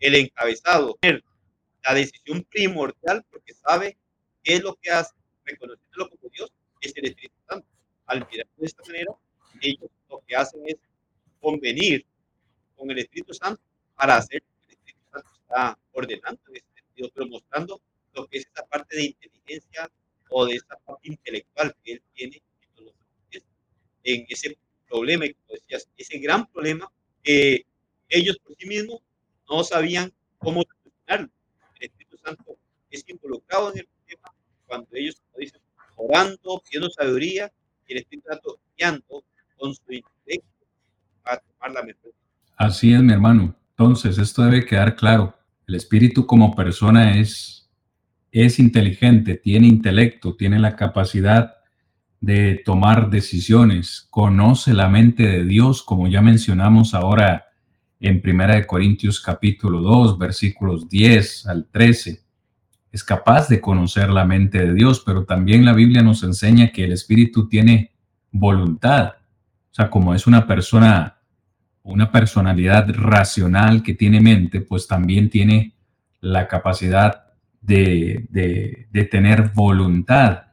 El 0.00 0.14
encabezado, 0.14 0.98
la 1.02 1.94
decisión 1.94 2.44
primordial, 2.44 3.24
porque 3.30 3.52
sabe 3.54 3.98
qué 4.42 4.54
es 4.54 4.62
lo 4.62 4.74
que 4.76 4.90
hace, 4.90 5.14
reconociéndolo 5.44 6.10
como 6.10 6.30
Dios, 6.30 6.52
es 6.80 6.96
el 6.96 7.06
Espíritu 7.06 7.34
Santo. 7.48 7.66
Al 8.06 8.26
mirar 8.30 8.46
de 8.56 8.66
esta 8.66 8.82
manera, 8.84 9.12
ellos 9.60 9.90
lo 10.08 10.22
que 10.26 10.36
hacen 10.36 10.62
es 10.66 10.76
convenir 11.40 12.06
con 12.78 12.90
el 12.90 12.98
Espíritu 12.98 13.34
Santo 13.34 13.60
para 13.94 14.16
hacer 14.16 14.42
lo 14.42 14.56
que 14.60 14.66
el 14.66 14.78
Espíritu 14.78 15.04
Santo 15.10 15.30
está 15.34 15.78
ordenando 15.92 16.40
en 16.48 16.56
este 16.56 16.80
sentido, 16.80 17.10
pero 17.14 17.26
mostrando 17.26 17.80
lo 18.14 18.26
que 18.26 18.38
es 18.38 18.46
esa 18.46 18.64
parte 18.66 18.96
de 18.96 19.04
inteligencia 19.06 19.90
o 20.30 20.46
de 20.46 20.54
esa 20.54 20.76
parte 20.78 21.08
intelectual 21.08 21.74
que 21.82 21.92
él 21.94 22.02
tiene 22.14 22.42
en 24.04 24.24
ese 24.28 24.56
problema, 24.88 25.26
como 25.26 25.54
decías, 25.54 25.88
ese 25.96 26.18
gran 26.18 26.46
problema 26.46 26.90
que 27.22 27.66
ellos 28.08 28.38
por 28.38 28.56
sí 28.56 28.66
mismos 28.66 29.02
no 29.50 29.62
sabían 29.62 30.12
cómo 30.38 30.62
solucionarlo. 30.62 31.30
El 31.74 31.86
Espíritu 31.86 32.16
Santo 32.18 32.56
es 32.90 33.04
involucrado 33.06 33.72
en 33.72 33.80
el 33.80 33.86
problema 33.86 34.34
cuando 34.66 34.88
ellos, 34.92 35.20
dicen, 35.36 35.60
orando, 35.96 36.62
pidiendo 36.64 36.88
sabiduría, 36.90 37.52
y 37.86 37.92
el 37.92 37.98
Espíritu 37.98 38.28
Santo 38.28 38.60
guiando 38.76 39.24
con 39.56 39.74
su 39.74 39.92
intelecto 39.92 40.66
para 41.22 41.40
tomar 41.40 41.72
la 41.72 41.82
mejor. 41.82 42.12
Así 42.58 42.92
es, 42.92 43.00
mi 43.00 43.12
hermano. 43.12 43.54
Entonces, 43.70 44.18
esto 44.18 44.42
debe 44.42 44.66
quedar 44.66 44.96
claro. 44.96 45.38
El 45.68 45.76
Espíritu 45.76 46.26
como 46.26 46.56
persona 46.56 47.16
es, 47.16 47.70
es 48.32 48.58
inteligente, 48.58 49.36
tiene 49.36 49.68
intelecto, 49.68 50.34
tiene 50.34 50.58
la 50.58 50.74
capacidad 50.74 51.54
de 52.20 52.60
tomar 52.64 53.10
decisiones, 53.10 54.08
conoce 54.10 54.74
la 54.74 54.88
mente 54.88 55.22
de 55.22 55.44
Dios, 55.44 55.84
como 55.84 56.08
ya 56.08 56.20
mencionamos 56.20 56.94
ahora 56.94 57.46
en 58.00 58.20
Primera 58.20 58.56
de 58.56 58.66
Corintios 58.66 59.20
capítulo 59.20 59.80
2, 59.80 60.18
versículos 60.18 60.88
10 60.88 61.46
al 61.46 61.68
13. 61.70 62.24
es 62.90 63.04
capaz 63.04 63.48
de 63.48 63.60
conocer 63.60 64.10
la 64.10 64.24
mente 64.24 64.66
de 64.66 64.74
Dios, 64.74 65.00
pero 65.06 65.24
también 65.24 65.64
la 65.64 65.74
Biblia 65.74 66.02
nos 66.02 66.24
enseña 66.24 66.72
que 66.72 66.84
el 66.84 66.92
Espíritu 66.92 67.48
tiene 67.48 67.92
voluntad. 68.32 69.12
O 69.70 69.74
sea, 69.74 69.90
como 69.90 70.12
es 70.12 70.26
una 70.26 70.44
persona, 70.48 71.17
una 71.88 72.12
personalidad 72.12 72.86
racional 72.90 73.82
que 73.82 73.94
tiene 73.94 74.20
mente, 74.20 74.60
pues 74.60 74.86
también 74.86 75.30
tiene 75.30 75.74
la 76.20 76.46
capacidad 76.46 77.24
de, 77.62 78.26
de, 78.30 79.04
tener 79.04 79.52
voluntad. 79.54 80.48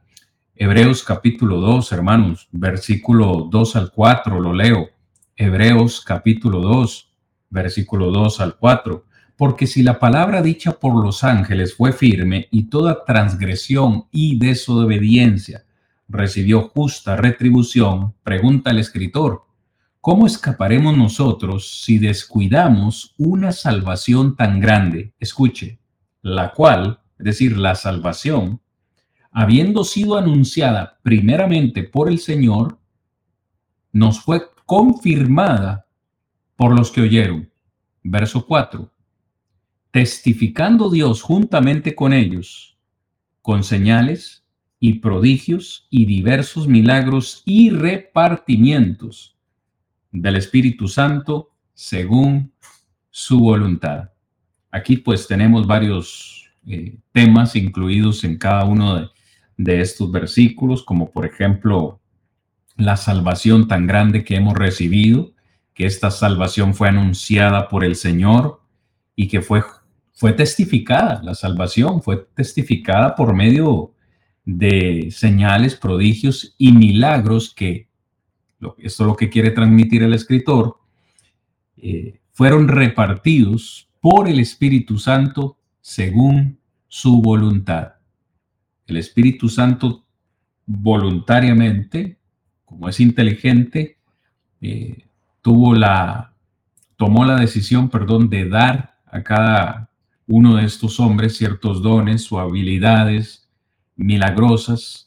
Hebreos 0.55 1.03
capítulo 1.03 1.59
2, 1.59 1.91
hermanos, 1.91 2.47
versículo 2.53 3.49
2 3.51 3.75
al 3.75 3.91
4, 3.91 4.39
lo 4.39 4.53
leo. 4.53 4.89
Hebreos 5.35 6.01
capítulo 6.05 6.61
2, 6.61 7.13
versículo 7.49 8.11
2 8.11 8.39
al 8.39 8.55
4. 8.55 9.05
Porque 9.35 9.67
si 9.67 9.83
la 9.83 9.99
palabra 9.99 10.41
dicha 10.41 10.71
por 10.71 10.95
los 11.03 11.25
ángeles 11.25 11.75
fue 11.75 11.91
firme 11.91 12.47
y 12.49 12.69
toda 12.69 13.03
transgresión 13.03 14.05
y 14.09 14.39
desobediencia 14.39 15.65
recibió 16.07 16.69
justa 16.69 17.17
retribución, 17.17 18.13
pregunta 18.23 18.71
el 18.71 18.79
escritor, 18.79 19.45
¿cómo 20.05 20.27
escaparemos 20.27 20.95
nosotros 20.95 21.81
si 21.81 21.97
descuidamos 21.97 23.15
una 23.17 23.51
salvación 23.51 24.35
tan 24.35 24.59
grande? 24.59 25.15
Escuche, 25.19 25.79
la 26.21 26.53
cual, 26.53 26.99
es 27.17 27.25
decir, 27.25 27.57
la 27.57 27.73
salvación, 27.73 28.61
habiendo 29.31 29.83
sido 29.83 30.15
anunciada 30.15 30.99
primeramente 31.01 31.81
por 31.81 32.07
el 32.07 32.19
Señor, 32.19 32.77
nos 33.93 34.19
fue 34.19 34.43
confirmada 34.67 35.87
por 36.55 36.77
los 36.77 36.91
que 36.91 37.01
oyeron. 37.01 37.49
Verso 38.03 38.45
4 38.45 38.91
testificando 39.89 40.91
Dios 40.91 41.23
juntamente 41.23 41.95
con 41.95 42.13
ellos, 42.13 42.77
con 43.41 43.63
señales 43.63 44.45
y 44.79 44.99
prodigios 44.99 45.87
y 45.89 46.05
diversos 46.05 46.67
milagros 46.67 47.41
y 47.45 47.71
repartimientos 47.71 49.34
del 50.21 50.35
Espíritu 50.35 50.87
Santo 50.87 51.51
según 51.73 52.51
su 53.09 53.39
voluntad. 53.39 54.09
Aquí 54.71 54.97
pues 54.97 55.27
tenemos 55.27 55.67
varios 55.67 56.49
eh, 56.67 56.97
temas 57.11 57.55
incluidos 57.55 58.23
en 58.23 58.37
cada 58.37 58.65
uno 58.65 58.95
de, 58.95 59.07
de 59.57 59.81
estos 59.81 60.11
versículos, 60.11 60.83
como 60.83 61.11
por 61.11 61.25
ejemplo 61.25 61.99
la 62.77 62.97
salvación 62.97 63.67
tan 63.67 63.87
grande 63.87 64.23
que 64.23 64.35
hemos 64.35 64.53
recibido, 64.53 65.31
que 65.73 65.85
esta 65.85 66.11
salvación 66.11 66.73
fue 66.73 66.89
anunciada 66.89 67.69
por 67.69 67.83
el 67.83 67.95
Señor 67.95 68.61
y 69.15 69.27
que 69.27 69.41
fue 69.41 69.61
fue 70.15 70.31
testificada, 70.31 71.21
la 71.23 71.35
salvación 71.35 72.01
fue 72.01 72.25
testificada 72.33 73.15
por 73.15 73.33
medio 73.33 73.91
de 74.45 75.09
señales, 75.11 75.75
prodigios 75.75 76.55
y 76.57 76.71
milagros 76.71 77.53
que, 77.53 77.89
esto 78.77 79.03
es 79.03 79.07
lo 79.07 79.15
que 79.15 79.29
quiere 79.29 79.51
transmitir 79.51 80.03
el 80.03 80.13
escritor, 80.13 80.77
eh, 81.77 82.19
fueron 82.31 82.67
repartidos 82.67 83.89
por 84.01 84.27
el 84.27 84.39
Espíritu 84.39 84.97
Santo 84.97 85.57
según 85.81 86.59
su 86.87 87.21
voluntad. 87.21 87.93
El 88.87 88.97
Espíritu 88.97 89.49
Santo 89.49 90.05
voluntariamente, 90.65 92.17
como 92.65 92.89
es 92.89 92.99
inteligente, 92.99 93.97
eh, 94.61 95.05
tuvo 95.41 95.73
la, 95.75 96.33
tomó 96.95 97.25
la 97.25 97.35
decisión, 97.35 97.89
perdón, 97.89 98.29
de 98.29 98.49
dar 98.49 98.97
a 99.05 99.23
cada 99.23 99.89
uno 100.27 100.55
de 100.55 100.65
estos 100.65 100.99
hombres 100.99 101.37
ciertos 101.37 101.81
dones 101.81 102.31
o 102.31 102.39
habilidades 102.39 103.47
milagrosas 103.95 105.04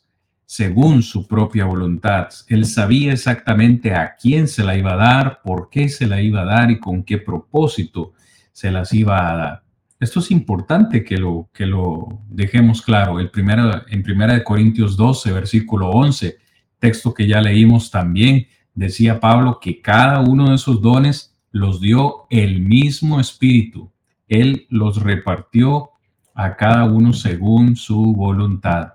según 0.49 1.03
su 1.03 1.27
propia 1.27 1.67
voluntad. 1.67 2.29
Él 2.47 2.65
sabía 2.65 3.13
exactamente 3.13 3.95
a 3.95 4.17
quién 4.17 4.49
se 4.49 4.65
la 4.65 4.79
iba 4.79 4.95
a 4.95 4.97
dar, 4.97 5.43
por 5.43 5.69
qué 5.69 5.91
se 5.91 6.07
la 6.07 6.23
iba 6.23 6.41
a 6.41 6.47
dar 6.47 6.71
y 6.71 6.79
con 6.79 7.03
qué 7.03 7.19
propósito 7.19 8.15
se 8.53 8.71
las 8.71 8.95
iba 8.95 9.31
a 9.31 9.37
dar. 9.37 9.63
Esto 10.01 10.21
es 10.21 10.31
importante 10.31 11.05
que 11.05 11.19
lo, 11.19 11.51
que 11.53 11.67
lo 11.67 12.23
dejemos 12.31 12.81
claro. 12.81 13.21
El 13.21 13.31
primero, 13.31 13.83
en 13.89 14.03
Primera 14.03 14.33
de 14.33 14.45
Corintios 14.45 14.97
12, 14.97 15.33
versículo 15.33 15.91
11, 15.91 16.39
texto 16.79 17.13
que 17.13 17.27
ya 17.27 17.43
leímos 17.43 17.91
también, 17.91 18.47
decía 18.75 19.21
Pablo 19.21 19.59
que 19.61 19.83
cada 19.83 20.21
uno 20.21 20.49
de 20.49 20.55
esos 20.55 20.81
dones 20.81 21.37
los 21.51 21.81
dio 21.81 22.27
el 22.31 22.61
mismo 22.61 23.21
Espíritu 23.21 23.93
él 24.29 24.67
los 24.69 25.03
repartió 25.03 25.91
a 26.35 26.55
cada 26.57 26.85
uno 26.85 27.13
según 27.13 27.77
su 27.77 28.15
voluntad. 28.15 28.95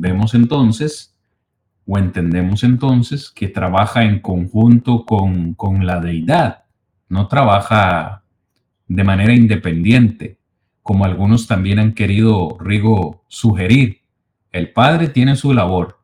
Vemos 0.00 0.34
entonces 0.34 1.16
o 1.86 1.98
entendemos 1.98 2.62
entonces 2.62 3.30
que 3.30 3.48
trabaja 3.48 4.04
en 4.04 4.20
conjunto 4.20 5.04
con, 5.04 5.54
con 5.54 5.86
la 5.86 6.00
deidad, 6.00 6.64
no 7.08 7.26
trabaja 7.26 8.22
de 8.86 9.04
manera 9.04 9.34
independiente, 9.34 10.38
como 10.82 11.04
algunos 11.04 11.46
también 11.46 11.78
han 11.78 11.94
querido, 11.94 12.56
Rigo, 12.60 13.24
sugerir. 13.26 14.02
El 14.52 14.72
Padre 14.72 15.08
tiene 15.08 15.34
su 15.34 15.52
labor. 15.52 15.98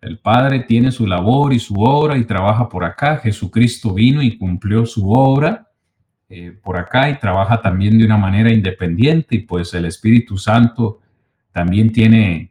El 0.00 0.18
Padre 0.18 0.60
tiene 0.60 0.92
su 0.92 1.06
labor 1.06 1.52
y 1.52 1.58
su 1.58 1.74
obra 1.74 2.16
y 2.16 2.24
trabaja 2.24 2.68
por 2.68 2.84
acá. 2.84 3.18
Jesucristo 3.18 3.92
vino 3.92 4.22
y 4.22 4.38
cumplió 4.38 4.86
su 4.86 5.10
obra 5.10 5.68
eh, 6.28 6.52
por 6.62 6.78
acá 6.78 7.10
y 7.10 7.18
trabaja 7.18 7.60
también 7.60 7.98
de 7.98 8.04
una 8.04 8.16
manera 8.16 8.52
independiente 8.52 9.34
y 9.34 9.40
pues 9.40 9.74
el 9.74 9.84
Espíritu 9.86 10.38
Santo 10.38 11.00
también 11.52 11.92
tiene 11.92 12.49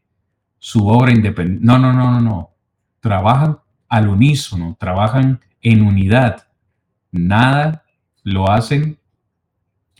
su 0.59 0.87
obra 0.87 1.11
independiente. 1.11 1.65
No, 1.65 1.79
no, 1.79 1.93
no, 1.93 2.11
no, 2.11 2.21
no. 2.21 2.51
Trabajan 2.99 3.57
al 3.87 4.09
unísono, 4.09 4.77
trabajan 4.79 5.39
en 5.61 5.81
unidad. 5.81 6.47
Nada 7.11 7.83
lo 8.23 8.51
hacen 8.51 8.99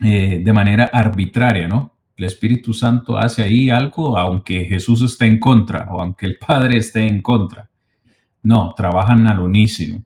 eh, 0.02 0.42
de 0.44 0.54
manera 0.54 0.90
arbitraria, 0.94 1.68
¿no? 1.68 1.96
El 2.16 2.26
Espíritu 2.26 2.74
Santo 2.74 3.18
hace 3.18 3.44
ahí 3.44 3.70
algo 3.70 4.18
aunque 4.18 4.66
Jesús 4.66 5.02
esté 5.02 5.26
en 5.26 5.40
contra 5.40 5.88
o 5.90 6.02
aunque 6.02 6.26
el 6.26 6.38
Padre 6.38 6.78
esté 6.78 7.08
en 7.08 7.22
contra. 7.22 7.70
No, 8.44 8.74
trabajan 8.76 9.26
al 9.28 9.40
unísono. 9.40 10.04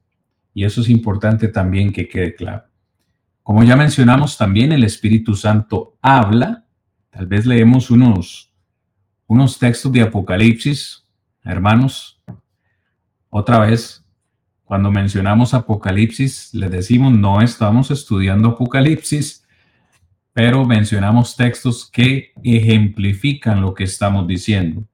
Y 0.53 0.63
eso 0.63 0.81
es 0.81 0.89
importante 0.89 1.47
también 1.47 1.91
que 1.91 2.07
quede 2.07 2.35
claro. 2.35 2.65
Como 3.41 3.63
ya 3.63 3.75
mencionamos, 3.75 4.37
también 4.37 4.71
el 4.71 4.83
Espíritu 4.83 5.35
Santo 5.35 5.97
habla. 6.01 6.65
Tal 7.09 7.27
vez 7.27 7.45
leemos 7.45 7.91
unos, 7.91 8.52
unos 9.33 9.57
textos 9.57 9.91
de 9.91 10.01
Apocalipsis, 10.01 11.07
hermanos. 11.43 12.21
Otra 13.29 13.57
vez, 13.57 14.05
cuando 14.63 14.91
mencionamos 14.91 15.55
Apocalipsis, 15.55 16.53
le 16.53 16.69
decimos, 16.69 17.11
no 17.11 17.41
estamos 17.41 17.89
estudiando 17.89 18.49
Apocalipsis, 18.49 19.43
pero 20.33 20.65
mencionamos 20.65 21.35
textos 21.35 21.89
que 21.89 22.31
ejemplifican 22.43 23.59
lo 23.59 23.73
que 23.73 23.85
estamos 23.85 24.27
diciendo. 24.27 24.87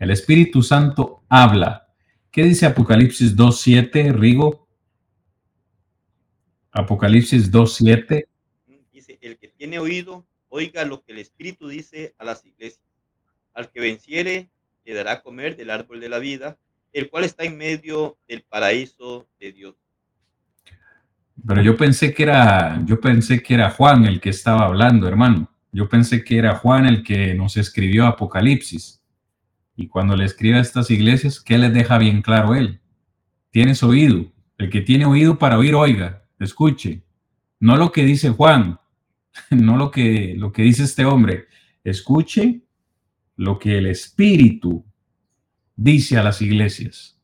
El 0.00 0.10
Espíritu 0.10 0.64
Santo 0.64 1.22
habla. 1.28 1.86
¿Qué 2.32 2.42
dice 2.42 2.66
Apocalipsis 2.66 3.36
2.7, 3.36 4.12
Rigo? 4.12 4.66
Apocalipsis 6.72 7.52
2.7. 7.52 8.26
Dice, 8.92 9.16
el 9.20 9.38
que 9.38 9.46
tiene 9.46 9.78
oído, 9.78 10.26
oiga 10.48 10.84
lo 10.84 11.04
que 11.04 11.12
el 11.12 11.18
Espíritu 11.18 11.68
dice 11.68 12.16
a 12.18 12.24
las 12.24 12.44
iglesias. 12.44 12.89
Al 13.54 13.70
que 13.70 13.80
venciere, 13.80 14.50
le 14.84 14.94
dará 14.94 15.12
a 15.12 15.22
comer 15.22 15.56
del 15.56 15.70
árbol 15.70 16.00
de 16.00 16.08
la 16.08 16.18
vida, 16.18 16.58
el 16.92 17.10
cual 17.10 17.24
está 17.24 17.44
en 17.44 17.56
medio 17.56 18.18
del 18.28 18.42
paraíso 18.42 19.28
de 19.38 19.52
Dios. 19.52 19.74
Pero 21.46 21.62
yo 21.62 21.76
pensé 21.76 22.12
que 22.12 22.24
era, 22.24 22.82
yo 22.84 23.00
pensé 23.00 23.42
que 23.42 23.54
era 23.54 23.70
Juan 23.70 24.04
el 24.04 24.20
que 24.20 24.30
estaba 24.30 24.66
hablando, 24.66 25.08
hermano. 25.08 25.50
Yo 25.72 25.88
pensé 25.88 26.24
que 26.24 26.36
era 26.36 26.56
Juan 26.56 26.86
el 26.86 27.02
que 27.02 27.34
nos 27.34 27.56
escribió 27.56 28.06
Apocalipsis. 28.06 29.00
Y 29.76 29.86
cuando 29.86 30.16
le 30.16 30.24
escribe 30.24 30.58
a 30.58 30.60
estas 30.60 30.90
iglesias, 30.90 31.40
¿qué 31.40 31.56
les 31.56 31.72
deja 31.72 31.96
bien 31.96 32.20
claro 32.22 32.54
él? 32.54 32.80
Tienes 33.50 33.82
oído. 33.82 34.30
El 34.58 34.68
que 34.68 34.82
tiene 34.82 35.06
oído 35.06 35.38
para 35.38 35.56
oír, 35.56 35.74
oiga 35.74 36.20
escuche, 36.44 37.02
no 37.60 37.76
lo 37.76 37.92
que 37.92 38.04
dice 38.04 38.30
Juan, 38.30 38.78
no 39.50 39.76
lo 39.76 39.90
que, 39.90 40.34
lo 40.36 40.52
que 40.52 40.62
dice 40.62 40.84
este 40.84 41.04
hombre, 41.04 41.46
escuche 41.84 42.62
lo 43.40 43.58
que 43.58 43.78
el 43.78 43.86
Espíritu 43.86 44.84
dice 45.74 46.18
a 46.18 46.22
las 46.22 46.42
iglesias. 46.42 47.18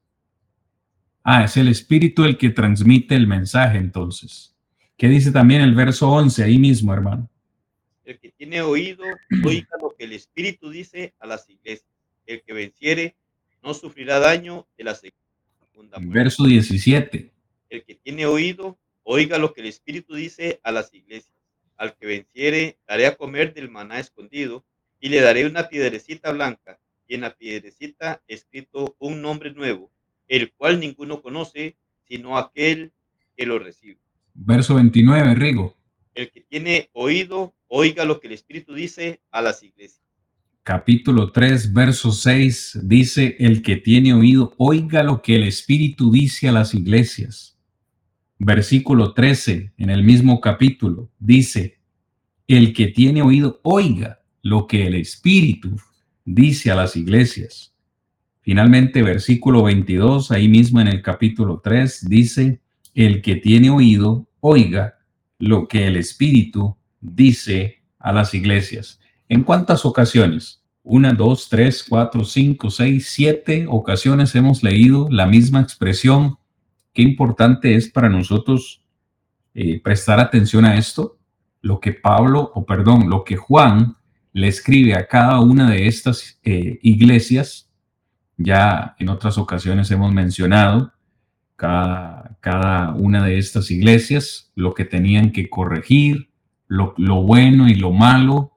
Ah, 1.23 1.45
es 1.45 1.59
el 1.59 1.69
Espíritu 1.69 2.25
el 2.25 2.39
que 2.39 2.49
transmite 2.49 3.15
el 3.15 3.27
mensaje 3.27 3.77
entonces. 3.77 4.57
¿Qué 4.97 5.09
dice 5.09 5.31
también 5.31 5.61
el 5.61 5.75
verso 5.75 6.09
11 6.09 6.43
ahí 6.43 6.57
mismo, 6.57 6.95
hermano? 6.95 7.29
El 8.03 8.19
que 8.19 8.31
tiene 8.31 8.63
oído, 8.63 9.05
oiga 9.45 9.77
lo 9.79 9.95
que 9.95 10.05
el 10.05 10.15
Espíritu 10.15 10.71
dice 10.71 11.13
a 11.21 11.27
las 11.27 11.47
iglesias. 11.51 11.91
El 12.25 12.43
que 12.43 12.55
venciere 12.55 13.15
no 13.63 13.75
sufrirá 13.75 14.19
daño 14.19 14.67
de 14.79 14.85
la 14.85 14.95
segunda. 14.95 15.99
Verso 16.01 16.45
17. 16.45 17.31
El 17.69 17.85
que 17.85 17.95
tiene 17.95 18.25
oído, 18.25 18.79
Oiga 19.09 19.39
lo 19.39 19.53
que 19.53 19.61
el 19.61 19.69
Espíritu 19.69 20.17
dice 20.17 20.59
a 20.65 20.73
las 20.73 20.93
iglesias. 20.93 21.37
Al 21.77 21.95
que 21.95 22.07
venciere, 22.07 22.79
daré 22.89 23.07
a 23.07 23.15
comer 23.15 23.55
del 23.55 23.71
maná 23.71 24.01
escondido, 24.01 24.65
y 25.01 25.09
le 25.09 25.21
daré 25.21 25.47
una 25.47 25.69
piedrecita 25.69 26.33
blanca, 26.33 26.79
y 27.07 27.15
en 27.15 27.23
la 27.23 27.35
piedrecita 27.35 28.23
escrito 28.27 28.97
un 28.99 29.23
nombre 29.23 29.53
nuevo, 29.53 29.91
el 30.29 30.53
cual 30.53 30.81
ninguno 30.81 31.23
conoce, 31.23 31.77
sino 32.09 32.37
aquel 32.37 32.93
que 33.37 33.47
lo 33.47 33.59
recibe. 33.59 34.01
Verso 34.35 34.75
29, 34.75 35.35
Rigo. 35.35 35.77
El 36.15 36.31
que 36.31 36.41
tiene 36.41 36.91
oído, 36.93 37.55
oiga 37.69 38.05
lo 38.05 38.21
que 38.21 38.27
el 38.29 38.33
Espíritu 38.33 38.75
dice 38.75 39.21
a 39.31 39.43
las 39.43 39.63
iglesias. 39.63 40.03
Capítulo 40.63 41.31
3, 41.31 41.73
verso 41.73 42.11
6 42.11 42.81
dice, 42.83 43.37
el 43.39 43.63
que 43.63 43.77
tiene 43.77 44.15
oído, 44.15 44.55
oiga 44.57 45.05
lo 45.05 45.23
que 45.23 45.37
el 45.37 45.45
Espíritu 45.45 46.11
dice 46.11 46.49
a 46.49 46.53
las 46.53 46.75
iglesias. 46.75 47.57
Versículo 48.39 49.15
13, 49.15 49.75
en 49.77 49.91
el 49.91 50.03
mismo 50.03 50.41
capítulo, 50.41 51.11
dice, 51.19 51.79
el 52.49 52.73
que 52.73 52.89
tiene 52.89 53.23
oído, 53.23 53.61
oiga 53.63 54.23
lo 54.47 54.69
que 54.69 54.87
el 54.87 54.95
Espíritu 54.95 55.77
dice 56.25 56.71
a 56.71 56.77
las 56.77 56.97
iglesias. 56.97 57.75
Finalmente, 58.43 59.03
versículo 59.03 59.65
22, 59.65 60.31
ahí 60.31 60.47
mismo 60.47 60.81
en 60.81 60.87
el 60.87 61.03
capítulo 61.03 61.61
3, 61.63 62.09
dice, 62.09 62.61
el 62.95 63.23
que 63.23 63.35
tiene 63.35 63.71
oído, 63.71 64.29
oiga 64.39 64.99
lo 65.41 65.67
que 65.67 65.89
el 65.89 65.97
Espíritu 65.97 66.77
dice 67.01 67.83
a 67.99 68.13
las 68.13 68.35
iglesias. 68.35 69.01
¿En 69.29 69.43
cuántas 69.43 69.85
ocasiones? 69.85 70.63
Una, 70.85 71.13
dos, 71.13 71.49
tres, 71.49 71.85
cuatro, 71.87 72.25
cinco, 72.25 72.71
seis, 72.71 73.09
siete 73.11 73.67
ocasiones 73.69 74.33
hemos 74.37 74.63
leído 74.63 75.09
la 75.11 75.27
misma 75.27 75.61
expresión. 75.61 76.39
Qué 76.93 77.03
importante 77.03 77.75
es 77.75 77.91
para 77.91 78.09
nosotros 78.09 78.81
eh, 79.55 79.81
prestar 79.81 80.21
atención 80.21 80.65
a 80.65 80.79
esto. 80.79 81.19
Lo 81.63 81.81
que 81.81 81.93
Pablo, 81.93 82.53
o 82.55 82.65
perdón, 82.65 83.11
lo 83.11 83.25
que 83.25 83.35
Juan 83.35 83.96
le 84.37 84.49
escribe 84.49 84.95
a 84.95 85.09
cada 85.09 85.41
una 85.41 85.71
de 85.71 85.87
estas 85.87 86.39
eh, 86.45 86.79
iglesias. 86.83 87.71
Ya 88.37 88.95
en 88.99 89.09
otras 89.09 89.39
ocasiones 89.39 89.91
hemos 89.91 90.13
mencionado 90.13 90.93
cada, 91.57 92.37
cada, 92.41 92.93
una 92.93 93.25
de 93.25 93.39
estas 93.39 93.71
iglesias, 93.71 94.53
lo 94.55 94.75
que 94.75 94.85
tenían 94.85 95.33
que 95.33 95.49
corregir, 95.49 96.29
lo, 96.69 96.93
lo 96.99 97.23
bueno 97.23 97.67
y 97.67 97.77
lo 97.77 97.93
malo, 97.93 98.53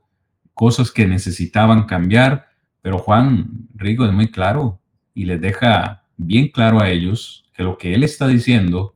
cosas 0.54 0.92
que 0.92 1.08
necesitaban 1.08 1.84
cambiar. 1.84 2.50
Pero 2.82 2.98
Juan 2.98 3.70
Rigo 3.74 4.06
es 4.06 4.12
muy 4.12 4.32
claro 4.32 4.82
y 5.14 5.24
les 5.24 5.40
deja 5.40 6.04
bien 6.18 6.50
claro 6.50 6.82
a 6.82 6.90
ellos 6.90 7.46
que 7.54 7.64
lo 7.64 7.78
que 7.78 7.94
él 7.94 8.04
está 8.04 8.28
diciendo 8.28 8.96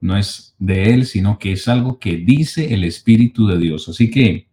no 0.00 0.16
es 0.16 0.56
de 0.58 0.94
él, 0.94 1.04
sino 1.04 1.38
que 1.38 1.52
es 1.52 1.68
algo 1.68 1.98
que 1.98 2.16
dice 2.16 2.72
el 2.72 2.84
Espíritu 2.84 3.46
de 3.46 3.58
Dios. 3.58 3.90
Así 3.90 4.10
que 4.10 4.43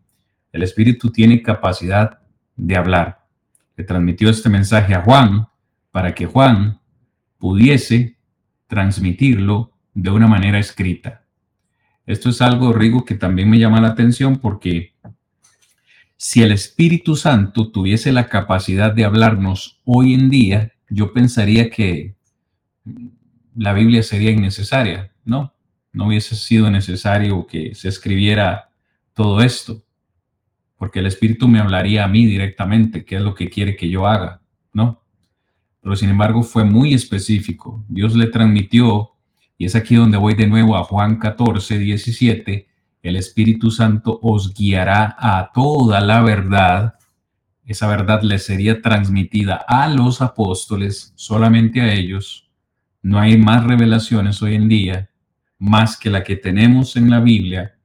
el 0.52 0.64
Espíritu 0.64 1.12
tiene 1.12 1.42
capacidad 1.42 2.20
de 2.56 2.76
hablar. 2.76 3.26
Le 3.76 3.84
transmitió 3.84 4.30
este 4.30 4.50
mensaje 4.50 4.94
a 4.94 5.02
Juan 5.02 5.48
para 5.92 6.14
que 6.14 6.26
Juan 6.26 6.80
pudiese 7.38 8.18
transmitirlo 8.68 9.74
de 9.94 10.10
una 10.10 10.28
manera 10.28 10.60
escrita. 10.60 11.24
Esto 12.06 12.30
es 12.30 12.42
algo, 12.42 12.74
Rigo, 12.74 13.06
que 13.06 13.16
también 13.16 13.50
me 13.50 13.60
llama 13.60 13.82
la 13.82 13.90
atención 13.90 14.38
porque 14.38 14.94
si 16.18 16.44
el 16.44 16.52
Espíritu 16.52 17.16
Santo 17.16 17.72
tuviese 17.72 18.12
la 18.12 18.28
capacidad 18.28 18.94
de 18.94 19.06
hablarnos 19.06 19.82
hoy 19.86 20.14
en 20.14 20.30
día, 20.30 20.74
yo 20.90 21.14
pensaría 21.14 21.70
que 21.70 22.16
la 23.56 23.74
Biblia 23.74 24.04
sería 24.04 24.32
innecesaria, 24.32 25.12
¿no? 25.26 25.54
No 25.94 26.08
hubiese 26.08 26.36
sido 26.36 26.70
necesario 26.70 27.48
que 27.48 27.76
se 27.76 27.90
escribiera 27.90 28.70
todo 29.14 29.42
esto 29.42 29.84
porque 30.82 30.98
el 30.98 31.06
Espíritu 31.06 31.48
me 31.48 31.60
hablaría 31.60 32.04
a 32.04 32.08
mí 32.08 32.26
directamente, 32.26 33.06
qué 33.06 33.18
es 33.18 33.22
lo 33.22 33.36
que 33.36 33.52
quiere 33.52 33.76
que 33.76 33.88
yo 33.88 34.08
haga, 34.08 34.42
¿no? 34.74 35.04
Pero 35.80 35.96
sin 35.96 36.10
embargo 36.10 36.42
fue 36.42 36.64
muy 36.64 36.96
específico. 36.96 37.86
Dios 37.88 38.16
le 38.16 38.26
transmitió, 38.26 39.12
y 39.60 39.66
es 39.66 39.76
aquí 39.76 39.94
donde 39.94 40.18
voy 40.18 40.34
de 40.34 40.48
nuevo 40.48 40.76
a 40.76 40.84
Juan 40.84 41.20
14, 41.20 41.78
17, 41.78 42.68
el 43.04 43.16
Espíritu 43.16 43.70
Santo 43.70 44.18
os 44.24 44.56
guiará 44.56 45.16
a 45.20 45.52
toda 45.54 46.02
la 46.02 46.24
verdad. 46.24 46.96
Esa 47.64 47.86
verdad 47.86 48.24
le 48.24 48.40
sería 48.40 48.82
transmitida 48.82 49.64
a 49.68 49.88
los 49.88 50.20
apóstoles, 50.20 51.14
solamente 51.16 51.82
a 51.82 51.94
ellos. 51.94 52.50
No 53.04 53.20
hay 53.20 53.38
más 53.38 53.66
revelaciones 53.66 54.42
hoy 54.42 54.56
en 54.56 54.68
día, 54.68 55.12
más 55.60 55.96
que 55.96 56.10
la 56.10 56.24
que 56.24 56.38
tenemos 56.38 56.96
en 56.96 57.12
la 57.12 57.20
Biblia 57.20 57.76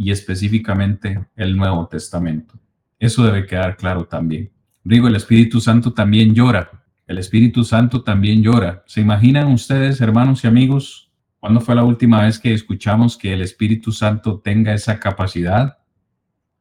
y 0.00 0.10
específicamente 0.12 1.26
el 1.36 1.54
Nuevo 1.58 1.86
Testamento. 1.86 2.54
Eso 2.98 3.22
debe 3.22 3.44
quedar 3.44 3.76
claro 3.76 4.06
también. 4.06 4.50
Digo, 4.82 5.08
el 5.08 5.14
Espíritu 5.14 5.60
Santo 5.60 5.92
también 5.92 6.34
llora. 6.34 6.70
El 7.06 7.18
Espíritu 7.18 7.64
Santo 7.64 8.02
también 8.02 8.42
llora. 8.42 8.82
¿Se 8.86 9.02
imaginan 9.02 9.52
ustedes, 9.52 10.00
hermanos 10.00 10.42
y 10.42 10.46
amigos, 10.46 11.12
cuándo 11.38 11.60
fue 11.60 11.74
la 11.74 11.84
última 11.84 12.22
vez 12.22 12.38
que 12.38 12.54
escuchamos 12.54 13.18
que 13.18 13.34
el 13.34 13.42
Espíritu 13.42 13.92
Santo 13.92 14.40
tenga 14.40 14.72
esa 14.72 14.98
capacidad? 14.98 15.76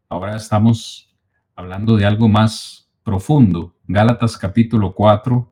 Ahora 0.09 0.35
estamos 0.35 1.15
hablando 1.55 1.95
de 1.95 2.05
algo 2.05 2.27
más 2.27 2.91
profundo. 3.03 3.73
Gálatas 3.87 4.37
capítulo 4.37 4.93
4, 4.93 5.49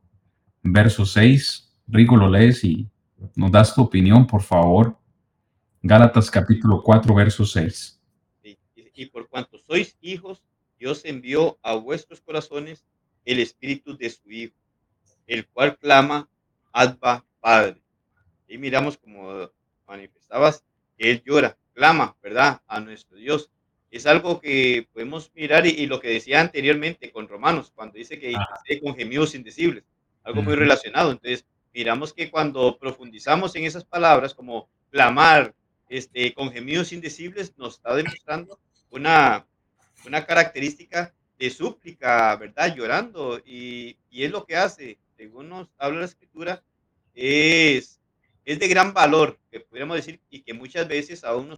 verso 0.64 1.05
6. 1.05 1.73
Rigo 1.88 2.18
lo 2.18 2.30
lees 2.30 2.65
y 2.65 2.89
nos 3.34 3.49
das 3.49 3.73
tu 3.73 3.81
opinión, 3.81 4.27
por 4.27 4.41
favor. 4.41 4.96
Gálatas 5.88 6.30
capítulo 6.30 6.84
4, 6.84 7.15
verso 7.15 7.45
6. 7.45 8.01
Y, 8.93 9.05
por 9.05 9.30
cuanto 9.30 9.57
sois 9.57 9.95
hijos, 10.01 10.43
Dios 10.77 11.05
envió 11.05 11.57
a 11.61 11.76
vuestros 11.76 12.19
corazones 12.19 12.84
el 13.23 13.39
espíritu 13.39 13.95
de 13.95 14.09
su 14.09 14.30
Hijo, 14.30 14.53
el 15.27 15.47
cual 15.47 15.77
clama, 15.77 16.27
Abba, 16.73 17.23
Padre. 17.39 17.81
Y 18.49 18.57
miramos 18.57 18.97
como 18.97 19.49
manifestabas, 19.88 20.65
que 20.97 21.09
Él 21.09 21.23
llora, 21.26 21.57
clama, 21.73 22.18
¿verdad? 22.22 22.61
A 22.68 22.81
nuestro 22.81 23.15
Dios. 23.15 23.49
Es 23.89 24.05
algo 24.07 24.41
que 24.41 24.89
podemos 24.91 25.31
mirar 25.35 25.65
y, 25.65 25.85
lo 25.85 26.01
que 26.01 26.09
decía 26.09 26.41
anteriormente 26.41 27.14
con 27.14 27.30
Romanos, 27.30 27.72
cuando 27.73 27.97
dice 27.97 28.19
que 28.19 28.35
con 28.81 28.93
gemidos 28.93 29.35
indecibles, 29.35 29.85
algo 30.23 30.41
muy 30.41 30.55
relacionado. 30.55 31.11
Entonces, 31.11 31.45
miramos 31.73 32.14
que 32.14 32.30
cuando 32.30 32.77
profundizamos 32.77 33.55
en 33.55 33.64
esas 33.64 33.85
palabras 33.85 34.34
como 34.34 34.68
clamar, 34.89 35.53
este, 35.89 36.34
con 36.34 36.51
gemidos 36.51 36.91
indecibles, 36.91 37.57
nos 37.57 37.76
está 37.76 37.95
demostrando 37.95 38.59
una, 38.89 39.47
una 40.05 40.26
característica 40.26 41.14
de 41.38 41.49
súplica, 41.49 42.35
¿verdad? 42.35 42.76
Llorando. 42.76 43.39
Y, 43.45 43.97
y, 44.09 44.23
es 44.23 44.31
lo 44.31 44.45
que 44.45 44.55
hace, 44.55 44.99
según 45.15 45.49
nos 45.49 45.69
habla 45.77 45.99
la 45.99 46.05
escritura, 46.05 46.64
es, 47.14 47.99
es 48.45 48.59
de 48.59 48.68
gran 48.68 48.93
valor, 48.93 49.39
que 49.51 49.59
podríamos 49.59 49.97
decir, 49.97 50.22
y 50.30 50.41
que 50.41 50.53
muchas 50.53 50.88
veces 50.88 51.23
aún 51.23 51.49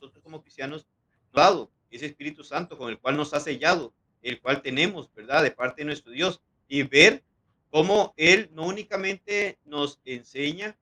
nosotros 0.00 0.22
como 0.22 0.42
cristianos 0.42 0.86
dado 1.32 1.70
ese 1.90 2.06
Espíritu 2.06 2.44
Santo 2.44 2.76
con 2.76 2.90
el 2.90 2.98
cual 2.98 3.16
nos 3.16 3.32
ha 3.34 3.40
sellado, 3.40 3.94
el 4.22 4.40
cual 4.40 4.62
tenemos, 4.62 5.12
¿verdad? 5.14 5.42
De 5.42 5.50
parte 5.50 5.82
de 5.82 5.86
nuestro 5.86 6.12
Dios. 6.12 6.40
Y 6.66 6.82
ver 6.82 7.24
cómo 7.70 8.14
Él 8.16 8.50
no 8.52 8.66
únicamente 8.66 9.58
nos 9.64 10.00
enseña 10.04 10.76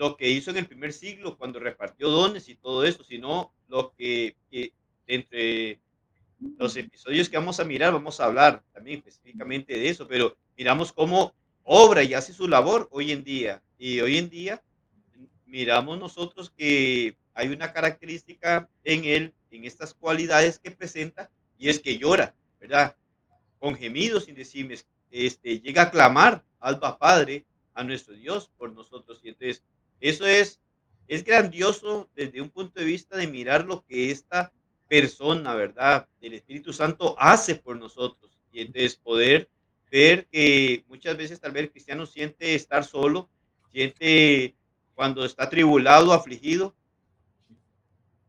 lo 0.00 0.16
que 0.16 0.30
hizo 0.30 0.50
en 0.50 0.56
el 0.56 0.66
primer 0.66 0.94
siglo 0.94 1.36
cuando 1.36 1.60
repartió 1.60 2.08
dones 2.08 2.48
y 2.48 2.54
todo 2.54 2.86
eso, 2.86 3.04
sino 3.04 3.52
lo 3.68 3.92
que, 3.92 4.34
entre 5.06 5.78
los 6.56 6.74
episodios 6.74 7.28
que 7.28 7.36
vamos 7.36 7.60
a 7.60 7.66
mirar, 7.66 7.92
vamos 7.92 8.18
a 8.18 8.24
hablar 8.24 8.62
también 8.72 9.00
específicamente 9.00 9.74
de 9.74 9.90
eso, 9.90 10.08
pero 10.08 10.38
miramos 10.56 10.90
cómo 10.90 11.34
obra 11.64 12.02
y 12.02 12.14
hace 12.14 12.32
su 12.32 12.48
labor 12.48 12.88
hoy 12.92 13.12
en 13.12 13.22
día. 13.22 13.62
Y 13.76 14.00
hoy 14.00 14.16
en 14.16 14.30
día 14.30 14.62
miramos 15.44 15.98
nosotros 15.98 16.48
que 16.48 17.14
hay 17.34 17.48
una 17.48 17.74
característica 17.74 18.70
en 18.84 19.04
él, 19.04 19.34
en 19.50 19.66
estas 19.66 19.92
cualidades 19.92 20.58
que 20.58 20.70
presenta, 20.70 21.30
y 21.58 21.68
es 21.68 21.78
que 21.78 21.98
llora, 21.98 22.34
¿verdad? 22.58 22.96
Con 23.58 23.74
gemidos 23.74 24.28
indecibles, 24.28 24.86
este, 25.10 25.60
llega 25.60 25.82
a 25.82 25.90
clamar, 25.90 26.42
Alba 26.58 26.98
Padre, 26.98 27.44
a 27.74 27.84
nuestro 27.84 28.14
Dios 28.14 28.50
por 28.56 28.72
nosotros. 28.72 29.20
Y 29.22 29.28
entonces 29.28 29.62
eso 30.00 30.26
es, 30.26 30.60
es 31.08 31.24
grandioso 31.24 32.08
desde 32.14 32.40
un 32.40 32.50
punto 32.50 32.80
de 32.80 32.86
vista 32.86 33.16
de 33.16 33.26
mirar 33.26 33.64
lo 33.66 33.84
que 33.84 34.10
esta 34.10 34.52
persona, 34.88 35.54
¿verdad? 35.54 36.08
El 36.20 36.34
Espíritu 36.34 36.72
Santo 36.72 37.14
hace 37.18 37.54
por 37.54 37.76
nosotros. 37.76 38.38
Y 38.52 38.60
entonces 38.60 38.96
poder 38.96 39.48
ver 39.90 40.26
que 40.26 40.84
muchas 40.88 41.16
veces 41.16 41.40
tal 41.40 41.52
vez 41.52 41.70
cristiano 41.70 42.06
siente 42.06 42.54
estar 42.54 42.84
solo, 42.84 43.28
siente 43.70 44.56
cuando 44.94 45.24
está 45.24 45.48
tribulado, 45.48 46.12
afligido, 46.12 46.74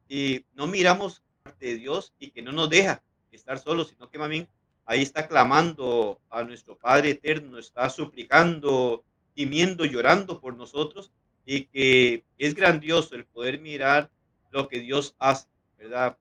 y 0.07 0.45
no 0.53 0.67
miramos 0.67 1.23
de 1.59 1.75
Dios 1.77 2.13
y 2.19 2.31
que 2.31 2.41
no 2.41 2.51
nos 2.51 2.69
deja 2.69 3.01
estar 3.31 3.57
solos, 3.59 3.89
sino 3.89 4.09
que 4.09 4.17
también 4.17 4.47
ahí 4.85 5.01
está 5.01 5.27
clamando 5.27 6.19
a 6.29 6.43
nuestro 6.43 6.77
Padre 6.77 7.11
eterno, 7.11 7.57
está 7.57 7.89
suplicando, 7.89 9.05
gimiendo, 9.35 9.85
llorando 9.85 10.41
por 10.41 10.55
nosotros 10.57 11.11
y 11.53 11.65
que 11.65 12.23
es 12.37 12.55
grandioso 12.55 13.13
el 13.13 13.25
poder 13.25 13.59
mirar 13.59 14.09
lo 14.51 14.69
que 14.69 14.79
Dios 14.79 15.17
hace, 15.19 15.49
¿verdad? 15.77 16.17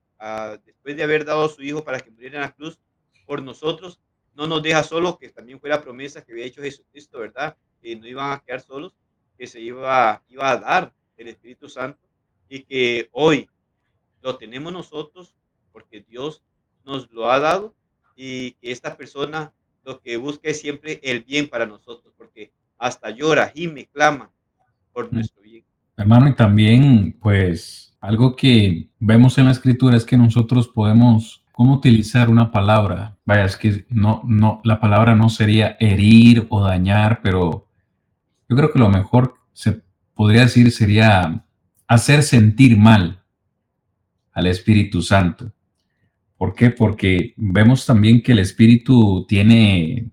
después 0.65 0.97
de 0.97 1.03
haber 1.03 1.23
dado 1.23 1.45
a 1.45 1.49
su 1.49 1.63
Hijo 1.63 1.85
para 1.85 2.01
que 2.01 2.11
muriera 2.11 2.35
en 2.35 2.41
la 2.41 2.51
cruz 2.51 2.77
por 3.25 3.41
nosotros, 3.41 4.01
no 4.35 4.45
nos 4.45 4.61
deja 4.61 4.83
solos, 4.83 5.17
que 5.17 5.29
también 5.29 5.57
fue 5.61 5.69
la 5.69 5.81
promesa 5.81 6.21
que 6.21 6.33
había 6.33 6.43
hecho 6.43 6.61
Jesucristo, 6.61 7.19
¿verdad? 7.19 7.55
Que 7.81 7.95
no 7.95 8.07
iban 8.07 8.33
a 8.33 8.41
quedar 8.41 8.59
solos, 8.59 8.93
que 9.37 9.47
se 9.47 9.61
iba, 9.61 10.21
iba 10.27 10.51
a 10.51 10.57
dar 10.57 10.93
el 11.15 11.29
Espíritu 11.29 11.69
Santo 11.69 12.01
y 12.49 12.63
que 12.63 13.07
hoy 13.13 13.49
lo 14.21 14.35
tenemos 14.35 14.73
nosotros 14.73 15.33
porque 15.71 16.01
Dios 16.01 16.43
nos 16.83 17.09
lo 17.09 17.31
ha 17.31 17.39
dado 17.39 17.73
y 18.17 18.51
que 18.55 18.73
esta 18.73 18.97
persona 18.97 19.53
lo 19.85 20.01
que 20.01 20.17
busca 20.17 20.49
es 20.49 20.59
siempre 20.59 20.99
el 21.03 21.23
bien 21.23 21.47
para 21.47 21.65
nosotros, 21.65 22.13
porque 22.17 22.51
hasta 22.77 23.11
llora, 23.11 23.47
gime, 23.47 23.87
clama 23.93 24.29
por 24.93 25.11
mm. 25.11 25.15
nuestro 25.15 25.41
bien. 25.41 25.63
Hermano, 25.97 26.29
y 26.29 26.35
también, 26.35 27.17
pues, 27.19 27.95
algo 28.01 28.35
que 28.35 28.89
vemos 28.99 29.37
en 29.37 29.45
la 29.45 29.51
escritura 29.51 29.95
es 29.95 30.05
que 30.05 30.17
nosotros 30.17 30.67
podemos, 30.67 31.43
¿cómo 31.51 31.75
utilizar 31.75 32.29
una 32.29 32.51
palabra? 32.51 33.17
Vaya, 33.25 33.45
es 33.45 33.55
que 33.55 33.85
no, 33.89 34.23
no, 34.25 34.59
la 34.63 34.79
palabra 34.79 35.15
no 35.15 35.29
sería 35.29 35.77
herir 35.79 36.47
o 36.49 36.63
dañar, 36.63 37.21
pero 37.21 37.67
yo 38.49 38.55
creo 38.55 38.71
que 38.71 38.79
lo 38.79 38.89
mejor 38.89 39.35
se 39.53 39.81
podría 40.15 40.41
decir 40.41 40.71
sería 40.71 41.45
hacer 41.87 42.23
sentir 42.23 42.77
mal 42.77 43.23
al 44.33 44.47
Espíritu 44.47 45.01
Santo. 45.01 45.53
¿Por 46.37 46.55
qué? 46.55 46.71
Porque 46.71 47.33
vemos 47.37 47.85
también 47.85 48.23
que 48.23 48.31
el 48.31 48.39
Espíritu 48.39 49.25
tiene, 49.27 50.09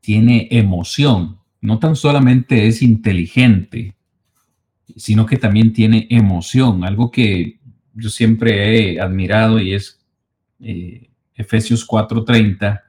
tiene 0.00 0.48
emoción, 0.50 1.39
no 1.60 1.78
tan 1.78 1.96
solamente 1.96 2.66
es 2.66 2.82
inteligente, 2.82 3.94
sino 4.96 5.26
que 5.26 5.36
también 5.36 5.72
tiene 5.72 6.06
emoción, 6.10 6.84
algo 6.84 7.10
que 7.10 7.58
yo 7.94 8.08
siempre 8.08 8.94
he 8.94 9.00
admirado 9.00 9.60
y 9.60 9.74
es 9.74 10.00
eh, 10.60 11.10
Efesios 11.34 11.86
4:30, 11.86 12.82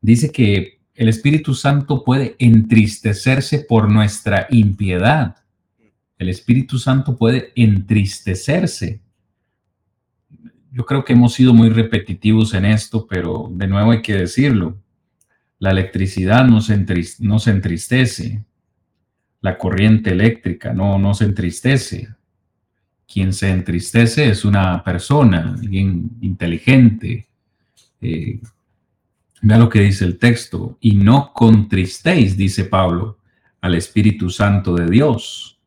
dice 0.00 0.30
que 0.30 0.78
el 0.94 1.08
Espíritu 1.08 1.54
Santo 1.54 2.02
puede 2.02 2.34
entristecerse 2.38 3.60
por 3.60 3.90
nuestra 3.90 4.46
impiedad. 4.50 5.36
El 6.18 6.28
Espíritu 6.28 6.78
Santo 6.78 7.16
puede 7.16 7.52
entristecerse. 7.54 9.00
Yo 10.72 10.84
creo 10.84 11.04
que 11.04 11.12
hemos 11.12 11.34
sido 11.34 11.54
muy 11.54 11.68
repetitivos 11.68 12.52
en 12.54 12.64
esto, 12.64 13.06
pero 13.06 13.48
de 13.52 13.68
nuevo 13.68 13.92
hay 13.92 14.02
que 14.02 14.14
decirlo. 14.14 14.76
La 15.58 15.70
electricidad 15.70 16.44
no 16.46 16.60
se, 16.60 16.74
entristece, 17.50 18.44
la 19.40 19.58
corriente 19.58 20.10
eléctrica 20.10 20.72
no, 20.72 20.98
no 20.98 21.14
se 21.14 21.24
entristece. 21.24 22.08
Quien 23.12 23.32
se 23.32 23.50
entristece 23.50 24.28
es 24.28 24.44
una 24.44 24.84
persona, 24.84 25.54
alguien 25.58 26.10
inteligente. 26.20 27.26
Eh, 28.00 28.40
vea 29.42 29.58
lo 29.58 29.68
que 29.68 29.80
dice 29.80 30.04
el 30.04 30.18
texto. 30.18 30.78
Y 30.80 30.94
no 30.94 31.32
contristéis, 31.32 32.36
dice 32.36 32.64
Pablo, 32.64 33.18
al 33.60 33.74
Espíritu 33.74 34.30
Santo 34.30 34.74
de 34.76 34.88
Dios, 34.88 35.58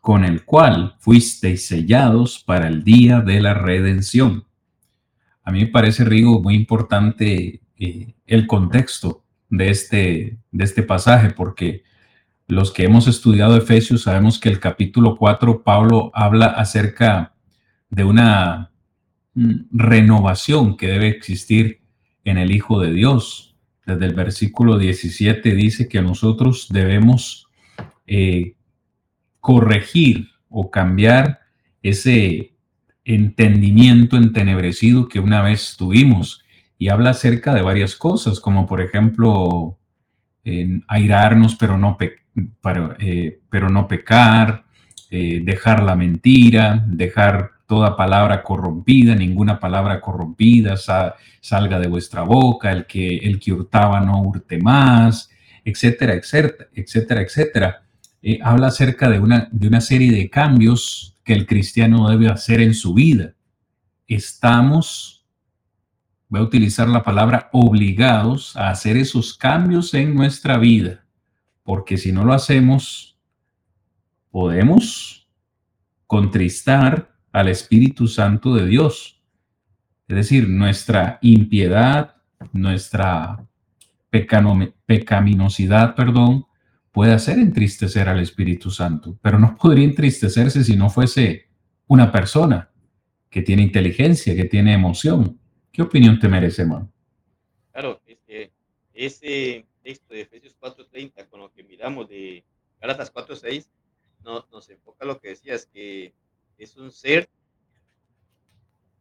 con 0.00 0.24
el 0.24 0.44
cual 0.44 0.96
fuisteis 0.98 1.66
sellados 1.66 2.42
para 2.44 2.66
el 2.66 2.82
día 2.82 3.20
de 3.20 3.40
la 3.40 3.54
redención. 3.54 4.44
A 5.44 5.52
mí 5.52 5.60
me 5.60 5.66
parece, 5.68 6.04
Rigo, 6.04 6.42
muy 6.42 6.56
importante 6.56 7.60
eh, 7.78 8.14
el 8.26 8.46
contexto 8.48 9.22
de 9.48 9.70
este, 9.70 10.38
de 10.50 10.64
este 10.64 10.82
pasaje, 10.82 11.30
porque 11.30 11.84
los 12.48 12.72
que 12.72 12.84
hemos 12.84 13.08
estudiado 13.08 13.56
Efesios 13.56 14.02
sabemos 14.02 14.38
que 14.38 14.48
el 14.48 14.60
capítulo 14.60 15.16
4, 15.16 15.62
Pablo 15.62 16.10
habla 16.14 16.46
acerca 16.46 17.34
de 17.90 18.04
una 18.04 18.70
mm, 19.34 19.52
renovación 19.72 20.76
que 20.76 20.88
debe 20.88 21.08
existir 21.08 21.80
en 22.24 22.38
el 22.38 22.52
Hijo 22.52 22.80
de 22.80 22.92
Dios. 22.92 23.56
Desde 23.84 24.06
el 24.06 24.14
versículo 24.14 24.78
17 24.78 25.54
dice 25.54 25.88
que 25.88 26.02
nosotros 26.02 26.68
debemos 26.70 27.48
eh, 28.06 28.54
corregir 29.40 30.28
o 30.48 30.70
cambiar 30.70 31.40
ese 31.82 32.54
entendimiento 33.04 34.16
entenebrecido 34.16 35.06
que 35.06 35.20
una 35.20 35.42
vez 35.42 35.76
tuvimos 35.76 36.44
y 36.78 36.88
habla 36.88 37.10
acerca 37.10 37.54
de 37.54 37.62
varias 37.62 37.96
cosas, 37.96 38.40
como 38.40 38.66
por 38.66 38.80
ejemplo, 38.80 39.78
airarnos 40.86 41.56
pero 41.56 41.76
no, 41.76 41.96
eh, 42.98 43.40
pero 43.48 43.68
no 43.68 43.88
pecar, 43.88 44.64
eh, 45.10 45.40
dejar 45.44 45.82
la 45.82 45.96
mentira, 45.96 46.84
dejar 46.86 47.52
toda 47.66 47.96
palabra 47.96 48.42
corrompida, 48.42 49.14
ninguna 49.14 49.58
palabra 49.58 50.00
corrompida 50.00 50.76
salga 51.40 51.78
de 51.78 51.88
vuestra 51.88 52.22
boca, 52.22 52.70
el 52.70 52.86
que, 52.86 53.16
el 53.18 53.40
que 53.40 53.52
hurtaba 53.52 54.00
no 54.00 54.20
hurte 54.20 54.58
más, 54.58 55.30
etcétera, 55.64 56.14
etcétera, 56.14 56.68
etcétera, 56.74 57.20
etcétera. 57.22 57.82
Eh, 58.22 58.38
habla 58.42 58.68
acerca 58.68 59.08
de 59.08 59.18
una, 59.18 59.48
de 59.50 59.68
una 59.68 59.80
serie 59.80 60.12
de 60.12 60.28
cambios 60.28 61.16
que 61.24 61.32
el 61.32 61.46
cristiano 61.46 62.08
debe 62.08 62.28
hacer 62.28 62.60
en 62.60 62.74
su 62.74 62.94
vida. 62.94 63.34
Estamos, 64.06 65.15
voy 66.28 66.40
a 66.40 66.44
utilizar 66.44 66.88
la 66.88 67.02
palabra 67.02 67.48
obligados 67.52 68.56
a 68.56 68.70
hacer 68.70 68.96
esos 68.96 69.36
cambios 69.36 69.94
en 69.94 70.14
nuestra 70.14 70.58
vida 70.58 71.06
porque 71.66 71.98
si 71.98 72.12
no 72.12 72.24
lo 72.24 72.32
hacemos, 72.32 73.18
podemos 74.30 75.28
contristar 76.06 77.12
al 77.32 77.48
Espíritu 77.48 78.06
Santo 78.06 78.54
de 78.54 78.66
Dios. 78.66 79.20
Es 80.06 80.16
decir, 80.16 80.48
nuestra 80.48 81.18
impiedad, 81.22 82.14
nuestra 82.52 83.44
pecaminosidad, 84.86 85.96
perdón, 85.96 86.46
puede 86.92 87.12
hacer 87.12 87.40
entristecer 87.40 88.08
al 88.08 88.20
Espíritu 88.20 88.70
Santo, 88.70 89.18
pero 89.20 89.40
no 89.40 89.56
podría 89.56 89.84
entristecerse 89.84 90.62
si 90.62 90.76
no 90.76 90.88
fuese 90.88 91.48
una 91.88 92.12
persona 92.12 92.70
que 93.28 93.42
tiene 93.42 93.62
inteligencia, 93.62 94.36
que 94.36 94.44
tiene 94.44 94.72
emoción. 94.72 95.40
¿Qué 95.76 95.82
opinión 95.82 96.18
te 96.18 96.26
merece, 96.26 96.62
hermano? 96.62 96.90
Claro, 97.70 98.00
ese 98.94 99.66
texto 99.82 100.14
de 100.14 100.22
Efesios 100.22 100.56
4.30 100.58 101.28
con 101.28 101.40
lo 101.40 101.52
que 101.52 101.62
miramos 101.64 102.08
de 102.08 102.42
Gálatas 102.80 103.12
4.6, 103.12 103.66
no, 104.24 104.46
nos 104.50 104.70
enfoca 104.70 105.04
lo 105.04 105.20
que 105.20 105.28
decías, 105.28 105.66
que 105.66 106.14
es 106.56 106.78
un 106.78 106.90
ser 106.90 107.28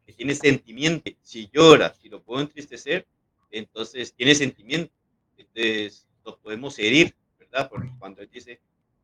que 0.06 0.12
tiene 0.12 0.36
sentimiento. 0.36 1.10
Si 1.22 1.50
llora, 1.54 1.94
si 1.94 2.10
lo 2.10 2.22
puedo 2.22 2.42
entristecer, 2.42 3.08
entonces 3.52 4.14
tiene 4.14 4.36
sentimiento. 4.36 4.94
Entonces 5.38 6.06
lo 6.26 6.38
podemos 6.40 6.78
herir, 6.78 7.16
¿verdad? 7.40 7.70
Porque 7.70 7.90
cuando 7.98 8.22
él 8.22 8.30
dice, 8.30 8.60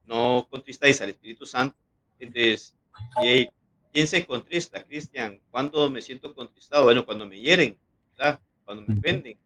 no 0.05 0.45
contristáis 0.49 0.99
al 0.99 1.11
Espíritu 1.11 1.45
Santo, 1.45 1.77
entonces, 2.19 2.75
¿quién 3.91 4.07
se 4.07 4.25
contrista, 4.25 4.83
Cristian? 4.83 5.39
¿Cuándo 5.51 5.89
me 5.89 6.01
siento 6.01 6.33
contristado? 6.33 6.85
Bueno, 6.85 7.05
cuando 7.05 7.27
me 7.27 7.39
hieren, 7.39 7.77
¿verdad? 8.17 8.39
Cuando 8.65 8.83
me 8.87 8.99
ofenden, 8.99 9.37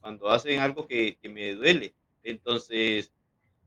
cuando 0.00 0.30
hacen 0.30 0.60
algo 0.60 0.86
que, 0.86 1.18
me 1.22 1.54
duele. 1.54 1.94
Entonces, 2.22 3.12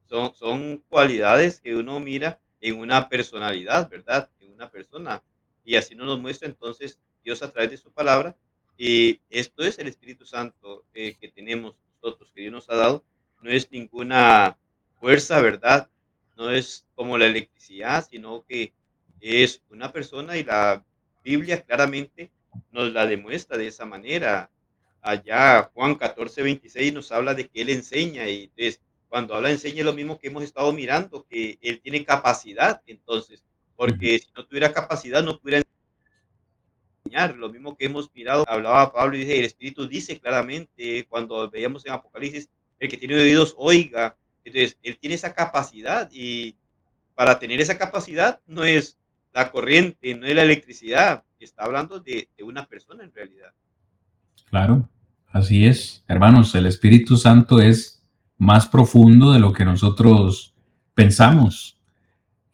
son, 0.10 0.34
son 0.36 0.84
cualidades 0.90 1.60
que 1.60 1.76
uno 1.76 2.00
mira 2.00 2.40
en 2.62 2.80
una 2.80 3.10
personalidad, 3.10 3.90
¿verdad? 3.90 4.30
En 4.40 4.54
una 4.54 4.70
persona. 4.70 5.24
Y 5.64 5.76
así 5.76 5.96
nos 5.96 6.08
lo 6.08 6.18
muestra 6.18 6.48
entonces 6.48 7.00
Dios 7.24 7.42
a 7.42 7.52
través 7.52 7.72
de 7.72 7.78
su 7.78 7.92
palabra. 7.92 8.36
Y 8.78 9.22
esto 9.30 9.64
es 9.64 9.78
el 9.80 9.88
Espíritu 9.88 10.26
Santo 10.26 10.86
eh, 10.94 11.16
que 11.20 11.30
tenemos 11.30 11.76
nosotros, 12.02 12.32
que 12.34 12.42
Dios 12.42 12.54
nos 12.54 12.70
ha 12.70 12.76
dado. 12.76 13.04
No 13.42 13.50
es 13.52 13.72
ninguna 13.72 14.58
fuerza, 15.00 15.42
¿verdad? 15.42 15.90
No 16.36 16.50
es 16.50 16.86
como 16.96 17.18
la 17.18 17.28
electricidad, 17.28 18.08
sino 18.10 18.44
que 18.46 18.74
es 19.24 19.62
una 19.70 19.92
persona 19.92 20.38
y 20.38 20.44
la 20.44 20.84
Biblia 21.24 21.62
claramente 21.62 22.30
nos 22.72 22.92
la 22.92 23.08
demuestra 23.08 23.58
de 23.58 23.68
esa 23.68 23.86
manera. 23.86 24.52
Allá 25.02 25.72
Juan 25.74 25.96
14, 25.96 26.44
26 26.44 26.94
nos 26.94 27.12
habla 27.12 27.34
de 27.34 27.48
que 27.48 27.62
Él 27.62 27.70
enseña 27.70 28.28
y 28.28 28.44
entonces 28.44 28.82
cuando 29.08 29.34
habla 29.36 29.52
enseña 29.52 29.84
lo 29.84 29.94
mismo 29.94 30.20
que 30.20 30.28
hemos 30.28 30.44
estado 30.44 30.74
mirando, 30.74 31.26
que 31.30 31.58
Él 31.62 31.80
tiene 31.82 32.04
capacidad, 32.04 32.82
entonces, 32.86 33.44
porque 33.76 34.20
si 34.20 34.28
no 34.36 34.46
tuviera 34.46 34.74
capacidad 34.74 35.24
no 35.24 35.40
pudiera 35.40 35.64
enseñar, 37.06 37.36
lo 37.36 37.50
mismo 37.50 37.78
que 37.78 37.86
hemos 37.86 38.14
mirado, 38.14 38.44
hablaba 38.48 38.92
Pablo 38.92 39.16
y 39.16 39.20
dice, 39.20 39.40
el 39.40 39.46
Espíritu 39.46 39.88
dice 39.88 40.20
claramente, 40.20 41.06
cuando 41.08 41.50
veíamos 41.50 41.86
en 41.86 41.94
Apocalipsis, 41.94 42.50
el 42.80 42.90
que 42.90 42.98
tiene 42.98 43.16
oídos 43.16 43.54
oiga, 43.58 44.18
entonces 44.44 44.78
Él 44.84 44.98
tiene 44.98 45.16
esa 45.16 45.34
capacidad 45.34 46.10
y 46.12 46.58
para 47.16 47.40
tener 47.40 47.62
esa 47.62 47.78
capacidad 47.78 48.42
no 48.48 48.64
es 48.64 48.98
la 49.34 49.52
corriente, 49.52 50.16
no 50.16 50.26
es 50.28 50.36
la 50.36 50.44
electricidad, 50.44 51.24
está 51.44 51.64
hablando 51.64 52.00
de, 52.00 52.30
una 52.44 52.66
persona 52.66 53.04
en 53.04 53.14
realidad. 53.14 53.52
Claro, 54.50 54.90
así 55.32 55.66
es. 55.66 56.04
Hermanos, 56.08 56.54
el 56.56 56.66
Espíritu 56.66 57.18
Santo 57.18 57.62
es 57.62 58.04
más 58.38 58.68
profundo 58.68 59.32
de 59.32 59.40
lo 59.40 59.54
que 59.54 59.66
nosotros 59.66 60.54
pensamos. 60.94 61.80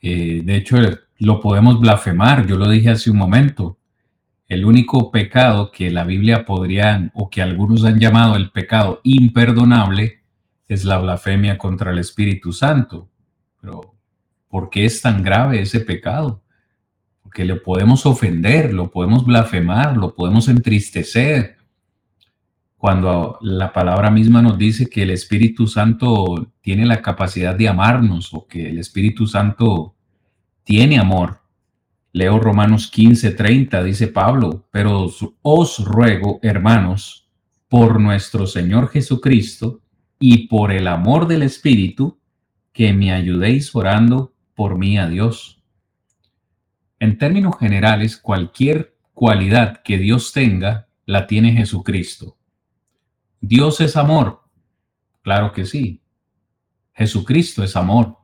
Eh, 0.01 0.41
de 0.43 0.55
hecho, 0.55 0.77
lo 1.17 1.39
podemos 1.41 1.79
blasfemar. 1.79 2.47
Yo 2.47 2.57
lo 2.57 2.69
dije 2.69 2.89
hace 2.89 3.11
un 3.11 3.17
momento. 3.17 3.77
el 4.47 4.65
único 4.65 5.11
pecado 5.11 5.69
que 5.69 5.91
la 5.91 6.03
Biblia 6.03 6.43
podría, 6.43 7.11
o 7.13 7.29
que 7.29 7.43
algunos 7.43 7.85
han 7.85 7.99
llamado 7.99 8.35
el 8.35 8.49
pecado 8.49 8.99
imperdonable, 9.03 10.23
es 10.67 10.85
la 10.85 10.97
blasfemia 10.97 11.55
contra 11.59 11.91
el 11.91 11.99
Espíritu 11.99 12.51
Santo. 12.51 13.07
Pero, 13.61 13.93
¿por 14.47 14.71
qué 14.71 14.85
es 14.85 15.03
tan 15.03 15.21
grave 15.21 15.61
ese 15.61 15.81
pecado? 15.81 16.41
Porque 17.29 17.45
lo 17.45 17.61
podemos 17.61 18.07
ofender, 18.07 18.73
lo 18.73 18.89
podemos 18.89 19.23
blasfemar, 19.23 19.95
lo 19.95 20.15
podemos 20.15 20.47
entristecer. 20.47 21.57
Cuando 22.75 23.37
la 23.41 23.71
palabra 23.71 24.09
misma 24.09 24.41
nos 24.41 24.57
dice 24.57 24.89
que 24.89 25.03
el 25.03 25.11
Espíritu 25.11 25.67
Santo 25.67 26.51
tiene 26.59 26.87
la 26.87 27.03
capacidad 27.03 27.53
de 27.53 27.67
amarnos 27.67 28.33
o 28.33 28.47
que 28.47 28.67
el 28.67 28.79
Espíritu 28.79 29.27
Santo 29.27 29.93
tiene 30.63 30.97
amor. 30.97 31.41
Leo 32.13 32.39
Romanos 32.39 32.89
15, 32.89 33.29
30, 33.29 33.83
dice 33.83 34.07
Pablo, 34.07 34.65
pero 34.71 35.07
os 35.43 35.85
ruego, 35.85 36.39
hermanos, 36.41 37.29
por 37.67 37.99
nuestro 37.99 38.47
Señor 38.47 38.89
Jesucristo 38.89 39.81
y 40.19 40.47
por 40.47 40.71
el 40.71 40.87
amor 40.87 41.27
del 41.27 41.43
Espíritu, 41.43 42.17
que 42.73 42.91
me 42.91 43.13
ayudéis 43.13 43.75
orando 43.75 44.33
por 44.55 44.79
mí 44.79 44.97
a 44.97 45.07
Dios. 45.07 45.58
En 46.99 47.17
términos 47.17 47.57
generales, 47.57 48.17
cualquier 48.17 48.95
cualidad 49.13 49.81
que 49.83 49.97
Dios 49.97 50.33
tenga, 50.33 50.87
la 51.05 51.27
tiene 51.27 51.53
Jesucristo. 51.53 52.37
Dios 53.41 53.81
es 53.81 53.95
amor. 53.97 54.43
Claro 55.21 55.51
que 55.53 55.65
sí. 55.65 56.01
Jesucristo 56.93 57.63
es 57.63 57.75
amor. 57.75 58.17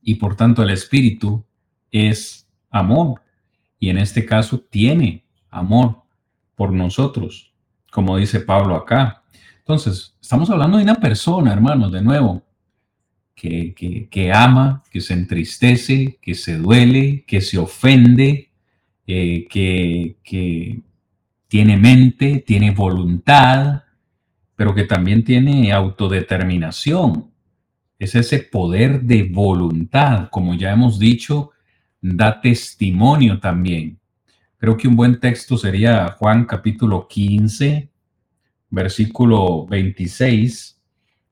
Y 0.00 0.14
por 0.14 0.36
tanto 0.36 0.62
el 0.62 0.70
Espíritu 0.70 1.44
es 1.90 2.48
amor. 2.70 3.20
Y 3.78 3.90
en 3.90 3.98
este 3.98 4.24
caso 4.24 4.60
tiene 4.60 5.26
amor 5.50 6.02
por 6.54 6.72
nosotros, 6.72 7.52
como 7.90 8.16
dice 8.16 8.40
Pablo 8.40 8.74
acá. 8.76 9.22
Entonces, 9.58 10.16
estamos 10.20 10.50
hablando 10.50 10.78
de 10.78 10.84
una 10.84 10.96
persona, 10.96 11.52
hermanos, 11.52 11.92
de 11.92 12.02
nuevo, 12.02 12.42
que, 13.38 14.32
ama, 14.34 14.82
que 14.90 15.00
se 15.00 15.14
entristece, 15.14 16.18
que 16.20 16.34
se 16.34 16.56
duele, 16.58 17.24
que 17.26 17.40
se 17.40 17.56
ofende, 17.58 18.50
eh, 19.06 19.46
que, 19.48 20.16
que 20.24 20.80
tiene 21.46 21.76
mente, 21.76 22.42
tiene 22.44 22.72
voluntad, 22.72 23.84
pero 24.56 24.74
que 24.74 24.84
también 24.84 25.22
tiene 25.22 25.72
autodeterminación. 25.72 27.30
Es 27.98 28.14
ese 28.16 28.40
poder 28.40 29.02
de 29.02 29.22
voluntad, 29.22 30.28
como 30.30 30.54
ya 30.54 30.72
hemos 30.72 30.98
dicho, 30.98 31.52
da 32.00 32.40
testimonio 32.40 33.38
también. 33.38 33.98
Creo 34.56 34.76
que 34.76 34.88
un 34.88 34.96
buen 34.96 35.20
texto 35.20 35.56
sería 35.56 36.16
Juan 36.18 36.44
capítulo 36.44 37.06
15, 37.06 37.88
versículo 38.70 39.66
26. 39.66 40.80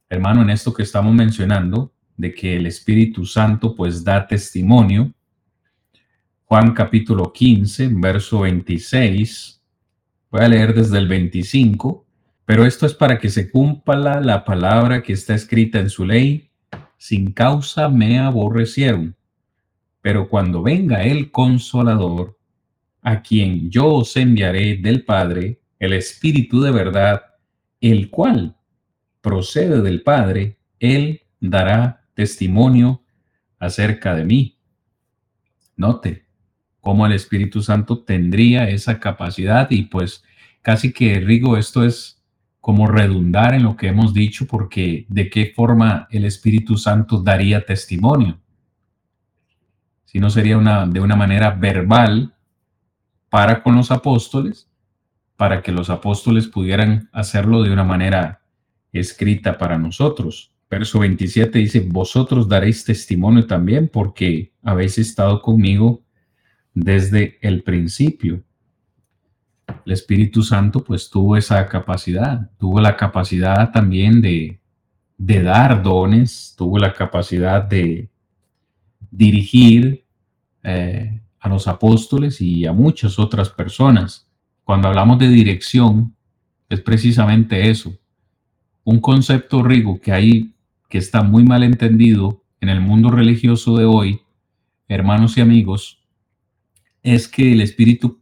Hermano, 0.09 0.43
en 0.43 0.51
esto 0.51 0.73
que 0.73 0.85
estamos 0.85 1.13
mencionando, 1.13 1.93
de 2.17 2.35
que 2.35 2.57
el 2.57 2.67
Espíritu 2.67 3.25
Santo 3.25 3.75
pues 3.75 4.05
da 4.05 4.27
testimonio. 4.27 5.13
Juan 6.45 6.73
capítulo 6.73 7.33
15, 7.33 7.89
verso 7.93 8.41
26. 8.41 9.63
Voy 10.31 10.41
a 10.41 10.49
leer 10.49 10.75
desde 10.75 10.99
el 10.99 11.09
25, 11.09 12.07
pero 12.45 12.65
esto 12.65 12.87
es 12.87 12.95
para 12.95 13.19
que 13.19 13.31
se 13.31 13.51
cumpla 13.51 14.21
la 14.21 14.45
palabra 14.45 15.03
que 15.03 15.13
está 15.13 15.35
escrita 15.35 15.79
en 15.79 15.91
su 15.91 16.05
ley. 16.05 16.51
Sin 16.97 17.33
causa 17.33 17.89
me 17.89 18.19
aborrecieron 18.19 19.17
pero 20.07 20.29
cuando 20.29 20.63
venga 20.63 21.03
el 21.03 21.33
consolador, 21.33 22.39
a 23.03 23.23
quien 23.23 23.69
yo 23.73 23.93
os 23.93 24.17
enviaré 24.17 24.77
del 24.77 25.05
Padre, 25.05 25.59
el 25.81 25.95
Espíritu 25.95 26.61
de 26.61 26.71
verdad, 26.71 27.23
el 27.81 28.09
cual 28.09 28.55
procede 29.21 29.83
del 29.83 30.05
Padre, 30.05 30.59
él 30.79 31.23
dará 31.41 31.96
testimonio 32.17 33.05
acerca 33.61 34.17
de 34.17 34.25
mí. 34.25 34.59
Note 35.77 36.27
cómo 36.81 37.07
el 37.07 37.13
Espíritu 37.13 37.63
Santo 37.63 38.03
tendría 38.03 38.69
esa 38.69 38.99
capacidad 38.99 39.71
y 39.71 39.83
pues 39.83 40.25
casi 40.63 40.93
que 40.93 41.21
Rigo 41.21 41.57
esto 41.57 41.85
es 41.85 42.21
como 42.61 42.89
redundar 42.89 43.55
en 43.55 43.63
lo 43.63 43.77
que 43.77 43.87
hemos 43.87 44.13
dicho 44.13 44.49
porque 44.49 45.07
de 45.09 45.31
qué 45.31 45.53
forma 45.55 46.09
el 46.11 46.25
Espíritu 46.25 46.77
Santo 46.77 47.23
daría 47.23 47.65
testimonio 47.65 48.41
sino 50.17 50.31
sería 50.31 50.57
una, 50.57 50.87
de 50.87 51.01
una 51.01 51.15
manera 51.15 51.51
verbal 51.51 52.35
para 53.29 53.63
con 53.63 53.77
los 53.77 53.91
apóstoles, 53.91 54.67
para 55.37 55.61
que 55.61 55.73
los 55.73 55.91
apóstoles 55.91 56.47
pudieran 56.47 57.11
hacerlo 57.13 57.63
de 57.63 57.71
una 57.71 57.85
manera 57.85 58.41
escrita 58.95 59.59
para 59.59 59.77
nosotros. 59.77 60.55
Verso 60.69 60.99
27 60.99 61.59
dice, 61.59 61.81
vosotros 61.81 62.49
daréis 62.49 62.85
testimonio 62.85 63.47
también 63.47 63.89
porque 63.89 64.53
habéis 64.63 64.99
estado 64.99 65.41
conmigo 65.41 66.03
desde 66.75 67.39
el 67.41 67.63
principio. 67.63 68.43
El 69.85 69.93
Espíritu 69.93 70.43
Santo 70.43 70.83
pues 70.83 71.09
tuvo 71.09 71.37
esa 71.37 71.67
capacidad, 71.67 72.51
tuvo 72.59 72.81
la 72.81 72.97
capacidad 72.97 73.71
también 73.73 74.21
de, 74.21 74.61
de 75.17 75.43
dar 75.43 75.83
dones, 75.83 76.55
tuvo 76.57 76.79
la 76.79 76.93
capacidad 76.93 77.63
de, 77.63 78.09
dirigir 79.17 80.05
eh, 80.63 81.21
a 81.39 81.49
los 81.49 81.69
apóstoles 81.69 82.41
y 82.41 82.67
a 82.67 82.73
muchas 82.73 83.19
otras 83.19 83.49
personas. 83.51 84.29
Cuando 84.65 84.89
hablamos 84.89 85.19
de 85.19 85.29
dirección, 85.29 86.15
es 86.69 86.81
precisamente 86.81 87.71
eso. 87.71 87.97
Un 88.85 89.01
concepto, 89.01 89.63
Rigo, 89.63 90.01
que 90.01 90.13
hay, 90.13 90.55
que 90.89 90.99
está 90.99 91.23
muy 91.23 91.45
mal 91.45 91.63
entendido 91.63 92.43
en 92.61 92.69
el 92.69 92.81
mundo 92.81 93.11
religioso 93.11 93.77
de 93.77 93.85
hoy, 93.85 94.23
hermanos 94.89 95.37
y 95.37 95.41
amigos, 95.41 96.03
es 97.03 97.29
que 97.29 97.53
el 97.53 97.61
Espíritu 97.61 98.21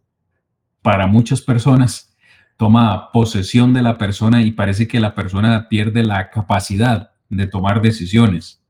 para 0.82 1.06
muchas 1.06 1.40
personas 1.40 2.14
toma 2.56 3.10
posesión 3.12 3.72
de 3.72 3.82
la 3.82 3.98
persona 3.98 4.42
y 4.42 4.52
parece 4.52 4.86
que 4.86 5.00
la 5.00 5.14
persona 5.14 5.68
pierde 5.68 6.04
la 6.04 6.30
capacidad 6.30 7.12
de 7.28 7.46
tomar 7.46 7.82
decisiones 7.82 8.64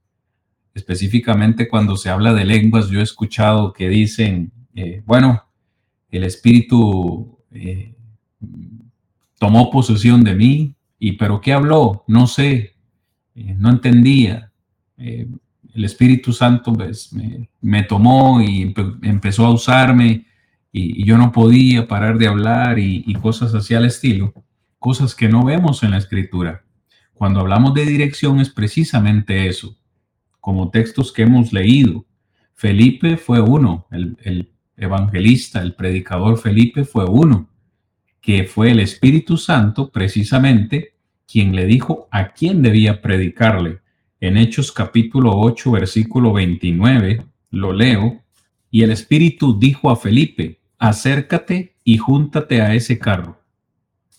específicamente 0.74 1.68
cuando 1.68 1.96
se 1.96 2.10
habla 2.10 2.34
de 2.34 2.44
lenguas, 2.44 2.90
yo 2.90 3.00
he 3.00 3.02
escuchado 3.02 3.72
que 3.72 3.88
dicen, 3.88 4.52
eh, 4.74 5.02
bueno, 5.06 5.44
el 6.10 6.24
Espíritu 6.24 7.38
eh, 7.52 7.94
tomó 9.38 9.70
posesión 9.70 10.24
de 10.24 10.34
mí, 10.34 10.74
y 10.98 11.12
pero 11.12 11.40
¿qué 11.40 11.52
habló? 11.52 12.04
No 12.08 12.26
sé, 12.26 12.73
eh, 13.34 13.54
no 13.58 13.70
entendía. 13.70 14.50
el 14.96 15.84
Espíritu 15.84 16.32
Santo 16.32 16.72
pues, 16.72 17.10
me, 17.60 17.82
tomó 17.82 18.40
y 18.40 18.74
empezó 19.02 19.46
a 19.46 19.52
usarme 19.52 20.26
y, 20.72 21.04
yo 21.04 21.18
no 21.18 21.32
podía 21.32 21.88
parar 21.88 22.18
de 22.18 22.28
hablar 22.28 22.78
y, 22.78 23.04
y 23.06 23.14
cosas 23.14 23.54
así 23.54 23.74
al 23.74 23.84
estilo, 23.86 24.32
cosas 24.78 25.14
que 25.14 25.28
no 25.28 25.44
vemos 25.44 25.82
en 25.82 25.90
la 25.90 25.98
escritura. 25.98 26.64
Cuando 27.12 27.40
hablamos 27.40 27.74
de 27.74 27.86
dirección 27.86 28.40
es 28.40 28.50
precisamente 28.50 29.46
eso 29.48 29.76
como 30.44 30.68
textos 30.68 31.10
que 31.10 31.22
hemos 31.22 31.54
leído. 31.54 32.04
Felipe 32.52 33.16
fue 33.16 33.40
uno, 33.40 33.86
el, 33.90 34.52
evangelista, 34.76 35.62
el 35.62 35.74
predicador 35.74 36.36
Felipe 36.36 36.84
fue 36.84 37.06
uno, 37.06 37.48
que 38.20 38.44
fue 38.44 38.72
el 38.72 38.80
Espíritu 38.80 39.38
Santo 39.38 39.90
precisamente 39.90 40.93
quien 41.26 41.54
le 41.54 41.66
dijo 41.66 42.08
a 42.10 42.28
quién 42.28 42.62
debía 42.62 43.00
predicarle. 43.02 43.80
En 44.20 44.36
Hechos 44.36 44.72
capítulo 44.72 45.32
8, 45.34 45.70
versículo 45.70 46.32
29, 46.32 47.24
lo 47.50 47.72
leo, 47.72 48.22
y 48.70 48.82
el 48.82 48.90
Espíritu 48.90 49.58
dijo 49.58 49.90
a 49.90 49.96
Felipe, 49.96 50.60
acércate 50.78 51.76
y 51.84 51.98
júntate 51.98 52.60
a 52.60 52.74
ese 52.74 52.98
carro, 52.98 53.40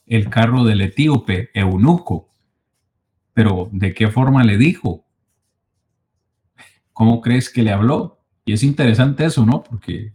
el 0.06 0.30
carro 0.30 0.64
del 0.64 0.82
etíope 0.82 1.50
eunuco. 1.54 2.30
Pero 3.34 3.70
¿de 3.72 3.94
qué 3.94 4.08
forma 4.08 4.44
le 4.44 4.58
dijo? 4.58 5.06
¿Cómo 6.94 7.20
crees 7.20 7.50
que 7.50 7.64
le 7.64 7.72
habló? 7.72 8.22
Y 8.46 8.54
es 8.54 8.64
interesante 8.64 9.26
eso, 9.26 9.46
¿no? 9.46 9.64
Porque 9.64 10.14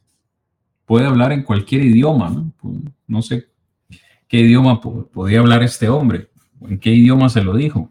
puede 0.87 1.07
hablar 1.07 1.33
en 1.33 1.43
cualquier 1.43 1.85
idioma, 1.85 2.31
¿no? 2.31 2.53
No 3.07 3.23
sé 3.23 3.49
qué 4.27 4.39
idioma 4.39 4.81
podía 4.81 5.41
hablar 5.41 5.63
este 5.63 5.89
hombre, 5.89 6.30
en 6.69 6.79
qué 6.79 6.91
idioma 6.91 7.29
se 7.29 7.43
lo 7.43 7.55
dijo. 7.55 7.91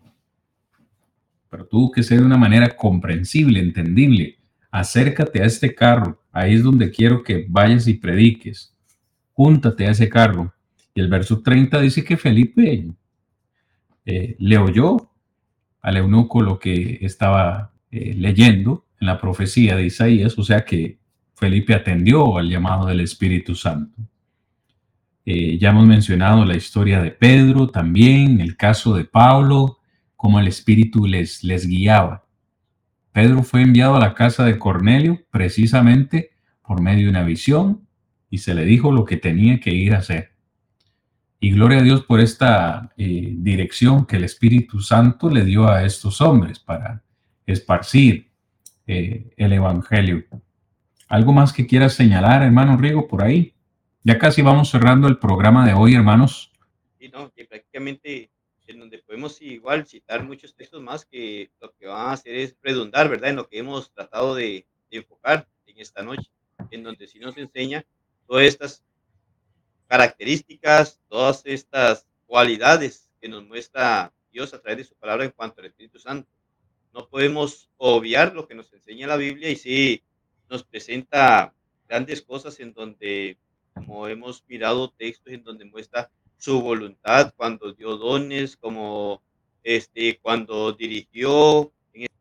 Pero 1.49 1.65
tuvo 1.65 1.91
que 1.91 2.03
ser 2.03 2.19
de 2.19 2.25
una 2.25 2.37
manera 2.37 2.75
comprensible, 2.75 3.59
entendible. 3.59 4.37
Acércate 4.71 5.41
a 5.41 5.45
este 5.45 5.73
carro, 5.73 6.21
ahí 6.31 6.53
es 6.53 6.63
donde 6.63 6.91
quiero 6.91 7.23
que 7.23 7.45
vayas 7.49 7.87
y 7.87 7.95
prediques. 7.95 8.75
Júntate 9.33 9.87
a 9.87 9.91
ese 9.91 10.09
carro. 10.09 10.53
Y 10.93 11.01
el 11.01 11.07
verso 11.07 11.41
30 11.41 11.79
dice 11.81 12.03
que 12.03 12.17
Felipe 12.17 12.87
eh, 14.05 14.35
le 14.37 14.57
oyó 14.57 15.09
al 15.81 15.97
eunuco 15.97 16.41
lo 16.41 16.59
que 16.59 16.99
estaba 17.01 17.71
eh, 17.91 18.13
leyendo 18.15 18.85
en 18.99 19.07
la 19.07 19.19
profecía 19.19 19.75
de 19.75 19.85
Isaías, 19.85 20.37
o 20.37 20.43
sea 20.43 20.65
que 20.65 20.99
Felipe 21.35 21.73
atendió 21.73 22.37
al 22.37 22.49
llamado 22.49 22.87
del 22.87 22.99
Espíritu 22.99 23.55
Santo. 23.55 24.01
Eh, 25.31 25.59
ya 25.59 25.69
hemos 25.69 25.85
mencionado 25.85 26.43
la 26.43 26.55
historia 26.55 27.03
de 27.03 27.11
Pedro 27.11 27.67
también, 27.67 28.41
el 28.41 28.57
caso 28.57 28.95
de 28.95 29.05
Pablo, 29.05 29.77
cómo 30.15 30.39
el 30.39 30.47
Espíritu 30.47 31.05
les, 31.05 31.43
les 31.43 31.67
guiaba. 31.67 32.25
Pedro 33.11 33.43
fue 33.43 33.61
enviado 33.61 33.95
a 33.95 33.99
la 33.99 34.15
casa 34.15 34.43
de 34.43 34.57
Cornelio 34.57 35.23
precisamente 35.29 36.31
por 36.65 36.81
medio 36.81 37.03
de 37.03 37.09
una 37.11 37.21
visión 37.21 37.87
y 38.31 38.39
se 38.39 38.55
le 38.55 38.65
dijo 38.65 38.91
lo 38.91 39.05
que 39.05 39.17
tenía 39.17 39.59
que 39.59 39.71
ir 39.71 39.93
a 39.93 39.99
hacer. 39.99 40.31
Y 41.39 41.51
gloria 41.51 41.77
a 41.77 41.83
Dios 41.83 42.05
por 42.05 42.21
esta 42.21 42.91
eh, 42.97 43.35
dirección 43.37 44.07
que 44.07 44.15
el 44.15 44.23
Espíritu 44.23 44.79
Santo 44.79 45.29
le 45.29 45.45
dio 45.45 45.67
a 45.67 45.83
estos 45.83 46.21
hombres 46.21 46.57
para 46.57 47.03
esparcir 47.45 48.31
eh, 48.87 49.29
el 49.37 49.53
Evangelio. 49.53 50.23
¿Algo 51.07 51.33
más 51.33 51.53
que 51.53 51.67
quieras 51.67 51.93
señalar, 51.93 52.41
hermano 52.41 52.77
Rigo, 52.77 53.07
por 53.07 53.21
ahí? 53.21 53.53
Ya 54.03 54.17
casi 54.17 54.41
vamos 54.41 54.69
cerrando 54.69 55.07
el 55.07 55.19
programa 55.19 55.65
de 55.67 55.73
hoy, 55.73 55.93
hermanos. 55.93 56.51
Sí, 56.97 57.09
no, 57.09 57.31
que 57.31 57.45
prácticamente 57.45 58.31
en 58.69 58.79
donde 58.79 58.99
podemos 58.99 59.41
igual 59.41 59.85
citar 59.87 60.23
muchos 60.23 60.55
textos 60.55 60.81
más 60.81 61.05
que 61.05 61.51
lo 61.59 61.73
que 61.73 61.87
van 61.87 62.07
a 62.07 62.11
hacer 62.13 62.35
es 62.35 62.55
redundar, 62.61 63.09
¿verdad? 63.09 63.31
En 63.31 63.35
lo 63.35 63.49
que 63.49 63.57
hemos 63.57 63.91
tratado 63.91 64.35
de, 64.35 64.65
enfocar 64.91 65.47
en 65.67 65.77
esta 65.79 66.01
noche, 66.01 66.31
en 66.71 66.83
donde 66.83 67.07
sí 67.07 67.19
nos 67.19 67.37
enseña 67.37 67.85
todas 68.27 68.45
estas 68.45 68.83
características, 69.87 70.99
todas 71.07 71.43
estas 71.45 72.07
cualidades 72.25 73.11
que 73.21 73.29
nos 73.29 73.45
muestra 73.45 74.11
Dios 74.31 74.53
a 74.53 74.61
través 74.61 74.77
de 74.77 74.83
su 74.85 74.95
palabra 74.95 75.25
en 75.25 75.31
cuanto 75.31 75.61
al 75.61 75.67
Espíritu 75.67 75.99
Santo. 75.99 76.27
No 76.91 77.07
podemos 77.07 77.69
obviar 77.77 78.33
lo 78.33 78.47
que 78.47 78.55
nos 78.55 78.73
enseña 78.73 79.05
la 79.05 79.17
Biblia 79.17 79.49
y 79.51 79.55
sí 79.57 80.03
nos 80.49 80.63
presenta 80.63 81.53
grandes 81.87 82.21
cosas 82.23 82.59
en 82.59 82.73
donde, 82.73 83.37
como 83.79 84.07
hemos 84.07 84.43
mirado 84.47 84.89
textos 84.91 85.33
en 85.33 85.43
donde 85.43 85.65
muestra 85.65 86.11
su 86.37 86.61
voluntad 86.61 87.33
cuando 87.35 87.73
dio 87.73 87.97
dones, 87.97 88.57
como 88.57 89.21
este, 89.63 90.19
cuando 90.19 90.73
dirigió, 90.73 91.71
en 91.93 92.03
este 92.03 92.15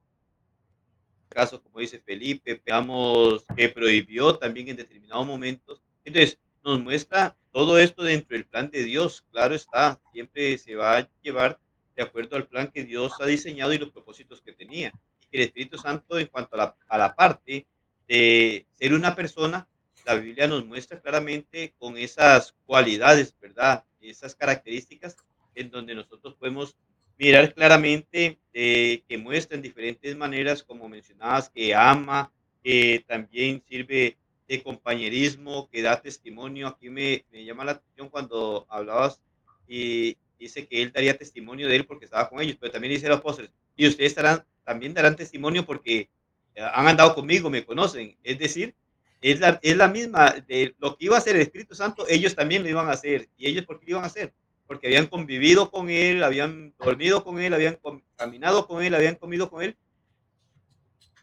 caso, 1.28 1.62
como 1.62 1.80
dice 1.80 2.00
Felipe, 2.00 2.60
veamos 2.64 3.44
que 3.56 3.68
prohibió 3.68 4.36
también 4.36 4.68
en 4.68 4.76
determinados 4.76 5.26
momentos. 5.26 5.82
Entonces, 6.04 6.38
nos 6.64 6.80
muestra 6.80 7.36
todo 7.52 7.78
esto 7.78 8.02
dentro 8.02 8.36
del 8.36 8.46
plan 8.46 8.70
de 8.70 8.84
Dios. 8.84 9.24
Claro 9.30 9.54
está, 9.54 10.00
siempre 10.12 10.58
se 10.58 10.74
va 10.74 10.98
a 10.98 11.10
llevar 11.22 11.58
de 11.96 12.02
acuerdo 12.02 12.36
al 12.36 12.46
plan 12.46 12.70
que 12.70 12.84
Dios 12.84 13.12
ha 13.20 13.26
diseñado 13.26 13.72
y 13.72 13.78
los 13.78 13.90
propósitos 13.90 14.40
que 14.42 14.52
tenía. 14.52 14.92
Y 15.30 15.38
el 15.38 15.42
Espíritu 15.44 15.78
Santo, 15.78 16.18
en 16.18 16.26
cuanto 16.26 16.54
a 16.54 16.58
la, 16.58 16.76
a 16.88 16.98
la 16.98 17.14
parte 17.14 17.66
de 18.06 18.66
ser 18.78 18.94
una 18.94 19.14
persona, 19.14 19.68
la 20.08 20.14
Biblia 20.14 20.48
nos 20.48 20.64
muestra 20.64 20.98
claramente 21.00 21.74
con 21.78 21.98
esas 21.98 22.54
cualidades, 22.64 23.34
¿verdad? 23.42 23.84
Esas 24.00 24.34
características 24.34 25.18
en 25.54 25.70
donde 25.70 25.94
nosotros 25.94 26.34
podemos 26.34 26.76
mirar 27.18 27.52
claramente 27.52 28.38
eh, 28.54 29.02
que 29.06 29.18
muestra 29.18 29.56
en 29.56 29.62
diferentes 29.62 30.16
maneras, 30.16 30.62
como 30.62 30.88
mencionabas, 30.88 31.50
que 31.50 31.74
ama, 31.74 32.32
que 32.64 33.04
también 33.06 33.62
sirve 33.68 34.16
de 34.48 34.62
compañerismo, 34.62 35.68
que 35.68 35.82
da 35.82 36.00
testimonio. 36.00 36.68
Aquí 36.68 36.88
me, 36.88 37.26
me 37.30 37.44
llama 37.44 37.66
la 37.66 37.72
atención 37.72 38.08
cuando 38.08 38.64
hablabas 38.70 39.20
y 39.66 40.16
dice 40.38 40.66
que 40.66 40.80
él 40.80 40.90
daría 40.90 41.18
testimonio 41.18 41.68
de 41.68 41.76
él 41.76 41.84
porque 41.84 42.06
estaba 42.06 42.30
con 42.30 42.40
ellos, 42.40 42.56
pero 42.58 42.72
también 42.72 42.94
dice 42.94 43.08
los 43.08 43.18
apóstoles, 43.18 43.50
y 43.76 43.86
ustedes 43.86 44.12
estarán, 44.12 44.42
también 44.64 44.94
darán 44.94 45.16
testimonio 45.16 45.66
porque 45.66 46.08
han 46.56 46.88
andado 46.88 47.14
conmigo, 47.14 47.50
me 47.50 47.66
conocen. 47.66 48.16
Es 48.22 48.38
decir, 48.38 48.74
es 49.20 49.40
la, 49.40 49.58
es 49.62 49.76
la 49.76 49.88
misma 49.88 50.30
de 50.46 50.74
lo 50.78 50.96
que 50.96 51.06
iba 51.06 51.16
a 51.16 51.18
hacer 51.18 51.36
el 51.36 51.42
Espíritu 51.42 51.74
Santo, 51.74 52.06
ellos 52.08 52.34
también 52.34 52.62
lo 52.62 52.68
iban 52.68 52.88
a 52.88 52.92
hacer. 52.92 53.28
¿Y 53.36 53.48
ellos 53.48 53.64
por 53.64 53.80
qué 53.80 53.90
iban 53.90 54.04
a 54.04 54.06
hacer? 54.06 54.32
Porque 54.66 54.86
habían 54.86 55.06
convivido 55.06 55.70
con 55.70 55.90
Él, 55.90 56.22
habían 56.22 56.74
dormido 56.78 57.24
con 57.24 57.40
Él, 57.40 57.54
habían 57.54 57.78
caminado 58.16 58.66
con 58.66 58.82
Él, 58.82 58.94
habían 58.94 59.16
comido 59.16 59.50
con 59.50 59.62
Él. 59.62 59.76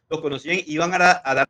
Lo 0.09 0.21
conocían, 0.21 0.59
iban 0.65 0.93
a, 0.93 1.21
a 1.23 1.33
dar 1.33 1.49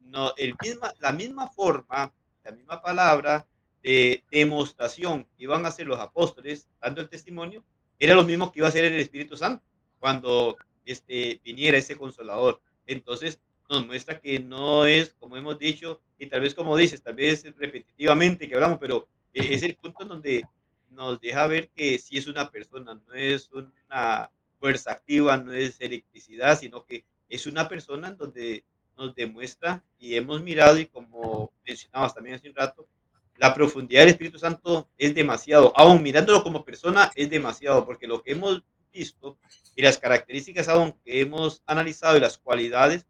no, 0.00 0.32
el 0.36 0.54
misma, 0.62 0.92
la 1.00 1.12
misma 1.12 1.48
forma, 1.48 2.12
la 2.44 2.52
misma 2.52 2.82
palabra 2.82 3.46
de 3.82 4.24
demostración 4.30 5.24
que 5.24 5.44
iban 5.44 5.64
a 5.64 5.68
hacer 5.68 5.86
los 5.86 5.98
apóstoles 5.98 6.68
dando 6.80 7.00
el 7.00 7.08
testimonio, 7.08 7.64
era 7.98 8.14
lo 8.14 8.24
mismo 8.24 8.50
que 8.50 8.60
iba 8.60 8.66
a 8.66 8.70
hacer 8.70 8.84
el 8.84 9.00
Espíritu 9.00 9.36
Santo 9.36 9.64
cuando 9.98 10.56
este, 10.84 11.40
viniera 11.44 11.78
ese 11.78 11.96
consolador. 11.96 12.60
Entonces, 12.86 13.40
nos 13.70 13.86
muestra 13.86 14.20
que 14.20 14.40
no 14.40 14.84
es, 14.84 15.14
como 15.20 15.36
hemos 15.36 15.58
dicho, 15.58 16.00
y 16.18 16.26
tal 16.26 16.40
vez 16.40 16.54
como 16.54 16.76
dices, 16.76 17.02
tal 17.02 17.14
vez 17.14 17.44
repetitivamente 17.56 18.48
que 18.48 18.54
hablamos, 18.56 18.78
pero 18.80 19.06
e-, 19.32 19.54
es 19.54 19.62
el 19.62 19.76
punto 19.76 20.04
donde 20.04 20.44
nos 20.90 21.20
deja 21.20 21.46
ver 21.46 21.70
que 21.70 21.98
si 21.98 22.18
es 22.18 22.26
una 22.26 22.50
persona, 22.50 22.94
no 22.94 23.14
es 23.14 23.48
una 23.52 24.28
fuerza 24.58 24.90
activa, 24.90 25.36
no 25.36 25.52
es 25.52 25.80
electricidad, 25.80 26.58
sino 26.58 26.84
que 26.84 27.04
es 27.28 27.46
una 27.46 27.68
persona 27.68 28.10
donde 28.10 28.64
nos 28.98 29.14
demuestra 29.14 29.82
y 29.98 30.16
hemos 30.16 30.42
mirado 30.42 30.78
y 30.78 30.86
como 30.86 31.52
mencionabas 31.64 32.12
también 32.12 32.36
hace 32.36 32.48
un 32.48 32.56
rato, 32.56 32.88
la 33.36 33.54
profundidad 33.54 34.02
del 34.02 34.10
Espíritu 34.10 34.38
Santo 34.38 34.90
es 34.98 35.14
demasiado, 35.14 35.72
aún 35.76 36.02
mirándolo 36.02 36.42
como 36.42 36.64
persona 36.64 37.10
es 37.14 37.30
demasiado, 37.30 37.86
porque 37.86 38.08
lo 38.08 38.20
que 38.22 38.32
hemos 38.32 38.62
visto 38.92 39.38
y 39.76 39.82
las 39.82 39.96
características 39.96 40.68
aún 40.68 40.92
que 41.04 41.20
hemos 41.20 41.62
analizado 41.66 42.16
y 42.16 42.20
las 42.20 42.36
cualidades, 42.36 43.06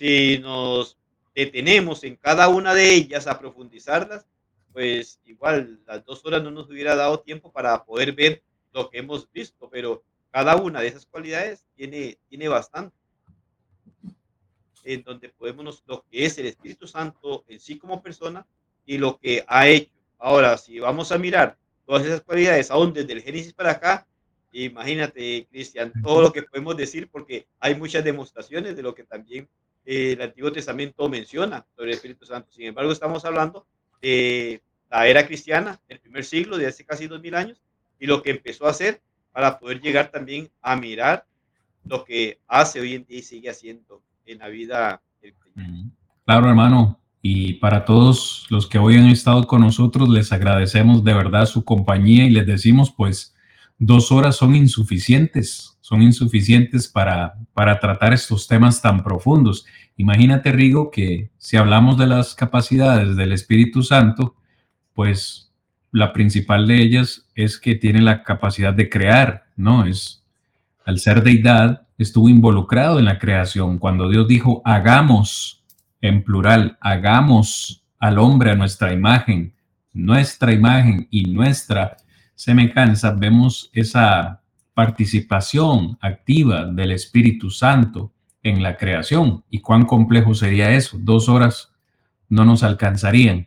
si 0.00 0.38
nos 0.38 0.96
detenemos 1.34 2.04
en 2.04 2.16
cada 2.16 2.48
una 2.48 2.72
de 2.72 2.94
ellas 2.94 3.26
a 3.26 3.38
profundizarlas, 3.38 4.24
pues 4.72 5.20
igual 5.26 5.78
las 5.86 6.02
dos 6.06 6.24
horas 6.24 6.42
no 6.42 6.50
nos 6.50 6.70
hubiera 6.70 6.96
dado 6.96 7.20
tiempo 7.20 7.52
para 7.52 7.84
poder 7.84 8.12
ver 8.12 8.42
lo 8.72 8.88
que 8.88 8.96
hemos 8.96 9.30
visto, 9.30 9.68
pero 9.68 10.02
cada 10.30 10.56
una 10.56 10.80
de 10.80 10.86
esas 10.86 11.04
cualidades 11.04 11.66
tiene, 11.76 12.16
tiene 12.30 12.48
bastante. 12.48 12.96
En 14.84 15.02
donde 15.02 15.28
podemos 15.28 15.84
lo 15.86 16.02
que 16.10 16.24
es 16.24 16.38
el 16.38 16.46
Espíritu 16.46 16.86
Santo 16.86 17.44
en 17.48 17.60
sí 17.60 17.76
como 17.76 18.02
persona 18.02 18.46
y 18.86 18.96
lo 18.96 19.18
que 19.18 19.44
ha 19.46 19.68
hecho. 19.68 19.92
Ahora, 20.18 20.56
si 20.56 20.80
vamos 20.80 21.12
a 21.12 21.18
mirar 21.18 21.58
todas 21.84 22.06
esas 22.06 22.22
cualidades 22.22 22.70
aún 22.70 22.94
desde 22.94 23.12
el 23.12 23.20
Génesis 23.20 23.52
para 23.52 23.72
acá, 23.72 24.06
Imagínate, 24.52 25.46
Cristian, 25.48 25.92
todo 26.02 26.22
lo 26.22 26.32
que 26.32 26.42
podemos 26.42 26.76
decir, 26.76 27.08
porque 27.08 27.46
hay 27.60 27.76
muchas 27.76 28.02
demostraciones 28.02 28.74
de 28.74 28.82
lo 28.82 28.96
que 28.96 29.04
también 29.04 29.48
el 29.84 30.20
Antiguo 30.20 30.52
Testamento 30.52 31.08
menciona 31.08 31.66
sobre 31.74 31.90
el 31.90 31.96
Espíritu 31.96 32.26
Santo. 32.26 32.50
Sin 32.52 32.66
embargo, 32.66 32.92
estamos 32.92 33.24
hablando 33.24 33.66
de 34.00 34.62
la 34.90 35.06
era 35.06 35.26
cristiana, 35.26 35.80
el 35.88 36.00
primer 36.00 36.24
siglo, 36.24 36.58
de 36.58 36.66
hace 36.66 36.84
casi 36.84 37.06
dos 37.06 37.20
mil 37.20 37.34
años, 37.34 37.60
y 37.98 38.06
lo 38.06 38.22
que 38.22 38.30
empezó 38.30 38.66
a 38.66 38.70
hacer 38.70 39.00
para 39.32 39.58
poder 39.58 39.80
llegar 39.80 40.10
también 40.10 40.50
a 40.60 40.76
mirar 40.76 41.24
lo 41.84 42.04
que 42.04 42.40
hace 42.46 42.80
hoy 42.80 42.94
en 42.94 43.04
día 43.04 43.18
y 43.18 43.22
sigue 43.22 43.50
haciendo 43.50 44.02
en 44.26 44.38
la 44.38 44.48
vida 44.48 45.02
del 45.22 45.34
Claro, 46.24 46.48
hermano. 46.48 47.00
Y 47.22 47.54
para 47.54 47.84
todos 47.84 48.46
los 48.48 48.66
que 48.66 48.78
hoy 48.78 48.96
han 48.96 49.08
estado 49.08 49.46
con 49.46 49.60
nosotros, 49.60 50.08
les 50.08 50.32
agradecemos 50.32 51.04
de 51.04 51.12
verdad 51.12 51.46
su 51.46 51.64
compañía 51.64 52.24
y 52.24 52.30
les 52.30 52.46
decimos, 52.46 52.92
pues, 52.96 53.34
dos 53.78 54.10
horas 54.10 54.36
son 54.36 54.54
insuficientes, 54.54 55.78
son 55.90 56.02
insuficientes 56.02 56.86
para, 56.86 57.34
para 57.52 57.80
tratar 57.80 58.12
estos 58.12 58.46
temas 58.46 58.80
tan 58.80 59.02
profundos. 59.02 59.66
Imagínate, 59.96 60.52
Rigo, 60.52 60.88
que 60.88 61.32
si 61.36 61.56
hablamos 61.56 61.98
de 61.98 62.06
las 62.06 62.36
capacidades 62.36 63.16
del 63.16 63.32
Espíritu 63.32 63.82
Santo, 63.82 64.36
pues 64.94 65.50
la 65.90 66.12
principal 66.12 66.68
de 66.68 66.80
ellas 66.80 67.26
es 67.34 67.58
que 67.58 67.74
tiene 67.74 68.00
la 68.02 68.22
capacidad 68.22 68.72
de 68.72 68.88
crear, 68.88 69.46
¿no? 69.56 69.84
Es, 69.84 70.24
al 70.84 71.00
ser 71.00 71.24
deidad, 71.24 71.88
estuvo 71.98 72.28
involucrado 72.28 73.00
en 73.00 73.06
la 73.06 73.18
creación. 73.18 73.78
Cuando 73.78 74.08
Dios 74.08 74.28
dijo, 74.28 74.62
hagamos, 74.64 75.64
en 76.00 76.22
plural, 76.22 76.78
hagamos 76.80 77.84
al 77.98 78.20
hombre 78.20 78.52
a 78.52 78.54
nuestra 78.54 78.92
imagen, 78.92 79.54
nuestra 79.92 80.52
imagen 80.52 81.08
y 81.10 81.24
nuestra 81.24 81.96
semejanza, 82.36 83.10
vemos 83.10 83.70
esa 83.72 84.39
participación 84.80 85.98
activa 86.00 86.64
del 86.64 86.92
Espíritu 86.92 87.50
Santo 87.50 88.14
en 88.42 88.62
la 88.62 88.78
creación. 88.78 89.44
¿Y 89.50 89.58
cuán 89.60 89.84
complejo 89.84 90.32
sería 90.32 90.72
eso? 90.74 90.96
Dos 90.98 91.28
horas 91.28 91.74
no 92.30 92.46
nos 92.46 92.62
alcanzarían. 92.62 93.46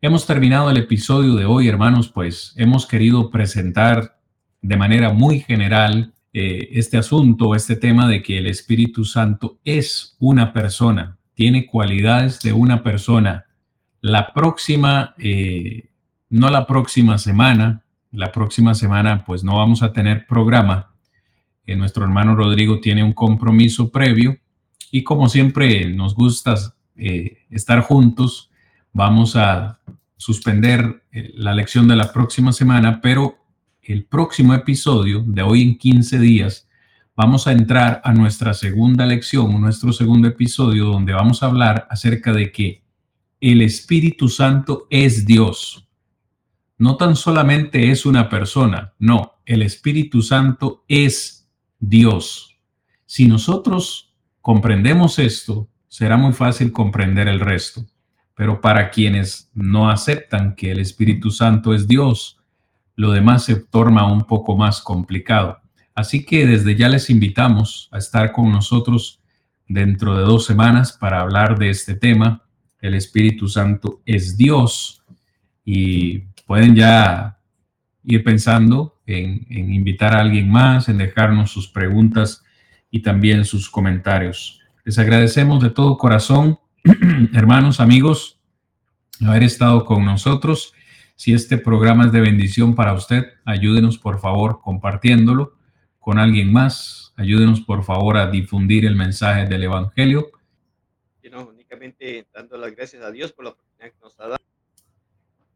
Hemos 0.00 0.24
terminado 0.24 0.70
el 0.70 0.76
episodio 0.76 1.34
de 1.34 1.46
hoy, 1.46 1.66
hermanos, 1.66 2.08
pues 2.08 2.54
hemos 2.56 2.86
querido 2.86 3.28
presentar 3.28 4.20
de 4.60 4.76
manera 4.76 5.12
muy 5.12 5.40
general 5.40 6.12
eh, 6.32 6.68
este 6.70 6.96
asunto, 6.96 7.56
este 7.56 7.74
tema 7.74 8.06
de 8.06 8.22
que 8.22 8.38
el 8.38 8.46
Espíritu 8.46 9.04
Santo 9.04 9.58
es 9.64 10.16
una 10.20 10.52
persona, 10.52 11.18
tiene 11.34 11.66
cualidades 11.66 12.38
de 12.38 12.52
una 12.52 12.84
persona. 12.84 13.46
La 14.00 14.32
próxima, 14.32 15.16
eh, 15.18 15.90
no 16.30 16.50
la 16.50 16.68
próxima 16.68 17.18
semana, 17.18 17.82
la 18.12 18.30
próxima 18.30 18.74
semana 18.74 19.24
pues 19.24 19.42
no 19.42 19.56
vamos 19.56 19.82
a 19.82 19.92
tener 19.92 20.26
programa. 20.26 20.94
Eh, 21.66 21.76
nuestro 21.76 22.04
hermano 22.04 22.36
Rodrigo 22.36 22.80
tiene 22.80 23.02
un 23.02 23.12
compromiso 23.12 23.90
previo 23.90 24.38
y 24.90 25.02
como 25.02 25.28
siempre 25.28 25.92
nos 25.92 26.14
gusta 26.14 26.54
eh, 26.96 27.38
estar 27.50 27.80
juntos, 27.80 28.50
vamos 28.92 29.34
a 29.36 29.80
suspender 30.16 31.02
eh, 31.10 31.32
la 31.34 31.54
lección 31.54 31.88
de 31.88 31.96
la 31.96 32.12
próxima 32.12 32.52
semana, 32.52 33.00
pero 33.00 33.38
el 33.82 34.04
próximo 34.04 34.54
episodio 34.54 35.24
de 35.26 35.42
hoy 35.42 35.62
en 35.62 35.78
15 35.78 36.18
días 36.18 36.68
vamos 37.16 37.46
a 37.46 37.52
entrar 37.52 38.00
a 38.04 38.12
nuestra 38.12 38.54
segunda 38.54 39.06
lección, 39.06 39.60
nuestro 39.60 39.92
segundo 39.92 40.28
episodio, 40.28 40.86
donde 40.86 41.12
vamos 41.12 41.42
a 41.42 41.46
hablar 41.46 41.86
acerca 41.90 42.32
de 42.32 42.52
que 42.52 42.82
el 43.40 43.62
Espíritu 43.62 44.28
Santo 44.28 44.86
es 44.90 45.26
Dios. 45.26 45.88
No 46.78 46.96
tan 46.96 47.16
solamente 47.16 47.90
es 47.90 48.06
una 48.06 48.28
persona, 48.28 48.94
no, 48.98 49.40
el 49.46 49.62
Espíritu 49.62 50.22
Santo 50.22 50.84
es 50.88 51.48
Dios. 51.78 52.56
Si 53.06 53.26
nosotros 53.26 54.14
comprendemos 54.40 55.18
esto, 55.18 55.68
será 55.88 56.16
muy 56.16 56.32
fácil 56.32 56.72
comprender 56.72 57.28
el 57.28 57.40
resto. 57.40 57.84
Pero 58.34 58.60
para 58.60 58.90
quienes 58.90 59.50
no 59.52 59.90
aceptan 59.90 60.54
que 60.54 60.70
el 60.72 60.78
Espíritu 60.78 61.30
Santo 61.30 61.74
es 61.74 61.86
Dios, 61.86 62.38
lo 62.96 63.12
demás 63.12 63.44
se 63.44 63.56
torna 63.56 64.06
un 64.06 64.22
poco 64.22 64.56
más 64.56 64.80
complicado. 64.80 65.60
Así 65.94 66.24
que 66.24 66.46
desde 66.46 66.74
ya 66.76 66.88
les 66.88 67.10
invitamos 67.10 67.88
a 67.92 67.98
estar 67.98 68.32
con 68.32 68.50
nosotros 68.50 69.20
dentro 69.68 70.16
de 70.16 70.24
dos 70.24 70.46
semanas 70.46 70.92
para 70.92 71.20
hablar 71.20 71.58
de 71.58 71.70
este 71.70 71.94
tema. 71.94 72.42
El 72.80 72.94
Espíritu 72.94 73.48
Santo 73.48 74.00
es 74.06 74.36
Dios 74.36 75.02
y 75.64 76.24
pueden 76.46 76.74
ya 76.74 77.38
ir 78.04 78.24
pensando 78.24 79.00
en, 79.06 79.46
invitar 79.50 80.14
a 80.14 80.20
alguien 80.20 80.50
más, 80.50 80.88
en 80.88 80.98
dejarnos 80.98 81.50
sus 81.50 81.68
preguntas 81.68 82.44
y 82.90 83.02
también 83.02 83.44
sus 83.44 83.70
comentarios. 83.70 84.60
Les 84.84 84.98
agradecemos 84.98 85.62
de 85.62 85.70
todo 85.70 85.96
corazón, 85.96 86.58
hermanos, 87.32 87.80
amigos, 87.80 88.40
haber 89.24 89.44
estado 89.44 89.84
con 89.84 90.04
nosotros. 90.04 90.74
Si 91.14 91.32
este 91.32 91.58
programa 91.58 92.06
es 92.06 92.12
de 92.12 92.20
bendición 92.20 92.74
para 92.74 92.94
usted, 92.94 93.26
ayúdenos 93.44 93.98
por 93.98 94.18
favor 94.18 94.60
compartiéndolo 94.60 95.56
con 95.98 96.18
alguien 96.18 96.52
más. 96.52 97.14
Ayúdenos 97.16 97.60
por 97.60 97.84
favor 97.84 98.16
a 98.16 98.30
difundir 98.30 98.84
el 98.84 98.96
mensaje 98.96 99.46
del 99.46 99.64
Evangelio. 99.64 100.32
Y 101.22 101.30
no, 101.30 101.46
únicamente 101.46 102.26
dando 102.34 102.56
las 102.56 102.74
gracias 102.74 103.04
a 103.04 103.12
Dios 103.12 103.32
por 103.32 103.44
la 103.44 103.50
oportunidad 103.52 103.92
que 103.92 104.00
nos 104.02 104.18
ha 104.18 104.38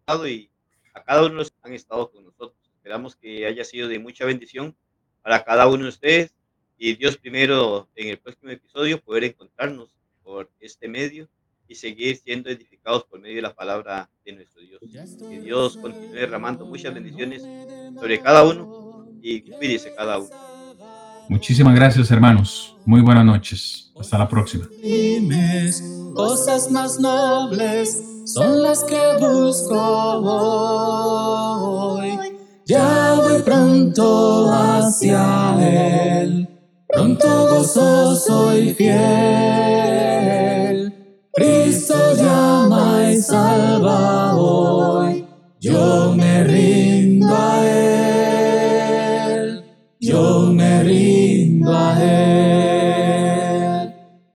dado 0.07 0.29
y 0.29 0.49
a 0.97 1.03
cada 1.03 1.21
uno 1.21 1.31
de 1.31 1.35
los 1.37 1.51
que 1.51 1.57
han 1.63 1.75
estado 1.75 2.11
con 2.11 2.25
nosotros. 2.25 2.59
Esperamos 2.77 3.15
que 3.17 3.47
haya 3.47 3.65
sido 3.65 3.87
de 3.89 3.99
mucha 3.99 4.25
bendición 4.25 4.75
para 5.23 5.45
cada 5.45 5.69
uno 5.69 5.85
de 5.85 5.91
ustedes 5.91 6.35
y 6.79 6.95
Dios 6.95 7.17
primero 7.19 7.89
en 7.95 8.09
el 8.09 8.19
próximo 8.19 8.51
episodio 8.51 9.01
poder 9.01 9.25
encontrarnos 9.25 9.91
por 10.23 10.51
este 10.59 10.89
medio 10.89 11.29
y 11.69 11.75
seguir 11.75 12.17
siendo 12.17 12.49
edificados 12.49 13.05
por 13.05 13.21
medio 13.21 13.37
de 13.37 13.43
la 13.43 13.55
palabra 13.55 14.09
de 14.25 14.33
nuestro 14.33 14.63
Dios. 14.63 14.81
Que 15.29 15.41
Dios 15.41 15.77
continúe 15.77 16.15
derramando 16.15 16.65
muchas 16.65 16.95
bendiciones 16.95 17.43
sobre 17.95 18.21
cada 18.21 18.45
uno 18.45 19.07
y 19.21 19.43
cuídese 19.43 19.95
cada 19.95 20.19
uno. 20.19 20.31
Muchísimas 21.29 21.75
gracias, 21.75 22.11
hermanos. 22.11 22.77
Muy 22.87 23.03
buenas 23.03 23.25
noches. 23.25 23.86
Hasta 23.99 24.19
la 24.19 24.29
próxima. 24.29 24.69
Cosas 26.15 26.71
más 26.71 27.01
nobles 27.01 28.03
son 28.25 28.63
las 28.63 28.85
que 28.85 29.01
busco 29.19 29.79
hoy. 31.99 32.19
Ya 32.67 33.15
voy 33.15 33.43
pronto 33.43 34.51
hacia 34.53 35.57
Él, 36.21 36.49
pronto 36.89 37.49
gozoso 37.49 38.57
y 38.59 38.75
fiel. 38.75 38.97
Cristo 41.33 41.95
llama 42.17 43.13
y 43.13 43.21
salva 43.21 44.37
hoy. 44.37 45.27
Yo 45.61 46.13
me 46.17 46.45